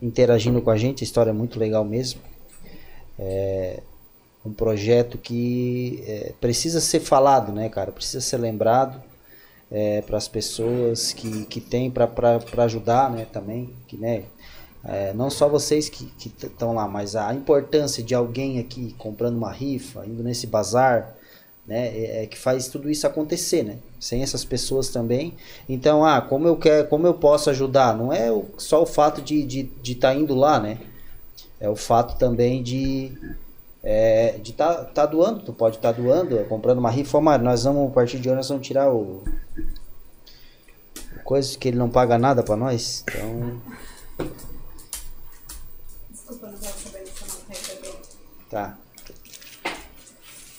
interagindo 0.01 0.61
com 0.61 0.69
a 0.69 0.77
gente, 0.77 1.03
a 1.03 1.05
história 1.05 1.29
é 1.29 1.33
muito 1.33 1.59
legal 1.59 1.83
mesmo. 1.83 2.21
É 3.19 3.79
um 4.45 4.53
projeto 4.53 5.17
que 5.17 6.03
é, 6.07 6.33
precisa 6.39 6.79
ser 6.79 7.01
falado, 7.01 7.51
né, 7.51 7.67
cara? 7.69 7.91
Precisa 7.91 8.21
ser 8.21 8.37
lembrado 8.37 9.01
é, 9.69 10.01
para 10.01 10.17
as 10.17 10.27
pessoas 10.27 11.11
que, 11.11 11.45
que 11.45 11.59
tem 11.59 11.91
para 11.91 12.09
ajudar, 12.63 13.11
né, 13.11 13.25
também, 13.31 13.73
que, 13.87 13.97
né, 13.97 14.23
é, 14.83 15.13
não 15.13 15.29
só 15.29 15.49
vocês 15.49 15.89
que 15.89 16.09
estão 16.41 16.73
lá, 16.73 16.87
mas 16.87 17.15
a 17.15 17.33
importância 17.33 18.01
de 18.01 18.15
alguém 18.15 18.59
aqui 18.59 18.95
comprando 18.97 19.35
uma 19.35 19.51
rifa, 19.51 20.05
indo 20.05 20.23
nesse 20.23 20.47
bazar, 20.47 21.13
né, 21.65 21.87
é, 21.89 22.23
é, 22.23 22.27
que 22.27 22.37
faz 22.37 22.69
tudo 22.69 22.89
isso 22.89 23.05
acontecer, 23.05 23.63
né? 23.63 23.77
Sem 23.99 24.21
essas 24.21 24.45
pessoas 24.45 24.89
também. 24.89 25.35
Então, 25.67 26.05
ah, 26.05 26.21
como 26.21 26.47
eu 26.47 26.55
quero, 26.55 26.87
como 26.87 27.07
eu 27.07 27.13
posso 27.13 27.49
ajudar? 27.49 27.97
Não 27.97 28.13
é 28.13 28.29
só 28.57 28.83
o 28.83 28.85
fato 28.85 29.21
de 29.21 29.39
estar 29.39 29.47
de, 29.47 29.63
de 29.63 29.95
tá 29.95 30.13
indo 30.13 30.35
lá, 30.35 30.59
né? 30.59 30.77
É 31.59 31.67
o 31.67 31.75
fato 31.75 32.17
também 32.17 32.61
de 32.61 33.17
é, 33.83 34.37
de 34.43 34.53
tá, 34.53 34.83
tá 34.83 35.05
doando, 35.05 35.41
tu 35.41 35.53
pode 35.53 35.77
estar 35.77 35.93
tá 35.93 35.99
doando, 35.99 36.43
comprando 36.45 36.79
uma 36.79 36.91
rifa, 36.91 37.21
mas 37.21 37.41
nós 37.41 37.63
vamos 37.63 37.89
a 37.89 37.93
partir 37.93 38.19
de 38.19 38.27
hoje 38.27 38.35
nós 38.35 38.49
vamos 38.49 38.67
tirar 38.67 38.91
o 38.93 39.23
coisas 41.23 41.55
que 41.55 41.67
ele 41.67 41.77
não 41.77 41.89
paga 41.89 42.17
nada 42.17 42.43
para 42.43 42.55
nós. 42.55 43.03
Então 43.07 43.61
Desculpa, 46.09 46.47
não 46.47 46.57
posso 46.57 46.89
saber 46.89 47.07
se 47.07 47.23
não 47.23 48.47
Tá. 48.49 48.77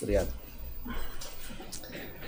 Obrigado. 0.01 0.38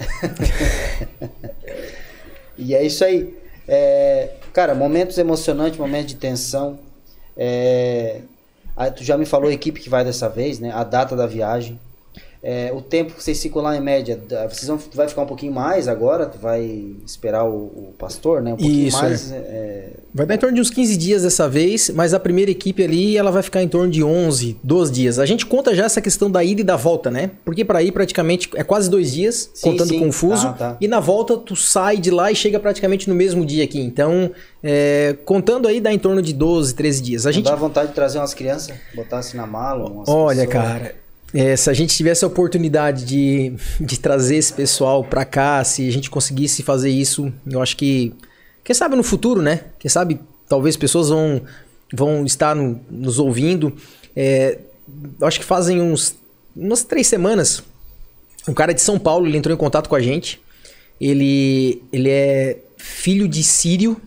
e 2.57 2.75
é 2.75 2.83
isso 2.83 3.05
aí. 3.05 3.37
É, 3.69 4.31
cara, 4.53 4.75
momentos 4.75 5.19
emocionantes, 5.19 5.79
momentos 5.79 6.09
de 6.09 6.17
tensão. 6.17 6.79
É, 7.37 8.21
tu 8.97 9.05
já 9.05 9.17
me 9.17 9.27
falou 9.27 9.49
a 9.49 9.53
equipe 9.53 9.81
que 9.81 9.89
vai 9.89 10.05
dessa 10.05 10.29
vez, 10.29 10.59
né? 10.59 10.73
A 10.73 10.85
data 10.85 11.15
da 11.15 11.27
viagem. 11.27 11.79
É, 12.43 12.73
o 12.75 12.81
tempo 12.81 13.13
que 13.13 13.23
vocês 13.23 13.41
ficam 13.43 13.61
lá 13.61 13.77
em 13.77 13.81
média, 13.81 14.19
vocês 14.49 14.67
vão 14.67 14.79
vai 14.95 15.07
ficar 15.07 15.23
um 15.23 15.27
pouquinho 15.27 15.53
mais 15.53 15.87
agora? 15.87 16.25
Tu 16.25 16.39
vai 16.39 16.63
esperar 17.05 17.45
o, 17.45 17.55
o 17.55 17.95
pastor, 17.99 18.41
né? 18.41 18.55
Um 18.55 18.57
pouquinho 18.57 18.89
Isso, 18.89 18.97
mais. 18.97 19.31
É. 19.31 19.37
É... 19.37 19.91
Vai 20.15 20.25
dar 20.25 20.37
em 20.37 20.39
torno 20.39 20.55
de 20.55 20.61
uns 20.61 20.71
15 20.71 20.97
dias 20.97 21.23
dessa 21.23 21.47
vez, 21.47 21.91
mas 21.91 22.15
a 22.15 22.19
primeira 22.19 22.51
equipe 22.51 22.83
ali 22.83 23.19
ela 23.19 23.31
vai 23.31 23.43
ficar 23.43 23.63
em 23.63 23.69
torno 23.69 23.91
de 23.91 24.03
11, 24.03 24.57
12 24.63 24.91
dias. 24.91 25.19
A 25.19 25.27
gente 25.27 25.45
conta 25.45 25.75
já 25.75 25.85
essa 25.85 26.01
questão 26.01 26.31
da 26.31 26.43
ida 26.43 26.63
e 26.63 26.65
da 26.65 26.77
volta, 26.77 27.11
né? 27.11 27.31
Porque 27.45 27.63
para 27.63 27.83
ir 27.83 27.93
praticamente 27.93 28.49
é 28.55 28.65
quase 28.65 28.89
dois 28.89 29.13
dias, 29.13 29.51
sim, 29.53 29.71
contando 29.71 29.89
sim. 29.89 29.99
confuso. 29.99 30.47
Ah, 30.47 30.53
tá. 30.55 30.77
E 30.81 30.89
na 30.89 30.99
volta 30.99 31.37
tu 31.37 31.55
sai 31.55 31.99
de 31.99 32.11
lá 32.11 32.33
e 32.33 32.35
chega 32.35 32.59
praticamente 32.59 33.07
no 33.07 33.15
mesmo 33.15 33.45
dia 33.45 33.65
aqui. 33.65 33.81
Então, 33.83 34.31
é, 34.63 35.15
contando 35.27 35.69
aí 35.69 35.79
dá 35.79 35.93
em 35.93 35.99
torno 35.99 36.23
de 36.23 36.33
12, 36.33 36.75
13 36.75 37.03
dias. 37.03 37.27
A 37.27 37.33
gente 37.33 37.45
dá 37.45 37.55
vontade 37.55 37.89
de 37.89 37.95
trazer 37.95 38.19
umas 38.19 38.33
crianças, 38.33 38.75
botasse 38.95 39.37
na 39.37 39.47
mala. 39.47 39.93
Olha, 40.07 40.47
pessoas. 40.47 40.49
cara 40.49 41.10
é, 41.33 41.55
se 41.57 41.71
a 41.71 41.73
gente 41.73 41.95
tivesse 41.95 42.25
a 42.25 42.29
oportunidade 42.29 43.05
de, 43.05 43.55
de 43.81 43.99
trazer 43.99 44.37
esse 44.37 44.53
pessoal 44.53 45.05
para 45.05 45.25
cá, 45.25 45.63
se 45.63 45.87
a 45.87 45.93
gente 45.93 46.11
conseguisse 46.11 46.63
fazer 46.63 46.91
isso, 46.91 47.33
eu 47.47 47.63
acho 47.63 47.77
que. 47.77 48.13
Quem 48.65 48.75
sabe 48.75 48.95
no 48.97 49.03
futuro, 49.03 49.41
né? 49.41 49.65
Quem 49.79 49.89
sabe 49.89 50.21
talvez 50.49 50.77
pessoas 50.77 51.09
vão, 51.09 51.43
vão 51.93 52.25
estar 52.25 52.55
no, 52.55 52.81
nos 52.91 53.19
ouvindo. 53.19 53.73
É, 54.15 54.59
acho 55.23 55.39
que 55.39 55.45
fazem 55.45 55.81
uns, 55.81 56.17
umas 56.55 56.83
três 56.85 57.07
semanas. 57.07 57.63
Um 58.49 58.55
cara 58.55 58.75
de 58.75 58.81
São 58.81 58.99
Paulo 58.99 59.27
ele 59.27 59.39
entrou 59.39 59.55
em 59.55 59.59
contato 59.59 59.89
com 59.89 59.95
a 59.95 60.01
gente. 60.01 60.41
Ele, 61.01 61.83
ele 61.93 62.11
é 62.11 62.59
filho 62.77 63.27
de 63.27 63.43
sírio 63.43 64.01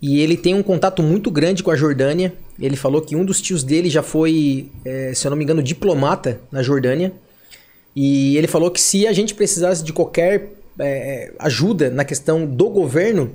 e 0.00 0.20
ele 0.20 0.36
tem 0.36 0.54
um 0.54 0.62
contato 0.62 1.02
muito 1.02 1.30
grande 1.30 1.62
com 1.62 1.70
a 1.70 1.76
Jordânia. 1.76 2.34
Ele 2.60 2.76
falou 2.76 3.00
que 3.00 3.14
um 3.14 3.24
dos 3.24 3.40
tios 3.40 3.62
dele 3.62 3.88
já 3.88 4.02
foi, 4.02 4.70
é, 4.84 5.12
se 5.14 5.26
eu 5.26 5.30
não 5.30 5.36
me 5.36 5.44
engano, 5.44 5.62
diplomata 5.62 6.40
na 6.50 6.62
Jordânia. 6.62 7.12
E 7.94 8.36
ele 8.36 8.46
falou 8.46 8.70
que 8.70 8.80
se 8.80 9.06
a 9.06 9.12
gente 9.12 9.34
precisasse 9.34 9.84
de 9.84 9.92
qualquer 9.92 10.52
é, 10.78 11.32
ajuda 11.38 11.90
na 11.90 12.04
questão 12.04 12.46
do 12.46 12.68
governo, 12.68 13.30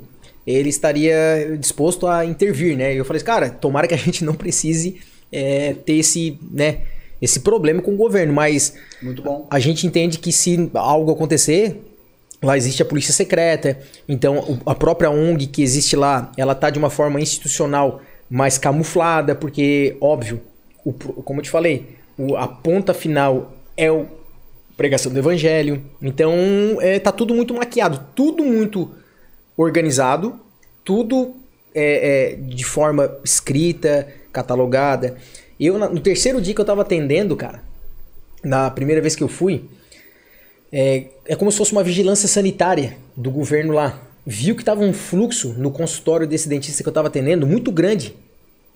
ele 0.46 0.70
estaria 0.70 1.58
disposto 1.60 2.06
a 2.06 2.26
intervir, 2.26 2.78
né? 2.78 2.94
E 2.94 2.98
eu 2.98 3.06
falei, 3.06 3.22
cara, 3.22 3.50
tomara 3.50 3.88
que 3.88 3.94
a 3.94 3.98
gente 3.98 4.24
não 4.24 4.34
precise 4.34 5.00
é, 5.32 5.74
ter 5.74 5.94
esse, 5.94 6.38
né, 6.52 6.82
esse 7.22 7.40
problema 7.40 7.82
com 7.82 7.94
o 7.94 7.98
governo, 7.98 8.34
mas 8.34 8.76
a 9.50 9.60
gente 9.60 9.88
entende 9.88 10.20
que 10.20 10.32
se 10.32 10.70
algo 10.74 11.12
acontecer, 11.12 11.82
lá 12.42 12.58
existe 12.58 12.82
a 12.82 12.86
polícia 12.86 13.14
secreta, 13.14 13.80
então 14.08 14.60
a 14.66 14.76
própria 14.76 15.10
ONG 15.10 15.48
que 15.48 15.64
existe 15.64 15.96
lá, 15.96 16.32
ela 16.38 16.54
tá 16.54 16.70
de 16.70 16.78
uma 16.78 16.90
forma 16.90 17.20
institucional 17.20 18.02
mais 18.30 18.58
camuflada, 18.58 19.36
porque, 19.36 19.96
óbvio, 20.02 20.42
o, 20.84 20.92
como 20.92 21.40
eu 21.40 21.44
te 21.44 21.50
falei, 21.50 21.98
o, 22.18 22.36
a 22.36 22.48
ponta 22.48 22.94
final 22.94 23.54
é 23.78 23.92
o 23.92 24.08
pregação 24.76 25.12
do 25.12 25.20
evangelho. 25.20 25.84
Então, 26.02 26.34
é, 26.82 27.00
tá 27.00 27.12
tudo 27.12 27.34
muito 27.34 27.54
maquiado, 27.54 28.06
tudo 28.16 28.44
muito 28.44 28.92
organizado, 29.56 30.40
tudo 30.84 31.36
é, 31.74 32.34
é, 32.34 32.36
de 32.36 32.66
forma 32.66 33.18
escrita, 33.24 34.08
catalogada. 34.32 35.16
Eu, 35.60 35.78
no 35.78 36.00
terceiro 36.00 36.42
dia 36.42 36.54
que 36.54 36.62
eu 36.62 36.66
tava 36.66 36.82
atendendo, 36.82 37.36
cara, 37.36 37.64
na 38.44 38.70
primeira 38.72 39.02
vez 39.02 39.16
que 39.16 39.24
eu 39.24 39.28
fui, 39.28 39.66
é, 40.72 41.06
é 41.26 41.36
como 41.36 41.52
se 41.52 41.58
fosse 41.58 41.72
uma 41.72 41.84
vigilância 41.84 42.28
sanitária 42.28 42.98
do 43.16 43.30
governo 43.30 43.74
lá 43.74 44.02
viu 44.26 44.56
que 44.56 44.64
tava 44.64 44.82
um 44.82 44.94
fluxo 44.94 45.54
no 45.58 45.72
consultório 45.72 46.26
desse 46.26 46.48
dentista 46.48 46.82
que 46.82 46.88
eu 46.88 46.92
estava 46.92 47.08
atendendo 47.08 47.46
muito 47.46 47.72
grande 47.72 48.16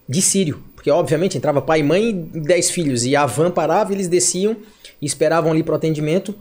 de 0.08 0.22
sírio. 0.22 0.64
Porque, 0.76 0.90
obviamente, 0.92 1.38
entrava 1.38 1.62
pai, 1.62 1.84
mãe 1.84 2.30
e 2.34 2.40
dez 2.40 2.70
filhos. 2.70 3.06
E 3.06 3.16
a 3.16 3.26
van 3.26 3.52
parava, 3.52 3.94
eles 3.94 4.08
desciam 4.08 4.56
e 5.02 5.06
esperavam 5.06 5.52
ali 5.52 5.64
pro 5.64 5.76
atendimento. 5.76 6.36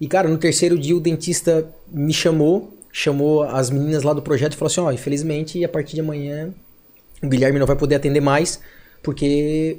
E, 0.00 0.06
cara, 0.06 0.28
no 0.28 0.38
terceiro 0.38 0.78
dia 0.78 0.96
o 0.96 1.00
dentista 1.00 1.68
me 1.88 2.12
chamou, 2.12 2.76
chamou 2.92 3.42
as 3.42 3.70
meninas 3.70 4.02
lá 4.02 4.12
do 4.12 4.22
projeto 4.22 4.54
e 4.54 4.56
falou 4.56 4.70
assim: 4.70 4.80
ó, 4.80 4.86
oh, 4.86 4.92
infelizmente, 4.92 5.64
a 5.64 5.68
partir 5.68 5.94
de 5.94 6.00
amanhã 6.00 6.52
o 7.22 7.28
Guilherme 7.28 7.58
não 7.58 7.66
vai 7.66 7.76
poder 7.76 7.96
atender 7.96 8.20
mais, 8.20 8.60
porque 9.02 9.76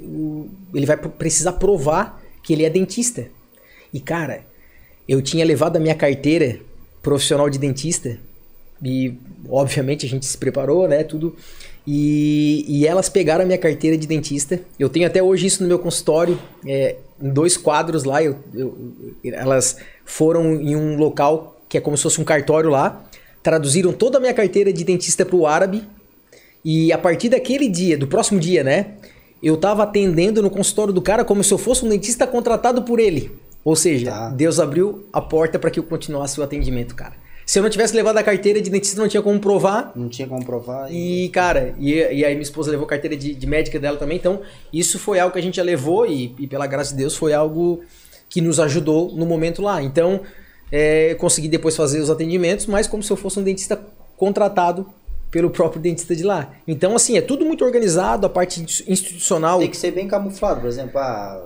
ele 0.72 0.86
vai 0.86 0.96
precisar 0.96 1.52
provar 1.52 2.22
que 2.42 2.52
ele 2.52 2.64
é 2.64 2.70
dentista. 2.70 3.26
E, 3.92 4.00
cara, 4.00 4.44
eu 5.08 5.20
tinha 5.20 5.44
levado 5.44 5.76
a 5.76 5.80
minha 5.80 5.94
carteira 5.94 6.60
profissional 7.02 7.50
de 7.50 7.58
dentista 7.58 8.18
e, 8.82 9.14
obviamente, 9.48 10.04
a 10.04 10.08
gente 10.08 10.26
se 10.26 10.36
preparou, 10.36 10.88
né? 10.88 11.04
Tudo. 11.04 11.36
E, 11.86 12.64
e 12.68 12.86
elas 12.86 13.08
pegaram 13.08 13.42
a 13.42 13.46
minha 13.46 13.58
carteira 13.58 13.96
de 13.96 14.06
dentista. 14.06 14.60
Eu 14.78 14.88
tenho 14.88 15.06
até 15.06 15.22
hoje 15.22 15.46
isso 15.46 15.62
no 15.62 15.68
meu 15.68 15.78
consultório, 15.78 16.38
é, 16.66 16.96
em 17.20 17.30
dois 17.30 17.56
quadros 17.56 18.04
lá. 18.04 18.22
Eu, 18.22 18.36
eu, 18.54 18.76
elas 19.24 19.76
foram 20.04 20.54
em 20.54 20.74
um 20.76 20.96
local 20.96 21.60
que 21.68 21.78
é 21.78 21.80
como 21.80 21.96
se 21.96 22.02
fosse 22.02 22.20
um 22.20 22.24
cartório 22.24 22.68
lá, 22.68 23.02
traduziram 23.42 23.92
toda 23.92 24.18
a 24.18 24.20
minha 24.20 24.34
carteira 24.34 24.70
de 24.72 24.84
dentista 24.84 25.24
para 25.24 25.36
o 25.36 25.46
árabe. 25.46 25.82
E 26.64 26.92
a 26.92 26.98
partir 26.98 27.30
daquele 27.30 27.68
dia, 27.68 27.96
do 27.96 28.06
próximo 28.06 28.38
dia, 28.38 28.62
né? 28.62 28.94
Eu 29.42 29.56
tava 29.56 29.82
atendendo 29.82 30.42
no 30.42 30.50
consultório 30.50 30.92
do 30.92 31.02
cara 31.02 31.24
como 31.24 31.42
se 31.42 31.52
eu 31.52 31.58
fosse 31.58 31.84
um 31.84 31.88
dentista 31.88 32.26
contratado 32.26 32.82
por 32.82 33.00
ele. 33.00 33.32
Ou 33.64 33.74
seja, 33.74 34.10
tá. 34.10 34.28
Deus 34.30 34.60
abriu 34.60 35.06
a 35.12 35.20
porta 35.20 35.58
para 35.58 35.70
que 35.70 35.80
eu 35.80 35.84
continuasse 35.84 36.38
o 36.38 36.42
atendimento, 36.42 36.94
cara. 36.94 37.14
Se 37.44 37.58
eu 37.58 37.62
não 37.62 37.70
tivesse 37.70 37.94
levado 37.94 38.16
a 38.16 38.22
carteira 38.22 38.60
de 38.60 38.70
dentista, 38.70 39.00
não 39.00 39.08
tinha 39.08 39.22
como 39.22 39.38
provar. 39.40 39.92
Não 39.94 40.08
tinha 40.08 40.28
como 40.28 40.44
provar. 40.44 40.92
E, 40.92 41.28
cara, 41.30 41.74
e, 41.78 41.94
e 41.94 42.24
aí 42.24 42.34
minha 42.34 42.42
esposa 42.42 42.70
levou 42.70 42.86
a 42.86 42.88
carteira 42.88 43.16
de, 43.16 43.34
de, 43.34 43.46
médica 43.46 43.78
dela 43.78 43.96
também. 43.96 44.16
Então, 44.16 44.40
isso 44.72 44.98
foi 44.98 45.18
algo 45.18 45.32
que 45.32 45.38
a 45.38 45.42
gente 45.42 45.56
já 45.56 45.62
levou 45.62 46.06
e, 46.06 46.34
e 46.38 46.46
pela 46.46 46.66
graça 46.66 46.92
de 46.92 46.98
Deus, 46.98 47.16
foi 47.16 47.32
algo 47.32 47.82
que 48.28 48.40
nos 48.40 48.60
ajudou 48.60 49.12
no 49.14 49.26
momento 49.26 49.60
lá. 49.60 49.82
Então, 49.82 50.20
é, 50.70 51.14
consegui 51.16 51.48
depois 51.48 51.76
fazer 51.76 52.00
os 52.00 52.08
atendimentos, 52.08 52.66
mas 52.66 52.86
como 52.86 53.02
se 53.02 53.12
eu 53.12 53.16
fosse 53.16 53.38
um 53.38 53.42
dentista 53.42 53.78
contratado 54.16 54.86
pelo 55.30 55.50
próprio 55.50 55.80
dentista 55.80 56.14
de 56.14 56.22
lá. 56.22 56.52
Então, 56.68 56.94
assim, 56.94 57.16
é 57.16 57.20
tudo 57.20 57.44
muito 57.44 57.64
organizado, 57.64 58.26
a 58.26 58.30
parte 58.30 58.60
institucional. 58.62 59.58
Tem 59.58 59.70
que 59.70 59.76
ser 59.76 59.90
bem 59.90 60.06
camuflado, 60.06 60.60
por 60.60 60.68
exemplo, 60.68 60.98
ah, 60.98 61.42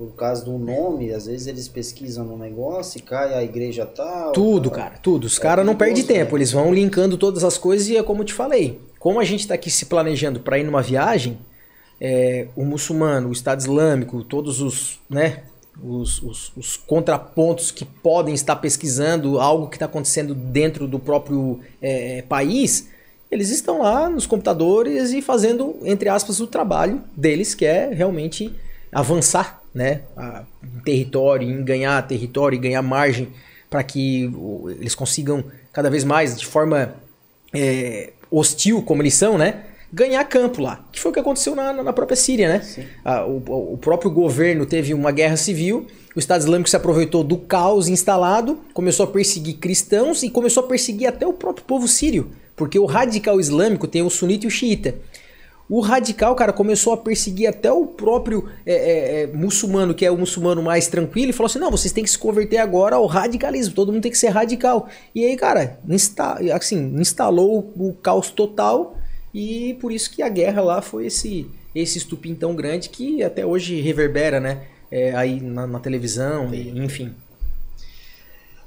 por 0.00 0.16
causa 0.16 0.42
do 0.46 0.56
nome, 0.56 1.12
às 1.12 1.26
vezes 1.26 1.46
eles 1.46 1.68
pesquisam 1.68 2.24
no 2.24 2.38
negócio 2.38 2.96
e 2.96 3.02
cai 3.02 3.34
a 3.34 3.44
igreja 3.44 3.84
tal. 3.84 4.32
Tudo, 4.32 4.70
cara, 4.70 4.96
tudo. 4.96 5.26
Os 5.26 5.36
é 5.36 5.42
caras 5.42 5.66
não 5.66 5.76
perdem 5.76 6.02
tempo, 6.02 6.32
né? 6.32 6.38
eles 6.38 6.52
vão 6.52 6.72
linkando 6.72 7.18
todas 7.18 7.44
as 7.44 7.58
coisas 7.58 7.86
e 7.86 7.98
é 7.98 8.02
como 8.02 8.22
eu 8.22 8.24
te 8.24 8.32
falei. 8.32 8.80
Como 8.98 9.20
a 9.20 9.24
gente 9.24 9.40
está 9.40 9.52
aqui 9.52 9.70
se 9.70 9.84
planejando 9.84 10.40
para 10.40 10.58
ir 10.58 10.64
numa 10.64 10.80
viagem, 10.80 11.38
é, 12.00 12.46
o 12.56 12.64
muçulmano, 12.64 13.28
o 13.28 13.32
Estado 13.32 13.60
Islâmico, 13.60 14.24
todos 14.24 14.62
os, 14.62 14.98
né, 15.10 15.42
os, 15.84 16.22
os, 16.22 16.50
os 16.56 16.76
contrapontos 16.78 17.70
que 17.70 17.84
podem 17.84 18.32
estar 18.32 18.56
pesquisando 18.56 19.38
algo 19.38 19.68
que 19.68 19.76
está 19.76 19.84
acontecendo 19.84 20.34
dentro 20.34 20.88
do 20.88 20.98
próprio 20.98 21.60
é, 21.82 22.22
país, 22.22 22.88
eles 23.30 23.50
estão 23.50 23.82
lá 23.82 24.08
nos 24.08 24.24
computadores 24.24 25.12
e 25.12 25.20
fazendo, 25.20 25.76
entre 25.82 26.08
aspas, 26.08 26.40
o 26.40 26.46
trabalho 26.46 27.02
deles, 27.14 27.54
que 27.54 27.66
é 27.66 27.92
realmente 27.92 28.50
avançar 28.90 29.59
né, 29.74 30.02
a, 30.16 30.44
em 30.62 30.80
território, 30.80 31.48
em 31.48 31.64
ganhar 31.64 32.06
território 32.06 32.56
e 32.56 32.58
ganhar 32.58 32.82
margem 32.82 33.28
para 33.68 33.82
que 33.82 34.30
eles 34.78 34.94
consigam 34.94 35.44
cada 35.72 35.88
vez 35.88 36.02
mais, 36.02 36.36
de 36.36 36.44
forma 36.44 36.94
é, 37.54 38.12
hostil 38.30 38.82
como 38.82 39.02
eles 39.02 39.14
são, 39.14 39.38
né, 39.38 39.64
ganhar 39.92 40.24
campo 40.24 40.62
lá. 40.62 40.84
Que 40.92 41.00
foi 41.00 41.10
o 41.10 41.14
que 41.14 41.20
aconteceu 41.20 41.54
na, 41.54 41.72
na 41.72 41.92
própria 41.92 42.16
Síria, 42.16 42.48
né? 42.48 42.62
Ah, 43.04 43.24
o, 43.24 43.72
o, 43.74 43.78
próprio 43.78 44.10
governo 44.10 44.64
teve 44.66 44.94
uma 44.94 45.10
guerra 45.10 45.36
civil, 45.36 45.86
o 46.14 46.18
Estado 46.18 46.40
Islâmico 46.40 46.68
se 46.68 46.76
aproveitou 46.76 47.24
do 47.24 47.38
caos 47.38 47.88
instalado, 47.88 48.58
começou 48.72 49.04
a 49.04 49.08
perseguir 49.08 49.58
cristãos 49.58 50.22
e 50.22 50.30
começou 50.30 50.64
a 50.64 50.66
perseguir 50.66 51.08
até 51.08 51.26
o 51.26 51.32
próprio 51.32 51.64
povo 51.64 51.88
sírio, 51.88 52.30
porque 52.56 52.78
o 52.78 52.86
radical 52.86 53.40
islâmico 53.40 53.86
tem 53.86 54.02
o 54.02 54.10
sunita 54.10 54.46
e 54.46 54.48
o 54.48 54.50
xiita. 54.50 54.94
O 55.70 55.78
radical, 55.78 56.34
cara, 56.34 56.52
começou 56.52 56.92
a 56.92 56.96
perseguir 56.96 57.46
até 57.46 57.70
o 57.70 57.86
próprio 57.86 58.48
é, 58.66 58.74
é, 58.74 59.22
é, 59.22 59.26
muçulmano, 59.28 59.94
que 59.94 60.04
é 60.04 60.10
o 60.10 60.18
muçulmano 60.18 60.60
mais 60.60 60.88
tranquilo, 60.88 61.30
e 61.30 61.32
falou 61.32 61.46
assim: 61.46 61.60
não, 61.60 61.70
vocês 61.70 61.92
têm 61.92 62.02
que 62.02 62.10
se 62.10 62.18
converter 62.18 62.56
agora 62.56 62.96
ao 62.96 63.06
radicalismo, 63.06 63.72
todo 63.72 63.92
mundo 63.92 64.02
tem 64.02 64.10
que 64.10 64.18
ser 64.18 64.30
radical. 64.30 64.88
E 65.14 65.24
aí, 65.24 65.36
cara, 65.36 65.78
insta 65.88 66.40
assim, 66.52 66.96
instalou 66.98 67.72
o 67.76 67.92
caos 67.92 68.32
total, 68.32 68.98
e 69.32 69.74
por 69.80 69.92
isso 69.92 70.10
que 70.10 70.24
a 70.24 70.28
guerra 70.28 70.60
lá 70.60 70.82
foi 70.82 71.06
esse, 71.06 71.46
esse 71.72 71.98
estupim 71.98 72.34
tão 72.34 72.52
grande 72.56 72.88
que 72.88 73.22
até 73.22 73.46
hoje 73.46 73.80
reverbera, 73.80 74.40
né? 74.40 74.62
É, 74.90 75.14
aí 75.14 75.40
na, 75.40 75.68
na 75.68 75.78
televisão, 75.78 76.52
e, 76.52 76.76
enfim. 76.80 77.14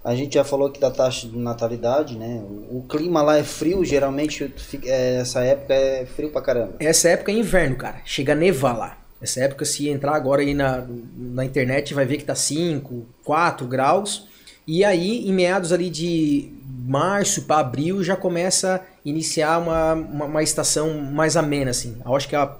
A 0.03 0.15
gente 0.15 0.33
já 0.33 0.43
falou 0.43 0.67
aqui 0.67 0.79
da 0.79 0.91
taxa 0.91 1.27
de 1.27 1.37
natalidade, 1.37 2.17
né? 2.17 2.43
O, 2.43 2.79
o 2.79 2.85
clima 2.89 3.21
lá 3.21 3.37
é 3.37 3.43
frio, 3.43 3.85
geralmente 3.85 4.53
é, 4.85 5.15
essa 5.17 5.41
época 5.43 5.73
é 5.73 6.05
frio 6.05 6.29
pra 6.29 6.41
caramba. 6.41 6.73
Essa 6.79 7.09
época 7.09 7.31
é 7.31 7.35
inverno, 7.35 7.77
cara. 7.77 8.01
Chega 8.03 8.33
a 8.33 8.35
nevar 8.35 8.77
lá. 8.77 8.97
Essa 9.21 9.39
época, 9.39 9.63
se 9.63 9.87
entrar 9.87 10.15
agora 10.15 10.41
aí 10.41 10.53
na, 10.53 10.85
na 11.15 11.45
internet, 11.45 11.93
vai 11.93 12.05
ver 12.05 12.17
que 12.17 12.25
tá 12.25 12.35
5, 12.35 13.05
4 13.23 13.65
graus. 13.65 14.27
E 14.67 14.83
aí, 14.83 15.25
em 15.25 15.31
meados 15.31 15.71
ali 15.71 15.89
de 15.89 16.51
março 16.85 17.43
para 17.43 17.61
abril, 17.61 18.03
já 18.03 18.17
começa 18.17 18.75
a 18.75 18.81
iniciar 19.05 19.59
uma, 19.59 19.93
uma, 19.93 20.25
uma, 20.25 20.43
estação 20.43 21.01
mais 21.01 21.37
amena, 21.37 21.71
assim. 21.71 21.97
Eu 22.05 22.13
acho 22.13 22.27
que 22.27 22.35
a 22.35 22.53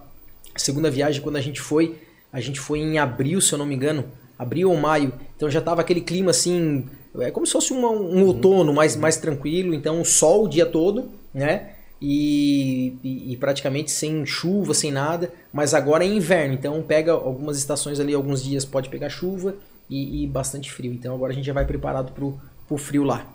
segunda 0.55 0.89
viagem, 0.89 1.21
quando 1.21 1.35
a 1.35 1.41
gente 1.41 1.59
foi, 1.59 1.97
a 2.31 2.39
gente 2.39 2.61
foi 2.61 2.79
em 2.79 2.97
abril, 2.97 3.41
se 3.41 3.51
eu 3.51 3.57
não 3.57 3.65
me 3.65 3.75
engano. 3.75 4.05
Abril 4.39 4.71
ou 4.71 4.77
maio. 4.77 5.11
Então 5.35 5.49
já 5.49 5.59
tava 5.59 5.81
aquele 5.81 6.01
clima 6.01 6.31
assim 6.31 6.85
é 7.20 7.32
como 7.32 7.45
se 7.45 7.53
fosse 7.53 7.72
uma, 7.74 7.89
um 7.89 8.26
outono 8.26 8.74
mais, 8.74 8.95
mais 8.95 9.18
tranquilo, 9.18 9.74
então 9.74 10.03
sol 10.03 10.45
o 10.45 10.47
dia 10.47 10.66
todo, 10.66 11.11
né? 11.34 11.72
E, 12.01 12.97
e, 13.01 13.32
e, 13.32 13.38
praticamente 13.38 13.89
sem 13.89 14.26
chuva, 14.26 14.74
sem 14.74 14.91
nada, 14.91 15.32
mas 15.53 15.74
agora 15.74 16.03
é 16.03 16.07
inverno, 16.07 16.53
então 16.53 16.82
pega 16.82 17.14
algumas 17.14 17.57
estações 17.57 17.97
ali, 17.97 18.14
alguns 18.14 18.43
dias 18.43 18.66
pode 18.66 18.89
pegar 18.89 19.07
chuva 19.07 19.55
e, 19.89 20.24
e 20.24 20.28
bastante 20.28 20.70
frio. 20.72 20.91
Então 20.91 21.16
agora 21.16 21.32
a 21.32 21.36
gente 21.36 21.45
já 21.45 21.53
vai 21.53 21.66
preparado 21.66 22.11
pro, 22.11 22.38
pro 22.68 22.78
frio 22.78 23.03
lá. 23.03 23.34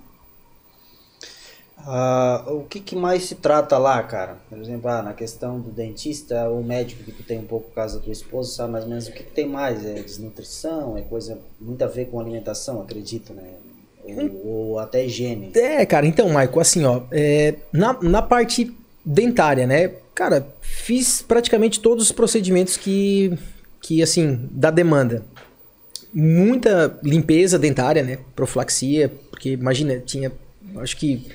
Uh, 1.79 2.57
o 2.57 2.65
que, 2.65 2.81
que, 2.81 2.97
mais 2.97 3.25
se 3.25 3.37
trata 3.37 3.79
lá, 3.79 4.03
cara? 4.03 4.37
Por 4.51 4.59
exemplo, 4.59 4.91
ah, 4.91 5.01
na 5.01 5.15
questão 5.15 5.61
do 5.61 5.71
dentista, 5.71 6.51
o 6.51 6.63
médico 6.63 7.05
que 7.05 7.13
tu 7.13 7.23
tem 7.23 7.39
um 7.39 7.47
pouco 7.47 7.69
por 7.69 7.75
causa 7.77 7.99
da 7.99 8.05
tua 8.05 8.13
esposa, 8.13 8.51
sabe 8.51 8.73
mais 8.73 8.85
ou 8.85 8.91
menos 8.91 9.07
o 9.07 9.13
que, 9.13 9.23
que, 9.23 9.31
tem 9.31 9.49
mais? 9.49 9.87
É 9.87 9.95
desnutrição, 9.95 10.99
é 10.99 11.03
coisa 11.03 11.39
muito 11.61 11.83
a 11.83 11.87
ver 11.87 12.07
com 12.07 12.19
alimentação, 12.19 12.83
acredito, 12.83 13.33
né? 13.33 13.55
Ou, 14.45 14.79
até 14.79 15.05
higiene. 15.05 15.51
É, 15.55 15.85
cara, 15.85 16.07
então, 16.07 16.29
Maico, 16.29 16.61
assim, 16.61 16.85
ó, 16.85 17.03
é, 17.11 17.55
na, 17.73 17.97
na 18.03 18.23
parte 18.23 18.75
dentária, 19.05 19.67
né? 19.67 19.93
Cara, 20.15 20.47
fiz 20.61 21.23
praticamente 21.23 21.81
todos 21.81 22.05
os 22.05 22.13
procedimentos 22.13 22.77
que, 22.77 23.37
que 23.81 24.03
assim, 24.03 24.49
da 24.51 24.71
demanda. 24.71 25.23
Muita 26.13 26.99
limpeza 27.03 27.59
dentária, 27.59 28.03
né? 28.03 28.19
Profilaxia, 28.35 29.13
porque 29.31 29.51
imagina, 29.51 29.99
tinha, 29.99 30.33
acho 30.77 30.97
que 30.97 31.27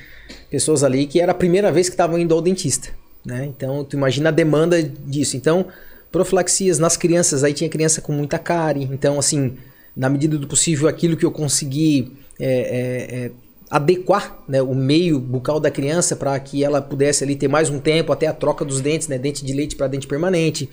pessoas 0.49 0.83
ali 0.83 1.05
que 1.05 1.19
era 1.19 1.31
a 1.31 1.35
primeira 1.35 1.71
vez 1.71 1.87
que 1.87 1.93
estavam 1.93 2.17
indo 2.17 2.33
ao 2.33 2.41
dentista, 2.41 2.89
né? 3.25 3.45
Então, 3.45 3.83
tu 3.83 3.95
imagina 3.95 4.29
a 4.29 4.31
demanda 4.31 4.81
disso. 4.81 5.37
Então, 5.37 5.67
profilaxias 6.11 6.77
nas 6.79 6.97
crianças, 6.97 7.43
aí 7.43 7.53
tinha 7.53 7.69
criança 7.69 8.01
com 8.01 8.11
muita 8.11 8.37
cárie, 8.37 8.87
então, 8.91 9.17
assim, 9.17 9.57
na 9.95 10.09
medida 10.09 10.37
do 10.37 10.47
possível, 10.47 10.87
aquilo 10.87 11.15
que 11.15 11.25
eu 11.25 11.31
consegui 11.31 12.11
é, 12.39 12.45
é, 12.45 13.25
é, 13.25 13.31
adequar 13.69 14.37
né, 14.47 14.61
o 14.61 14.73
meio 14.73 15.19
bucal 15.19 15.59
da 15.59 15.69
criança 15.69 16.15
para 16.15 16.39
que 16.39 16.63
ela 16.63 16.81
pudesse 16.81 17.23
ali 17.23 17.35
ter 17.35 17.47
mais 17.47 17.69
um 17.69 17.79
tempo 17.79 18.11
até 18.11 18.27
a 18.27 18.33
troca 18.33 18.65
dos 18.65 18.81
dentes, 18.81 19.07
né, 19.07 19.17
dente 19.17 19.45
de 19.45 19.53
leite 19.53 19.75
para 19.75 19.87
dente 19.87 20.07
permanente. 20.07 20.69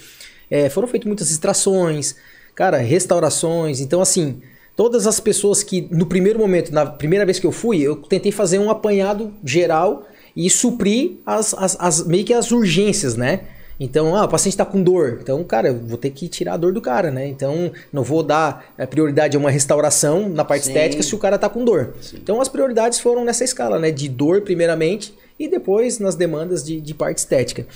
É, 0.51 0.68
foram 0.68 0.89
feitas 0.89 1.07
muitas 1.07 1.31
extrações, 1.31 2.16
cara, 2.55 2.79
restaurações. 2.79 3.81
Então, 3.81 4.01
assim, 4.01 4.41
todas 4.75 5.07
as 5.07 5.21
pessoas 5.21 5.62
que 5.62 5.87
no 5.91 6.07
primeiro 6.07 6.39
momento, 6.39 6.73
na 6.73 6.87
primeira 6.87 7.25
vez 7.25 7.39
que 7.39 7.47
eu 7.47 7.53
fui, 7.53 7.81
eu 7.81 7.97
tentei 7.97 8.33
fazer 8.33 8.59
um 8.59 8.71
apanhado 8.71 9.33
geral 9.45 10.07
e 10.35 10.49
suprir 10.49 11.12
as, 11.27 11.55
as, 11.55 11.77
as 11.79 12.07
meio 12.07 12.25
que 12.25 12.33
as 12.33 12.51
urgências, 12.51 13.16
né? 13.16 13.41
Então, 13.81 14.14
ah, 14.14 14.26
o 14.26 14.28
paciente 14.28 14.53
está 14.53 14.66
com 14.66 14.83
dor. 14.83 15.20
Então, 15.22 15.43
cara, 15.43 15.68
eu 15.68 15.74
vou 15.78 15.97
ter 15.97 16.11
que 16.11 16.28
tirar 16.28 16.53
a 16.53 16.57
dor 16.59 16.70
do 16.70 16.83
cara, 16.83 17.11
né? 17.11 17.26
Então, 17.26 17.72
não 17.91 18.03
vou 18.03 18.22
dar 18.22 18.72
eh, 18.76 18.85
prioridade 18.85 19.39
a 19.39 19.41
uma 19.41 19.51
restauração 19.51 20.28
na 20.28 20.45
parte 20.45 20.66
Sim. 20.66 20.72
estética 20.72 21.03
se 21.03 21.14
o 21.14 21.18
cara 21.18 21.37
está 21.37 21.49
com 21.49 21.64
dor. 21.64 21.95
Sim. 22.03 22.18
Então, 22.22 22.43
as 22.43 22.49
prioridades 22.49 23.01
foram 23.01 23.24
nessa 23.24 23.43
escala, 23.43 23.78
né? 23.78 23.91
De 23.91 24.07
dor, 24.07 24.43
primeiramente, 24.43 25.14
e 25.39 25.49
depois 25.49 25.99
nas 25.99 26.14
demandas 26.14 26.62
de, 26.62 26.78
de 26.78 26.93
parte 26.93 27.18
estética. 27.18 27.66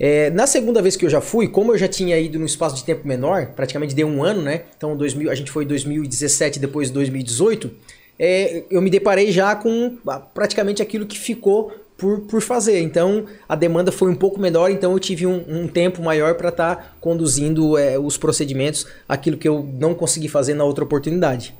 É, 0.00 0.30
na 0.30 0.48
segunda 0.48 0.82
vez 0.82 0.96
que 0.96 1.06
eu 1.06 1.10
já 1.10 1.20
fui, 1.20 1.46
como 1.46 1.72
eu 1.72 1.78
já 1.78 1.86
tinha 1.86 2.18
ido 2.18 2.40
num 2.40 2.44
espaço 2.44 2.74
de 2.74 2.82
tempo 2.82 3.06
menor, 3.06 3.52
praticamente 3.54 3.94
deu 3.94 4.08
um 4.08 4.24
ano, 4.24 4.42
né? 4.42 4.62
Então, 4.76 4.96
2000, 4.96 5.30
a 5.30 5.34
gente 5.36 5.52
foi 5.52 5.62
em 5.62 5.68
2017, 5.68 6.58
depois 6.58 6.90
2018. 6.90 7.70
É, 8.18 8.64
eu 8.68 8.82
me 8.82 8.90
deparei 8.90 9.30
já 9.30 9.54
com 9.54 9.96
ah, 10.08 10.18
praticamente 10.18 10.82
aquilo 10.82 11.06
que 11.06 11.16
ficou 11.16 11.72
por, 12.02 12.18
por 12.22 12.42
fazer. 12.42 12.80
Então 12.80 13.26
a 13.48 13.54
demanda 13.54 13.92
foi 13.92 14.10
um 14.10 14.14
pouco 14.16 14.40
menor, 14.40 14.72
então 14.72 14.90
eu 14.90 14.98
tive 14.98 15.24
um, 15.24 15.44
um 15.48 15.68
tempo 15.68 16.02
maior 16.02 16.34
para 16.34 16.48
estar 16.48 16.74
tá 16.74 16.94
conduzindo 17.00 17.78
é, 17.78 17.96
os 17.96 18.18
procedimentos, 18.18 18.84
aquilo 19.08 19.36
que 19.36 19.48
eu 19.48 19.64
não 19.78 19.94
consegui 19.94 20.26
fazer 20.26 20.54
na 20.54 20.64
outra 20.64 20.82
oportunidade. 20.82 21.54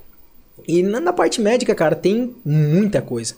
E 0.67 0.83
na, 0.83 0.99
na, 0.99 1.13
parte 1.13 1.39
médica, 1.39 1.73
cara, 1.73 1.95
tem 1.95 2.35
muita 2.43 3.01
coisa. 3.01 3.35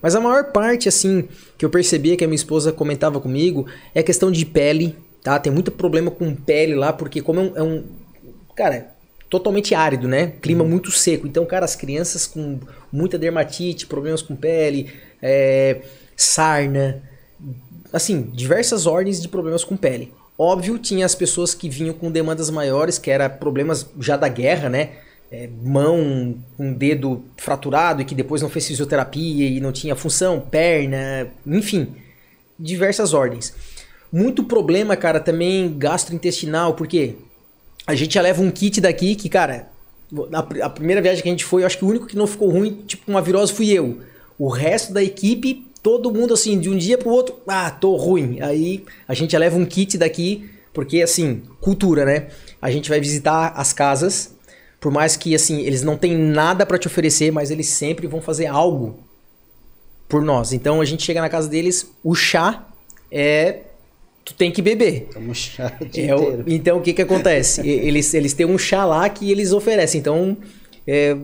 Mas 0.00 0.14
a 0.14 0.20
maior 0.20 0.50
parte, 0.50 0.88
assim, 0.88 1.28
que 1.58 1.64
eu 1.64 1.70
percebia 1.70 2.16
que 2.16 2.24
a 2.24 2.26
minha 2.26 2.36
esposa 2.36 2.72
comentava 2.72 3.20
comigo 3.20 3.66
é 3.94 4.00
a 4.00 4.02
questão 4.02 4.32
de 4.32 4.44
pele, 4.46 4.96
tá? 5.22 5.38
Tem 5.38 5.52
muito 5.52 5.70
problema 5.70 6.10
com 6.10 6.34
pele 6.34 6.74
lá, 6.74 6.90
porque 6.90 7.20
como 7.20 7.40
é 7.40 7.42
um. 7.42 7.52
É 7.56 7.62
um 7.62 7.84
cara, 8.54 8.94
totalmente 9.28 9.74
árido, 9.74 10.08
né? 10.08 10.32
Clima 10.40 10.64
uhum. 10.64 10.70
muito 10.70 10.90
seco. 10.90 11.26
Então, 11.26 11.44
cara, 11.44 11.64
as 11.64 11.76
crianças 11.76 12.26
com 12.26 12.58
muita 12.90 13.18
dermatite, 13.18 13.86
problemas 13.86 14.22
com 14.22 14.34
pele, 14.34 14.90
é, 15.22 15.80
sarna, 16.16 17.02
assim, 17.92 18.22
diversas 18.32 18.86
ordens 18.86 19.20
de 19.20 19.28
problemas 19.28 19.62
com 19.62 19.76
pele. 19.76 20.12
Óbvio, 20.38 20.78
tinha 20.78 21.06
as 21.06 21.14
pessoas 21.14 21.54
que 21.54 21.68
vinham 21.68 21.94
com 21.94 22.10
demandas 22.10 22.50
maiores, 22.50 22.98
que 22.98 23.10
era 23.10 23.28
problemas 23.28 23.88
já 23.98 24.16
da 24.16 24.28
guerra, 24.28 24.68
né? 24.68 24.90
É, 25.30 25.48
mão 25.62 26.36
com 26.56 26.72
dedo 26.72 27.24
fraturado 27.36 28.00
e 28.00 28.04
que 28.04 28.14
depois 28.14 28.42
não 28.42 28.48
fez 28.48 28.66
fisioterapia 28.66 29.48
e 29.48 29.60
não 29.60 29.72
tinha 29.72 29.96
função, 29.96 30.38
perna, 30.40 31.28
enfim, 31.44 31.94
diversas 32.58 33.12
ordens. 33.12 33.52
Muito 34.12 34.44
problema, 34.44 34.94
cara, 34.94 35.18
também 35.18 35.76
gastrointestinal, 35.76 36.74
porque 36.74 37.16
a 37.86 37.94
gente 37.94 38.14
já 38.14 38.22
leva 38.22 38.40
um 38.40 38.50
kit 38.50 38.80
daqui 38.80 39.16
que, 39.16 39.28
cara, 39.28 39.68
a, 40.32 40.66
a 40.66 40.70
primeira 40.70 41.02
viagem 41.02 41.22
que 41.22 41.28
a 41.28 41.32
gente 41.32 41.44
foi, 41.44 41.62
eu 41.62 41.66
acho 41.66 41.78
que 41.78 41.84
o 41.84 41.88
único 41.88 42.06
que 42.06 42.16
não 42.16 42.26
ficou 42.26 42.48
ruim, 42.48 42.84
tipo 42.86 43.10
uma 43.10 43.22
virose, 43.22 43.52
fui 43.52 43.70
eu. 43.70 44.00
O 44.38 44.48
resto 44.48 44.92
da 44.92 45.02
equipe, 45.02 45.65
todo 45.86 46.12
mundo 46.12 46.34
assim, 46.34 46.58
de 46.58 46.68
um 46.68 46.76
dia 46.76 46.98
pro 46.98 47.10
outro, 47.10 47.36
ah, 47.46 47.70
tô 47.70 47.94
ruim. 47.94 48.40
Aí 48.40 48.82
a 49.06 49.14
gente 49.14 49.30
já 49.30 49.38
leva 49.38 49.56
um 49.56 49.64
kit 49.64 49.96
daqui, 49.96 50.50
porque 50.74 51.00
assim, 51.00 51.42
cultura, 51.60 52.04
né? 52.04 52.26
A 52.60 52.72
gente 52.72 52.88
vai 52.88 52.98
visitar 52.98 53.52
as 53.54 53.72
casas, 53.72 54.34
por 54.80 54.90
mais 54.90 55.16
que 55.16 55.32
assim, 55.32 55.60
eles 55.60 55.84
não 55.84 55.96
têm 55.96 56.18
nada 56.18 56.66
para 56.66 56.76
te 56.76 56.88
oferecer, 56.88 57.30
mas 57.30 57.52
eles 57.52 57.68
sempre 57.68 58.08
vão 58.08 58.20
fazer 58.20 58.46
algo 58.46 58.98
por 60.08 60.22
nós. 60.22 60.52
Então 60.52 60.80
a 60.80 60.84
gente 60.84 61.04
chega 61.04 61.20
na 61.20 61.28
casa 61.28 61.48
deles, 61.48 61.88
o 62.02 62.16
chá 62.16 62.66
é 63.08 63.60
tu 64.24 64.34
tem 64.34 64.50
que 64.50 64.60
beber. 64.60 65.06
Toma 65.12 65.32
chá 65.34 65.72
o 65.80 66.00
É, 66.00 66.16
o- 66.16 66.42
então 66.48 66.78
o 66.78 66.82
que 66.82 66.92
que 66.92 67.02
acontece? 67.02 67.60
Eles, 67.64 68.12
eles 68.12 68.32
têm 68.32 68.44
um 68.44 68.58
chá 68.58 68.84
lá 68.84 69.08
que 69.08 69.30
eles 69.30 69.52
oferecem. 69.52 70.00
Então 70.00 70.36
é, 70.84 71.16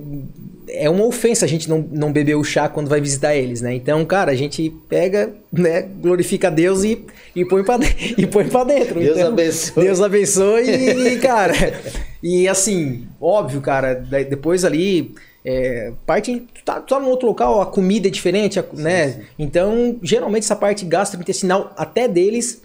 é 0.73 0.89
uma 0.91 1.05
ofensa 1.05 1.45
a 1.45 1.49
gente 1.49 1.69
não, 1.69 1.87
não 1.93 2.13
beber 2.13 2.35
o 2.37 2.43
chá 2.45 2.69
quando 2.69 2.89
vai 2.89 3.01
visitar 3.01 3.35
eles, 3.35 3.61
né? 3.61 3.75
Então, 3.75 4.05
cara, 4.05 4.33
a 4.33 4.35
gente 4.35 4.71
pega, 4.89 5.33
né, 5.53 5.83
glorifica 6.01 6.49
a 6.49 6.51
Deus 6.51 6.83
e, 6.85 7.05
e 7.37 7.45
põe 7.45 7.63
pra, 7.63 7.77
de- 7.77 8.15
e 8.19 8.27
põe 8.27 8.49
pra 8.49 8.65
dentro. 8.65 9.01
Deus 9.01 9.17
Então, 9.19 9.29
abençoe. 9.33 9.85
Deus 9.85 10.01
abençoe 10.01 10.65
e, 10.71 11.19
cara. 11.19 11.53
E 12.25 12.47
assim, 12.47 13.05
óbvio, 13.21 13.61
cara, 13.61 13.95
depois 13.95 14.65
ali. 14.65 15.13
É, 15.45 15.91
parte 16.07 16.47
tu 16.55 16.63
tá, 16.65 16.75
tu 16.81 16.95
tá 16.95 17.01
num 17.01 17.09
outro 17.09 17.27
local, 17.27 17.61
a 17.61 17.67
comida 17.67 18.07
é 18.07 18.11
diferente, 18.13 18.61
a- 18.61 18.65
né? 18.75 19.23
Então, 19.37 19.99
geralmente 20.01 20.45
essa 20.45 20.55
parte 20.55 20.85
gastrointestinal 20.85 21.73
até 21.77 22.07
deles 22.07 22.63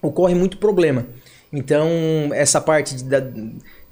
ocorre 0.00 0.36
muito 0.36 0.56
problema. 0.58 1.04
Então, 1.52 1.88
essa 2.32 2.60
parte 2.60 2.94
de, 2.94 3.02
da- 3.02 3.26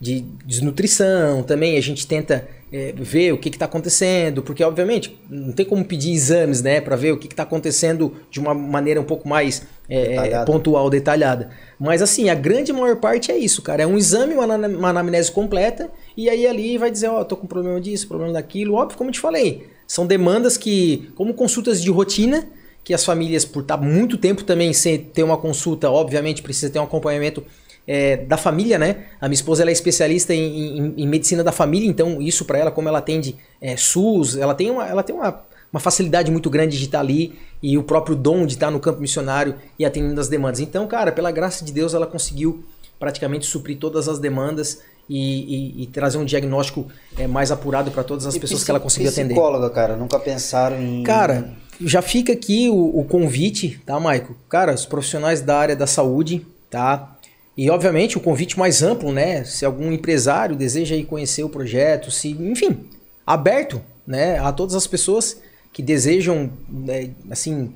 de 0.01 0.23
desnutrição 0.47 1.43
também, 1.43 1.77
a 1.77 1.81
gente 1.81 2.07
tenta 2.07 2.49
é, 2.73 2.93
ver 2.97 3.33
o 3.33 3.39
que 3.39 3.49
está 3.49 3.67
acontecendo, 3.67 4.43
porque, 4.43 4.65
obviamente, 4.65 5.19
não 5.29 5.53
tem 5.53 5.67
como 5.67 5.85
pedir 5.85 6.13
exames, 6.13 6.63
né, 6.63 6.81
para 6.81 6.97
ver 6.97 7.13
o 7.13 7.19
que 7.19 7.27
está 7.27 7.43
acontecendo 7.43 8.15
de 8.31 8.41
uma 8.41 8.55
maneira 8.55 9.01
um 9.01 9.05
pouco 9.05 9.29
mais 9.29 9.67
é, 9.89 10.09
Detalhada. 10.11 10.47
pontual, 10.47 10.89
detalhada. 10.89 11.51
Mas, 11.79 12.01
assim, 12.01 12.31
a 12.31 12.35
grande 12.35 12.73
maior 12.73 12.97
parte 12.97 13.31
é 13.31 13.37
isso, 13.37 13.61
cara. 13.61 13.83
É 13.83 13.87
um 13.87 13.99
exame, 13.99 14.35
uma, 14.35 14.47
uma 14.57 14.89
anamnese 14.89 15.31
completa, 15.31 15.91
e 16.17 16.31
aí 16.31 16.47
ali 16.47 16.79
vai 16.79 16.91
dizer, 16.91 17.09
ó, 17.09 17.23
tô 17.25 17.37
com 17.37 17.47
problema 17.47 17.81
disso, 17.81 18.09
problema 18.09 18.33
daquilo. 18.33 18.75
Óbvio, 18.75 18.97
como 18.97 19.11
eu 19.11 19.15
te 19.15 19.21
falei, 19.21 19.67
são 19.87 20.07
demandas 20.07 20.57
que, 20.57 21.11
como 21.17 21.35
consultas 21.35 21.83
de 21.83 21.91
rotina, 21.91 22.47
que 22.83 22.95
as 22.95 23.05
famílias, 23.05 23.45
por 23.45 23.63
estar 23.63 23.77
muito 23.77 24.17
tempo 24.17 24.45
também 24.45 24.73
sem 24.73 24.97
ter 24.97 25.23
uma 25.23 25.37
consulta, 25.37 25.91
obviamente 25.91 26.43
precisa 26.43 26.71
ter 26.73 26.79
um 26.79 26.85
acompanhamento 26.85 27.45
é, 27.93 28.19
da 28.19 28.37
família, 28.37 28.79
né? 28.79 29.07
A 29.21 29.27
minha 29.27 29.35
esposa 29.35 29.63
ela 29.63 29.71
é 29.71 29.73
especialista 29.73 30.33
em, 30.33 30.79
em- 30.79 30.95
em 30.99 31.07
medicina 31.09 31.43
da 31.43 31.51
família, 31.51 31.89
então 31.89 32.23
isso 32.23 32.45
para 32.45 32.57
ela, 32.57 32.71
como 32.71 32.89
ela 32.89 32.99
atende 32.99 33.35
é, 33.61 33.77
SUS, 33.77 34.37
ela 34.37 34.55
tem, 34.55 34.71
uma, 34.71 34.87
ela 34.87 35.03
tem 35.03 35.13
uma, 35.15 35.43
uma 35.73 35.81
facilidade 35.81 36.31
muito 36.31 36.49
grande 36.49 36.79
de 36.79 36.85
estar 36.85 37.01
ali 37.01 37.37
e 37.61 37.77
o 37.77 37.83
próprio 37.83 38.15
dom 38.15 38.47
de 38.47 38.53
estar 38.55 38.71
no 38.71 38.79
campo 38.79 39.01
missionário 39.01 39.57
e 39.77 39.85
atendendo 39.85 40.21
as 40.21 40.29
demandas. 40.29 40.61
Então, 40.61 40.87
cara, 40.87 41.11
pela 41.11 41.33
graça 41.33 41.65
de 41.65 41.73
Deus, 41.73 41.93
ela 41.93 42.07
conseguiu 42.07 42.63
praticamente 42.99 43.45
suprir 43.47 43.77
todas 43.79 44.09
as 44.09 44.21
demandas 44.21 44.81
e, 45.09 45.81
e- 45.81 45.83
e 45.83 45.87
trazer 45.89 46.19
um 46.19 46.25
diagnóstico 46.25 46.87
é, 47.19 47.27
mais 47.27 47.51
apurado 47.51 47.91
para 47.91 48.05
todas 48.05 48.25
as 48.25 48.37
E 48.37 48.41
pessoas 48.41 48.63
que 48.63 48.71
ela 48.71 48.79
conseguiu 48.79 49.11
atender. 49.11 49.35
Psicóloga, 49.35 49.69
cara, 49.71 49.97
nunca 49.97 50.17
pensaram 50.21 50.81
em. 50.81 51.03
Cara, 51.03 51.55
já 51.81 52.01
fica 52.03 52.33
aqui 52.33 52.69
o, 52.71 53.01
o 53.01 53.05
convite, 53.05 53.81
tá, 53.85 53.99
Maico? 53.99 54.37
Cara, 54.49 54.73
os 54.73 54.87
profissionais 54.87 55.41
da 55.41 55.59
área 55.59 55.75
da 55.75 55.87
saúde, 55.89 56.47
tá? 56.71 57.17
E 57.61 57.69
obviamente 57.69 58.17
o 58.17 58.21
convite 58.23 58.59
mais 58.59 58.83
amplo, 58.83 59.13
né? 59.13 59.45
Se 59.45 59.67
algum 59.67 59.93
empresário 59.93 60.57
deseja 60.57 60.97
ir 60.97 61.05
conhecer 61.05 61.43
o 61.43 61.49
projeto, 61.51 62.11
se, 62.11 62.31
enfim, 62.31 62.87
aberto, 63.27 63.83
né, 64.07 64.39
a 64.39 64.51
todas 64.51 64.75
as 64.75 64.87
pessoas 64.87 65.37
que 65.71 65.83
desejam, 65.83 66.51
né, 66.67 67.11
assim, 67.31 67.71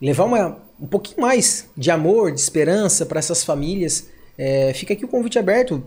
levar 0.00 0.26
uma, 0.26 0.56
um 0.80 0.86
pouquinho 0.86 1.20
mais 1.20 1.66
de 1.76 1.90
amor, 1.90 2.30
de 2.30 2.38
esperança 2.38 3.04
para 3.04 3.18
essas 3.18 3.42
famílias. 3.42 4.06
É, 4.38 4.72
fica 4.72 4.94
aqui 4.94 5.04
o 5.04 5.08
convite 5.08 5.36
aberto. 5.36 5.82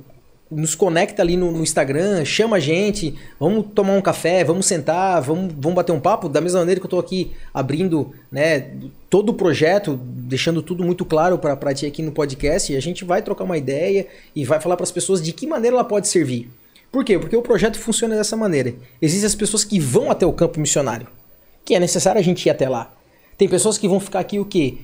Nos 0.50 0.76
conecta 0.76 1.22
ali 1.22 1.36
no, 1.36 1.52
no 1.52 1.62
Instagram, 1.62 2.24
chama 2.24 2.56
a 2.56 2.60
gente, 2.60 3.16
vamos 3.38 3.66
tomar 3.76 3.94
um 3.94 4.02
café, 4.02 4.44
vamos 4.44 4.66
sentar, 4.66 5.22
vamos, 5.22 5.54
vamos 5.58 5.76
bater 5.76 5.92
um 5.92 6.00
papo. 6.00 6.30
Da 6.30 6.40
mesma 6.40 6.60
maneira 6.60 6.80
que 6.80 6.86
eu 6.86 6.88
estou 6.88 7.00
aqui 7.00 7.32
abrindo 7.54 8.14
né, 8.32 8.72
todo 9.10 9.30
o 9.30 9.34
projeto, 9.34 10.00
deixando 10.02 10.62
tudo 10.62 10.84
muito 10.84 11.04
claro 11.04 11.38
para 11.38 11.74
ti 11.74 11.86
aqui 11.86 12.02
no 12.02 12.12
podcast, 12.12 12.76
a 12.76 12.80
gente 12.80 13.04
vai 13.04 13.22
trocar 13.22 13.44
uma 13.44 13.58
ideia 13.58 14.08
e 14.36 14.46
vai 14.46 14.60
falar 14.62 14.78
para 14.78 14.86
as 14.86 14.92
pessoas 14.92 15.22
de 15.22 15.34
que 15.34 15.46
maneira 15.46 15.76
ela 15.76 15.84
pode 15.84 16.08
servir. 16.08 16.50
Por 16.92 17.04
quê? 17.04 17.20
Porque 17.20 17.36
o 17.36 17.42
projeto 17.42 17.78
funciona 17.78 18.16
dessa 18.16 18.38
maneira. 18.38 18.74
Existem 19.02 19.28
as 19.28 19.36
pessoas 19.36 19.64
que 19.64 19.80
vão 19.80 20.10
até 20.10 20.26
o 20.26 20.34
campo 20.34 20.60
missionário, 20.60 21.08
que 21.66 21.76
é 21.76 21.80
necessário 21.80 22.20
a 22.20 22.24
gente 22.24 22.46
ir 22.46 22.50
até 22.50 22.70
lá. 22.70 22.94
Tem 23.38 23.48
pessoas 23.48 23.78
que 23.78 23.88
vão 23.88 24.00
ficar 24.00 24.20
aqui 24.20 24.40
o 24.40 24.46
quê? 24.46 24.78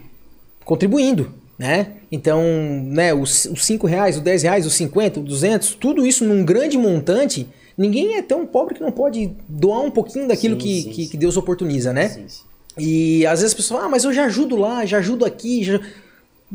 Contribuindo, 0.63 1.33
né? 1.57 1.93
Então, 2.11 2.41
né, 2.85 3.13
os, 3.13 3.45
os 3.45 3.65
5 3.65 3.85
reais, 3.87 4.17
os 4.17 4.21
10 4.21 4.43
reais, 4.43 4.65
os 4.65 4.73
50, 4.73 5.19
os 5.19 5.25
200, 5.25 5.75
tudo 5.75 6.05
isso 6.05 6.25
num 6.25 6.43
grande 6.43 6.77
montante, 6.77 7.47
ninguém 7.77 8.15
é 8.15 8.21
tão 8.21 8.45
pobre 8.45 8.75
que 8.75 8.81
não 8.81 8.91
pode 8.91 9.31
doar 9.47 9.81
um 9.81 9.91
pouquinho 9.91 10.27
daquilo 10.27 10.55
Sim, 10.55 10.61
que, 10.61 10.81
sim, 10.81 10.89
que, 10.89 11.07
que 11.09 11.17
Deus 11.17 11.37
oportuniza, 11.37 11.93
né? 11.93 12.09
Sim, 12.09 12.25
sim. 12.27 12.41
E 12.77 13.25
às 13.25 13.39
vezes 13.39 13.51
as 13.51 13.53
pessoas 13.53 13.77
falam, 13.77 13.85
ah, 13.85 13.89
mas 13.89 14.03
eu 14.03 14.13
já 14.13 14.25
ajudo 14.25 14.55
lá, 14.55 14.85
já 14.85 14.97
ajudo 14.97 15.25
aqui. 15.25 15.63
Já... 15.63 15.79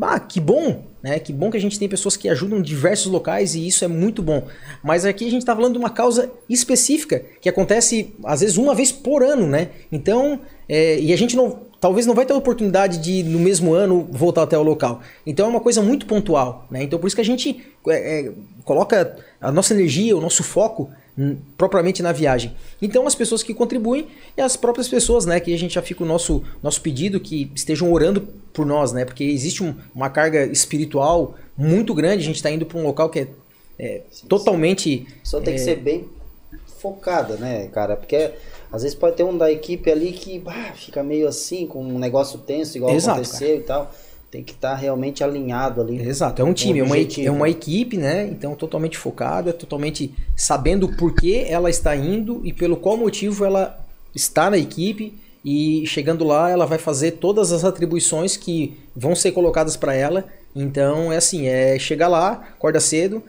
Ah, 0.00 0.18
que 0.18 0.40
bom, 0.40 0.82
né? 1.02 1.18
Que 1.18 1.32
bom 1.32 1.50
que 1.50 1.56
a 1.56 1.60
gente 1.60 1.78
tem 1.78 1.88
pessoas 1.88 2.16
que 2.16 2.28
ajudam 2.28 2.58
em 2.58 2.62
diversos 2.62 3.10
locais 3.10 3.54
e 3.54 3.66
isso 3.66 3.84
é 3.84 3.88
muito 3.88 4.22
bom. 4.22 4.46
Mas 4.82 5.04
aqui 5.04 5.26
a 5.26 5.30
gente 5.30 5.42
está 5.42 5.54
falando 5.54 5.72
de 5.72 5.78
uma 5.78 5.90
causa 5.90 6.30
específica 6.48 7.22
que 7.40 7.48
acontece 7.48 8.12
às 8.24 8.40
vezes 8.40 8.56
uma 8.56 8.74
vez 8.74 8.90
por 8.90 9.22
ano, 9.22 9.46
né? 9.46 9.68
Então, 9.90 10.40
é, 10.68 10.98
e 11.00 11.12
a 11.12 11.16
gente 11.16 11.36
não, 11.36 11.60
talvez 11.80 12.06
não 12.06 12.14
vai 12.14 12.26
ter 12.26 12.32
a 12.32 12.36
oportunidade 12.36 12.98
de 12.98 13.22
no 13.22 13.38
mesmo 13.38 13.72
ano 13.72 14.08
voltar 14.10 14.42
até 14.42 14.58
o 14.58 14.62
local. 14.62 15.00
Então 15.26 15.46
é 15.46 15.48
uma 15.48 15.60
coisa 15.60 15.80
muito 15.82 16.06
pontual, 16.06 16.66
né? 16.70 16.82
Então 16.82 16.98
por 16.98 17.06
isso 17.06 17.16
que 17.16 17.22
a 17.22 17.24
gente 17.24 17.64
é, 17.88 18.20
é, 18.20 18.32
coloca 18.64 19.16
a 19.40 19.52
nossa 19.52 19.72
energia, 19.74 20.16
o 20.16 20.20
nosso 20.20 20.42
foco 20.42 20.90
hum, 21.16 21.36
propriamente 21.56 22.02
na 22.02 22.12
viagem. 22.12 22.54
Então 22.82 23.06
as 23.06 23.14
pessoas 23.14 23.42
que 23.42 23.54
contribuem 23.54 24.08
e 24.36 24.40
as 24.40 24.56
próprias 24.56 24.88
pessoas, 24.88 25.24
né, 25.26 25.38
que 25.40 25.54
a 25.54 25.58
gente 25.58 25.74
já 25.74 25.82
fica 25.82 26.02
o 26.02 26.06
nosso 26.06 26.42
nosso 26.62 26.80
pedido 26.80 27.20
que 27.20 27.50
estejam 27.54 27.92
orando 27.92 28.20
por 28.52 28.66
nós, 28.66 28.92
né? 28.92 29.04
Porque 29.04 29.24
existe 29.24 29.62
um- 29.62 29.74
uma 29.94 30.10
carga 30.10 30.44
espiritual 30.46 31.34
muito 31.56 31.94
grande, 31.94 32.22
a 32.22 32.26
gente 32.26 32.36
está 32.36 32.50
indo 32.50 32.66
para 32.66 32.78
um 32.78 32.82
local 32.84 33.08
que 33.08 33.20
é, 33.20 33.28
é 33.78 34.02
totalmente 34.28 35.06
Só 35.22 35.40
tem 35.40 35.54
que 35.54 35.60
ser 35.60 35.76
bem 35.76 36.08
focada, 36.80 37.36
né, 37.36 37.68
cara? 37.68 37.96
Porque 37.96 38.30
às 38.70 38.82
vezes 38.82 38.96
pode 38.96 39.16
ter 39.16 39.24
um 39.24 39.36
da 39.36 39.50
equipe 39.50 39.90
ali 39.90 40.12
que 40.12 40.38
bah, 40.38 40.72
fica 40.74 41.02
meio 41.02 41.26
assim, 41.26 41.66
com 41.66 41.82
um 41.82 41.98
negócio 41.98 42.38
tenso, 42.38 42.76
igual 42.76 42.94
Exato, 42.94 43.20
aconteceu 43.20 43.56
e 43.56 43.60
tal. 43.60 43.90
Tem 44.30 44.42
que 44.42 44.52
estar 44.52 44.74
realmente 44.74 45.24
alinhado 45.24 45.80
ali. 45.80 46.00
Exato, 46.06 46.42
é 46.42 46.44
um 46.44 46.52
time, 46.52 46.80
é 46.80 46.82
uma, 46.82 46.96
é 46.98 47.30
uma 47.30 47.48
equipe, 47.48 47.96
né? 47.96 48.26
Então 48.26 48.54
totalmente 48.54 48.98
focada, 48.98 49.54
totalmente 49.54 50.14
sabendo 50.36 50.88
por 50.96 51.14
que 51.14 51.38
ela 51.48 51.70
está 51.70 51.96
indo 51.96 52.42
e 52.44 52.52
pelo 52.52 52.76
qual 52.76 52.96
motivo 52.96 53.44
ela 53.44 53.78
está 54.14 54.50
na 54.50 54.58
equipe 54.58 55.14
e 55.42 55.86
chegando 55.86 56.24
lá 56.24 56.50
ela 56.50 56.66
vai 56.66 56.78
fazer 56.78 57.12
todas 57.12 57.52
as 57.52 57.64
atribuições 57.64 58.36
que 58.36 58.76
vão 58.94 59.14
ser 59.14 59.32
colocadas 59.32 59.76
para 59.78 59.94
ela. 59.94 60.26
Então 60.54 61.10
é 61.10 61.16
assim, 61.16 61.46
é 61.46 61.78
chegar 61.78 62.08
lá, 62.08 62.32
acorda 62.32 62.80
cedo, 62.80 63.22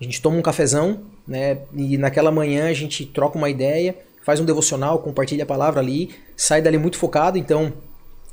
a 0.00 0.04
gente 0.04 0.22
toma 0.22 0.36
um 0.36 0.42
cafezão, 0.42 1.00
né? 1.26 1.58
E 1.74 1.98
naquela 1.98 2.30
manhã 2.30 2.68
a 2.68 2.72
gente 2.72 3.04
troca 3.06 3.36
uma 3.36 3.50
ideia, 3.50 3.96
faz 4.24 4.40
um 4.40 4.44
devocional, 4.44 4.98
compartilha 4.98 5.44
a 5.44 5.46
palavra 5.46 5.80
ali, 5.80 6.10
sai 6.36 6.60
dali 6.60 6.78
muito 6.78 6.96
focado, 6.98 7.38
então 7.38 7.72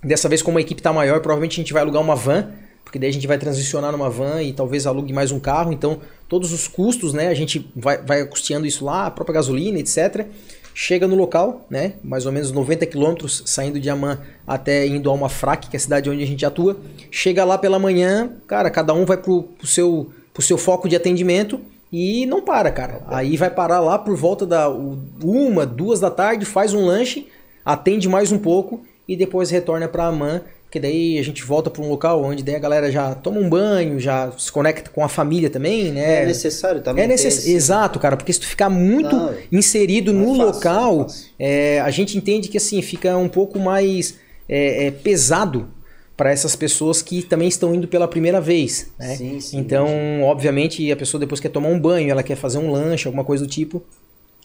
Dessa 0.04 0.28
vez, 0.28 0.42
como 0.42 0.58
a 0.58 0.62
equipe 0.62 0.80
está 0.80 0.92
maior, 0.92 1.20
provavelmente 1.20 1.54
a 1.54 1.62
gente 1.62 1.74
vai 1.74 1.84
alugar 1.84 2.02
uma 2.02 2.16
van, 2.16 2.50
porque 2.84 2.98
daí 2.98 3.10
a 3.10 3.14
gente 3.14 3.28
vai 3.28 3.38
transicionar 3.38 3.92
numa 3.92 4.10
van 4.10 4.42
e 4.42 4.52
talvez 4.52 4.88
alugue 4.88 5.14
mais 5.14 5.32
um 5.32 5.40
carro. 5.40 5.72
Então, 5.72 6.00
todos 6.28 6.52
os 6.52 6.68
custos, 6.68 7.14
né? 7.14 7.28
A 7.28 7.36
gente 7.36 7.70
vai, 7.76 8.02
vai 8.02 8.26
custeando 8.26 8.66
isso 8.66 8.84
lá, 8.84 9.06
a 9.06 9.12
própria 9.12 9.36
gasolina, 9.36 9.78
etc. 9.78 10.26
Chega 10.74 11.08
no 11.08 11.16
local, 11.16 11.68
né? 11.70 11.94
Mais 12.04 12.26
ou 12.26 12.32
menos 12.32 12.52
90 12.52 12.84
quilômetros 12.88 13.44
saindo 13.46 13.80
de 13.80 13.92
Amã 13.92 14.20
até 14.48 14.88
indo 14.88 15.08
a 15.08 15.14
uma 15.14 15.30
fraque, 15.30 15.70
que 15.70 15.76
é 15.76 15.78
a 15.78 15.80
cidade 15.80 16.10
onde 16.10 16.24
a 16.24 16.28
gente 16.28 16.44
atua. 16.44 16.78
Chega 17.12 17.46
lá 17.46 17.60
pela 17.60 17.78
manhã, 17.78 18.32
cara, 18.48 18.72
cada 18.72 18.96
um 18.96 19.06
vai 19.06 19.18
pro, 19.18 19.44
pro, 19.44 19.68
seu, 19.68 20.12
pro 20.34 20.42
seu 20.42 20.58
foco 20.58 20.90
de 20.90 20.96
atendimento 20.96 21.62
e 21.92 22.26
não 22.26 22.42
para, 22.42 22.72
cara. 22.72 23.02
Aí 23.08 23.36
vai 23.38 23.50
parar 23.50 23.80
lá 23.80 24.00
por 24.00 24.16
volta 24.16 24.46
da 24.46 24.70
uma, 24.70 25.66
duas 25.66 26.00
da 26.00 26.10
tarde, 26.10 26.46
faz 26.46 26.74
um 26.74 26.86
lanche, 26.86 27.28
atende 27.66 28.08
mais 28.08 28.32
um 28.32 28.38
pouco 28.38 28.82
e 29.08 29.16
depois 29.16 29.50
retorna 29.50 29.88
para 29.88 30.06
Amã 30.06 30.42
porque 30.72 30.80
daí 30.80 31.20
a 31.20 31.22
gente 31.22 31.44
volta 31.44 31.70
para 31.70 31.84
um 31.84 31.90
local 31.90 32.24
onde 32.24 32.42
daí 32.42 32.56
a 32.56 32.60
galera 32.60 32.90
já 32.90 33.14
toma 33.14 33.42
um 33.42 33.50
banho, 33.50 34.00
já 34.00 34.32
se 34.38 34.50
conecta 34.50 34.90
com 34.90 35.04
a 35.04 35.10
família 35.10 35.50
também, 35.50 35.92
né? 35.92 36.24
É 36.24 36.26
necessário 36.26 36.80
também. 36.80 37.04
É 37.04 37.08
necess... 37.08 37.46
Exato, 37.46 38.00
cara, 38.00 38.16
porque 38.16 38.32
se 38.32 38.40
tu 38.40 38.48
ficar 38.48 38.70
muito 38.70 39.14
não, 39.14 39.36
inserido 39.52 40.14
no 40.14 40.34
é 40.34 40.46
local, 40.46 41.08
é, 41.38 41.82
a 41.82 41.92
gente 41.92 42.18
entende 42.18 42.48
que 42.48 42.56
assim 42.56 42.82
fica 42.82 43.18
um 43.18 43.28
pouco 43.28 43.60
mais 43.60 44.18
é, 44.48 44.88
é 44.88 44.92
pesado 44.92 45.68
para 46.16 46.32
essas 46.32 46.56
pessoas 46.56 47.02
que 47.02 47.22
também 47.24 47.48
estão 47.48 47.74
indo 47.74 47.88
pela 47.88 48.08
primeira 48.08 48.40
vez, 48.40 48.92
né? 49.00 49.16
Sim, 49.16 49.40
sim, 49.40 49.58
então, 49.58 49.88
sim. 49.88 50.22
obviamente, 50.24 50.92
a 50.92 50.96
pessoa 50.96 51.20
depois 51.20 51.40
quer 51.40 51.50
tomar 51.50 51.70
um 51.70 51.80
banho, 51.80 52.12
ela 52.12 52.22
quer 52.24 52.36
fazer 52.36 52.58
um 52.58 52.72
lanche, 52.72 53.08
alguma 53.08 53.24
coisa 53.24 53.44
do 53.46 53.50
tipo. 53.50 53.84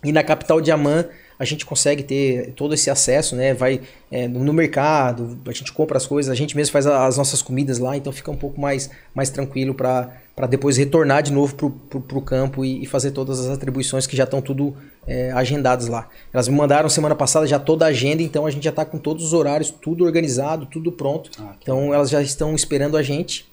E 0.05 0.13
na 0.13 0.23
capital 0.23 0.61
de 0.61 0.71
Amman 0.71 1.05
a 1.39 1.45
gente 1.45 1.67
consegue 1.67 2.03
ter 2.03 2.53
todo 2.53 2.73
esse 2.73 2.89
acesso, 2.89 3.37
né? 3.37 3.53
Vai 3.53 3.81
é, 4.11 4.27
no 4.27 4.53
mercado, 4.53 5.39
a 5.47 5.53
gente 5.53 5.73
compra 5.73 5.97
as 5.97 6.07
coisas, 6.07 6.31
a 6.31 6.35
gente 6.35 6.57
mesmo 6.57 6.73
faz 6.73 6.87
as 6.87 7.17
nossas 7.17 7.43
comidas 7.43 7.79
lá, 7.79 7.97
então 7.97 8.13
fica 8.13 8.31
um 8.31 8.37
pouco 8.37 8.61
mais, 8.61 8.91
mais 9.15 9.29
tranquilo 9.29 9.75
para 9.75 10.47
depois 10.49 10.77
retornar 10.77 11.23
de 11.23 11.33
novo 11.33 11.55
pro, 11.55 11.71
pro 12.01 12.21
campo 12.21 12.65
e, 12.65 12.83
e, 12.83 12.87
fazer 12.87 13.11
todas 13.11 13.41
as 13.41 13.49
atribuições 13.49 14.07
que 14.07 14.17
já 14.17 14.25
estão 14.25 14.41
tudo 14.41 14.75
é, 15.07 15.31
agendadas 15.33 15.89
lá. 15.89 16.09
Elas 16.33 16.49
me 16.49 16.57
mandaram 16.57 16.89
semana 16.89 17.15
passada 17.15 17.47
já 17.47 17.59
toda 17.59 17.85
a 17.85 17.89
agenda, 17.89 18.23
então 18.23 18.47
a 18.47 18.51
gente 18.51 18.65
já 18.65 18.71
está 18.71 18.85
com 18.85 18.99
todos 18.99 19.25
os 19.25 19.33
horários, 19.33 19.71
tudo 19.71 20.05
organizado, 20.05 20.67
tudo 20.67 20.91
pronto. 20.91 21.31
Ah, 21.39 21.55
então 21.61 21.93
elas 21.93 22.09
já 22.09 22.23
estão 22.23 22.55
esperando 22.55 22.97
a 22.97 23.03
gente. 23.03 23.47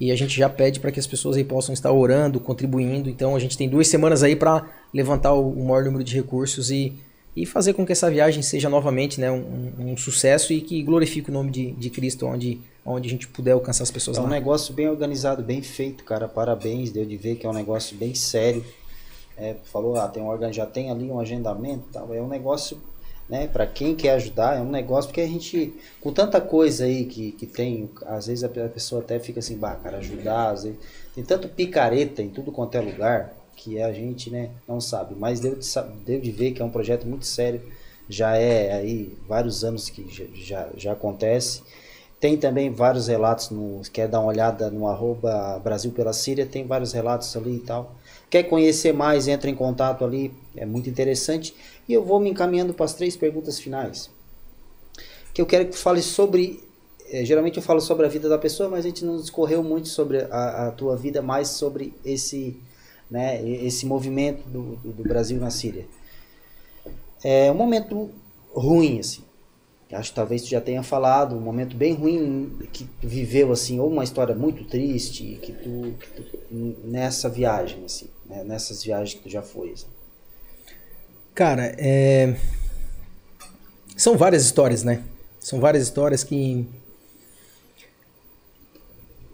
E 0.00 0.10
a 0.10 0.16
gente 0.16 0.34
já 0.34 0.48
pede 0.48 0.80
para 0.80 0.90
que 0.90 0.98
as 0.98 1.06
pessoas 1.06 1.36
aí 1.36 1.44
possam 1.44 1.74
estar 1.74 1.92
orando, 1.92 2.40
contribuindo. 2.40 3.10
Então 3.10 3.36
a 3.36 3.38
gente 3.38 3.54
tem 3.54 3.68
duas 3.68 3.86
semanas 3.86 4.22
aí 4.22 4.34
para 4.34 4.64
levantar 4.94 5.34
o, 5.34 5.50
o 5.52 5.66
maior 5.66 5.84
número 5.84 6.02
de 6.02 6.14
recursos 6.14 6.70
e 6.70 6.94
e 7.34 7.46
fazer 7.46 7.74
com 7.74 7.86
que 7.86 7.92
essa 7.92 8.10
viagem 8.10 8.42
seja 8.42 8.68
novamente 8.68 9.20
né, 9.20 9.30
um, 9.30 9.72
um 9.78 9.96
sucesso 9.96 10.52
e 10.52 10.60
que 10.60 10.82
glorifique 10.82 11.30
o 11.30 11.32
nome 11.32 11.50
de, 11.50 11.72
de 11.72 11.88
Cristo 11.88 12.26
onde, 12.26 12.60
onde 12.84 13.08
a 13.08 13.10
gente 13.10 13.28
puder 13.28 13.52
alcançar 13.52 13.84
as 13.84 13.90
pessoas 13.90 14.16
é 14.16 14.20
lá. 14.20 14.26
Um 14.26 14.30
negócio 14.30 14.74
bem 14.74 14.88
organizado, 14.88 15.42
bem 15.42 15.62
feito, 15.62 16.02
cara. 16.02 16.26
Parabéns, 16.26 16.90
deu 16.90 17.04
de 17.04 17.16
ver 17.16 17.36
que 17.36 17.46
é 17.46 17.48
um 17.48 17.54
negócio 17.54 17.96
bem 17.96 18.14
sério. 18.14 18.64
É, 19.36 19.54
falou, 19.64 19.96
ah, 19.96 20.08
tem 20.08 20.22
um 20.22 20.26
órgão, 20.26 20.52
já 20.52 20.66
tem 20.66 20.90
ali 20.90 21.10
um 21.10 21.20
agendamento 21.20 21.84
tal. 21.92 22.12
É 22.12 22.20
um 22.20 22.28
negócio, 22.28 22.78
né, 23.28 23.46
para 23.46 23.66
quem 23.66 23.94
quer 23.94 24.14
ajudar, 24.14 24.58
é 24.58 24.60
um 24.60 24.70
negócio 24.70 25.08
porque 25.08 25.20
a 25.20 25.26
gente, 25.26 25.72
com 26.00 26.12
tanta 26.12 26.40
coisa 26.40 26.84
aí 26.84 27.04
que, 27.04 27.32
que 27.32 27.46
tem, 27.46 27.88
às 28.06 28.26
vezes 28.26 28.42
a 28.42 28.48
pessoa 28.48 29.00
até 29.00 29.18
fica 29.20 29.38
assim, 29.38 29.56
bah, 29.56 29.76
cara, 29.76 29.98
ajudar, 29.98 30.50
às 30.50 30.64
vezes, 30.64 30.78
tem 31.14 31.24
tanto 31.24 31.48
picareta 31.48 32.20
em 32.20 32.28
tudo 32.28 32.50
quanto 32.50 32.74
é 32.74 32.80
lugar 32.80 33.39
que 33.62 33.80
a 33.80 33.92
gente 33.92 34.30
né, 34.30 34.50
não 34.66 34.80
sabe. 34.80 35.14
Mas 35.14 35.38
deu 35.38 35.54
de, 35.54 35.66
deu 36.04 36.20
de 36.20 36.30
ver 36.30 36.52
que 36.52 36.62
é 36.62 36.64
um 36.64 36.70
projeto 36.70 37.06
muito 37.06 37.26
sério, 37.26 37.60
já 38.08 38.34
é 38.36 38.72
aí 38.72 39.14
vários 39.28 39.62
anos 39.62 39.88
que 39.90 40.08
já, 40.10 40.24
já, 40.34 40.68
já 40.76 40.92
acontece. 40.92 41.62
Tem 42.18 42.36
também 42.36 42.72
vários 42.72 43.06
relatos, 43.06 43.50
no, 43.50 43.80
quer 43.92 44.08
dar 44.08 44.20
uma 44.20 44.28
olhada 44.28 44.70
no 44.70 44.86
arroba 44.86 45.58
Brasil 45.62 45.90
pela 45.92 46.12
Síria, 46.12 46.44
tem 46.44 46.66
vários 46.66 46.92
relatos 46.92 47.34
ali 47.36 47.56
e 47.56 47.60
tal. 47.60 47.94
Quer 48.28 48.44
conhecer 48.44 48.92
mais, 48.92 49.28
entra 49.28 49.50
em 49.50 49.54
contato 49.54 50.04
ali, 50.04 50.32
é 50.56 50.66
muito 50.66 50.88
interessante. 50.88 51.54
E 51.88 51.92
eu 51.92 52.04
vou 52.04 52.20
me 52.20 52.30
encaminhando 52.30 52.74
para 52.74 52.84
as 52.84 52.94
três 52.94 53.16
perguntas 53.16 53.58
finais. 53.58 54.10
Que 55.32 55.40
eu 55.40 55.46
quero 55.46 55.68
que 55.68 55.76
fale 55.76 56.02
sobre. 56.02 56.62
É, 57.10 57.24
geralmente 57.24 57.56
eu 57.56 57.62
falo 57.62 57.80
sobre 57.80 58.06
a 58.06 58.08
vida 58.08 58.28
da 58.28 58.38
pessoa, 58.38 58.68
mas 58.68 58.84
a 58.84 58.88
gente 58.88 59.04
não 59.04 59.16
discorreu 59.16 59.62
muito 59.62 59.88
sobre 59.88 60.18
a, 60.30 60.68
a 60.68 60.70
tua 60.70 60.96
vida, 60.96 61.20
mais 61.22 61.48
sobre 61.48 61.92
esse 62.04 62.56
né, 63.10 63.44
esse 63.44 63.84
movimento 63.86 64.48
do, 64.48 64.76
do, 64.76 65.02
Brasil 65.02 65.38
na 65.40 65.50
Síria. 65.50 65.84
É 67.24 67.50
um 67.50 67.54
momento 67.54 68.10
ruim, 68.54 69.00
assim. 69.00 69.22
Acho 69.92 70.10
que 70.10 70.14
talvez 70.14 70.42
tu 70.42 70.48
já 70.48 70.60
tenha 70.60 70.84
falado, 70.84 71.34
um 71.34 71.40
momento 71.40 71.76
bem 71.76 71.94
ruim 71.94 72.56
que 72.72 72.84
tu 72.84 73.08
viveu, 73.08 73.50
assim, 73.50 73.80
ou 73.80 73.90
uma 73.90 74.04
história 74.04 74.34
muito 74.36 74.64
triste 74.64 75.38
que 75.42 75.52
tu, 75.52 75.94
que 75.98 76.22
tu 76.22 76.24
nessa 76.84 77.28
viagem, 77.28 77.84
assim, 77.84 78.06
né, 78.24 78.44
nessas 78.44 78.84
viagens 78.84 79.14
que 79.14 79.24
tu 79.24 79.28
já 79.28 79.42
foi. 79.42 79.72
Assim. 79.72 79.88
Cara, 81.34 81.74
é... 81.76 82.36
são 83.96 84.16
várias 84.16 84.44
histórias, 84.44 84.84
né? 84.84 85.02
São 85.40 85.58
várias 85.58 85.82
histórias 85.82 86.22
que 86.22 86.68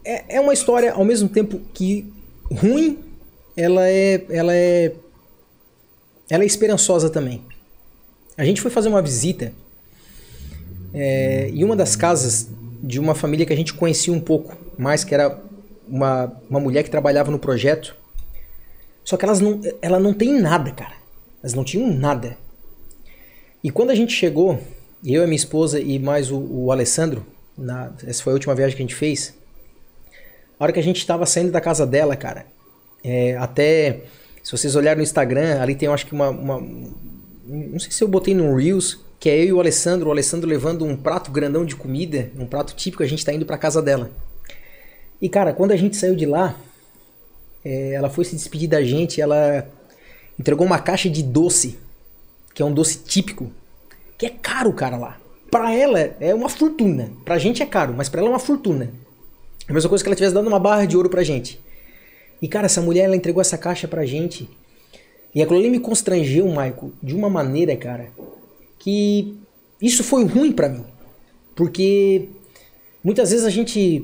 é, 0.03 0.37
é 0.37 0.41
uma 0.41 0.53
história 0.53 0.93
ao 0.93 1.05
mesmo 1.05 1.29
tempo 1.29 1.59
que 1.73 2.11
ruim 2.49 3.06
ela 3.57 3.89
é, 3.89 4.23
ela 4.29 4.55
é, 4.55 4.93
ela 6.29 6.43
é 6.43 6.45
esperançosa 6.45 7.09
também. 7.09 7.43
A 8.37 8.45
gente 8.45 8.61
foi 8.61 8.69
fazer 8.69 8.87
uma 8.87 9.01
visita 9.01 9.51
é, 10.93 11.49
em 11.49 11.63
uma 11.63 11.75
das 11.75 11.95
casas 11.95 12.47
de 12.83 12.99
uma 12.99 13.15
família 13.15 13.47
que 13.47 13.51
a 13.53 13.57
gente 13.57 13.73
conhecia 13.73 14.13
um 14.13 14.19
pouco 14.19 14.55
mais, 14.77 15.03
que 15.03 15.13
era 15.13 15.41
uma, 15.87 16.31
uma 16.47 16.59
mulher 16.59 16.83
que 16.83 16.91
trabalhava 16.91 17.31
no 17.31 17.39
projeto. 17.39 17.95
Só 19.03 19.17
que 19.17 19.25
elas 19.25 19.39
não, 19.39 19.59
ela 19.81 19.99
não 19.99 20.13
tem 20.13 20.39
nada, 20.39 20.71
cara. 20.71 20.93
Elas 21.41 21.55
não 21.55 21.63
tinham 21.63 21.91
nada. 21.91 22.37
E 23.63 23.71
quando 23.71 23.89
a 23.89 23.95
gente 23.95 24.13
chegou, 24.13 24.61
eu 25.03 25.23
e 25.23 25.25
minha 25.25 25.35
esposa 25.35 25.79
e 25.79 25.97
mais 25.97 26.29
o, 26.29 26.37
o 26.37 26.71
Alessandro, 26.71 27.25
na, 27.57 27.91
essa 28.05 28.21
foi 28.21 28.33
a 28.33 28.35
última 28.35 28.53
viagem 28.53 28.77
que 28.77 28.83
a 28.83 28.85
gente 28.85 28.95
fez. 28.95 29.33
A 30.59 30.63
hora 30.63 30.73
que 30.73 30.79
a 30.79 30.83
gente 30.83 30.97
estava 30.97 31.25
saindo 31.25 31.51
da 31.51 31.61
casa 31.61 31.87
dela, 31.87 32.15
cara, 32.15 32.45
é, 33.03 33.37
até, 33.37 34.01
se 34.43 34.51
vocês 34.51 34.75
olharem 34.75 34.97
no 34.97 35.03
Instagram, 35.03 35.61
ali 35.61 35.75
tem, 35.75 35.87
eu 35.87 35.93
acho 35.93 36.05
que 36.05 36.13
uma, 36.13 36.29
uma, 36.29 36.59
Não 37.45 37.79
sei 37.79 37.91
se 37.91 38.03
eu 38.03 38.07
botei 38.07 38.33
no 38.33 38.55
Reels, 38.55 38.99
que 39.19 39.29
é 39.29 39.39
eu 39.39 39.45
e 39.45 39.53
o 39.53 39.59
Alessandro, 39.59 40.09
o 40.09 40.11
Alessandro 40.11 40.47
levando 40.47 40.85
um 40.85 40.95
prato 40.95 41.31
grandão 41.31 41.65
de 41.65 41.75
comida, 41.75 42.31
um 42.37 42.45
prato 42.45 42.75
típico, 42.75 43.03
a 43.03 43.07
gente 43.07 43.25
tá 43.25 43.33
indo 43.33 43.45
pra 43.45 43.57
casa 43.57 43.81
dela. 43.81 44.11
E 45.21 45.27
cara, 45.27 45.53
quando 45.53 45.71
a 45.71 45.75
gente 45.75 45.97
saiu 45.97 46.15
de 46.15 46.25
lá, 46.25 46.55
é, 47.65 47.93
ela 47.93 48.09
foi 48.09 48.23
se 48.25 48.35
despedir 48.35 48.69
da 48.69 48.81
gente, 48.83 49.19
ela 49.19 49.67
entregou 50.39 50.65
uma 50.65 50.79
caixa 50.79 51.09
de 51.09 51.23
doce, 51.23 51.77
que 52.53 52.61
é 52.61 52.65
um 52.65 52.73
doce 52.73 52.99
típico, 52.99 53.51
que 54.17 54.25
é 54.25 54.29
caro, 54.29 54.71
cara, 54.73 54.97
lá. 54.97 55.17
Pra 55.49 55.73
ela 55.73 55.99
é 55.99 56.33
uma 56.33 56.49
fortuna. 56.49 57.11
Pra 57.23 57.37
gente 57.37 57.63
é 57.63 57.65
caro, 57.65 57.93
mas 57.95 58.09
pra 58.09 58.19
ela 58.19 58.29
é 58.29 58.33
uma 58.33 58.39
fortuna. 58.39 58.91
É 59.67 59.71
a 59.71 59.73
mesma 59.73 59.89
coisa 59.89 60.03
que 60.03 60.09
ela 60.09 60.15
tivesse 60.15 60.33
dando 60.33 60.47
uma 60.47 60.59
barra 60.59 60.85
de 60.85 60.95
ouro 60.97 61.09
pra 61.09 61.23
gente. 61.23 61.59
E 62.41 62.47
cara, 62.47 62.65
essa 62.65 62.81
mulher 62.81 63.05
ela 63.05 63.15
entregou 63.15 63.41
essa 63.41 63.57
caixa 63.57 63.87
pra 63.87 64.05
gente. 64.05 64.49
E 65.33 65.41
aquilo 65.41 65.59
ali 65.59 65.69
me 65.69 65.79
constrangeu, 65.79 66.47
Maico, 66.47 66.91
de 67.01 67.15
uma 67.15 67.29
maneira, 67.29 67.75
cara, 67.75 68.09
que 68.79 69.35
isso 69.81 70.03
foi 70.03 70.25
ruim 70.25 70.51
para 70.51 70.69
mim. 70.69 70.85
Porque 71.55 72.29
muitas 73.03 73.31
vezes 73.31 73.45
a 73.45 73.49
gente 73.49 74.03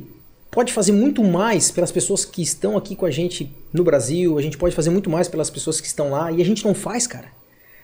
pode 0.51 0.71
fazer 0.71 0.91
muito 0.91 1.23
mais 1.23 1.71
pelas 1.71 1.91
pessoas 1.91 2.25
que 2.25 2.41
estão 2.41 2.77
aqui 2.77 2.95
com 2.95 3.05
a 3.05 3.11
gente 3.11 3.51
no 3.71 3.83
Brasil, 3.83 4.37
a 4.37 4.41
gente 4.41 4.57
pode 4.57 4.75
fazer 4.75 4.91
muito 4.91 5.09
mais 5.09 5.27
pelas 5.27 5.49
pessoas 5.49 5.81
que 5.81 5.87
estão 5.87 6.11
lá 6.11 6.31
e 6.31 6.41
a 6.41 6.45
gente 6.45 6.63
não 6.63 6.75
faz, 6.75 7.07
cara. 7.07 7.27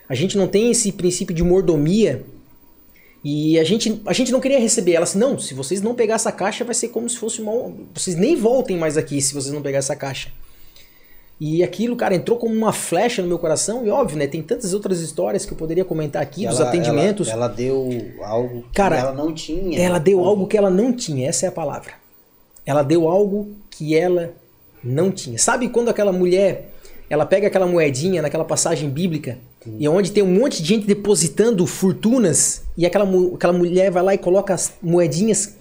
A 0.07 0.15
gente 0.15 0.37
não 0.37 0.47
tem 0.47 0.71
esse 0.71 0.91
princípio 0.91 1.35
de 1.35 1.43
mordomia 1.43 2.23
e 3.23 3.59
a 3.59 3.63
gente, 3.63 4.01
a 4.05 4.13
gente 4.13 4.31
não 4.31 4.39
queria 4.39 4.59
receber 4.59 4.93
ela 4.93 5.03
assim, 5.03 5.19
não, 5.19 5.37
se 5.37 5.53
vocês 5.53 5.81
não 5.81 5.93
pegar 5.93 6.15
essa 6.15 6.31
caixa 6.31 6.63
vai 6.63 6.73
ser 6.73 6.89
como 6.89 7.09
se 7.09 7.17
fosse 7.17 7.41
uma. 7.41 7.73
Vocês 7.93 8.15
nem 8.15 8.35
voltem 8.35 8.77
mais 8.77 8.97
aqui 8.97 9.21
se 9.21 9.33
vocês 9.33 9.53
não 9.53 9.61
pegar 9.61 9.79
essa 9.79 9.95
caixa. 9.95 10.31
E 11.39 11.63
aquilo, 11.63 11.95
cara, 11.95 12.15
entrou 12.15 12.37
como 12.37 12.53
uma 12.53 12.73
flecha 12.73 13.21
no 13.21 13.27
meu 13.27 13.39
coração. 13.39 13.85
E 13.85 13.89
óbvio, 13.89 14.17
né? 14.17 14.27
Tem 14.27 14.41
tantas 14.41 14.73
outras 14.73 14.99
histórias 14.99 15.45
que 15.45 15.53
eu 15.53 15.57
poderia 15.57 15.85
comentar 15.85 16.21
aqui, 16.21 16.45
ela, 16.45 16.51
dos 16.51 16.59
atendimentos. 16.59 17.29
Ela, 17.29 17.45
ela, 17.45 17.47
deu 17.47 17.89
algo 18.21 18.65
cara, 18.73 18.95
que 18.97 19.01
ela 19.01 19.13
não 19.13 19.33
tinha. 19.33 19.79
Ela 19.79 19.99
deu 19.99 20.23
algo 20.23 20.47
que 20.47 20.57
ela 20.57 20.69
não 20.69 20.91
tinha, 20.91 21.29
essa 21.29 21.45
é 21.45 21.49
a 21.49 21.51
palavra. 21.51 21.93
Ela 22.65 22.83
deu 22.83 23.07
algo 23.07 23.55
que 23.69 23.95
ela 23.95 24.33
não 24.83 25.11
tinha. 25.11 25.37
Sabe 25.37 25.69
quando 25.69 25.89
aquela 25.89 26.11
mulher, 26.11 26.73
ela 27.09 27.25
pega 27.25 27.47
aquela 27.47 27.65
moedinha 27.65 28.21
naquela 28.21 28.43
passagem 28.43 28.89
bíblica, 28.89 29.37
Sim. 29.63 29.75
e 29.77 29.89
onde 29.89 30.11
tem 30.11 30.23
um 30.23 30.39
monte 30.39 30.61
de 30.61 30.67
gente 30.67 30.87
depositando 30.87 31.65
fortunas, 31.67 32.63
e 32.77 32.85
aquela, 32.85 33.05
aquela 33.35 33.53
mulher 33.53 33.91
vai 33.91 34.03
lá 34.03 34.13
e 34.13 34.17
coloca 34.17 34.53
as 34.53 34.73
moedinhas, 34.81 35.55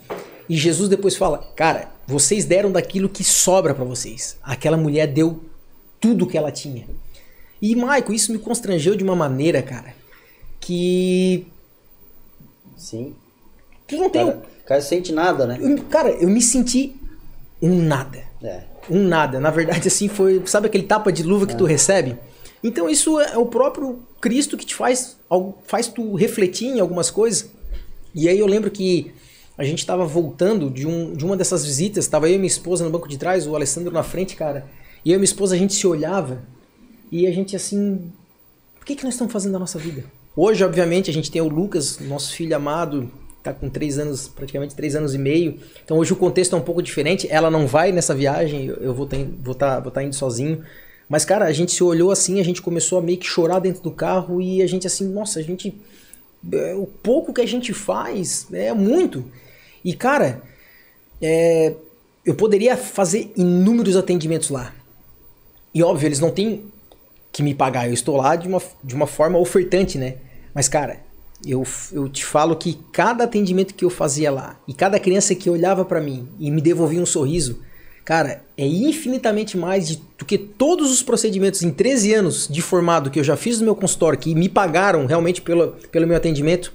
e 0.48 0.56
Jesus 0.56 0.88
depois 0.88 1.16
fala: 1.16 1.38
Cara, 1.54 1.90
vocês 2.06 2.44
deram 2.44 2.72
daquilo 2.72 3.08
que 3.08 3.22
sobra 3.22 3.74
para 3.74 3.84
vocês. 3.84 4.36
Aquela 4.42 4.76
mulher 4.76 5.06
deu 5.06 5.42
tudo 6.00 6.26
que 6.26 6.38
ela 6.38 6.50
tinha. 6.50 6.86
E, 7.60 7.74
Maico, 7.74 8.12
isso 8.12 8.32
me 8.32 8.38
constrangeu 8.38 8.94
de 8.94 9.04
uma 9.04 9.16
maneira, 9.16 9.60
cara, 9.62 9.94
que. 10.60 11.46
Sim. 12.76 13.14
Que 13.86 13.96
não 13.96 14.08
tem. 14.08 14.26
Cara, 14.26 14.42
cara 14.64 14.80
sente 14.80 15.12
nada, 15.12 15.46
né? 15.46 15.58
Eu, 15.60 15.82
cara, 15.84 16.10
eu 16.10 16.28
me 16.28 16.40
senti 16.40 16.94
um 17.60 17.82
nada. 17.82 18.22
É. 18.42 18.62
Um 18.88 19.02
nada. 19.06 19.40
Na 19.40 19.50
verdade, 19.50 19.88
assim, 19.88 20.08
foi. 20.08 20.40
Sabe 20.46 20.68
aquele 20.68 20.84
tapa 20.84 21.12
de 21.12 21.22
luva 21.22 21.46
que 21.46 21.54
é. 21.54 21.56
tu 21.56 21.64
recebe? 21.64 22.16
Então, 22.62 22.88
isso 22.88 23.20
é 23.20 23.36
o 23.38 23.46
próprio 23.46 24.00
Cristo 24.20 24.56
que 24.56 24.66
te 24.66 24.74
faz, 24.74 25.16
faz 25.64 25.86
tu 25.86 26.14
refletir 26.14 26.66
em 26.68 26.80
algumas 26.80 27.10
coisas. 27.10 27.50
E 28.14 28.28
aí 28.28 28.38
eu 28.38 28.46
lembro 28.46 28.70
que 28.70 29.12
a 29.56 29.64
gente 29.64 29.78
estava 29.78 30.04
voltando 30.04 30.70
de, 30.70 30.86
um, 30.86 31.14
de 31.14 31.24
uma 31.24 31.36
dessas 31.36 31.64
visitas, 31.64 32.04
estava 32.04 32.28
eu 32.28 32.34
e 32.34 32.38
minha 32.38 32.46
esposa 32.46 32.84
no 32.84 32.90
banco 32.90 33.08
de 33.08 33.18
trás, 33.18 33.46
o 33.46 33.54
Alessandro 33.54 33.92
na 33.92 34.02
frente, 34.02 34.36
cara. 34.36 34.66
E 35.04 35.10
eu 35.10 35.14
e 35.14 35.18
minha 35.18 35.24
esposa, 35.24 35.54
a 35.54 35.58
gente 35.58 35.74
se 35.74 35.86
olhava 35.86 36.42
e 37.10 37.26
a 37.26 37.32
gente 37.32 37.56
assim. 37.56 38.12
O 38.80 38.84
que, 38.84 38.94
que 38.94 39.04
nós 39.04 39.14
estamos 39.14 39.32
fazendo 39.32 39.52
da 39.52 39.58
nossa 39.58 39.78
vida? 39.78 40.04
Hoje, 40.34 40.64
obviamente, 40.64 41.10
a 41.10 41.12
gente 41.12 41.30
tem 41.30 41.42
o 41.42 41.48
Lucas, 41.48 41.98
nosso 41.98 42.32
filho 42.32 42.54
amado, 42.54 43.10
tá 43.42 43.52
com 43.52 43.68
três 43.68 43.98
anos, 43.98 44.28
praticamente 44.28 44.74
três 44.74 44.94
anos 44.94 45.14
e 45.14 45.18
meio. 45.18 45.58
Então 45.84 45.98
hoje 45.98 46.12
o 46.12 46.16
contexto 46.16 46.54
é 46.54 46.58
um 46.58 46.62
pouco 46.62 46.82
diferente. 46.82 47.26
Ela 47.30 47.50
não 47.50 47.66
vai 47.66 47.92
nessa 47.92 48.14
viagem, 48.14 48.66
eu 48.66 48.94
vou 48.94 49.06
estar 49.06 49.18
vou 49.40 49.54
tá, 49.54 49.80
vou 49.80 49.90
tá 49.90 50.02
indo 50.02 50.14
sozinho. 50.14 50.62
Mas, 51.08 51.24
cara, 51.24 51.46
a 51.46 51.52
gente 51.52 51.72
se 51.72 51.82
olhou 51.82 52.10
assim, 52.10 52.38
a 52.40 52.44
gente 52.44 52.60
começou 52.60 52.98
a 52.98 53.02
meio 53.02 53.18
que 53.18 53.26
chorar 53.26 53.60
dentro 53.60 53.82
do 53.82 53.90
carro 53.90 54.40
e 54.40 54.62
a 54.62 54.66
gente 54.66 54.86
assim, 54.86 55.08
nossa, 55.08 55.38
a 55.38 55.42
gente. 55.42 55.74
É, 56.52 56.74
o 56.74 56.86
pouco 56.86 57.32
que 57.32 57.40
a 57.40 57.46
gente 57.46 57.72
faz 57.72 58.46
é 58.52 58.72
muito. 58.72 59.24
E, 59.84 59.94
cara, 59.94 60.42
é, 61.20 61.74
eu 62.24 62.34
poderia 62.34 62.76
fazer 62.76 63.32
inúmeros 63.36 63.96
atendimentos 63.96 64.50
lá. 64.50 64.74
E 65.72 65.82
óbvio, 65.82 66.06
eles 66.06 66.20
não 66.20 66.30
têm 66.30 66.64
que 67.32 67.42
me 67.42 67.54
pagar. 67.54 67.86
Eu 67.86 67.94
estou 67.94 68.16
lá 68.16 68.36
de 68.36 68.46
uma, 68.46 68.62
de 68.84 68.94
uma 68.94 69.06
forma 69.06 69.38
ofertante, 69.38 69.98
né? 69.98 70.16
Mas, 70.54 70.68
cara, 70.68 71.00
eu, 71.46 71.64
eu 71.92 72.08
te 72.08 72.24
falo 72.24 72.56
que 72.56 72.78
cada 72.92 73.24
atendimento 73.24 73.74
que 73.74 73.84
eu 73.84 73.90
fazia 73.90 74.30
lá 74.30 74.58
e 74.66 74.74
cada 74.74 74.98
criança 74.98 75.34
que 75.34 75.48
olhava 75.48 75.84
para 75.84 76.00
mim 76.00 76.28
e 76.38 76.50
me 76.50 76.60
devolvia 76.60 77.00
um 77.00 77.06
sorriso, 77.06 77.62
cara, 78.08 78.42
é 78.56 78.66
infinitamente 78.66 79.54
mais 79.54 79.94
do 79.94 80.24
que 80.24 80.38
todos 80.38 80.90
os 80.90 81.02
procedimentos 81.02 81.62
em 81.62 81.70
13 81.70 82.14
anos 82.14 82.48
de 82.48 82.62
formado 82.62 83.10
que 83.10 83.20
eu 83.20 83.22
já 83.22 83.36
fiz 83.36 83.58
no 83.58 83.66
meu 83.66 83.76
consultório, 83.76 84.18
que 84.18 84.34
me 84.34 84.48
pagaram 84.48 85.04
realmente 85.04 85.42
pelo, 85.42 85.72
pelo 85.92 86.06
meu 86.06 86.16
atendimento, 86.16 86.72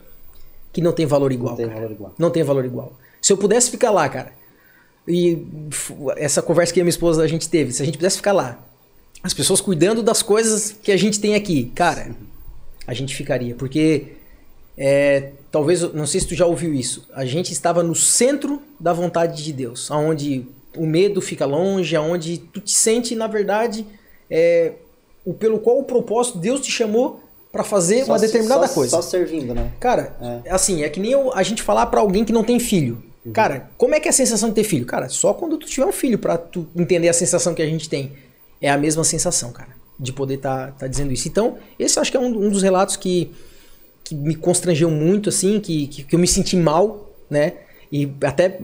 que 0.72 0.80
não 0.80 0.92
tem 0.92 1.08
valor 1.08 1.32
igual. 1.32 1.54
Não 1.54 1.58
tem 1.58 1.66
cara. 1.66 1.80
valor 1.80 1.92
igual. 1.92 2.14
Não 2.20 2.30
tem 2.30 2.44
valor 2.44 2.66
igual. 2.66 2.94
Se 3.20 3.34
eu 3.34 3.38
pudesse 3.38 3.72
ficar 3.72 3.90
lá, 3.90 4.08
cara, 4.08 4.32
e 5.08 5.44
essa 6.18 6.40
conversa 6.40 6.72
que 6.72 6.80
a 6.80 6.84
minha 6.84 6.92
esposa 6.92 7.24
a 7.24 7.28
gente 7.28 7.50
teve, 7.50 7.72
se 7.72 7.82
a 7.82 7.86
gente 7.86 7.98
pudesse 7.98 8.18
ficar 8.18 8.34
lá, 8.34 8.64
as 9.24 9.34
pessoas 9.34 9.60
cuidando 9.60 10.04
das 10.04 10.22
coisas 10.22 10.76
que 10.84 10.92
a 10.92 10.98
gente 10.98 11.20
tem 11.20 11.34
aqui, 11.34 11.72
cara, 11.74 12.12
a 12.86 12.94
gente 12.94 13.16
ficaria. 13.16 13.56
Porque 13.56 14.18
é, 14.78 15.32
talvez, 15.52 15.82
não 15.96 16.06
sei 16.06 16.20
se 16.20 16.28
tu 16.28 16.36
já 16.36 16.46
ouviu 16.46 16.76
isso, 16.76 17.10
a 17.12 17.26
gente 17.26 17.52
estava 17.52 17.82
no 17.82 17.96
centro 17.96 18.62
da 18.80 18.94
vontade 18.94 19.44
de 19.44 19.52
Deus, 19.52 19.90
aonde 19.90 20.46
o 20.78 20.86
medo 20.86 21.22
fica 21.22 21.46
longe, 21.46 21.96
aonde 21.96 22.38
tu 22.38 22.60
te 22.60 22.72
sente, 22.72 23.16
na 23.16 23.28
verdade, 23.28 23.86
é, 24.30 24.74
o 25.26 25.34
pelo 25.34 25.60
qual 25.60 25.80
o 25.80 25.84
propósito 25.84 26.38
Deus 26.38 26.62
te 26.62 26.72
chamou 26.72 27.22
para 27.52 27.64
fazer 27.64 28.06
só, 28.06 28.14
uma 28.14 28.20
determinada 28.20 28.68
só, 28.68 28.74
coisa. 28.74 28.92
Só 28.92 29.02
servindo, 29.02 29.54
né? 29.54 29.72
Cara, 29.80 30.16
é. 30.46 30.50
assim, 30.50 30.84
é 30.84 30.90
que 30.90 31.00
nem 31.00 31.12
eu, 31.12 31.34
a 31.34 31.44
gente 31.44 31.62
falar 31.62 31.86
para 31.88 32.02
alguém 32.02 32.26
que 32.26 32.34
não 32.34 32.44
tem 32.44 32.60
filho. 32.60 33.04
Uhum. 33.26 33.32
Cara, 33.32 33.70
como 33.78 33.96
é 33.96 34.00
que 34.00 34.08
é 34.08 34.10
a 34.10 34.14
sensação 34.14 34.50
de 34.50 34.56
ter 34.56 34.64
filho? 34.64 34.86
Cara, 34.86 35.08
só 35.10 35.34
quando 35.34 35.58
tu 35.58 35.68
tiver 35.68 35.86
um 35.86 35.92
filho 35.92 36.18
para 36.18 36.38
tu 36.38 36.68
entender 36.76 37.10
a 37.10 37.14
sensação 37.14 37.54
que 37.54 37.62
a 37.62 37.66
gente 37.68 37.88
tem. 37.88 38.12
É 38.60 38.70
a 38.70 38.78
mesma 38.78 39.04
sensação, 39.04 39.52
cara, 39.52 39.76
de 40.00 40.14
poder 40.14 40.36
estar 40.36 40.68
tá, 40.68 40.72
tá 40.72 40.88
dizendo 40.88 41.12
isso. 41.12 41.28
Então, 41.28 41.58
esse 41.78 42.00
acho 42.00 42.10
que 42.10 42.18
é 42.18 42.20
um, 42.20 42.28
um 42.28 42.50
dos 42.50 42.64
relatos 42.64 42.96
que 42.96 43.32
que 44.04 44.14
me 44.14 44.36
constrangeu 44.36 44.92
muito, 44.92 45.30
assim, 45.30 45.60
que, 45.60 45.88
que, 45.88 46.04
que 46.04 46.16
eu 46.16 46.20
me 46.20 46.28
senti 46.28 46.58
mal, 46.58 47.10
né? 47.30 47.54
E 47.92 48.12
até 48.24 48.60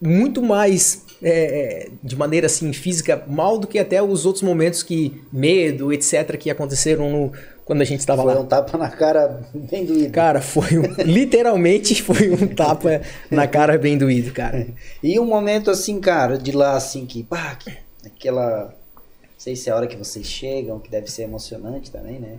muito 0.00 0.40
mais 0.40 1.03
é, 1.24 1.86
é, 1.86 1.88
de 2.02 2.14
maneira 2.14 2.46
assim 2.46 2.70
física 2.74 3.24
mal 3.26 3.56
do 3.58 3.66
que 3.66 3.78
até 3.78 4.02
os 4.02 4.26
outros 4.26 4.42
momentos 4.42 4.82
que 4.82 5.24
medo 5.32 5.90
etc 5.90 6.36
que 6.36 6.50
aconteceram 6.50 7.10
no, 7.10 7.32
quando 7.64 7.80
a 7.80 7.84
gente 7.84 8.00
estava 8.00 8.22
lá. 8.22 8.34
foi 8.34 8.42
um 8.42 8.46
tapa 8.46 8.76
na 8.76 8.90
cara 8.90 9.40
bem 9.54 9.86
doído. 9.86 10.12
Cara 10.12 10.42
foi 10.42 10.78
um, 10.78 10.82
literalmente 11.02 12.02
foi 12.02 12.30
um 12.30 12.46
tapa 12.46 13.00
na 13.30 13.48
cara 13.48 13.78
bem 13.78 13.96
doído 13.96 14.32
cara. 14.32 14.66
E 15.02 15.18
um 15.18 15.24
momento 15.24 15.70
assim 15.70 15.98
cara 15.98 16.36
de 16.36 16.52
lá 16.52 16.76
assim 16.76 17.06
que 17.06 17.22
pá, 17.22 17.58
aquela 18.04 18.66
não 18.66 19.38
sei 19.38 19.56
se 19.56 19.70
é 19.70 19.72
a 19.72 19.76
hora 19.76 19.86
que 19.86 19.96
vocês 19.96 20.26
chegam 20.26 20.78
que 20.78 20.90
deve 20.90 21.10
ser 21.10 21.22
emocionante 21.22 21.90
também 21.90 22.20
né 22.20 22.36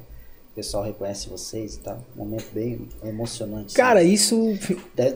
o 0.56 0.64
pessoal 0.64 0.86
reconhece 0.86 1.28
vocês 1.28 1.76
e 1.76 1.80
tal. 1.80 2.02
Um 2.16 2.20
momento 2.20 2.46
bem 2.54 2.88
emocionante. 3.04 3.74
Cara, 3.74 4.02
isso. 4.02 4.58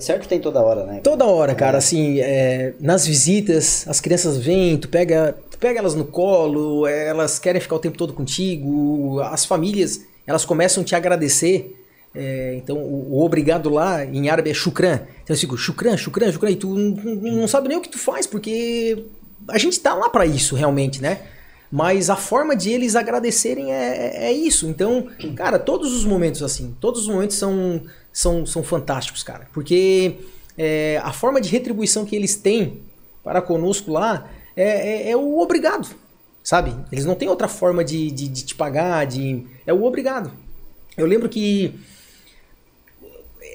certo 0.02 0.28
tem 0.28 0.38
toda 0.38 0.62
hora, 0.62 0.86
né? 0.86 1.00
Toda 1.02 1.26
hora, 1.26 1.56
cara. 1.56 1.78
É. 1.78 1.80
Assim, 1.80 2.20
é, 2.20 2.74
nas 2.78 3.08
visitas, 3.08 3.88
as 3.88 4.02
crianças 4.02 4.38
vêm, 4.38 4.78
tu 4.78 4.90
pega, 4.90 5.38
tu 5.50 5.58
pega 5.58 5.80
elas 5.80 5.96
no 5.96 6.04
colo, 6.04 6.86
elas 6.86 7.40
querem 7.40 7.62
ficar 7.62 7.78
o 7.78 7.80
tempo 7.80 7.98
todo 7.98 8.12
contigo. 8.12 9.22
As 9.22 9.46
famílias, 9.46 10.02
elas 10.28 10.44
começam 10.44 10.84
a 10.84 10.86
te 10.86 10.94
agradecer. 10.94 11.74
É, 12.14 12.56
então, 12.58 12.76
o, 12.76 13.14
o, 13.14 13.24
obrigado 13.24 13.70
lá 13.70 14.04
em 14.04 14.30
árabe 14.30 14.50
é 14.50 14.54
shukran. 14.54 15.00
Então 15.24 15.34
eu 15.34 15.40
fico, 15.40 15.56
shukran, 15.56 15.96
shukran, 15.96 16.34
shukran. 16.34 16.52
E 16.52 16.58
tu 16.58 16.76
não, 16.76 16.96
não 17.16 17.48
sabe 17.48 17.70
nem 17.70 17.78
o 17.78 17.82
que 17.82 17.88
tu 17.88 17.98
faz, 17.98 18.28
porque 18.28 19.06
a 19.48 19.58
gente 19.58 19.80
tá 19.80 19.94
lá 19.94 20.10
para 20.10 20.26
isso 20.26 20.54
realmente, 20.54 21.02
né? 21.02 21.22
Mas 21.72 22.10
a 22.10 22.16
forma 22.16 22.56
de 22.56 22.72
eles 22.72 22.96
agradecerem 22.96 23.72
é, 23.72 24.24
é, 24.24 24.24
é 24.26 24.34
isso. 24.34 24.68
Então, 24.68 25.08
cara, 25.36 25.60
todos 25.60 25.94
os 25.94 26.04
momentos 26.04 26.42
assim, 26.42 26.76
todos 26.82 27.02
os 27.02 27.08
momentos 27.08 27.36
são, 27.36 27.84
são, 28.12 28.46
são 28.46 28.64
fantásticos, 28.64 29.22
cara. 29.22 29.48
Porque 29.54 30.16
é, 30.58 31.00
a 31.04 31.14
forma 31.14 31.40
de 31.40 31.50
retribuição 31.50 32.06
que 32.06 32.16
eles 32.16 32.36
têm 32.36 32.82
para 33.24 33.42
conosco 33.42 33.92
lá 33.92 34.30
é, 34.56 35.10
é, 35.10 35.12
é, 35.12 35.18
o 35.18 35.40
obrigado, 35.40 35.88
sabe? 36.44 36.76
Eles 36.92 37.06
não 37.06 37.16
têm 37.16 37.30
outra 37.30 37.48
forma 37.48 37.84
de, 37.84 38.10
de, 38.10 38.28
de, 38.28 38.46
te 38.46 38.56
pagar, 38.56 39.06
de 39.06 39.46
é 39.66 39.72
o 39.74 39.84
obrigado. 39.84 40.32
Eu 40.98 41.06
lembro 41.06 41.30
que 41.30 41.80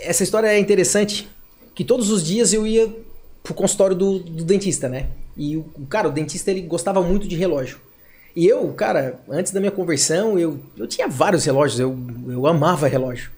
essa 0.00 0.22
história 0.22 0.46
é 0.48 0.58
interessante, 0.58 1.28
que 1.74 1.84
todos 1.84 2.10
os 2.10 2.24
dias 2.24 2.52
eu 2.52 2.66
ia 2.66 2.90
pro 3.42 3.54
consultório 3.54 3.96
do, 3.96 4.20
do 4.20 4.44
dentista, 4.44 4.88
né? 4.88 5.08
E 5.36 5.56
o 5.56 5.64
cara, 5.90 6.08
o 6.08 6.12
dentista 6.12 6.50
ele 6.50 6.62
gostava 6.62 7.02
muito 7.02 7.26
de 7.26 7.34
relógio. 7.34 7.78
E 8.36 8.46
eu, 8.46 8.72
cara, 8.72 9.20
antes 9.28 9.52
da 9.52 9.60
minha 9.60 9.70
conversão, 9.70 10.38
eu, 10.38 10.58
eu 10.76 10.86
tinha 10.88 11.06
vários 11.06 11.44
relógios, 11.44 11.78
eu, 11.78 11.96
eu 12.28 12.46
amava 12.46 12.88
relógio. 12.88 13.30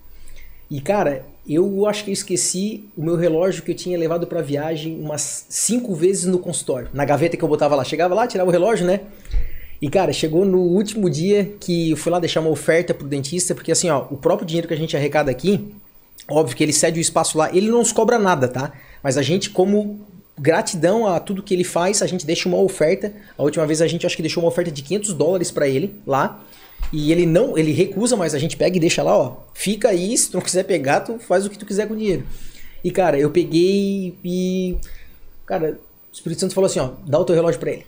E, 0.70 0.80
cara, 0.80 1.24
eu 1.46 1.86
acho 1.86 2.04
que 2.04 2.10
eu 2.10 2.14
esqueci 2.14 2.88
o 2.96 3.02
meu 3.02 3.14
relógio 3.14 3.62
que 3.62 3.70
eu 3.70 3.74
tinha 3.74 3.96
levado 3.98 4.26
pra 4.26 4.40
viagem 4.40 4.98
umas 4.98 5.46
cinco 5.48 5.94
vezes 5.94 6.24
no 6.24 6.38
consultório, 6.38 6.88
na 6.92 7.04
gaveta 7.04 7.36
que 7.36 7.44
eu 7.44 7.48
botava 7.48 7.76
lá. 7.76 7.84
Chegava 7.84 8.14
lá, 8.14 8.26
tirava 8.26 8.48
o 8.48 8.52
relógio, 8.52 8.86
né? 8.86 9.02
E, 9.80 9.90
cara, 9.90 10.12
chegou 10.12 10.44
no 10.44 10.58
último 10.58 11.10
dia 11.10 11.54
que 11.60 11.90
eu 11.90 11.96
fui 11.96 12.10
lá 12.10 12.18
deixar 12.18 12.40
uma 12.40 12.50
oferta 12.50 12.94
pro 12.94 13.06
dentista, 13.06 13.54
porque 13.54 13.70
assim, 13.70 13.90
ó, 13.90 14.06
o 14.10 14.16
próprio 14.16 14.46
dinheiro 14.46 14.66
que 14.66 14.74
a 14.74 14.76
gente 14.76 14.96
arrecada 14.96 15.30
aqui, 15.30 15.74
óbvio 16.28 16.56
que 16.56 16.64
ele 16.64 16.72
cede 16.72 16.98
o 16.98 17.02
espaço 17.02 17.36
lá, 17.36 17.54
ele 17.54 17.70
não 17.70 17.78
nos 17.78 17.92
cobra 17.92 18.18
nada, 18.18 18.48
tá? 18.48 18.72
Mas 19.02 19.18
a 19.18 19.22
gente, 19.22 19.50
como 19.50 20.00
gratidão 20.38 21.06
a 21.06 21.18
tudo 21.18 21.42
que 21.42 21.54
ele 21.54 21.64
faz, 21.64 22.02
a 22.02 22.06
gente 22.06 22.26
deixa 22.26 22.48
uma 22.48 22.58
oferta. 22.58 23.12
A 23.36 23.42
última 23.42 23.66
vez 23.66 23.80
a 23.80 23.86
gente 23.86 24.06
acho 24.06 24.16
que 24.16 24.22
deixou 24.22 24.42
uma 24.42 24.48
oferta 24.48 24.70
de 24.70 24.82
500 24.82 25.12
dólares 25.14 25.50
para 25.50 25.66
ele 25.68 25.94
lá. 26.06 26.42
E 26.92 27.10
ele 27.10 27.26
não, 27.26 27.56
ele 27.56 27.72
recusa, 27.72 28.16
mas 28.16 28.34
a 28.34 28.38
gente 28.38 28.56
pega 28.56 28.76
e 28.76 28.80
deixa 28.80 29.02
lá, 29.02 29.16
ó. 29.16 29.36
Fica 29.54 29.88
aí, 29.88 30.16
se 30.16 30.30
tu 30.30 30.34
não 30.34 30.42
quiser 30.42 30.64
pegar, 30.64 31.00
tu 31.00 31.18
faz 31.18 31.46
o 31.46 31.50
que 31.50 31.58
tu 31.58 31.66
quiser 31.66 31.88
com 31.88 31.94
o 31.94 31.96
dinheiro. 31.96 32.24
E 32.84 32.90
cara, 32.90 33.18
eu 33.18 33.30
peguei 33.30 34.14
e 34.22 34.76
cara, 35.44 35.78
o 36.12 36.14
Espírito 36.14 36.40
Santo 36.40 36.54
falou 36.54 36.66
assim, 36.66 36.80
ó, 36.80 36.90
dá 37.06 37.18
o 37.18 37.24
teu 37.24 37.34
relógio 37.34 37.58
para 37.58 37.72
ele. 37.72 37.86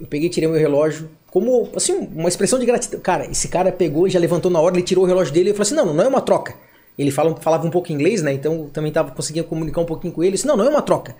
Eu 0.00 0.06
peguei, 0.06 0.28
tirei 0.28 0.48
meu 0.48 0.58
relógio, 0.58 1.08
como 1.30 1.70
assim, 1.76 2.08
uma 2.14 2.28
expressão 2.28 2.58
de 2.58 2.66
gratidão. 2.66 3.00
Cara, 3.00 3.30
esse 3.30 3.48
cara 3.48 3.70
pegou, 3.70 4.08
já 4.08 4.18
levantou 4.18 4.50
na 4.50 4.60
hora, 4.60 4.74
ele 4.74 4.82
tirou 4.82 5.04
o 5.04 5.06
relógio 5.06 5.32
dele 5.32 5.50
e 5.50 5.52
falou 5.52 5.62
assim: 5.62 5.74
"Não, 5.74 5.94
não 5.94 6.04
é 6.04 6.08
uma 6.08 6.20
troca". 6.20 6.54
Ele 6.98 7.10
fala, 7.10 7.34
falava 7.36 7.66
um 7.66 7.70
pouco 7.70 7.90
inglês, 7.90 8.22
né? 8.22 8.32
Então 8.32 8.68
também 8.72 8.92
tava 8.92 9.12
conseguindo 9.12 9.46
comunicar 9.46 9.80
um 9.80 9.86
pouquinho 9.86 10.12
com 10.12 10.22
ele. 10.22 10.32
Disse, 10.32 10.46
não, 10.46 10.56
não 10.56 10.66
é 10.66 10.68
uma 10.68 10.82
troca. 10.82 11.16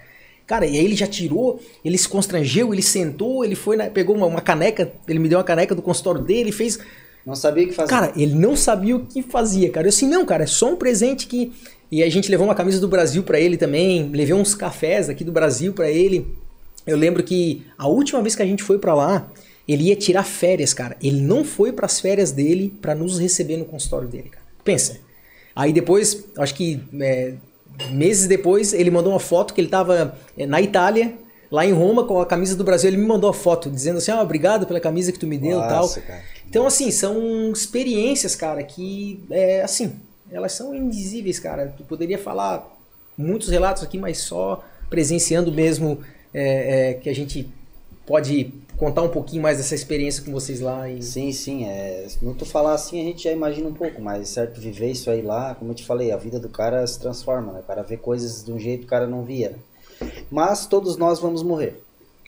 Cara, 0.47 0.67
e 0.67 0.79
aí 0.79 0.85
ele 0.85 0.97
já 0.97 1.07
tirou, 1.07 1.61
ele 1.85 1.97
se 1.97 2.09
constrangeu, 2.09 2.73
ele 2.73 2.83
sentou, 2.83 3.45
ele 3.45 3.55
foi, 3.55 3.77
na, 3.77 3.87
pegou 3.87 4.17
uma, 4.17 4.27
uma, 4.27 4.41
caneca, 4.41 4.93
ele 5.09 5.19
me 5.19 5.29
deu 5.29 5.39
uma 5.39 5.45
caneca 5.45 5.75
do 5.75 5.83
consultório 5.83 6.21
dele, 6.21 6.53
fez. 6.53 6.79
Não 7.25 7.35
sabia 7.35 7.65
o 7.65 7.69
que 7.69 7.75
fazer. 7.75 7.89
Cara, 7.89 8.13
ele 8.17 8.35
não 8.35 8.57
sabia 8.57 8.97
o 8.97 9.07
que 9.07 9.23
fazia, 9.23 9.71
cara. 9.71 9.87
Eu 9.87 9.91
assim, 9.91 10.09
não, 10.09 10.27
cara, 10.27 10.45
é 10.45 10.47
só 10.47 10.73
um 10.73 10.77
presente 10.77 11.27
que. 11.27 11.53
E 11.91 12.03
a 12.03 12.11
gente 12.11 12.31
levou 12.31 12.47
uma 12.47 12.55
camisa 12.55 12.81
do 12.81 12.89
Brasil 12.89 13.23
para 13.23 13.39
ele 13.39 13.57
também, 13.57 14.09
levei 14.11 14.35
uns 14.35 14.55
cafés 14.55 15.09
aqui 15.09 15.23
do 15.23 15.31
Brasil 15.31 15.73
para 15.73 15.91
ele. 15.91 16.27
Eu 16.87 16.97
lembro 16.97 17.23
que 17.23 17.63
a 17.79 17.87
última 17.87 18.21
vez 18.23 18.35
que 18.35 18.43
a 18.43 18.47
gente 18.47 18.63
foi 18.63 18.79
para 18.79 18.95
lá, 18.95 19.31
ele 19.69 19.85
ia 19.85 19.97
tirar 19.97 20.25
férias, 20.25 20.75
cara. 20.75 20.97
Ele 21.03 21.21
não 21.21 21.45
foi 21.45 21.73
para 21.73 21.87
as 21.87 22.01
férias 22.01 22.33
dele 22.33 22.73
para 22.81 22.95
nos 22.95 23.19
receber 23.19 23.57
no 23.57 23.65
consultório 23.65 24.09
dele, 24.09 24.29
cara. 24.31 24.45
Pensa. 24.65 24.99
Aí 25.55 25.73
depois, 25.73 26.25
acho 26.39 26.55
que 26.55 26.81
é, 27.01 27.35
meses 27.91 28.27
depois, 28.27 28.73
ele 28.73 28.91
mandou 28.91 29.13
uma 29.13 29.21
foto 29.21 29.55
que 29.55 29.61
ele 29.61 29.69
estava 29.69 30.17
eh, 30.37 30.47
na 30.47 30.61
Itália, 30.61 31.15
lá 31.51 31.67
em 31.67 31.73
Roma, 31.73 32.05
com 32.05 32.21
a 32.21 32.27
camisa 32.27 32.57
do 32.57 32.65
Brasil. 32.65 32.89
Ele 32.89 32.97
me 32.97 33.07
mandou 33.07 33.29
a 33.29 33.35
foto 33.35 33.71
dizendo 33.71 33.99
assim: 33.99 34.11
ah, 34.11 34.23
obrigado 34.23 34.67
pela 34.67 34.81
camisa 34.81 35.13
que 35.13 35.19
tu 35.19 35.27
me 35.27 35.39
deu 35.39 35.59
e 35.59 35.69
tal. 35.69 35.89
Cara, 35.89 36.23
então, 36.49 36.67
assim, 36.67 36.91
são 36.91 37.51
experiências, 37.51 38.35
cara, 38.35 38.63
que, 38.63 39.25
é, 39.31 39.63
assim, 39.63 39.93
elas 40.31 40.53
são 40.53 40.75
indizíveis, 40.75 41.39
cara. 41.39 41.75
Tu 41.77 41.85
poderia 41.85 42.19
falar 42.19 42.69
muitos 43.17 43.49
relatos 43.49 43.83
aqui, 43.83 43.99
mas 43.99 44.19
só 44.19 44.65
presenciando 44.89 45.51
mesmo 45.51 46.01
é, 46.33 46.91
é, 46.91 46.95
que 46.95 47.09
a 47.09 47.15
gente 47.15 47.49
pode 48.07 48.53
contar 48.83 49.03
um 49.03 49.09
pouquinho 49.09 49.41
mais 49.41 49.59
dessa 49.59 49.77
experiência 49.77 50.25
com 50.25 50.33
vocês 50.33 50.59
lá. 50.59 50.91
E... 50.91 51.01
Sim, 51.01 51.31
sim. 51.31 51.65
É, 51.67 52.09
não 52.21 52.35
tu 52.35 52.45
falar 52.45 52.75
assim, 52.75 53.01
a 53.01 53.05
gente 53.05 53.23
já 53.23 53.31
imagina 53.31 53.69
um 53.69 53.73
pouco, 53.73 54.03
mas 54.03 54.31
certo, 54.31 54.61
viver 54.61 54.91
isso 54.91 55.09
aí 55.09 55.23
lá, 55.23 55.55
como 55.55 55.71
eu 55.71 55.75
te 55.77 55.85
falei, 55.85 56.11
a 56.11 56.17
vida 56.17 56.41
do 56.41 56.49
cara 56.49 56.85
se 56.85 56.99
transforma, 56.99 57.53
né? 57.53 57.61
O 57.61 57.63
cara 57.63 57.85
vê 57.85 57.97
coisas 57.97 58.45
de 58.45 58.51
um 58.51 58.59
jeito 58.59 58.81
que 58.81 58.87
o 58.87 58.89
cara 58.89 59.07
não 59.07 59.23
via. 59.23 59.57
Mas 60.29 60.67
todos 60.67 60.97
nós 60.97 61.21
vamos 61.21 61.45
morrer. 61.45 61.81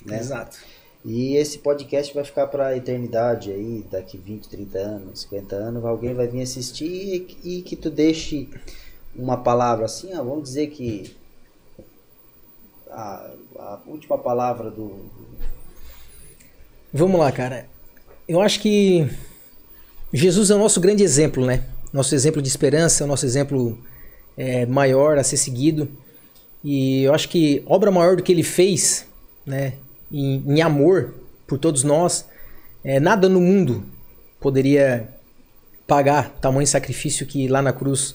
Né? 0.07 0.21
Exato. 0.21 0.57
E 1.05 1.35
esse 1.35 1.59
podcast 1.59 2.15
vai 2.15 2.23
ficar 2.23 2.47
para 2.47 2.69
a 2.69 2.77
eternidade 2.77 3.51
aí, 3.51 3.85
daqui 3.91 4.17
20, 4.17 4.49
30 4.49 4.79
anos, 4.79 5.23
50 5.23 5.57
anos, 5.57 5.85
alguém 5.85 6.15
vai 6.15 6.29
vir 6.29 6.43
assistir 6.43 6.87
e, 7.43 7.59
e 7.59 7.63
que 7.63 7.75
tu 7.75 7.91
deixe 7.91 8.49
uma 9.17 9.39
palavra 9.39 9.87
assim, 9.87 10.13
ah, 10.13 10.23
vamos 10.23 10.45
dizer 10.45 10.69
que 10.69 11.17
a, 12.95 13.31
a 13.59 13.81
última 13.87 14.17
palavra 14.17 14.71
do. 14.71 15.11
Vamos 16.97 17.19
lá, 17.19 17.33
cara. 17.33 17.67
Eu 18.29 18.41
acho 18.41 18.61
que 18.61 19.05
Jesus 20.13 20.49
é 20.53 20.55
o 20.55 20.61
nosso 20.61 20.81
grande 20.81 21.03
exemplo, 21.03 21.45
né? 21.45 21.65
Nosso 21.93 22.15
exemplo 22.15 22.41
de 22.41 22.47
esperança, 22.47 23.05
nosso 23.05 23.27
exemplo 23.27 23.77
é, 24.37 24.65
maior 24.65 25.19
a 25.19 25.25
ser 25.25 25.37
seguido. 25.37 25.89
E 26.63 27.03
eu 27.03 27.13
acho 27.13 27.29
que 27.29 27.65
obra 27.67 27.91
maior 27.91 28.15
do 28.15 28.23
que 28.23 28.31
ele 28.31 28.45
fez, 28.45 29.09
né, 29.45 29.73
em, 30.11 30.41
em 30.47 30.63
amor 30.63 31.13
por 31.49 31.59
todos 31.59 31.83
nós, 31.83 32.27
é, 32.85 33.01
nada 33.01 33.29
no 33.29 33.41
mundo 33.41 33.83
poderia 34.41 35.09
pagar 35.89 36.31
tamanho 36.41 36.67
sacrifício 36.69 37.27
que 37.27 37.49
lá 37.49 37.61
na 37.61 37.73
cruz 37.73 38.15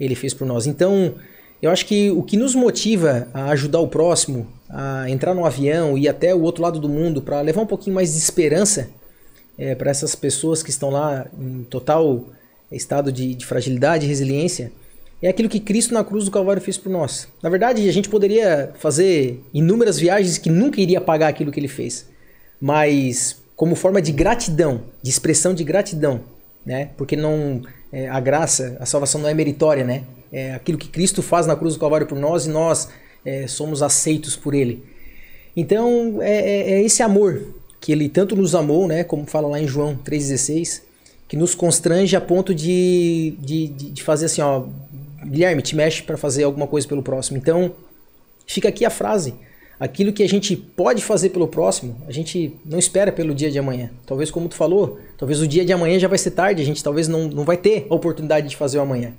ele 0.00 0.14
fez 0.14 0.32
por 0.32 0.46
nós. 0.46 0.66
Então, 0.66 1.14
eu 1.60 1.70
acho 1.70 1.84
que 1.84 2.10
o 2.10 2.22
que 2.22 2.38
nos 2.38 2.54
motiva 2.54 3.28
a 3.34 3.50
ajudar 3.50 3.80
o 3.80 3.88
próximo, 3.88 4.48
a 4.74 5.08
entrar 5.08 5.34
no 5.34 5.46
avião 5.46 5.96
e 5.96 6.02
ir 6.02 6.08
até 6.08 6.34
o 6.34 6.42
outro 6.42 6.60
lado 6.60 6.80
do 6.80 6.88
mundo 6.88 7.22
para 7.22 7.40
levar 7.40 7.62
um 7.62 7.66
pouquinho 7.66 7.94
mais 7.94 8.12
de 8.12 8.18
esperança 8.18 8.90
é, 9.56 9.72
para 9.76 9.88
essas 9.88 10.16
pessoas 10.16 10.64
que 10.64 10.70
estão 10.70 10.90
lá 10.90 11.26
em 11.38 11.62
total 11.62 12.24
estado 12.72 13.12
de, 13.12 13.36
de 13.36 13.46
fragilidade 13.46 14.04
e 14.04 14.08
resiliência, 14.08 14.72
é 15.22 15.28
aquilo 15.28 15.48
que 15.48 15.60
Cristo 15.60 15.94
na 15.94 16.02
cruz 16.02 16.24
do 16.24 16.30
Calvário 16.32 16.60
fez 16.60 16.76
por 16.76 16.90
nós. 16.90 17.28
Na 17.40 17.48
verdade, 17.48 17.88
a 17.88 17.92
gente 17.92 18.08
poderia 18.08 18.72
fazer 18.80 19.40
inúmeras 19.54 19.96
viagens 19.96 20.38
que 20.38 20.50
nunca 20.50 20.80
iria 20.80 21.00
pagar 21.00 21.28
aquilo 21.28 21.52
que 21.52 21.60
ele 21.60 21.68
fez, 21.68 22.08
mas 22.60 23.36
como 23.54 23.76
forma 23.76 24.02
de 24.02 24.10
gratidão, 24.10 24.82
de 25.00 25.08
expressão 25.08 25.54
de 25.54 25.62
gratidão, 25.62 26.20
né? 26.66 26.90
Porque 26.96 27.14
não 27.14 27.62
é, 27.92 28.08
a 28.08 28.18
graça, 28.18 28.76
a 28.80 28.86
salvação 28.86 29.20
não 29.20 29.28
é 29.28 29.34
meritória, 29.34 29.84
né? 29.84 30.02
É 30.32 30.52
aquilo 30.52 30.76
que 30.76 30.88
Cristo 30.88 31.22
faz 31.22 31.46
na 31.46 31.54
cruz 31.54 31.74
do 31.74 31.80
Calvário 31.80 32.08
por 32.08 32.18
nós 32.18 32.44
e 32.44 32.48
nós 32.48 32.88
é, 33.24 33.46
somos 33.46 33.82
aceitos 33.82 34.36
por 34.36 34.54
Ele. 34.54 34.82
Então 35.56 36.18
é, 36.20 36.34
é, 36.34 36.72
é 36.72 36.82
esse 36.82 37.02
amor 37.02 37.42
que 37.80 37.92
Ele 37.92 38.08
tanto 38.08 38.34
nos 38.34 38.54
amou, 38.54 38.88
né? 38.88 39.04
Como 39.04 39.26
fala 39.26 39.48
lá 39.48 39.60
em 39.60 39.68
João 39.68 39.96
3,16, 39.96 40.82
que 41.28 41.36
nos 41.36 41.54
constrange 41.54 42.16
a 42.16 42.20
ponto 42.20 42.54
de, 42.54 43.34
de, 43.38 43.68
de 43.68 44.02
fazer 44.02 44.26
assim, 44.26 44.40
ó, 44.40 44.64
Guilherme, 45.24 45.62
te 45.62 45.74
mexe 45.76 46.02
para 46.02 46.16
fazer 46.16 46.44
alguma 46.44 46.66
coisa 46.66 46.86
pelo 46.86 47.02
próximo. 47.02 47.38
Então, 47.38 47.72
fica 48.46 48.68
aqui 48.68 48.84
a 48.84 48.90
frase. 48.90 49.34
Aquilo 49.78 50.12
que 50.12 50.22
a 50.22 50.28
gente 50.28 50.56
pode 50.56 51.02
fazer 51.02 51.30
pelo 51.30 51.48
próximo, 51.48 51.96
a 52.06 52.12
gente 52.12 52.54
não 52.64 52.78
espera 52.78 53.10
pelo 53.10 53.34
dia 53.34 53.50
de 53.50 53.58
amanhã. 53.58 53.90
Talvez, 54.06 54.30
como 54.30 54.48
tu 54.48 54.54
falou, 54.54 55.00
talvez 55.18 55.40
o 55.40 55.46
dia 55.46 55.64
de 55.64 55.72
amanhã 55.72 55.98
já 55.98 56.06
vai 56.06 56.16
ser 56.16 56.30
tarde, 56.30 56.62
a 56.62 56.64
gente 56.64 56.82
talvez 56.82 57.08
não, 57.08 57.26
não 57.28 57.44
vai 57.44 57.56
ter 57.56 57.86
a 57.90 57.94
oportunidade 57.94 58.48
de 58.48 58.56
fazer 58.56 58.78
o 58.78 58.82
amanhã. 58.82 59.12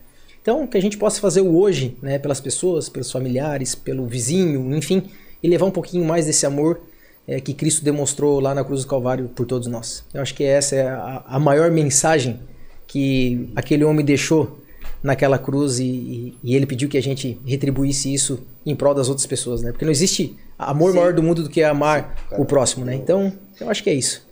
Então, 0.45 0.67
que 0.67 0.77
a 0.77 0.81
gente 0.81 0.95
possa 0.95 1.19
fazer 1.19 1.41
o 1.41 1.57
hoje, 1.57 1.97
né, 2.03 2.19
pelas 2.19 2.39
pessoas, 2.39 2.88
pelos 2.88 3.11
familiares, 3.11 3.73
pelo 3.73 4.05
vizinho, 4.05 4.76
enfim, 4.76 5.01
e 5.41 5.49
levar 5.49 5.65
um 5.65 5.72
pouquinho 5.72 6.05
mais 6.05 6.27
desse 6.27 6.45
amor 6.45 6.81
é, 7.27 7.39
que 7.39 7.51
Cristo 7.51 7.84
demonstrou 7.84 8.39
lá 8.39 8.53
na 8.53 8.63
cruz 8.63 8.84
do 8.84 8.88
Calvário 8.88 9.27
por 9.27 9.47
todos 9.47 9.67
nós. 9.67 10.03
Eu 10.13 10.22
acho 10.22 10.35
que 10.35 10.43
essa 10.43 10.76
é 10.76 10.88
a, 10.88 11.23
a 11.26 11.39
maior 11.39 11.72
mensagem 11.72 12.39
que 12.85 13.49
aquele 13.55 13.84
homem 13.84 14.05
deixou 14.05 14.59
naquela 15.01 15.39
cruz 15.39 15.80
e, 15.80 16.38
e, 16.43 16.55
ele 16.55 16.67
pediu 16.67 16.88
que 16.88 16.97
a 16.99 17.01
gente 17.01 17.39
retribuísse 17.43 18.13
isso 18.13 18.45
em 18.63 18.76
prol 18.76 18.93
das 18.93 19.09
outras 19.09 19.26
pessoas, 19.26 19.63
né? 19.63 19.72
Porque 19.72 19.84
não 19.84 19.91
existe 19.91 20.38
amor 20.59 20.91
Sim. 20.91 20.97
maior 20.97 21.13
do 21.13 21.23
mundo 21.23 21.41
do 21.41 21.49
que 21.49 21.63
amar 21.63 22.23
Sim, 22.30 22.35
o 22.38 22.45
próximo, 22.45 22.85
né? 22.85 22.93
Então, 22.93 23.34
eu 23.59 23.67
acho 23.67 23.84
que 23.84 23.89
é 23.89 23.95
isso. 23.95 24.23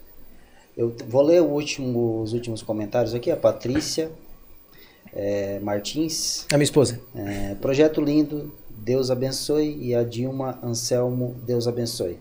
Eu 0.78 0.96
vou 1.08 1.24
ler 1.24 1.42
último, 1.42 2.22
os 2.22 2.34
últimos 2.34 2.62
comentários 2.62 3.16
aqui. 3.16 3.32
A 3.32 3.36
Patrícia 3.36 4.12
é, 5.16 5.60
Martins. 5.60 6.46
A 6.52 6.58
minha 6.58 6.64
esposa. 6.64 7.00
É, 7.16 7.56
projeto 7.56 8.02
lindo, 8.02 8.52
Deus 8.70 9.12
abençoe. 9.12 9.78
E 9.82 9.96
a 9.96 10.04
Dilma 10.04 10.60
Anselmo, 10.64 11.36
Deus 11.46 11.68
abençoe. 11.68 12.18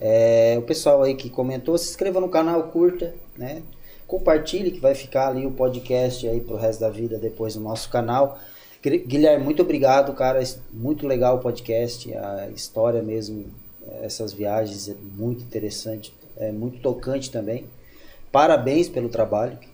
É, 0.00 0.56
o 0.58 0.62
pessoal 0.62 1.02
aí 1.02 1.14
que 1.14 1.30
comentou, 1.30 1.78
se 1.78 1.90
inscreva 1.90 2.20
no 2.20 2.28
canal, 2.28 2.64
curta, 2.64 3.14
né? 3.36 3.62
Compartilhe 4.06 4.70
que 4.70 4.80
vai 4.80 4.94
ficar 4.94 5.28
ali 5.28 5.46
o 5.46 5.50
podcast 5.50 6.28
aí 6.28 6.40
pro 6.40 6.56
resto 6.56 6.80
da 6.80 6.90
vida 6.90 7.18
depois 7.18 7.56
no 7.56 7.62
nosso 7.62 7.88
canal. 7.88 8.38
Guilherme, 8.82 9.42
muito 9.42 9.62
obrigado, 9.62 10.12
cara. 10.12 10.42
Muito 10.70 11.06
legal 11.06 11.36
o 11.36 11.40
podcast, 11.40 12.14
a 12.14 12.50
história 12.50 13.02
mesmo, 13.02 13.46
essas 14.02 14.34
viagens 14.34 14.90
é 14.90 14.94
muito 15.16 15.42
interessante, 15.42 16.14
é 16.36 16.52
muito 16.52 16.80
tocante 16.80 17.30
também. 17.30 17.64
Parabéns 18.30 18.88
pelo 18.88 19.08
trabalho, 19.08 19.56
é, 19.56 19.73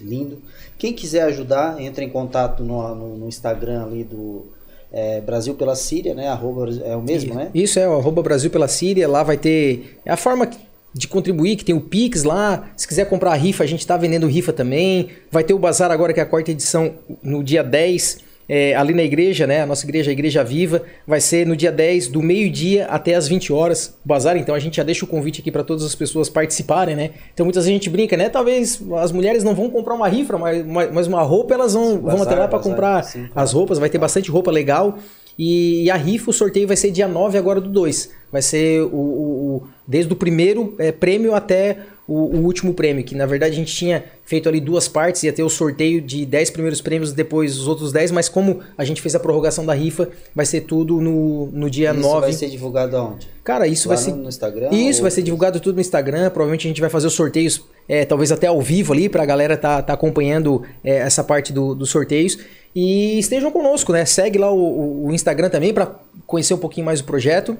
lindo. 0.00 0.38
Quem 0.78 0.92
quiser 0.92 1.22
ajudar, 1.22 1.80
entre 1.80 2.04
em 2.04 2.08
contato 2.08 2.62
no, 2.62 2.94
no, 2.94 3.16
no 3.18 3.28
Instagram 3.28 3.84
ali 3.84 4.04
do 4.04 4.46
é, 4.92 5.20
Brasil 5.20 5.54
pela 5.54 5.74
Síria, 5.74 6.14
né? 6.14 6.28
Arroba, 6.28 6.68
é 6.84 6.94
o 6.94 7.02
mesmo, 7.02 7.34
né? 7.34 7.50
Isso 7.54 7.78
é 7.78 7.88
o 7.88 7.94
arroba 7.94 8.22
Brasil 8.22 8.50
pela 8.50 8.68
Síria. 8.68 9.08
Lá 9.08 9.22
vai 9.22 9.36
ter 9.36 9.98
é 10.04 10.12
a 10.12 10.16
forma 10.16 10.48
de 10.94 11.08
contribuir, 11.08 11.56
que 11.56 11.64
tem 11.64 11.74
o 11.74 11.80
Pix 11.80 12.22
lá. 12.22 12.70
Se 12.76 12.86
quiser 12.86 13.08
comprar 13.08 13.34
rifa, 13.34 13.64
a 13.64 13.66
gente 13.66 13.80
está 13.80 13.96
vendendo 13.96 14.26
rifa 14.26 14.52
também. 14.52 15.08
Vai 15.30 15.42
ter 15.42 15.54
o 15.54 15.58
Bazar 15.58 15.90
agora, 15.90 16.12
que 16.12 16.20
é 16.20 16.22
a 16.22 16.26
quarta 16.26 16.50
edição, 16.50 16.94
no 17.22 17.42
dia 17.42 17.62
10, 17.62 18.18
é, 18.48 18.74
ali 18.74 18.92
na 18.92 19.02
igreja, 19.02 19.46
né? 19.46 19.62
A 19.62 19.66
nossa 19.66 19.84
igreja, 19.84 20.10
a 20.10 20.12
Igreja 20.12 20.42
Viva, 20.44 20.82
vai 21.06 21.20
ser 21.20 21.46
no 21.46 21.56
dia 21.56 21.72
10, 21.72 22.08
do 22.08 22.22
meio-dia 22.22 22.86
até 22.86 23.14
as 23.14 23.28
20 23.28 23.52
horas. 23.52 23.98
O 24.04 24.08
Bazar, 24.08 24.36
então 24.36 24.54
a 24.54 24.58
gente 24.58 24.76
já 24.76 24.82
deixa 24.82 25.04
o 25.04 25.08
convite 25.08 25.40
aqui 25.40 25.50
para 25.50 25.62
todas 25.62 25.84
as 25.84 25.94
pessoas 25.94 26.28
participarem, 26.28 26.96
né? 26.96 27.10
Então 27.32 27.46
muitas 27.46 27.64
vezes 27.64 27.70
a 27.70 27.78
gente 27.78 27.90
brinca, 27.90 28.16
né? 28.16 28.28
Talvez 28.28 28.82
as 28.98 29.12
mulheres 29.12 29.44
não 29.44 29.54
vão 29.54 29.70
comprar 29.70 29.94
uma 29.94 30.08
rifa, 30.08 30.36
mas, 30.38 30.64
mas 30.92 31.06
uma 31.06 31.22
roupa 31.22 31.54
elas 31.54 31.74
vão, 31.74 31.98
bazar, 31.98 32.16
vão 32.16 32.22
até 32.22 32.34
lá 32.34 32.48
para 32.48 32.58
comprar 32.58 33.04
sim, 33.04 33.28
as 33.34 33.52
roupas. 33.52 33.78
Vai 33.78 33.88
ter 33.88 33.98
bastante 33.98 34.30
roupa 34.30 34.50
legal. 34.50 34.98
E, 35.38 35.84
e, 35.84 35.90
a 35.90 35.96
rifa, 35.96 36.30
o 36.30 36.32
sorteio 36.32 36.68
vai 36.68 36.76
ser 36.76 36.90
dia 36.90 37.08
9 37.08 37.38
agora 37.38 37.60
do 37.60 37.68
2. 37.70 38.10
Vai 38.30 38.42
ser 38.42 38.82
o, 38.82 38.94
o, 38.94 39.56
o 39.56 39.62
desde 39.86 40.12
o 40.12 40.16
primeiro 40.16 40.74
é, 40.78 40.92
prêmio 40.92 41.34
até 41.34 41.78
o, 42.12 42.36
o, 42.36 42.44
último 42.44 42.74
prêmio, 42.74 43.02
que 43.02 43.14
na 43.14 43.24
verdade 43.24 43.52
a 43.52 43.56
gente 43.56 43.74
tinha 43.74 44.04
feito 44.24 44.48
ali 44.48 44.60
duas 44.60 44.86
partes, 44.86 45.22
ia 45.22 45.32
ter 45.32 45.42
o 45.42 45.48
sorteio 45.48 46.00
de 46.00 46.26
10 46.26 46.50
primeiros 46.50 46.80
prêmios, 46.80 47.12
depois 47.12 47.58
os 47.58 47.66
outros 47.66 47.90
10, 47.90 48.10
mas 48.10 48.28
como 48.28 48.60
a 48.76 48.84
gente 48.84 49.00
fez 49.00 49.14
a 49.14 49.20
prorrogação 49.20 49.64
da 49.64 49.72
rifa, 49.72 50.08
vai 50.34 50.44
ser 50.44 50.62
tudo 50.62 51.00
no, 51.00 51.46
no 51.46 51.70
dia 51.70 51.90
isso 51.92 52.00
9. 52.00 52.08
Isso 52.08 52.20
vai 52.20 52.32
ser 52.32 52.50
divulgado 52.50 52.96
aonde? 52.96 53.28
Cara, 53.42 53.66
isso 53.66 53.88
Lá 53.88 53.94
vai 53.94 54.04
ser. 54.04 54.12
No 54.12 54.28
Instagram? 54.28 54.68
Isso, 54.70 54.98
ou... 54.98 55.02
vai 55.02 55.10
ser 55.10 55.22
divulgado 55.22 55.58
tudo 55.58 55.76
no 55.76 55.80
Instagram. 55.80 56.30
Provavelmente 56.30 56.66
a 56.66 56.70
gente 56.70 56.80
vai 56.80 56.90
fazer 56.90 57.06
os 57.06 57.14
sorteios, 57.14 57.64
é, 57.88 58.04
talvez 58.04 58.30
até 58.30 58.46
ao 58.46 58.60
vivo 58.60 58.92
ali, 58.92 59.08
pra 59.08 59.24
galera 59.24 59.56
tá, 59.56 59.80
tá 59.82 59.94
acompanhando 59.94 60.62
é, 60.84 60.98
essa 60.98 61.24
parte 61.24 61.52
do, 61.52 61.74
dos 61.74 61.90
sorteios. 61.90 62.38
E 62.74 63.18
estejam 63.18 63.50
conosco, 63.50 63.92
né? 63.92 64.04
Segue 64.04 64.38
lá 64.38 64.50
o, 64.52 65.06
o 65.06 65.12
Instagram 65.12 65.50
também 65.50 65.72
para 65.74 65.94
conhecer 66.26 66.54
um 66.54 66.58
pouquinho 66.58 66.86
mais 66.86 67.00
o 67.00 67.04
projeto. 67.04 67.56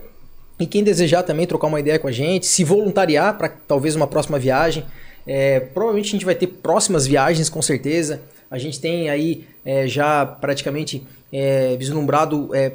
E 0.63 0.67
quem 0.67 0.85
desejar 0.85 1.25
também 1.25 1.45
trocar 1.45 1.67
uma 1.67 1.81
ideia 1.81 1.99
com 1.99 2.07
a 2.07 2.13
gente, 2.13 2.47
se 2.47 2.63
voluntariar 2.63 3.37
para 3.37 3.49
talvez 3.49 3.97
uma 3.97 4.07
próxima 4.07 4.39
viagem. 4.39 4.85
É, 5.27 5.59
provavelmente 5.59 6.07
a 6.07 6.11
gente 6.13 6.25
vai 6.25 6.37
ter 6.37 6.47
próximas 6.47 7.05
viagens, 7.05 7.49
com 7.49 7.61
certeza. 7.61 8.23
A 8.49 8.59
gente 8.59 8.79
tem 8.79 9.11
aí 9.11 9.45
é, 9.65 9.89
já 9.89 10.25
praticamente 10.25 11.05
é, 11.33 11.77
vislumbrado 11.77 12.55
é, 12.55 12.75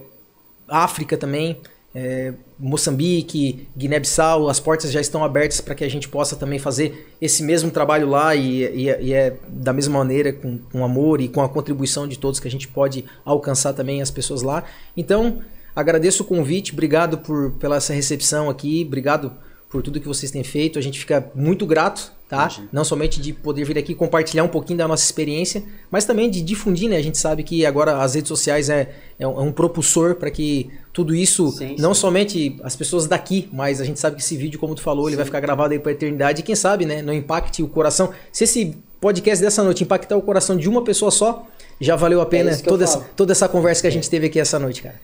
África 0.68 1.16
também, 1.16 1.62
é, 1.96 2.34
Moçambique, 2.60 3.70
Guiné-Bissau. 3.78 4.50
As 4.50 4.60
portas 4.60 4.92
já 4.92 5.00
estão 5.00 5.24
abertas 5.24 5.62
para 5.62 5.74
que 5.74 5.86
a 5.86 5.90
gente 5.90 6.10
possa 6.10 6.36
também 6.36 6.60
fazer 6.60 7.16
esse 7.22 7.42
mesmo 7.42 7.72
trabalho 7.72 8.10
lá 8.10 8.36
e, 8.36 8.64
e, 8.64 8.84
e 9.00 9.14
é 9.14 9.34
da 9.48 9.72
mesma 9.72 9.98
maneira, 9.98 10.34
com, 10.34 10.58
com 10.58 10.84
amor 10.84 11.22
e 11.22 11.30
com 11.30 11.40
a 11.40 11.48
contribuição 11.48 12.06
de 12.06 12.20
todos 12.20 12.38
que 12.38 12.50
a 12.50 12.52
gente 12.52 12.68
pode 12.68 13.06
alcançar 13.24 13.72
também 13.72 14.02
as 14.02 14.12
pessoas 14.12 14.42
lá. 14.42 14.66
Então, 14.98 15.42
Agradeço 15.78 16.24
o 16.24 16.26
convite, 16.26 16.74
obrigado 16.74 17.20
por, 17.20 17.52
pela 17.52 17.76
essa 17.76 17.94
recepção 17.94 18.50
aqui, 18.50 18.84
obrigado 18.84 19.32
por 19.70 19.84
tudo 19.84 20.00
que 20.00 20.08
vocês 20.08 20.32
têm 20.32 20.44
feito. 20.44 20.80
A 20.80 20.82
gente 20.82 20.98
fica 21.00 21.30
muito 21.36 21.68
grato, 21.68 22.12
tá? 22.28 22.50
Não 22.72 22.84
somente 22.84 23.22
de 23.22 23.32
poder 23.32 23.64
vir 23.64 23.78
aqui 23.78 23.94
compartilhar 23.94 24.44
um 24.44 24.48
pouquinho 24.48 24.80
da 24.80 24.88
nossa 24.88 25.04
experiência, 25.04 25.64
mas 25.92 26.04
também 26.04 26.32
de 26.32 26.42
difundir, 26.42 26.90
né? 26.90 26.98
A 26.98 27.02
gente 27.04 27.20
sabe 27.20 27.44
que 27.44 27.64
agora 27.64 28.02
as 28.02 28.16
redes 28.16 28.28
sociais 28.28 28.72
é, 28.72 28.90
é 29.20 29.28
um, 29.28 29.50
é 29.50 29.52
propulsor 29.52 30.16
para 30.16 30.32
que 30.32 30.68
tudo 30.92 31.14
isso, 31.14 31.52
sim, 31.52 31.76
não 31.78 31.94
sim. 31.94 32.02
somente 32.02 32.60
as 32.64 32.76
pessoas 32.76 33.06
daqui, 33.06 33.48
mas 33.54 33.80
a 33.80 33.86
gente 33.86 34.00
sabe 34.00 34.16
que 34.16 34.24
esse 34.24 34.36
vídeo, 34.36 34.60
como 34.60 34.74
tu 34.74 34.82
falou, 34.82 35.08
ele 35.08 35.16
vai 35.16 35.26
ficar 35.26 35.42
gravado 35.42 35.74
aí 35.74 35.80
para 35.80 35.92
eternidade. 35.92 36.40
E 36.40 36.44
quem 36.44 36.56
sabe, 36.56 36.88
né? 36.88 37.04
Não 37.04 37.14
impacte 37.14 37.62
o 37.62 37.68
coração. 37.68 38.12
Se 38.32 38.46
esse 38.46 38.76
podcast 39.00 39.46
dessa 39.46 39.64
noite 39.64 39.84
impactar 39.84 40.18
o 40.18 40.24
coração 40.24 40.58
de 40.58 40.68
uma 40.68 40.84
pessoa 40.84 41.12
só, 41.12 41.46
já 41.80 41.96
valeu 41.96 42.20
a 42.20 42.26
pena 42.26 42.50
é 42.50 42.56
toda, 42.56 42.84
essa, 42.84 43.00
toda 43.16 43.32
essa 43.32 43.48
conversa 43.48 43.82
que 43.82 43.88
a 43.88 43.92
gente 43.92 44.10
teve 44.10 44.26
aqui 44.26 44.40
essa 44.40 44.58
noite, 44.58 44.82
cara. 44.82 45.00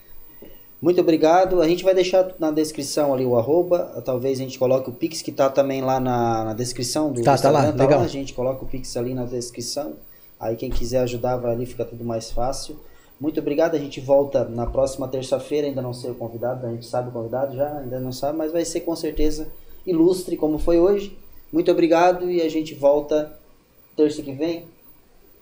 Muito 0.84 1.00
obrigado. 1.00 1.62
A 1.62 1.66
gente 1.66 1.82
vai 1.82 1.94
deixar 1.94 2.34
na 2.38 2.50
descrição 2.50 3.14
ali 3.14 3.24
o 3.24 3.38
arroba. 3.38 4.02
Talvez 4.04 4.38
a 4.38 4.42
gente 4.42 4.58
coloque 4.58 4.90
o 4.90 4.92
Pix, 4.92 5.22
que 5.22 5.30
está 5.30 5.48
também 5.48 5.80
lá 5.80 5.98
na, 5.98 6.44
na, 6.44 6.52
descrição 6.52 7.10
do 7.10 7.22
tá, 7.22 7.32
Instagram. 7.32 7.58
Tá 7.58 7.66
lá, 7.68 7.72
tá 7.72 7.84
legal. 7.84 7.98
Lá. 8.00 8.04
A 8.04 8.08
gente 8.08 8.34
coloca 8.34 8.62
o 8.62 8.68
Pix 8.68 8.94
ali 8.98 9.14
na 9.14 9.24
descrição. 9.24 9.94
Aí 10.38 10.56
quem 10.56 10.68
quiser 10.68 10.98
ajudar 10.98 11.38
vai 11.38 11.52
ali, 11.52 11.64
fica 11.64 11.86
tudo 11.86 12.04
mais 12.04 12.30
fácil. 12.30 12.76
Muito 13.18 13.40
obrigado. 13.40 13.76
A 13.76 13.78
gente 13.78 13.98
volta 13.98 14.44
na 14.44 14.66
próxima 14.66 15.08
terça-feira. 15.08 15.66
Ainda 15.66 15.80
não 15.80 15.94
sei 15.94 16.10
o 16.10 16.14
convidado, 16.14 16.66
a 16.66 16.70
gente 16.70 16.84
sabe 16.84 17.08
o 17.08 17.12
convidado 17.12 17.56
já, 17.56 17.78
ainda 17.78 17.98
não 17.98 18.12
sabe, 18.12 18.36
mas 18.36 18.52
vai 18.52 18.66
ser 18.66 18.80
com 18.80 18.94
certeza 18.94 19.48
ilustre 19.86 20.36
como 20.36 20.58
foi 20.58 20.78
hoje. 20.78 21.16
Muito 21.50 21.70
obrigado 21.70 22.30
e 22.30 22.42
a 22.42 22.48
gente 22.50 22.74
volta 22.74 23.32
terça 23.96 24.20
que 24.20 24.32
vem. 24.32 24.66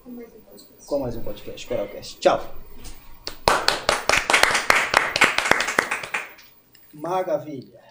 Com 0.04 0.10
mais 0.12 0.28
um 0.28 0.40
podcast. 0.40 0.86
com 0.86 0.98
mais 1.00 1.16
um 1.16 1.20
podcast 1.20 1.66
Coralcast. 1.66 2.20
Tchau. 2.20 2.61
Maravilha. 7.02 7.81